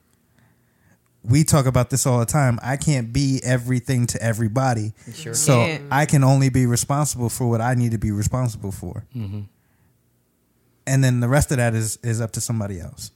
We 1.22 1.44
talk 1.44 1.66
about 1.66 1.90
this 1.90 2.06
all 2.06 2.18
the 2.18 2.26
time. 2.26 2.59
I 2.62 2.76
can't 2.76 3.12
be 3.12 3.40
everything 3.43 4.06
to 4.09 4.22
everybody. 4.22 4.93
sure 5.12 5.34
so 5.34 5.56
can't. 5.56 5.84
I 5.90 6.06
can 6.06 6.22
only 6.22 6.51
be 6.51 6.66
responsible 6.66 7.28
for 7.28 7.48
what 7.48 7.60
I 7.60 7.74
need 7.74 7.93
to 7.93 7.98
be 7.98 8.12
responsible 8.12 8.72
for. 8.72 9.05
Mm-hmm. 9.14 9.43
And 10.86 11.02
then 11.02 11.20
the 11.20 11.28
rest 11.28 11.50
of 11.50 11.56
that 11.56 11.74
is, 11.74 11.98
is 12.02 12.20
up 12.20 12.32
to 12.32 12.40
somebody 12.40 12.80
else. 12.80 13.10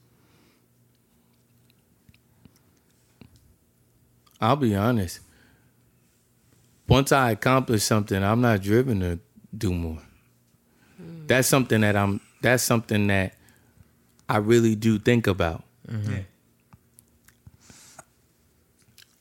I'll 4.41 4.57
be 4.57 4.75
honest. 4.75 5.21
Once 6.89 7.13
I 7.13 7.31
accomplish 7.31 7.83
something, 7.85 8.23
I'm 8.23 8.41
not 8.41 8.63
driven 8.63 9.01
to 9.01 9.19
do 9.57 9.73
more. 9.73 9.99
Hmm. 10.97 11.27
That's 11.27 11.47
something 11.47 11.83
that 11.83 11.95
I'm. 11.97 12.21
That's 12.43 12.63
something 12.63 13.07
that 13.09 13.35
I 14.29 14.39
really 14.39 14.75
do 14.75 14.99
think 14.99 15.27
about. 15.27 15.63
Mm-hmm. 15.89 16.21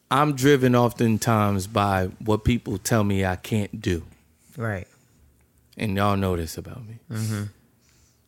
I'm 0.10 0.36
driven 0.36 0.74
oftentimes 0.76 1.68
by 1.68 2.06
what 2.24 2.44
people 2.44 2.78
tell 2.80 3.04
me 3.04 3.26
I 3.26 3.36
can't 3.36 3.80
do, 3.82 4.04
Right. 4.58 4.88
and 5.78 5.96
y'all 5.96 6.18
know 6.18 6.36
this 6.36 6.58
about 6.58 6.82
me. 6.88 6.96
Oh, 7.12 7.48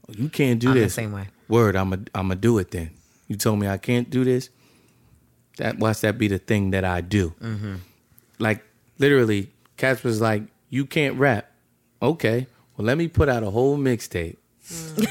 You 0.09 0.29
can't 0.29 0.59
do 0.59 0.69
I'm 0.69 0.73
the 0.75 0.81
this. 0.81 0.93
same 0.93 1.11
way. 1.11 1.27
Word, 1.47 1.75
I'm 1.75 1.93
a, 1.93 1.97
I'm 2.15 2.27
gonna 2.27 2.35
do 2.35 2.57
it 2.57 2.71
then. 2.71 2.91
You 3.27 3.35
told 3.35 3.59
me 3.59 3.67
I 3.67 3.77
can't 3.77 4.09
do 4.09 4.23
this. 4.23 4.49
That 5.57 5.77
watch 5.79 6.01
that 6.01 6.17
be 6.17 6.27
the 6.27 6.37
thing 6.37 6.71
that 6.71 6.85
I 6.85 7.01
do. 7.01 7.33
Mm-hmm. 7.41 7.75
Like 8.39 8.63
literally, 8.97 9.51
Casper's 9.77 10.21
like, 10.21 10.43
you 10.69 10.85
can't 10.85 11.17
rap. 11.17 11.51
Okay, 12.01 12.47
well 12.75 12.85
let 12.85 12.97
me 12.97 13.07
put 13.07 13.29
out 13.29 13.43
a 13.43 13.49
whole 13.51 13.77
mixtape. 13.77 14.37
Mm. 14.67 15.01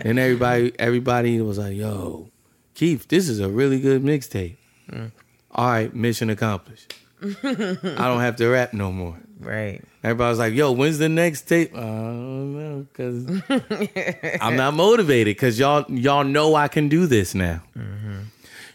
and 0.04 0.18
everybody, 0.18 0.72
everybody 0.78 1.40
was 1.40 1.58
like, 1.58 1.76
yo, 1.76 2.30
Keith, 2.74 3.08
this 3.08 3.28
is 3.28 3.40
a 3.40 3.48
really 3.48 3.80
good 3.80 4.02
mixtape. 4.02 4.56
Mm. 4.90 5.10
All 5.50 5.66
right, 5.68 5.94
mission 5.94 6.30
accomplished. 6.30 6.94
I 7.22 7.28
don't 7.32 8.20
have 8.20 8.36
to 8.36 8.48
rap 8.48 8.72
no 8.74 8.92
more. 8.92 9.18
Right. 9.40 9.82
Everybody 10.04 10.28
was 10.28 10.38
like, 10.38 10.52
"Yo, 10.52 10.70
when's 10.72 10.98
the 10.98 11.08
next 11.08 11.48
tape?" 11.48 11.74
I 11.74 11.80
don't 11.80 12.52
know, 12.54 12.86
cause 12.92 13.42
I'm 14.40 14.54
not 14.54 14.74
motivated. 14.74 15.38
Cause 15.38 15.58
y'all 15.58 15.86
y'all 15.88 16.24
know 16.24 16.54
I 16.54 16.68
can 16.68 16.90
do 16.90 17.06
this 17.06 17.34
now. 17.34 17.62
Mm-hmm. 17.74 18.20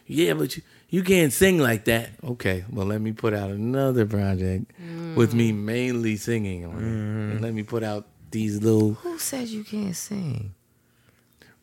Yeah, 0.07 0.34
but 0.34 0.57
you 0.57 0.64
you 0.89 1.03
can't 1.03 1.31
sing 1.31 1.60
like 1.60 1.85
that. 1.85 2.10
Okay, 2.23 2.65
well 2.72 2.88
let 2.88 2.99
me 2.99 3.11
put 3.11 3.35
out 3.35 3.51
another 3.51 4.07
project 4.07 4.72
with 5.15 5.35
me 5.35 5.51
mm. 5.51 5.57
mainly 5.57 6.15
singing 6.15 6.65
on 6.65 6.72
it, 6.72 6.81
mm-hmm. 6.81 7.31
and 7.31 7.41
let 7.41 7.53
me 7.53 7.61
put 7.61 7.84
out 7.84 8.07
these 8.31 8.60
little 8.64 8.93
Who 8.93 9.19
says 9.19 9.53
you 9.53 9.64
can't 9.64 9.95
sing? 9.95 10.56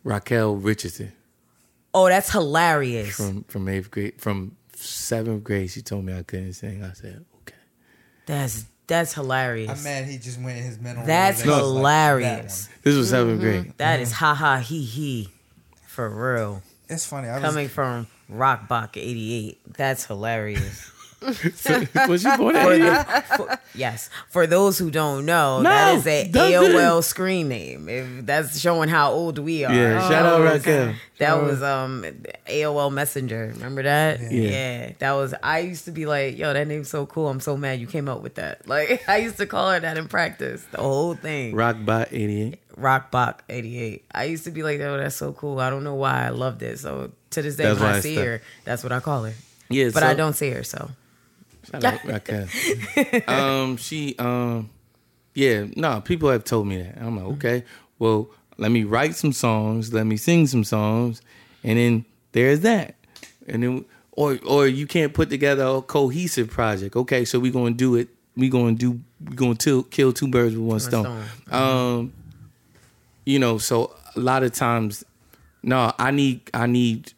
Raquel 0.05 0.55
Richardson 0.55 1.13
Oh, 1.93 2.09
that's 2.09 2.31
hilarious. 2.31 3.17
from 3.17 3.43
from 3.45 3.69
eighth 3.69 3.91
grade 3.91 4.21
from 4.21 4.55
seventh 4.75 5.43
grade. 5.43 5.71
She 5.71 5.83
told 5.83 6.05
me 6.05 6.13
I 6.13 6.23
couldn't 6.23 6.53
sing. 6.53 6.85
I 6.85 6.93
said, 6.93 7.25
"Okay." 7.41 7.57
That's 8.27 8.67
that's 8.87 9.15
hilarious. 9.15 9.71
I'm 9.71 9.83
mad 9.83 10.05
he 10.07 10.19
just 10.19 10.41
went 10.41 10.59
in 10.59 10.65
his 10.65 10.79
mental. 10.79 11.05
That's 11.05 11.43
Rolodex 11.43 11.47
like 11.47 11.63
hilarious. 11.63 12.67
that 12.67 12.83
This 12.83 12.97
was 12.97 13.13
7th 13.13 13.41
grade. 13.41 13.61
Mm-hmm. 13.63 13.71
That 13.79 14.01
is 14.01 14.13
ha 14.13 14.35
ha 14.35 14.59
he 14.59 14.83
he. 14.83 15.29
For 15.87 16.09
real. 16.09 16.63
It's 16.89 17.05
funny. 17.07 17.29
I 17.29 17.37
was, 17.37 17.43
Coming 17.43 17.69
from 17.69 18.07
Rockbach 18.31 18.97
88. 18.97 19.75
That's 19.77 20.07
hilarious. 20.07 20.91
was 22.09 22.25
you 22.25 22.37
born 22.37 22.55
For 22.55 22.79
the- 22.79 23.25
for- 23.37 23.59
yes. 23.75 24.09
For 24.29 24.47
those 24.47 24.79
who 24.79 24.91
don't 24.91 25.27
know, 25.27 25.59
No, 25.61 25.69
that 25.71 25.95
is 25.97 26.07
a 26.07 26.29
AOL 26.31 27.03
screen 27.03 27.49
name. 27.49 27.89
If 27.89 28.27
that's 28.27 28.59
showing 28.59 28.89
how 28.89 29.13
old 29.13 29.39
we 29.39 29.65
are. 29.65 29.73
Yeah, 29.75 30.01
shout 30.09 30.27
out 30.27 30.41
Raquel. 30.43 30.95
That 31.19 31.43
was 31.43 31.63
um 31.63 32.05
AOL 32.49 32.93
Messenger. 32.93 33.53
Remember 33.55 33.83
that? 33.83 34.21
Yeah. 34.21 34.29
Yeah. 34.31 34.93
That 34.99 35.13
was 35.13 35.35
I 35.43 35.61
used 35.61 35.85
to 35.87 35.91
be 35.91 36.07
like, 36.07 36.37
yo, 36.39 36.53
that 36.53 36.67
name's 36.69 36.89
so 36.89 37.07
cool. 37.07 37.29
I'm 37.29 37.41
so 37.41 37.57
mad 37.57 37.81
you 37.81 37.87
came 37.87 38.09
up 38.09 38.21
with 38.23 38.35
that. 38.37 38.67
Like 38.69 39.09
I 39.09 39.19
used 39.19 39.39
to 39.39 39.47
call 39.47 39.71
her 39.71 39.81
that 39.81 39.97
in 39.97 40.07
practice. 40.09 40.65
The 40.71 40.79
whole 40.79 41.15
thing. 41.15 41.55
Rock 41.55 41.77
by 41.85 42.07
88. 42.11 42.59
Rock 42.77 43.11
Bach 43.11 43.43
88. 43.49 44.05
I 44.13 44.25
used 44.25 44.45
to 44.45 44.51
be 44.51 44.63
like, 44.63 44.81
oh, 44.81 44.99
that's 44.99 45.17
so 45.17 45.33
cool. 45.33 45.61
I 45.61 45.71
don't 45.71 45.83
know 45.83 45.95
why 45.95 46.27
I 46.27 46.29
loved 46.29 46.63
it. 46.63 46.79
So 46.79 47.11
to 47.31 47.41
this 47.43 47.57
day, 47.57 47.65
That's 47.65 47.81
when 47.81 47.89
I 47.95 48.01
see 48.01 48.17
her, 48.17 48.43
that's 48.65 48.83
what 48.83 48.93
I 48.93 49.01
call 49.01 49.25
her. 49.25 49.33
Yeah, 49.71 49.91
But 49.95 50.01
so- 50.03 50.07
I 50.09 50.15
don't 50.15 50.35
see 50.35 50.51
her, 50.51 50.63
so. 50.63 50.91
Shout 51.81 51.95
out 51.95 52.05
Raquel. 52.05 52.49
um, 53.29 53.77
she, 53.77 54.15
um, 54.19 54.71
yeah, 55.35 55.67
no, 55.77 56.01
people 56.01 56.31
have 56.31 56.45
told 56.45 56.67
me 56.67 56.83
that. 56.83 56.99
I'm 56.99 57.17
like, 57.17 57.27
okay, 57.37 57.65
well, 57.99 58.29
let 58.59 58.71
me 58.71 58.85
write 58.85 59.15
some 59.15 59.33
songs, 59.33 59.93
let 59.93 60.07
me 60.07 60.17
sing 60.17 60.47
some 60.47 60.65
songs, 60.65 61.23
and 61.63 61.79
then 61.79 62.05
there's 62.33 62.61
that, 62.61 62.95
and 63.47 63.63
then, 63.63 63.85
or 64.13 64.39
or 64.47 64.67
you 64.67 64.87
can't 64.87 65.13
put 65.13 65.29
together 65.29 65.65
a 65.65 65.83
cohesive 65.83 66.49
project. 66.49 66.97
Okay, 66.97 67.25
so 67.25 67.39
we're 67.39 67.53
gonna 67.53 67.75
do 67.75 67.97
it. 67.97 68.09
We're 68.37 68.51
gonna 68.51 68.73
do. 68.73 69.01
We're 69.25 69.35
gonna 69.35 69.55
till, 69.55 69.83
kill 69.83 70.13
two 70.13 70.29
birds 70.29 70.55
with 70.57 70.65
one 70.65 70.81
stone. 70.81 71.05
stone. 71.47 71.99
Um, 71.99 72.13
you 73.25 73.39
know, 73.39 73.59
so 73.59 73.95
a 74.15 74.21
lot 74.21 74.43
of 74.43 74.53
times, 74.53 75.05
no, 75.63 75.93
I 75.99 76.11
need 76.11 76.51
I 76.55 76.67
need 76.67 77.13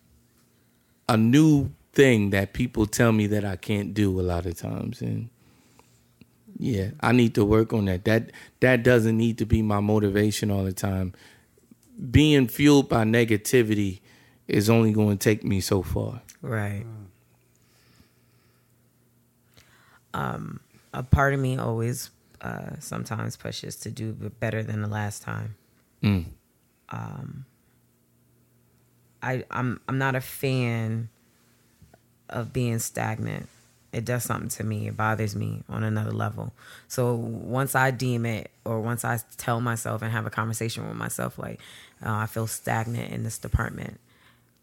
a 1.08 1.16
new 1.16 1.70
thing 1.98 2.30
that 2.30 2.52
people 2.52 2.86
tell 2.86 3.10
me 3.10 3.26
that 3.26 3.44
I 3.44 3.56
can't 3.56 3.92
do 3.92 4.20
a 4.20 4.22
lot 4.22 4.46
of 4.46 4.56
times 4.56 5.02
and 5.02 5.30
yeah, 6.56 6.90
I 7.00 7.10
need 7.10 7.34
to 7.34 7.44
work 7.44 7.72
on 7.72 7.86
that. 7.86 8.04
That 8.04 8.30
that 8.60 8.84
doesn't 8.84 9.16
need 9.16 9.38
to 9.38 9.46
be 9.46 9.62
my 9.62 9.80
motivation 9.80 10.48
all 10.48 10.62
the 10.62 10.72
time. 10.72 11.12
Being 12.10 12.46
fueled 12.46 12.88
by 12.88 13.02
negativity 13.02 13.98
is 14.46 14.70
only 14.70 14.92
going 14.92 15.18
to 15.18 15.24
take 15.24 15.42
me 15.42 15.60
so 15.60 15.82
far. 15.82 16.22
Right. 16.40 16.84
Um, 20.14 20.60
a 20.94 21.02
part 21.02 21.34
of 21.34 21.40
me 21.40 21.58
always 21.58 22.10
uh, 22.40 22.76
sometimes 22.78 23.36
pushes 23.36 23.74
to 23.80 23.90
do 23.90 24.12
better 24.38 24.62
than 24.62 24.82
the 24.82 24.88
last 24.88 25.22
time. 25.22 25.56
Mm. 26.04 26.26
I 29.22 29.44
I'm 29.50 29.80
I'm 29.88 29.98
not 29.98 30.14
a 30.14 30.20
fan 30.20 31.08
of 32.28 32.52
being 32.52 32.78
stagnant. 32.78 33.48
It 33.92 34.04
does 34.04 34.24
something 34.24 34.50
to 34.50 34.64
me. 34.64 34.86
It 34.88 34.96
bothers 34.96 35.34
me 35.34 35.62
on 35.68 35.82
another 35.82 36.12
level. 36.12 36.52
So 36.88 37.14
once 37.14 37.74
I 37.74 37.90
deem 37.90 38.26
it, 38.26 38.50
or 38.64 38.80
once 38.80 39.04
I 39.04 39.18
tell 39.38 39.60
myself 39.60 40.02
and 40.02 40.12
have 40.12 40.26
a 40.26 40.30
conversation 40.30 40.86
with 40.86 40.96
myself, 40.96 41.38
like 41.38 41.60
uh, 42.04 42.12
I 42.12 42.26
feel 42.26 42.46
stagnant 42.46 43.12
in 43.12 43.22
this 43.22 43.38
department, 43.38 43.98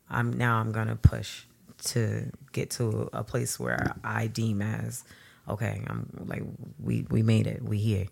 I'm 0.09 0.33
now 0.33 0.59
I'm 0.59 0.71
gonna 0.71 0.95
push 0.95 1.43
to 1.85 2.31
get 2.51 2.69
to 2.71 3.09
a 3.13 3.23
place 3.23 3.59
where 3.59 3.95
I 4.03 4.27
deem 4.27 4.61
as 4.61 5.03
okay. 5.49 5.81
I'm 5.87 6.07
like 6.27 6.43
we 6.83 7.05
we 7.09 7.23
made 7.23 7.47
it. 7.47 7.63
We 7.63 7.79
here. 7.79 8.07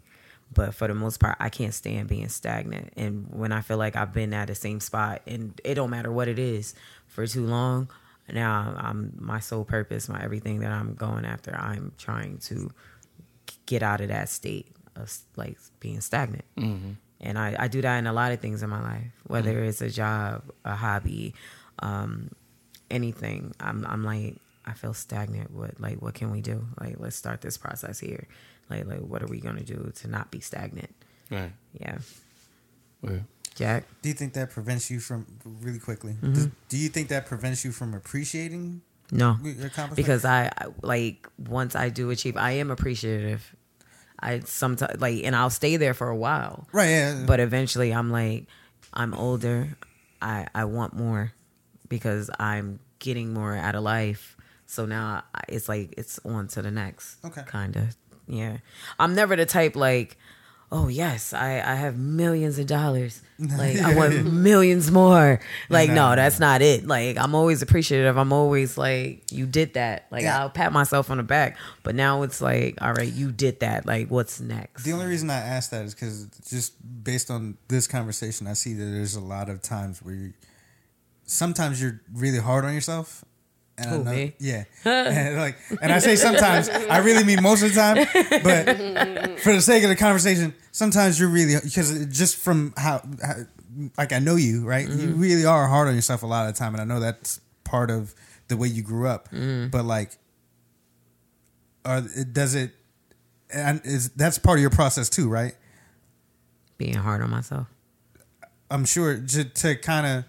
But 0.54 0.76
for 0.76 0.88
the 0.88 0.94
most 0.94 1.20
part, 1.20 1.38
I 1.40 1.50
can't 1.50 1.74
stand 1.74 2.08
being 2.08 2.30
stagnant. 2.30 2.94
And 2.96 3.28
when 3.32 3.52
I 3.52 3.62
feel 3.62 3.78
like 3.78 3.96
I've 3.96 4.14
been 4.14 4.34
at 4.34 4.48
the 4.48 4.56
same 4.56 4.80
spot, 4.80 5.22
and 5.26 5.60
it 5.64 5.76
don't 5.76 5.90
matter 5.90 6.12
what 6.12 6.28
it 6.28 6.38
is, 6.38 6.76
for 7.08 7.26
too 7.26 7.46
long, 7.46 7.90
now 8.34 8.74
I'm 8.78 9.14
my 9.20 9.40
sole 9.40 9.64
purpose, 9.66 10.10
my 10.10 10.22
everything 10.24 10.60
that 10.62 10.72
I'm 10.72 10.96
going 10.96 11.26
after. 11.26 11.56
I'm 11.56 11.94
trying 11.98 12.38
to 12.50 12.72
get 13.66 13.84
out 13.84 14.02
of 14.02 14.10
that 14.10 14.30
state 14.30 14.68
of 14.96 15.16
like 15.36 15.58
being 15.80 16.02
stagnant. 16.02 16.46
And 17.22 17.38
I, 17.40 17.56
I 17.58 17.68
do 17.70 17.82
that 17.82 17.98
in 18.00 18.08
a 18.08 18.12
lot 18.14 18.32
of 18.34 18.42
things 18.42 18.64
in 18.64 18.70
my 18.70 18.82
life, 18.82 19.08
whether 19.28 19.64
it's 19.64 19.82
a 19.82 19.90
job, 19.90 20.44
a 20.66 20.76
hobby, 20.76 21.34
um, 21.80 22.32
anything. 22.92 23.54
I'm 23.60 23.86
I'm 23.86 24.04
like 24.04 24.36
I 24.66 24.74
feel 24.74 24.94
stagnant. 24.94 25.52
What 25.52 25.80
like 25.80 26.02
what 26.02 26.14
can 26.16 26.32
we 26.32 26.42
do? 26.42 26.68
Like 26.80 26.96
let's 27.00 27.16
start 27.16 27.42
this 27.42 27.58
process 27.58 28.00
here. 28.00 28.28
Like 28.70 28.86
like 28.86 29.00
what 29.00 29.24
are 29.24 29.28
we 29.28 29.40
gonna 29.40 29.64
do 29.64 29.92
to 29.96 30.08
not 30.08 30.32
be 30.32 30.40
stagnant? 30.42 30.94
Right. 31.32 31.54
Yeah. 31.80 31.98
Jack. 33.56 33.86
Do 34.02 34.10
you 34.10 34.16
think 34.16 34.34
that 34.34 34.50
prevents 34.52 34.90
you 34.90 35.00
from 35.00 35.26
really 35.62 35.80
quickly? 35.80 36.14
Mm-hmm. 36.14 36.34
Does, 36.34 36.48
do 36.70 36.78
you 36.78 36.90
think 36.90 37.10
that 37.10 37.26
prevents 37.26 37.64
you 37.64 37.72
from 37.72 37.94
appreciating 37.94 38.82
No, 39.12 39.38
because 39.96 40.26
I 40.26 40.46
I- 40.58 40.68
like 40.82 41.28
once 41.38 41.76
I 41.76 41.90
do 41.90 42.10
achieve, 42.10 42.36
I 42.38 42.52
am 42.54 42.72
appreciative. 42.72 43.56
I 44.20 44.40
sometimes 44.46 45.00
like, 45.02 45.24
and 45.24 45.36
I'll 45.36 45.50
stay 45.50 45.76
there 45.78 45.94
for 45.94 46.08
a 46.10 46.16
while. 46.16 46.68
right, 46.72 46.90
yeah, 46.90 47.24
but 47.28 47.40
eventually 47.42 47.94
i'm 47.94 48.10
like 48.10 48.46
i'm 48.94 49.14
older 49.14 49.76
i 50.22 50.48
i 50.56 50.64
want 50.64 50.94
more 50.96 51.34
because 51.90 52.30
i'm 52.40 52.80
getting 53.00 53.34
more 53.34 53.54
out 53.56 53.76
of 53.76 53.84
life 53.84 54.38
so 54.66 54.86
now 54.86 55.24
I- 55.36 55.42
it's 55.50 55.68
like 55.68 55.94
it's 55.98 56.20
on 56.24 56.48
to 56.50 56.62
the 56.62 56.72
next 56.72 57.18
Okay. 57.26 57.44
kind 57.46 57.76
of 57.76 57.96
yeah 58.28 58.58
i'm 58.98 59.14
never 59.14 59.36
the 59.36 59.46
type 59.46 59.76
like 59.76 60.18
oh 60.76 60.88
yes 60.88 61.34
i 61.34 61.52
i 61.60 61.76
have 61.76 61.98
millions 61.98 62.58
of 62.60 62.66
dollars. 62.68 63.22
Like 63.40 63.78
i 63.78 63.94
want 63.96 64.32
millions 64.32 64.90
more. 64.92 65.40
Like 65.70 65.90
No, 65.90 65.96
no, 65.96 66.10
no, 66.12 66.16
that's 66.16 66.40
not 66.40 66.62
it. 66.62 66.88
Like 66.88 67.18
i'm 67.18 67.36
always 67.36 67.62
appreciative. 67.62 68.16
I'm 68.18 68.32
always 68.32 68.78
like 68.78 69.32
you 69.32 69.46
did 69.46 69.74
that. 69.74 70.06
Like 70.12 70.24
Yeah. 70.24 70.40
i'll 70.40 70.50
pat 70.50 70.72
myself 70.72 71.10
on 71.12 71.18
the 71.18 71.24
back. 71.24 71.58
But 71.84 71.96
now 71.96 72.22
it's 72.24 72.42
like 72.42 72.78
all 72.82 72.94
right 72.94 73.12
you 73.12 73.32
did 73.32 73.60
that. 73.60 73.86
Like 73.86 74.10
what's 74.10 74.40
next? 74.40 74.84
The 74.84 74.94
only 74.94 75.08
reason 75.08 75.30
I 75.30 75.40
ask 75.56 75.72
that 75.72 75.84
is 75.86 75.94
because 75.94 76.28
just 76.50 76.74
based 77.04 77.30
on 77.30 77.58
this 77.68 77.86
conversation, 77.88 78.48
I 78.48 78.54
see 78.54 78.74
that 78.76 78.86
there's 78.86 79.16
a 79.16 79.22
lot 79.36 79.50
of 79.50 79.62
times 79.62 80.02
where 80.02 80.16
you, 80.16 80.34
sometimes 81.26 81.82
you're 81.82 82.02
really 82.14 82.40
hard 82.40 82.66
on 82.66 82.74
yourself. 82.74 83.26
And 83.78 83.90
I 83.90 83.98
know, 83.98 84.04
me? 84.04 84.34
yeah, 84.40 84.66
and 84.86 85.38
like, 85.38 85.58
and 85.82 85.92
I 85.92 86.00
say 86.00 86.16
sometimes, 86.16 86.70
I 86.70 86.98
really 87.00 87.24
mean 87.24 87.42
most 87.42 87.64
of 87.64 87.74
the 87.74 87.76
time, 87.76 87.96
but 88.44 89.40
for 89.40 89.54
the 89.54 89.62
sake 89.62 89.84
of 89.84 89.90
the 89.90 89.96
conversation, 89.96 90.54
sometimes 90.72 91.20
you're 91.20 91.30
really 91.30 91.56
because 91.64 92.06
just 92.16 92.38
from 92.38 92.74
how, 92.78 93.02
how 93.24 93.34
like 93.98 94.14
I 94.14 94.20
know 94.20 94.36
you, 94.36 94.64
right? 94.64 94.88
You 94.88 94.94
Mm-hmm. 95.08 95.20
really 95.20 95.46
are 95.46 95.68
hard 95.68 95.88
on 95.88 95.96
yourself 95.96 96.22
a 96.22 96.28
lot 96.28 96.48
of 96.48 96.54
the 96.54 96.60
time, 96.60 96.76
and 96.76 96.82
I 96.82 96.86
know 96.86 97.00
that's 97.00 97.42
part 97.64 97.90
of 97.90 98.14
the 98.48 98.58
way 98.58 98.68
you 98.68 98.84
grew 98.84 99.08
up. 99.08 99.30
Mm-hmm. 99.32 99.70
But 99.70 99.86
like, 99.86 100.12
are 101.86 102.02
does 102.02 102.54
it? 102.56 102.72
And 103.52 103.82
is 103.84 104.10
that's 104.10 104.38
part 104.38 104.58
of 104.60 104.62
your 104.62 104.70
process 104.72 105.10
too, 105.10 105.30
right? 105.30 105.56
being 106.78 106.96
hard 106.96 107.22
on 107.22 107.30
myself 107.30 107.68
I'm 108.70 108.84
sure 108.86 109.18
to, 109.20 109.44
to 109.46 109.76
kind 109.76 110.06
of. 110.08 110.26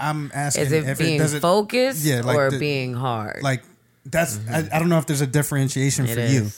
I'm 0.00 0.30
asking 0.34 0.64
Is 0.64 0.72
it 0.72 0.88
if 0.88 0.98
being 0.98 1.20
it 1.20 1.28
focused 1.40 2.04
Yeah, 2.04 2.22
like 2.22 2.36
or 2.36 2.50
the- 2.50 2.58
being 2.58 2.94
hard? 2.94 3.42
like 3.42 3.62
that's. 4.04 4.36
I, 4.36 4.40
mm-hmm. 4.62 4.74
I 4.74 4.78
don't 4.78 4.88
know 4.88 4.98
if 4.98 5.06
there's 5.06 5.20
a 5.20 5.26
differentiation 5.26 6.06
It 6.06 6.14
for 6.14 6.20
is. 6.20 6.34
you. 6.34 6.50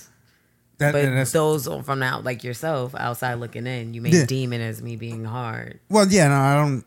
That, 0.78 0.92
But 0.92 1.02
that's 1.02 1.30
those 1.32 1.68
from 1.84 2.02
out 2.02 2.24
like 2.24 2.42
yourself 2.42 2.94
outside 2.96 3.34
looking 3.34 3.66
in, 3.66 3.94
you 3.94 4.00
may 4.02 4.10
Yeah. 4.10 4.24
deem 4.26 4.52
it 4.52 4.60
as 4.60 4.82
me 4.82 4.96
being 4.96 5.24
hard. 5.24 5.78
well, 5.88 6.06
yeah. 6.08 6.28
No, 6.28 6.34
I 6.34 6.54
don't. 6.56 6.84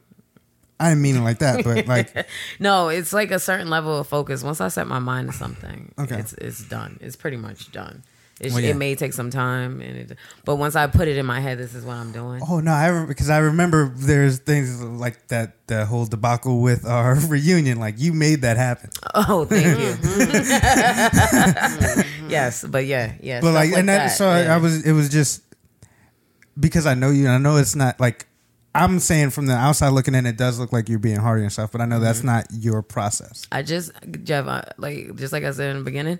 I 0.80 0.90
didn't 0.90 1.02
mean 1.02 1.16
it 1.16 1.22
like 1.22 1.40
that, 1.40 1.64
but 1.64 1.88
like, 1.88 2.28
No, 2.60 2.90
it's 2.90 3.12
like 3.14 3.32
a 3.32 3.40
certain 3.40 3.70
level 3.70 3.98
of 3.98 4.08
focus. 4.08 4.44
Once 4.44 4.62
I 4.62 4.68
set 4.68 4.88
my 4.88 5.00
mind 5.00 5.32
to 5.32 5.38
something, 5.38 5.92
Okay. 5.98 6.20
it's 6.20 6.34
it's 6.34 6.64
done. 6.68 6.98
It's 7.02 7.16
pretty 7.16 7.38
much 7.38 7.72
done. 7.72 8.04
Well, 8.40 8.60
yeah. 8.60 8.70
It 8.70 8.76
may 8.78 8.94
take 8.94 9.14
some 9.14 9.32
time, 9.32 9.82
and 9.82 10.12
it, 10.12 10.18
but 10.46 10.58
once 10.58 10.76
I 10.76 10.86
put 10.86 11.08
it 11.08 11.18
in 11.18 11.26
my 11.26 11.40
head, 11.40 11.58
this 11.58 11.74
is 11.74 11.84
what 11.84 11.96
I'm 11.96 12.12
doing. 12.12 12.40
oh 12.48 12.60
no, 12.60 12.72
I 12.72 13.06
because 13.06 13.32
I 13.32 13.40
remember 13.40 13.92
there's 13.96 14.38
things 14.38 14.80
like 14.84 15.28
that. 15.30 15.56
The 15.68 15.86
whole 15.86 16.06
debacle 16.06 16.62
with 16.62 16.86
our 16.86 17.16
reunion, 17.28 17.80
like 17.80 18.00
you 18.00 18.14
made 18.14 18.42
that 18.44 18.58
happen. 18.58 18.92
Oh, 19.16 19.44
thank 19.46 19.80
you. 19.80 19.98
yes, 22.30 22.64
but 22.64 22.86
yeah, 22.86 23.14
yeah. 23.22 23.42
but 23.42 23.52
stuff 23.52 23.56
like, 23.56 23.72
and 23.74 23.90
that, 23.90 24.08
that, 24.08 24.18
so 24.18 24.28
I- 24.30 24.44
yeah. 24.44 24.56
I 24.56 24.58
was 24.58 24.86
it 24.86 24.92
was 24.94 25.10
just 25.10 25.42
because 26.60 26.86
I 26.86 26.94
know 26.94 27.10
you 27.10 27.26
and 27.26 27.34
I 27.34 27.38
know 27.38 27.58
it's 27.58 27.76
not 27.76 28.00
like 28.00 28.28
I'm 28.76 29.00
saying 29.00 29.32
from 29.32 29.48
the 29.48 29.54
outside 29.56 29.90
looking 29.90 30.16
in 30.16 30.26
it 30.26 30.38
does 30.38 30.60
look 30.60 30.72
like 30.72 30.90
you're 30.90 31.00
being 31.00 31.18
hard 31.18 31.40
on 31.40 31.44
yourself 31.44 31.72
but 31.72 31.82
I 31.82 31.86
know 31.86 32.00
that's 32.00 32.20
Mm-hmm. 32.20 32.28
not 32.28 32.48
your 32.52 32.82
process 32.82 33.46
I 33.52 33.62
just 33.64 33.92
Jeff, 34.24 34.48
I, 34.48 34.70
like 34.78 35.16
just 35.16 35.34
like 35.34 35.44
I 35.44 35.52
said 35.52 35.72
in 35.72 35.78
the 35.80 35.84
beginning, 35.84 36.20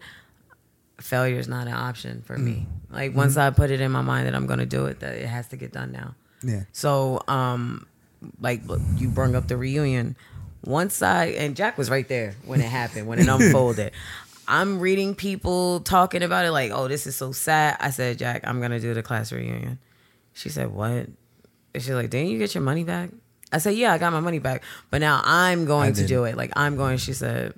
failure 1.00 1.38
is 1.40 1.48
not 1.48 1.68
an 1.68 1.74
option 1.74 2.22
for 2.24 2.38
me. 2.38 2.68
Like 2.90 3.16
once 3.16 3.38
I 3.38 3.50
put 3.52 3.72
it 3.72 3.82
in 3.82 3.92
my 3.92 4.02
mind 4.02 4.28
that 4.28 4.36
I'm 4.36 4.48
going 4.48 4.60
to 4.60 4.66
do 4.66 4.86
it, 4.88 5.00
that 5.02 5.16
it 5.16 5.28
has 5.28 5.48
to 5.50 5.58
get 5.58 5.72
done 5.72 5.92
now. 5.92 6.16
yeah 6.44 6.64
So, 6.72 7.22
um, 7.28 7.86
like 8.42 8.62
you 8.96 9.10
brought 9.10 9.36
up 9.36 9.48
the 9.48 9.58
reunion. 9.58 10.16
Once 10.64 11.02
I 11.02 11.26
and 11.26 11.56
Jack 11.56 11.78
was 11.78 11.90
right 11.90 12.08
there 12.08 12.36
when 12.46 12.60
it 12.62 12.68
happened, 12.68 13.08
when 13.08 13.20
it 13.20 13.28
unfolded. 13.28 13.92
I'm 14.50 14.80
reading 14.80 15.14
people 15.14 15.82
talking 15.82 16.24
about 16.24 16.46
it 16.46 16.52
like, 16.52 16.72
"Oh, 16.72 16.88
this 16.88 17.06
is 17.06 17.16
so 17.16 17.32
sad." 17.32 17.78
I 17.80 17.90
said, 17.90 18.18
"Jack, 18.18 18.48
I'm 18.48 18.62
gonna 18.62 18.80
do 18.80 18.94
the 18.94 19.04
class 19.04 19.32
reunion." 19.32 19.78
She 20.34 20.50
said, 20.50 20.72
"What?" 20.72 20.92
And 20.92 21.18
she's 21.76 21.90
like, 21.90 22.10
"Didn't 22.10 22.30
you 22.30 22.40
get 22.40 22.56
your 22.56 22.64
money 22.64 22.84
back?" 22.84 23.10
I 23.52 23.58
said, 23.60 23.76
"Yeah, 23.76 23.94
I 23.94 23.98
got 23.98 24.14
my 24.14 24.20
money 24.22 24.40
back, 24.40 24.64
but 24.90 25.00
now 25.00 25.22
I'm 25.24 25.66
going 25.66 25.90
I 25.92 25.94
to 25.94 26.08
do 26.08 26.24
it. 26.24 26.38
Like 26.38 26.52
I'm 26.56 26.78
going." 26.78 26.98
She 26.98 27.14
said, 27.14 27.54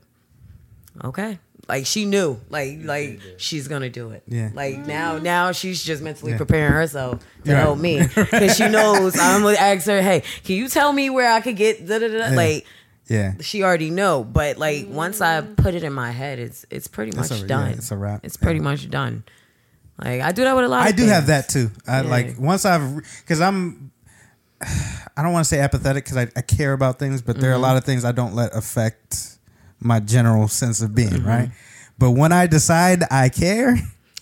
"Okay." 1.04 1.40
Like 1.70 1.86
she 1.86 2.04
knew, 2.06 2.40
like 2.50 2.80
like 2.84 3.22
she's 3.38 3.68
gonna 3.68 3.90
do 3.92 4.10
it. 4.12 4.24
Yeah. 4.28 4.50
Like 4.54 4.80
now, 4.86 5.18
now 5.20 5.52
she's 5.54 5.82
just 5.84 6.02
mentally 6.04 6.32
Yeah. 6.34 6.38
preparing 6.40 6.74
herself 6.74 7.20
to 7.46 7.54
Right. 7.54 7.60
help 7.60 7.78
me 7.80 8.00
because 8.16 8.58
she 8.58 8.68
knows 8.68 9.18
I'm 9.18 9.44
gonna 9.44 9.56
ask 9.58 9.86
her, 9.86 10.02
"Hey, 10.02 10.24
can 10.44 10.56
you 10.56 10.68
tell 10.68 10.92
me 10.92 11.10
where 11.10 11.32
I 11.32 11.40
could 11.42 11.56
get?" 11.56 11.86
Da, 11.88 12.00
da, 12.00 12.08
da? 12.08 12.18
Yeah. 12.18 12.30
Like 12.36 12.66
yeah 13.08 13.34
she 13.42 13.64
already 13.64 13.90
know, 13.92 14.24
but 14.24 14.58
like 14.58 14.88
once 14.90 15.22
I 15.22 15.42
put 15.42 15.76
it 15.76 15.84
in 15.84 15.94
my 15.94 16.12
head, 16.12 16.40
it's 16.40 16.66
it's 16.72 16.88
pretty 16.88 17.10
It's 17.10 17.30
much 17.30 17.40
a- 17.40 17.42
yeah, 17.42 17.48
done. 17.48 17.68
it's 17.74 17.92
a 17.92 17.98
wrap. 17.98 18.26
It's 18.26 18.36
pretty 18.38 18.58
Yeah. 18.60 18.64
much 18.64 18.90
done. 18.90 19.24
Like 20.04 20.22
I 20.22 20.32
do 20.32 20.44
that 20.46 20.56
with 20.56 20.66
a 20.66 20.68
lot. 20.68 20.82
I 20.86 20.90
of 20.90 20.96
do 20.96 21.06
have 21.06 21.26
things. 21.26 21.46
that 21.46 21.50
too. 21.50 21.72
I 21.88 22.02
Yeah. 22.02 22.10
like 22.10 22.40
once 22.40 22.66
I've 22.66 22.96
because 23.22 23.42
I'm. 23.42 23.92
I 25.18 25.22
don't 25.24 25.34
want 25.34 25.44
to 25.46 25.50
say 25.50 25.60
apathetic 25.60 26.04
because 26.06 26.18
I, 26.18 26.28
I 26.36 26.42
care 26.42 26.74
about 26.74 26.98
things, 27.00 27.22
but 27.22 27.34
Mm-hmm. 27.34 27.42
there 27.42 27.52
are 27.52 27.56
a 27.56 27.60
lot 27.60 27.78
of 27.78 27.84
things 27.84 28.06
I 28.06 28.12
don't 28.12 28.34
let 28.36 28.56
affect 28.56 29.38
my 29.80 30.00
general 30.00 30.48
sense 30.48 30.82
of 30.82 30.94
being. 30.96 31.10
Mm-hmm. 31.10 31.28
Right, 31.28 31.50
but 31.98 32.12
when 32.12 32.32
I 32.32 32.48
decide 32.48 33.04
I 33.12 33.30
care, 33.30 33.78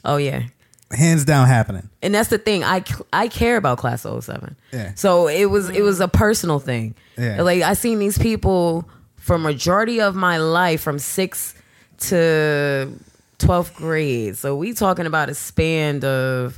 Oh 0.06 0.18
yeah. 0.18 0.44
hands 0.92 1.26
down 1.26 1.48
happening. 1.48 1.90
and 2.02 2.16
that's 2.16 2.30
the 2.30 2.38
thing 2.38 2.64
i 2.64 2.82
i 3.12 3.28
care 3.28 3.58
about 3.58 3.78
class 3.78 4.06
of 4.06 4.24
07 4.24 4.56
Yeah. 4.72 4.94
so 4.96 5.28
it 5.28 5.46
was 5.46 5.70
it 5.70 5.82
was 5.82 6.00
a 6.00 6.08
personal 6.08 6.60
thing 6.60 6.96
Yeah. 7.18 7.42
like 7.42 7.62
i 7.62 7.74
seen 7.74 8.00
these 8.00 8.18
people 8.18 8.88
for 9.18 9.38
majority 9.38 10.00
of 10.00 10.16
my 10.16 10.38
life 10.38 10.80
from 10.80 10.98
6 10.98 11.56
to 11.98 12.94
12th 13.40 13.76
grade 13.76 14.38
so 14.38 14.56
we 14.56 14.72
talking 14.74 15.06
about 15.06 15.30
a 15.30 15.34
span 15.36 16.04
of 16.06 16.58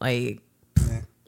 like 0.00 0.40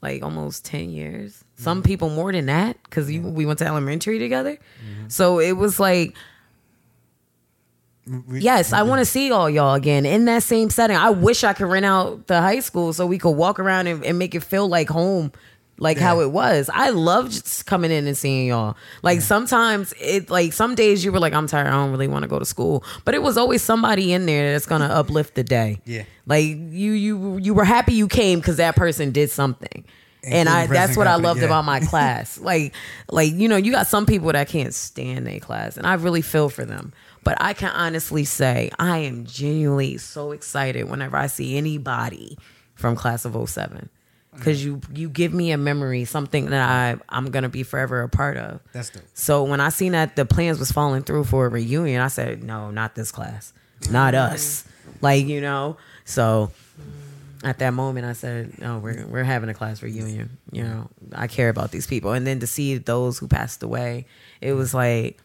like 0.03 0.23
almost 0.23 0.65
10 0.67 0.91
years 0.91 1.43
some 1.57 1.83
people 1.83 2.11
more 2.11 2.31
than 2.33 2.47
that 2.47 2.77
because 2.83 3.07
we 3.07 3.47
went 3.47 3.59
to 3.61 3.67
elementary 3.67 4.19
together 4.19 4.59
so 5.09 5.41
it 5.41 5.53
was 5.53 5.81
like 5.81 6.15
We- 8.07 8.41
Yes, 8.41 8.73
I 8.73 8.83
want 8.83 9.01
to 9.01 9.05
see 9.05 9.31
all 9.31 9.51
y'all 9.51 9.75
again 9.75 10.07
in 10.07 10.27
that 10.27 10.43
same 10.43 10.71
setting. 10.71 10.97
I 10.97 11.11
wish 11.11 11.45
I 11.45 11.53
could 11.53 11.67
rent 11.67 11.85
out 11.87 12.27
the 12.27 12.41
high 12.41 12.61
school 12.61 12.93
so 12.93 13.07
we 13.07 13.19
could 13.19 13.33
walk 13.33 13.59
around 13.59 13.87
and, 13.89 14.05
and 14.05 14.19
make 14.19 14.35
it 14.35 14.45
feel 14.45 14.69
like 14.69 14.89
home, 14.89 15.33
like 15.79 15.99
how 15.99 16.21
it 16.21 16.31
was. 16.31 16.71
I 16.73 16.91
loved 16.91 17.33
just 17.33 17.67
coming 17.67 17.91
in 17.91 18.07
and 18.07 18.17
seeing 18.17 18.47
y'all. 18.47 18.77
Like 19.03 19.21
sometimes 19.21 19.93
it, 20.01 20.31
like 20.31 20.53
some 20.53 20.75
days 20.75 21.05
you 21.05 21.11
were 21.13 21.19
like, 21.19 21.33
I'm 21.35 21.47
tired, 21.49 21.67
I 21.67 21.73
don't 21.73 21.91
really 21.91 22.09
want 22.09 22.23
to 22.23 22.29
go 22.29 22.39
to 22.39 22.45
school, 22.45 22.85
but 23.05 23.15
it 23.15 23.23
was 23.23 23.37
always 23.37 23.61
somebody 23.63 24.13
in 24.13 24.25
there 24.27 24.53
that's 24.53 24.67
gonna 24.67 24.87
uplift 24.87 25.35
the 25.35 25.45
day. 25.45 25.81
Yeah. 25.85 26.05
like 26.27 26.45
you 26.47 26.93
you 26.93 27.39
you 27.39 27.55
were 27.55 27.65
happy 27.65 27.93
you 27.95 28.07
came 28.09 28.39
because 28.39 28.57
that 28.59 28.77
person 28.77 29.11
did 29.11 29.31
something. 29.31 29.85
And 30.29 30.49
I 30.49 30.67
that's 30.67 30.97
what 30.97 31.07
I 31.07 31.17
loved 31.17 31.41
yeah. 31.41 31.47
about 31.47 31.65
my 31.65 31.81
class. 31.91 32.39
like 32.39 32.73
like 33.11 33.33
you 33.33 33.49
know, 33.49 33.57
you 33.57 33.71
got 33.73 33.87
some 33.87 34.07
people 34.07 34.33
that 34.33 34.49
can't 34.49 34.75
stand 34.75 35.27
their 35.27 35.41
class 35.41 35.77
and 35.77 35.87
I 35.87 35.95
really 35.95 36.23
feel 36.23 36.49
for 36.49 36.65
them. 36.65 36.93
But 37.27 37.39
I 37.41 37.55
can 37.55 37.71
honestly 37.71 38.25
say 38.25 38.71
I 38.79 38.99
am 38.99 39.27
genuinely 39.27 39.99
so 39.99 40.31
excited 40.31 40.89
whenever 40.89 41.17
I 41.17 41.27
see 41.27 41.57
anybody 41.57 42.39
from 42.77 42.95
class 42.95 43.25
of 43.25 43.33
07 43.51 43.89
mm. 44.37 44.41
cuz 44.41 44.65
you 44.65 44.81
you 44.95 45.09
give 45.09 45.35
me 45.35 45.51
a 45.51 45.59
memory, 45.59 46.05
something 46.05 46.51
that 46.51 46.63
I 46.63 46.97
I'm 47.09 47.33
going 47.33 47.43
to 47.43 47.49
be 47.49 47.65
forever 47.65 48.03
a 48.03 48.09
part 48.09 48.37
of. 48.37 48.61
That's 48.73 48.91
dope. 48.91 49.03
So 49.15 49.43
when 49.43 49.61
I 49.61 49.71
seen 49.71 49.91
that 49.91 50.15
the 50.15 50.25
plans 50.25 50.61
was 50.61 50.71
falling 50.71 51.03
through 51.03 51.25
for 51.25 51.47
a 51.47 51.49
reunion, 51.49 52.01
I 52.01 52.07
said, 52.07 52.45
"No, 52.45 52.71
not 52.71 52.95
this 52.95 53.11
class. 53.11 53.53
Not 53.91 54.15
us." 54.29 54.63
Like, 55.01 55.27
you 55.27 55.41
know. 55.41 55.79
So 56.05 56.53
at 57.43 57.59
that 57.59 57.75
moment 57.75 58.07
I 58.07 58.13
said, 58.13 58.57
"No, 58.61 58.79
we're 58.79 59.05
we're 59.05 59.25
having 59.25 59.49
a 59.49 59.55
class 59.55 59.83
reunion." 59.83 60.39
You 60.53 60.63
know, 60.63 60.91
I 61.13 61.27
care 61.27 61.49
about 61.49 61.73
these 61.73 61.89
people. 61.89 62.13
And 62.13 62.25
then 62.25 62.39
to 62.39 62.47
see 62.47 62.79
those 62.79 63.19
who 63.19 63.27
passed 63.27 63.65
away, 63.65 64.07
it 64.41 64.53
was 64.53 64.73
like, 64.73 65.19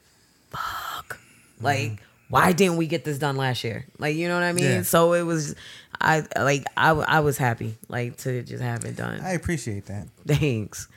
Like, 1.61 1.91
mm-hmm. 1.91 2.03
why 2.29 2.51
didn't 2.53 2.77
we 2.77 2.87
get 2.87 3.03
this 3.05 3.17
done 3.17 3.35
last 3.37 3.63
year? 3.63 3.85
Like, 3.99 4.15
you 4.15 4.27
know 4.27 4.35
what 4.35 4.43
I 4.43 4.53
mean? 4.53 4.65
Yeah. 4.65 4.81
So 4.83 5.13
it 5.13 5.23
was 5.23 5.55
I 5.99 6.23
like 6.37 6.63
I 6.77 6.89
I 6.91 7.19
was 7.19 7.37
happy 7.37 7.75
like 7.87 8.17
to 8.19 8.41
just 8.43 8.61
have 8.63 8.85
it 8.85 8.95
done. 8.95 9.21
I 9.21 9.31
appreciate 9.33 9.85
that. 9.87 10.07
Thanks. 10.25 10.87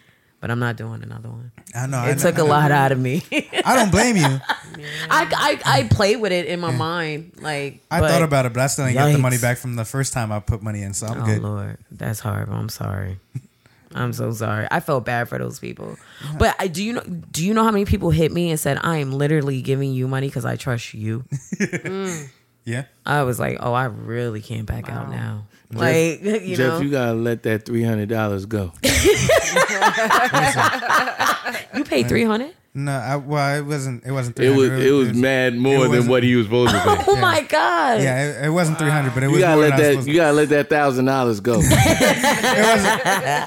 But 0.40 0.50
I'm 0.50 0.58
not 0.58 0.76
doing 0.76 1.02
another 1.02 1.30
one. 1.30 1.52
I 1.74 1.86
know. 1.86 1.96
I 1.96 2.10
It 2.10 2.16
know- 2.16 2.22
took 2.22 2.34
I 2.38 2.42
a 2.42 2.44
know. 2.44 2.50
lot 2.50 2.70
out 2.70 2.92
of 2.92 2.98
me. 3.00 3.22
I 3.64 3.74
don't 3.76 3.90
blame 3.90 4.16
you. 4.16 4.24
I, 5.10 5.26
I 5.32 5.60
I 5.64 5.82
play 5.88 6.16
with 6.16 6.32
it 6.32 6.44
in 6.46 6.60
my 6.60 6.70
mind, 6.70 7.32
like 7.40 7.80
I 7.90 8.00
thought 8.00 8.20
about 8.22 8.44
it, 8.44 8.52
but 8.52 8.60
I 8.60 8.66
still 8.66 8.84
didn't 8.86 8.98
get 8.98 9.12
the 9.12 9.18
money 9.18 9.38
back 9.38 9.56
from 9.56 9.76
the 9.76 9.86
first 9.86 10.12
time 10.12 10.30
I 10.32 10.40
put 10.40 10.62
money 10.62 10.82
in, 10.82 10.92
so 10.92 11.06
I'm 11.06 11.22
Oh 11.22 11.24
good. 11.24 11.42
Lord, 11.42 11.78
that's 11.90 12.20
horrible. 12.20 12.54
I'm 12.56 12.68
sorry. 12.68 13.18
I'm 13.94 14.12
so 14.12 14.32
sorry. 14.32 14.66
I 14.70 14.80
felt 14.80 15.04
bad 15.04 15.28
for 15.28 15.38
those 15.38 15.58
people. 15.58 15.96
But 16.38 16.56
I, 16.58 16.66
do 16.66 16.82
you 16.82 16.94
know? 16.94 17.02
Do 17.02 17.44
you 17.46 17.54
know 17.54 17.62
how 17.64 17.70
many 17.70 17.84
people 17.84 18.10
hit 18.10 18.32
me 18.32 18.50
and 18.50 18.58
said, 18.58 18.78
"I 18.82 18.96
am 18.98 19.12
literally 19.12 19.62
giving 19.62 19.92
you 19.92 20.08
money 20.08 20.26
because 20.28 20.44
I 20.44 20.56
trust 20.56 20.94
you"? 20.94 21.24
Mm. 21.58 22.28
Yeah. 22.66 22.84
I 23.04 23.24
was 23.24 23.38
like, 23.38 23.58
"Oh, 23.60 23.72
I 23.74 23.84
really 23.84 24.40
can't 24.40 24.64
back 24.66 24.88
out 24.88 25.10
now." 25.10 25.46
Like 25.72 26.22
you 26.22 26.56
Jeff, 26.56 26.58
know, 26.58 26.78
you 26.78 26.84
you, 26.86 26.90
gotta 26.90 27.12
let 27.14 27.42
that 27.44 27.66
three 27.66 27.82
hundred 27.84 28.08
dollars 28.08 28.46
go. 28.46 28.72
You 31.76 31.84
paid 31.84 32.08
three 32.08 32.24
hundred. 32.24 32.54
No, 32.76 32.90
I, 32.90 33.14
well, 33.14 33.56
it 33.56 33.62
wasn't. 33.64 34.04
It 34.04 34.10
wasn't. 34.10 34.36
It 34.40 34.52
300. 34.52 34.76
was 34.76 34.84
it 34.84 34.90
was 34.90 35.12
mad 35.14 35.56
more 35.56 35.82
than 35.82 35.90
wasn't- 35.90 36.08
what 36.08 36.22
he 36.24 36.34
was 36.34 36.46
supposed 36.46 36.72
to 36.74 36.80
pay. 36.84 37.04
Oh 37.06 37.14
my 37.20 37.40
god! 37.42 38.02
Yeah, 38.02 38.24
it, 38.40 38.46
it 38.46 38.50
wasn't 38.50 38.78
three 38.80 38.90
hundred, 38.90 39.14
but 39.14 39.22
it 39.22 39.28
was 39.28 39.36
You 39.36 39.42
gotta 39.42 39.54
more 39.60 39.68
let 39.70 39.76
than 39.78 39.92
I 39.92 39.94
was 39.96 40.04
that 40.06 40.10
you 40.10 40.16
gotta 40.16 40.32
let 40.32 40.48
that 40.48 40.68
thousand 40.70 41.04
dollars 41.04 41.38
go. 41.38 41.60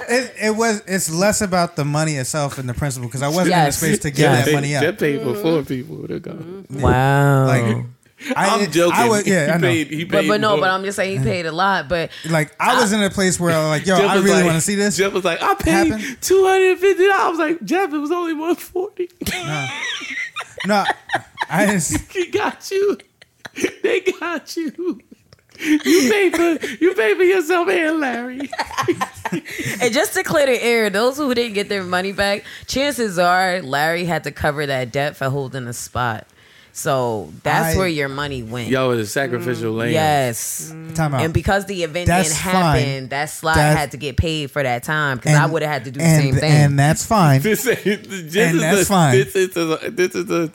It, 0.09 0.33
it 0.41 0.55
was. 0.55 0.81
It's 0.87 1.09
less 1.13 1.41
about 1.41 1.75
the 1.75 1.85
money 1.85 2.15
itself 2.15 2.57
and 2.57 2.67
the 2.69 2.73
principle 2.73 3.07
because 3.09 3.21
I 3.21 3.27
wasn't 3.27 3.49
Yes. 3.49 3.81
in 3.83 3.89
the 3.89 3.95
space 3.95 4.01
to 4.03 4.11
give 4.11 4.19
Yes. 4.19 4.45
that 4.45 4.53
money 4.53 4.69
Jeff 4.69 4.93
up. 4.93 4.99
paid 4.99 5.21
for 5.21 5.35
four 5.35 5.63
people 5.63 6.07
to 6.07 6.19
go. 6.19 6.37
Wow. 6.69 7.47
Like, 7.47 7.85
I, 8.35 8.49
I'm 8.59 8.71
joking. 8.71 8.93
I 8.97 9.07
was, 9.07 9.27
yeah, 9.27 9.45
he 9.45 9.51
I 9.51 9.57
know. 9.57 9.67
paid, 9.67 9.87
he 9.87 10.03
but 10.03 10.21
paid 10.21 10.27
but 10.27 10.41
no, 10.41 10.51
more. 10.51 10.61
but 10.61 10.69
I'm 10.71 10.83
just 10.83 10.95
saying 10.95 11.19
he 11.19 11.23
paid 11.23 11.45
a 11.45 11.51
lot. 11.51 11.87
But 11.87 12.09
like 12.29 12.55
I 12.59 12.79
was 12.81 12.91
in 12.91 13.01
a 13.03 13.09
place 13.11 13.39
where 13.39 13.53
I 13.55 13.59
was 13.59 13.67
like, 13.69 13.85
yo, 13.85 13.97
Jeff 13.99 14.09
I 14.09 14.15
really 14.15 14.31
like- 14.31 14.45
want 14.45 14.55
to 14.55 14.61
see 14.61 14.75
this. 14.75 14.97
Jeff 14.97 15.13
was 15.13 15.23
like, 15.23 15.41
I 15.41 15.53
paid 15.55 15.91
happen. 15.91 16.17
two 16.21 16.43
hundred 16.45 16.71
and 16.71 16.79
fifty 16.79 17.05
dollars. 17.07 17.19
I 17.21 17.29
was 17.29 17.39
like, 17.39 17.63
Jeff, 17.63 17.93
it 17.93 17.97
was 17.97 18.11
only 18.11 18.33
one 18.33 18.55
forty. 18.55 19.09
No, 20.65 20.83
I 21.49 21.65
didn't. 21.67 22.07
he 22.11 22.27
got 22.27 22.69
you. 22.71 22.97
They 23.83 24.01
got 24.01 24.55
you. 24.57 25.01
You 25.59 26.09
paid 26.11 26.35
for 26.35 26.65
you 26.83 26.93
paid 26.93 27.17
for 27.17 27.23
yourself 27.23 27.67
and 27.69 27.99
Larry. 27.99 28.49
And 29.81 29.93
just 29.93 30.13
to 30.13 30.23
clear 30.23 30.45
the 30.45 30.63
air, 30.63 30.89
those 30.89 31.17
who 31.17 31.33
didn't 31.33 31.53
get 31.53 31.67
their 31.67 31.83
money 31.83 32.13
back, 32.13 32.45
chances 32.67 33.19
are 33.19 33.61
Larry 33.61 34.05
had 34.05 34.23
to 34.23 34.31
cover 34.31 34.65
that 34.65 34.91
debt 34.93 35.17
for 35.17 35.29
holding 35.29 35.65
the 35.65 35.73
spot. 35.73 36.25
So 36.77 37.33
that's 37.41 37.75
I- 37.75 37.77
where 37.79 37.87
your 37.87 38.07
money 38.07 38.43
went. 38.43 38.69
Yo, 38.69 38.95
the 38.95 39.07
sacrificial 39.07 39.73
mm. 39.73 39.77
lamb. 39.77 39.89
yes. 39.89 40.69
Time 40.93 41.15
out. 41.15 41.23
And 41.23 41.33
because 41.33 41.65
the 41.65 41.81
event 41.81 42.05
That's 42.05 42.29
didn't 42.29 42.53
fine. 42.53 42.53
happen, 42.53 43.07
that 43.09 43.25
slot 43.31 43.55
That's- 43.55 43.77
had 43.79 43.91
to 43.91 43.97
get 43.97 44.15
paid 44.15 44.51
for 44.51 44.61
that 44.61 44.83
time 44.83 45.17
because 45.17 45.33
I 45.33 45.47
would 45.47 45.63
have 45.63 45.71
had 45.71 45.85
to 45.85 45.91
do 45.91 45.99
the 45.99 46.05
and, 46.05 46.21
same 46.23 46.35
thing. 46.35 46.51
and 46.51 46.77
that's 46.77 47.03
fine. 47.03 47.41
This, 47.47 47.65
ain't- 47.65 47.83
this 47.83 48.35
And 48.35 48.59
that's 48.59 48.83
a, 48.83 48.85
fine. 48.85 49.15
This 49.15 49.35
is 49.35 49.57
a, 49.57 49.89
this 49.89 50.13
is 50.13 50.29
a, 50.29 50.51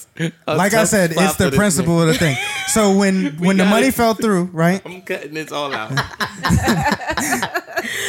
a 0.47 0.55
like 0.57 0.74
I 0.74 0.85
said, 0.85 1.11
it's 1.12 1.35
the 1.35 1.51
principle 1.51 1.99
man. 1.99 2.09
of 2.11 2.15
the 2.15 2.19
thing. 2.20 2.36
So 2.69 2.97
when 2.97 3.36
when 3.39 3.57
the 3.57 3.65
money 3.65 3.89
it. 3.89 3.94
fell 3.94 4.15
through, 4.15 4.44
right? 4.53 4.81
I'm 4.86 5.03
cutting 5.03 5.35
this 5.35 5.51
all 5.51 5.74
out. 5.74 5.90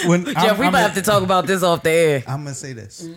When 0.06 0.26
Jeff, 0.26 0.38
I'm, 0.38 0.60
we 0.60 0.70
might 0.70 0.82
have 0.82 0.94
to 0.96 1.02
talk 1.02 1.24
about 1.24 1.48
this 1.48 1.64
off 1.64 1.82
the 1.82 1.90
air. 1.90 2.24
I'm 2.28 2.44
gonna 2.44 2.54
say 2.54 2.74
this. 2.74 3.08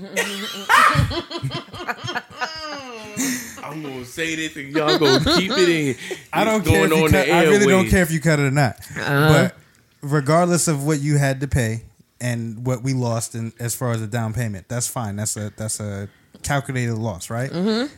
I'm 3.71 3.83
gonna 3.83 4.05
say 4.05 4.35
this 4.37 4.57
and 4.57 4.75
y'all 4.75 4.99
gonna 4.99 5.25
keep 5.37 5.51
it 5.53 5.69
in. 5.69 5.97
I 6.33 6.45
don't 6.45 6.61
It's 6.61 6.69
care. 6.71 6.85
If 6.85 6.91
going 6.91 6.99
you 7.01 7.05
on 7.07 7.11
cut, 7.11 7.27
the 7.27 7.33
I 7.33 7.43
really 7.45 7.67
don't 7.67 7.89
care 7.89 8.03
if 8.03 8.11
you 8.11 8.21
cut 8.21 8.39
it 8.39 8.43
or 8.45 8.51
not. 8.51 8.77
Uh-huh. 8.97 9.33
But 9.33 9.57
regardless 10.03 10.69
of 10.69 10.87
what 10.87 11.01
you 11.01 11.19
had 11.19 11.41
to 11.41 11.49
pay 11.49 11.83
and 12.21 12.67
what 12.67 12.83
we 12.83 12.93
lost 12.95 13.35
in 13.35 13.53
as 13.59 13.75
far 13.75 13.93
as 13.93 14.01
the 14.01 14.07
down 14.07 14.33
payment, 14.33 14.69
that's 14.69 14.89
fine. 14.89 15.17
That's 15.17 15.37
a 15.37 15.53
that's 15.57 15.81
a 15.81 16.09
calculated 16.43 16.95
loss, 16.95 17.31
right? 17.31 17.51
Mm-hmm. 17.51 17.93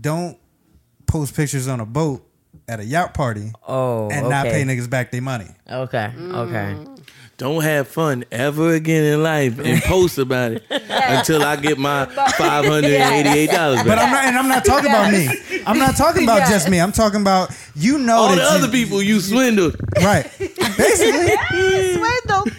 Don't 0.00 0.38
post 1.06 1.34
pictures 1.34 1.66
on 1.68 1.80
a 1.80 1.86
boat 1.86 2.26
at 2.68 2.78
a 2.80 2.84
yacht 2.84 3.14
party 3.14 3.50
Oh, 3.66 4.08
and 4.10 4.28
not 4.28 4.46
pay 4.46 4.62
niggas 4.64 4.88
back 4.88 5.10
their 5.10 5.22
money. 5.22 5.48
Okay, 5.68 6.12
okay. 6.18 6.76
Don't 7.40 7.62
have 7.62 7.88
fun 7.88 8.24
ever 8.30 8.74
again 8.74 9.02
in 9.02 9.22
life 9.22 9.58
and 9.58 9.80
post 9.84 10.18
about 10.18 10.52
it 10.52 10.62
until 10.70 11.42
I 11.42 11.56
get 11.56 11.78
my 11.78 12.04
five 12.36 12.66
hundred 12.66 12.92
and 12.92 13.26
eighty-eight 13.26 13.50
dollars 13.50 13.82
But. 13.82 13.98
I'm 13.98 14.10
not, 14.12 14.24
and 14.26 14.36
I'm 14.36 14.48
not 14.48 14.62
talking 14.62 14.90
about 14.90 15.10
me. 15.10 15.26
I'm 15.66 15.78
not 15.78 15.96
talking 15.96 16.24
about 16.24 16.40
Yeah. 16.40 16.50
just 16.50 16.68
me. 16.68 16.78
I'm 16.78 16.92
talking 16.92 17.22
about 17.22 17.50
you 17.74 17.96
know 17.98 18.14
All 18.16 18.28
that 18.28 18.34
the 18.36 18.42
you- 18.42 18.48
other 18.48 18.68
people 18.68 19.02
you 19.02 19.20
swindled. 19.20 19.74
right? 20.02 20.30
Basically, 20.38 21.34
swindled. 21.94 22.52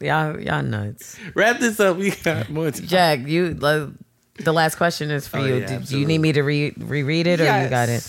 Y'all, 0.00 0.38
y'all 0.38 0.62
nuts. 0.62 1.16
Wrap 1.34 1.58
this 1.60 1.80
up. 1.80 1.96
We 1.96 2.10
got 2.10 2.50
more. 2.50 2.70
time. 2.70 2.86
Jack, 2.86 3.20
you 3.26 3.54
the 3.54 4.52
last 4.52 4.76
question 4.76 5.10
is 5.10 5.26
for 5.26 5.38
Oh, 5.38 5.44
you. 5.44 5.54
yeah, 5.56 5.78
Do- 5.78 5.84
Do 5.84 5.98
you 5.98 6.06
need 6.06 6.18
me 6.18 6.32
to 6.32 6.42
re- 6.42 6.74
reread 6.76 7.26
it, 7.26 7.40
or 7.40 7.44
you 7.62 7.68
got 7.70 7.88
it? 7.88 8.06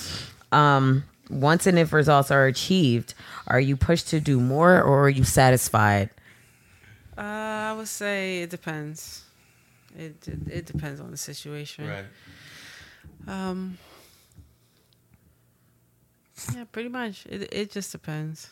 Um, 0.52 1.04
once 1.30 1.68
and 1.68 1.78
if 1.80 1.94
results 1.94 2.32
are 2.32 2.46
achieved, 2.46 3.14
are 3.48 3.60
you 3.60 3.76
pushed 3.78 4.08
to 4.10 4.20
do 4.20 4.40
more, 4.40 4.82
or 4.82 5.04
are 5.06 5.10
you 5.10 5.24
satisfied? 5.24 6.10
Uh, 7.18 7.22
I 7.22 7.74
would 7.78 7.88
say 7.88 8.42
it 8.42 8.50
depends. 8.50 9.24
It, 9.98 10.28
it 10.28 10.40
it 10.52 10.66
depends 10.66 11.00
on 11.02 11.12
the 11.12 11.18
situation. 11.18 11.88
Right. 11.88 12.06
Um. 13.28 13.78
Yeah, 16.56 16.64
pretty 16.72 16.90
much. 16.90 17.26
It 17.28 17.50
it 17.52 17.72
just 17.72 17.92
depends. 17.92 18.50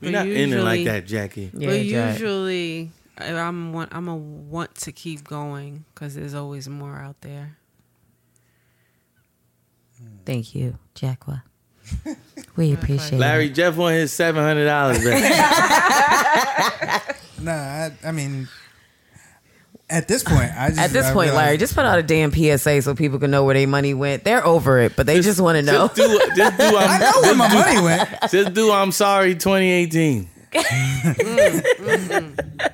We're 0.00 0.08
But 0.12 0.12
not 0.12 0.26
ending 0.28 0.62
like 0.64 0.84
that, 0.84 1.06
Jackie. 1.06 1.50
Yeah, 1.54 1.68
but 1.68 1.82
Jack. 1.84 2.18
usually, 2.18 2.90
I- 3.18 3.32
I'm 3.34 3.72
want 3.72 3.94
I'm 3.94 4.08
a 4.08 4.16
want 4.16 4.74
to 4.76 4.92
keep 4.92 5.24
going 5.24 5.84
because 5.94 6.14
there's 6.14 6.34
always 6.34 6.68
more 6.68 6.96
out 6.96 7.20
there. 7.22 7.56
Thank 10.30 10.54
you, 10.54 10.78
Jacqua. 10.94 11.42
We 12.56 12.72
appreciate 12.72 13.14
it. 13.14 13.18
Larry 13.18 13.46
it. 13.46 13.54
Jeff 13.54 13.76
won 13.76 13.94
his 13.94 14.12
seven 14.12 14.42
hundred 14.44 14.66
dollars 14.66 15.02
back. 15.04 15.26
Nah, 17.40 17.52
I, 17.52 17.92
I 18.04 18.12
mean, 18.12 18.48
at 19.88 20.06
this 20.06 20.22
point, 20.22 20.52
I 20.56 20.68
just 20.68 20.78
At 20.80 20.90
this 20.90 21.06
I 21.06 21.12
point, 21.12 21.28
realize- 21.30 21.44
Larry, 21.46 21.56
just 21.56 21.74
put 21.74 21.84
out 21.86 21.98
a 21.98 22.02
damn 22.02 22.30
PSA 22.32 22.82
so 22.82 22.94
people 22.94 23.18
can 23.18 23.30
know 23.32 23.44
where 23.44 23.54
their 23.54 23.66
money 23.66 23.94
went. 23.94 24.22
They're 24.24 24.46
over 24.46 24.78
it, 24.80 24.94
but 24.94 25.06
they 25.06 25.20
just, 25.20 25.40
want 25.40 25.56
to 25.56 25.62
know. 25.62 25.88
Just 25.88 25.96
do, 25.96 26.20
just 26.36 26.58
do. 26.58 26.76
I'm, 26.76 27.00
know 27.00 27.12
where 27.22 27.34
my 27.34 27.48
do- 27.48 27.54
money 27.54 27.80
went. 27.80 28.08
Just 28.30 28.52
do. 28.52 28.70
I'm 28.72 28.92
sorry, 28.92 29.34
2018. 29.34 30.28
Mm, 30.52 30.62
mm, 31.14 32.36
mm. 32.36 32.70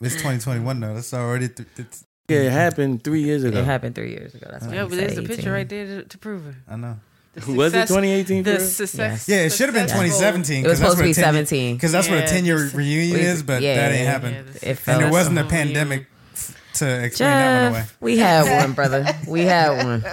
It's 0.00 0.14
2021 0.14 0.80
though. 0.80 0.94
That's 0.94 1.12
already. 1.12 1.48
Th- 1.48 1.68
it's, 1.76 2.02
Yeah, 2.02 2.07
it 2.28 2.52
happened 2.52 3.02
three 3.04 3.22
years 3.22 3.44
ago. 3.44 3.58
It 3.58 3.64
happened 3.64 3.94
three 3.94 4.10
years 4.10 4.34
ago. 4.34 4.48
That's 4.50 4.66
why 4.66 4.74
Yeah, 4.74 4.82
but 4.84 4.90
there's 4.96 5.14
said 5.14 5.24
a 5.24 5.28
picture 5.28 5.52
right 5.52 5.68
there 5.68 5.86
to, 5.86 6.02
to 6.04 6.18
prove 6.18 6.46
it. 6.46 6.54
I 6.68 6.76
know. 6.76 6.96
The 7.34 7.52
Was 7.54 7.72
it 7.74 7.86
2018 7.88 8.42
The 8.42 8.52
for 8.54 8.58
real? 8.58 8.66
success. 8.68 9.28
Yeah, 9.28 9.36
it 9.44 9.52
should 9.52 9.66
have 9.66 9.74
been 9.74 9.86
2017. 9.86 10.64
It 10.64 10.68
was 10.68 10.78
'cause 10.78 10.80
that's 10.80 10.90
supposed 10.92 10.98
to 10.98 11.04
be 11.04 11.12
17. 11.12 11.76
Because 11.76 11.92
that's 11.92 12.08
what 12.08 12.18
a 12.18 12.26
10 12.26 12.44
year 12.44 12.68
reunion 12.74 13.20
is, 13.20 13.42
but 13.42 13.62
yeah, 13.62 13.76
that 13.76 13.92
ain't 13.92 14.04
yeah, 14.04 14.10
happened. 14.10 14.36
Yeah, 14.62 14.70
It 14.70 14.80
and 14.86 15.00
there 15.02 15.10
wasn't 15.10 15.38
a 15.38 15.44
pandemic 15.44 16.06
f- 16.34 16.56
to 16.74 17.04
explain 17.04 17.30
that 17.30 17.62
one 17.70 17.80
away. 17.80 17.88
We 18.00 18.18
had 18.18 18.60
one, 18.62 18.72
brother. 18.74 19.06
We 19.26 19.42
had 19.42 19.84
one. 19.84 20.04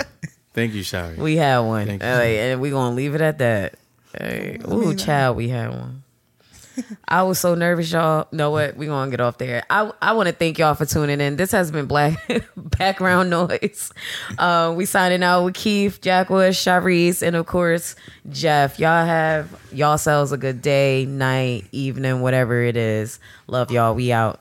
Thank 0.53 0.73
you, 0.73 0.83
Shari. 0.83 1.15
We 1.17 1.35
had 1.37 1.59
one. 1.59 1.85
Thank 1.87 2.01
you. 2.03 2.07
Uh, 2.07 2.11
and 2.21 2.61
we're 2.61 2.71
gonna 2.71 2.95
leave 2.95 3.15
it 3.15 3.21
at 3.21 3.39
that. 3.39 3.75
Hey, 4.17 4.59
ooh, 4.71 4.93
child, 4.95 5.35
we 5.35 5.49
had 5.49 5.69
one. 5.71 6.03
I 7.07 7.23
was 7.23 7.39
so 7.39 7.55
nervous, 7.55 7.91
y'all. 7.91 8.27
Know 8.31 8.51
what? 8.51 8.75
We 8.75 8.87
gonna 8.87 9.11
get 9.11 9.21
off 9.21 9.37
there. 9.37 9.63
I 9.69 9.91
I 10.01 10.13
want 10.13 10.27
to 10.27 10.33
thank 10.33 10.57
y'all 10.57 10.75
for 10.75 10.85
tuning 10.85 11.21
in. 11.21 11.35
This 11.35 11.51
has 11.51 11.71
been 11.71 11.85
black 11.85 12.17
background 12.57 13.29
noise. 13.29 13.91
Uh, 14.37 14.73
we 14.75 14.85
signing 14.85 15.23
out 15.23 15.45
with 15.45 15.55
Keith, 15.55 16.01
Jacqua, 16.01 16.49
Shareese, 16.49 17.21
and 17.21 17.35
of 17.35 17.45
course 17.45 17.95
Jeff. 18.29 18.79
Y'all 18.79 19.05
have 19.05 19.59
y'all 19.71 19.97
selves 19.97 20.31
a 20.31 20.37
good 20.37 20.61
day, 20.61 21.05
night, 21.05 21.67
evening, 21.71 22.21
whatever 22.21 22.61
it 22.61 22.77
is. 22.77 23.19
Love 23.47 23.71
y'all. 23.71 23.95
We 23.95 24.11
out. 24.11 24.39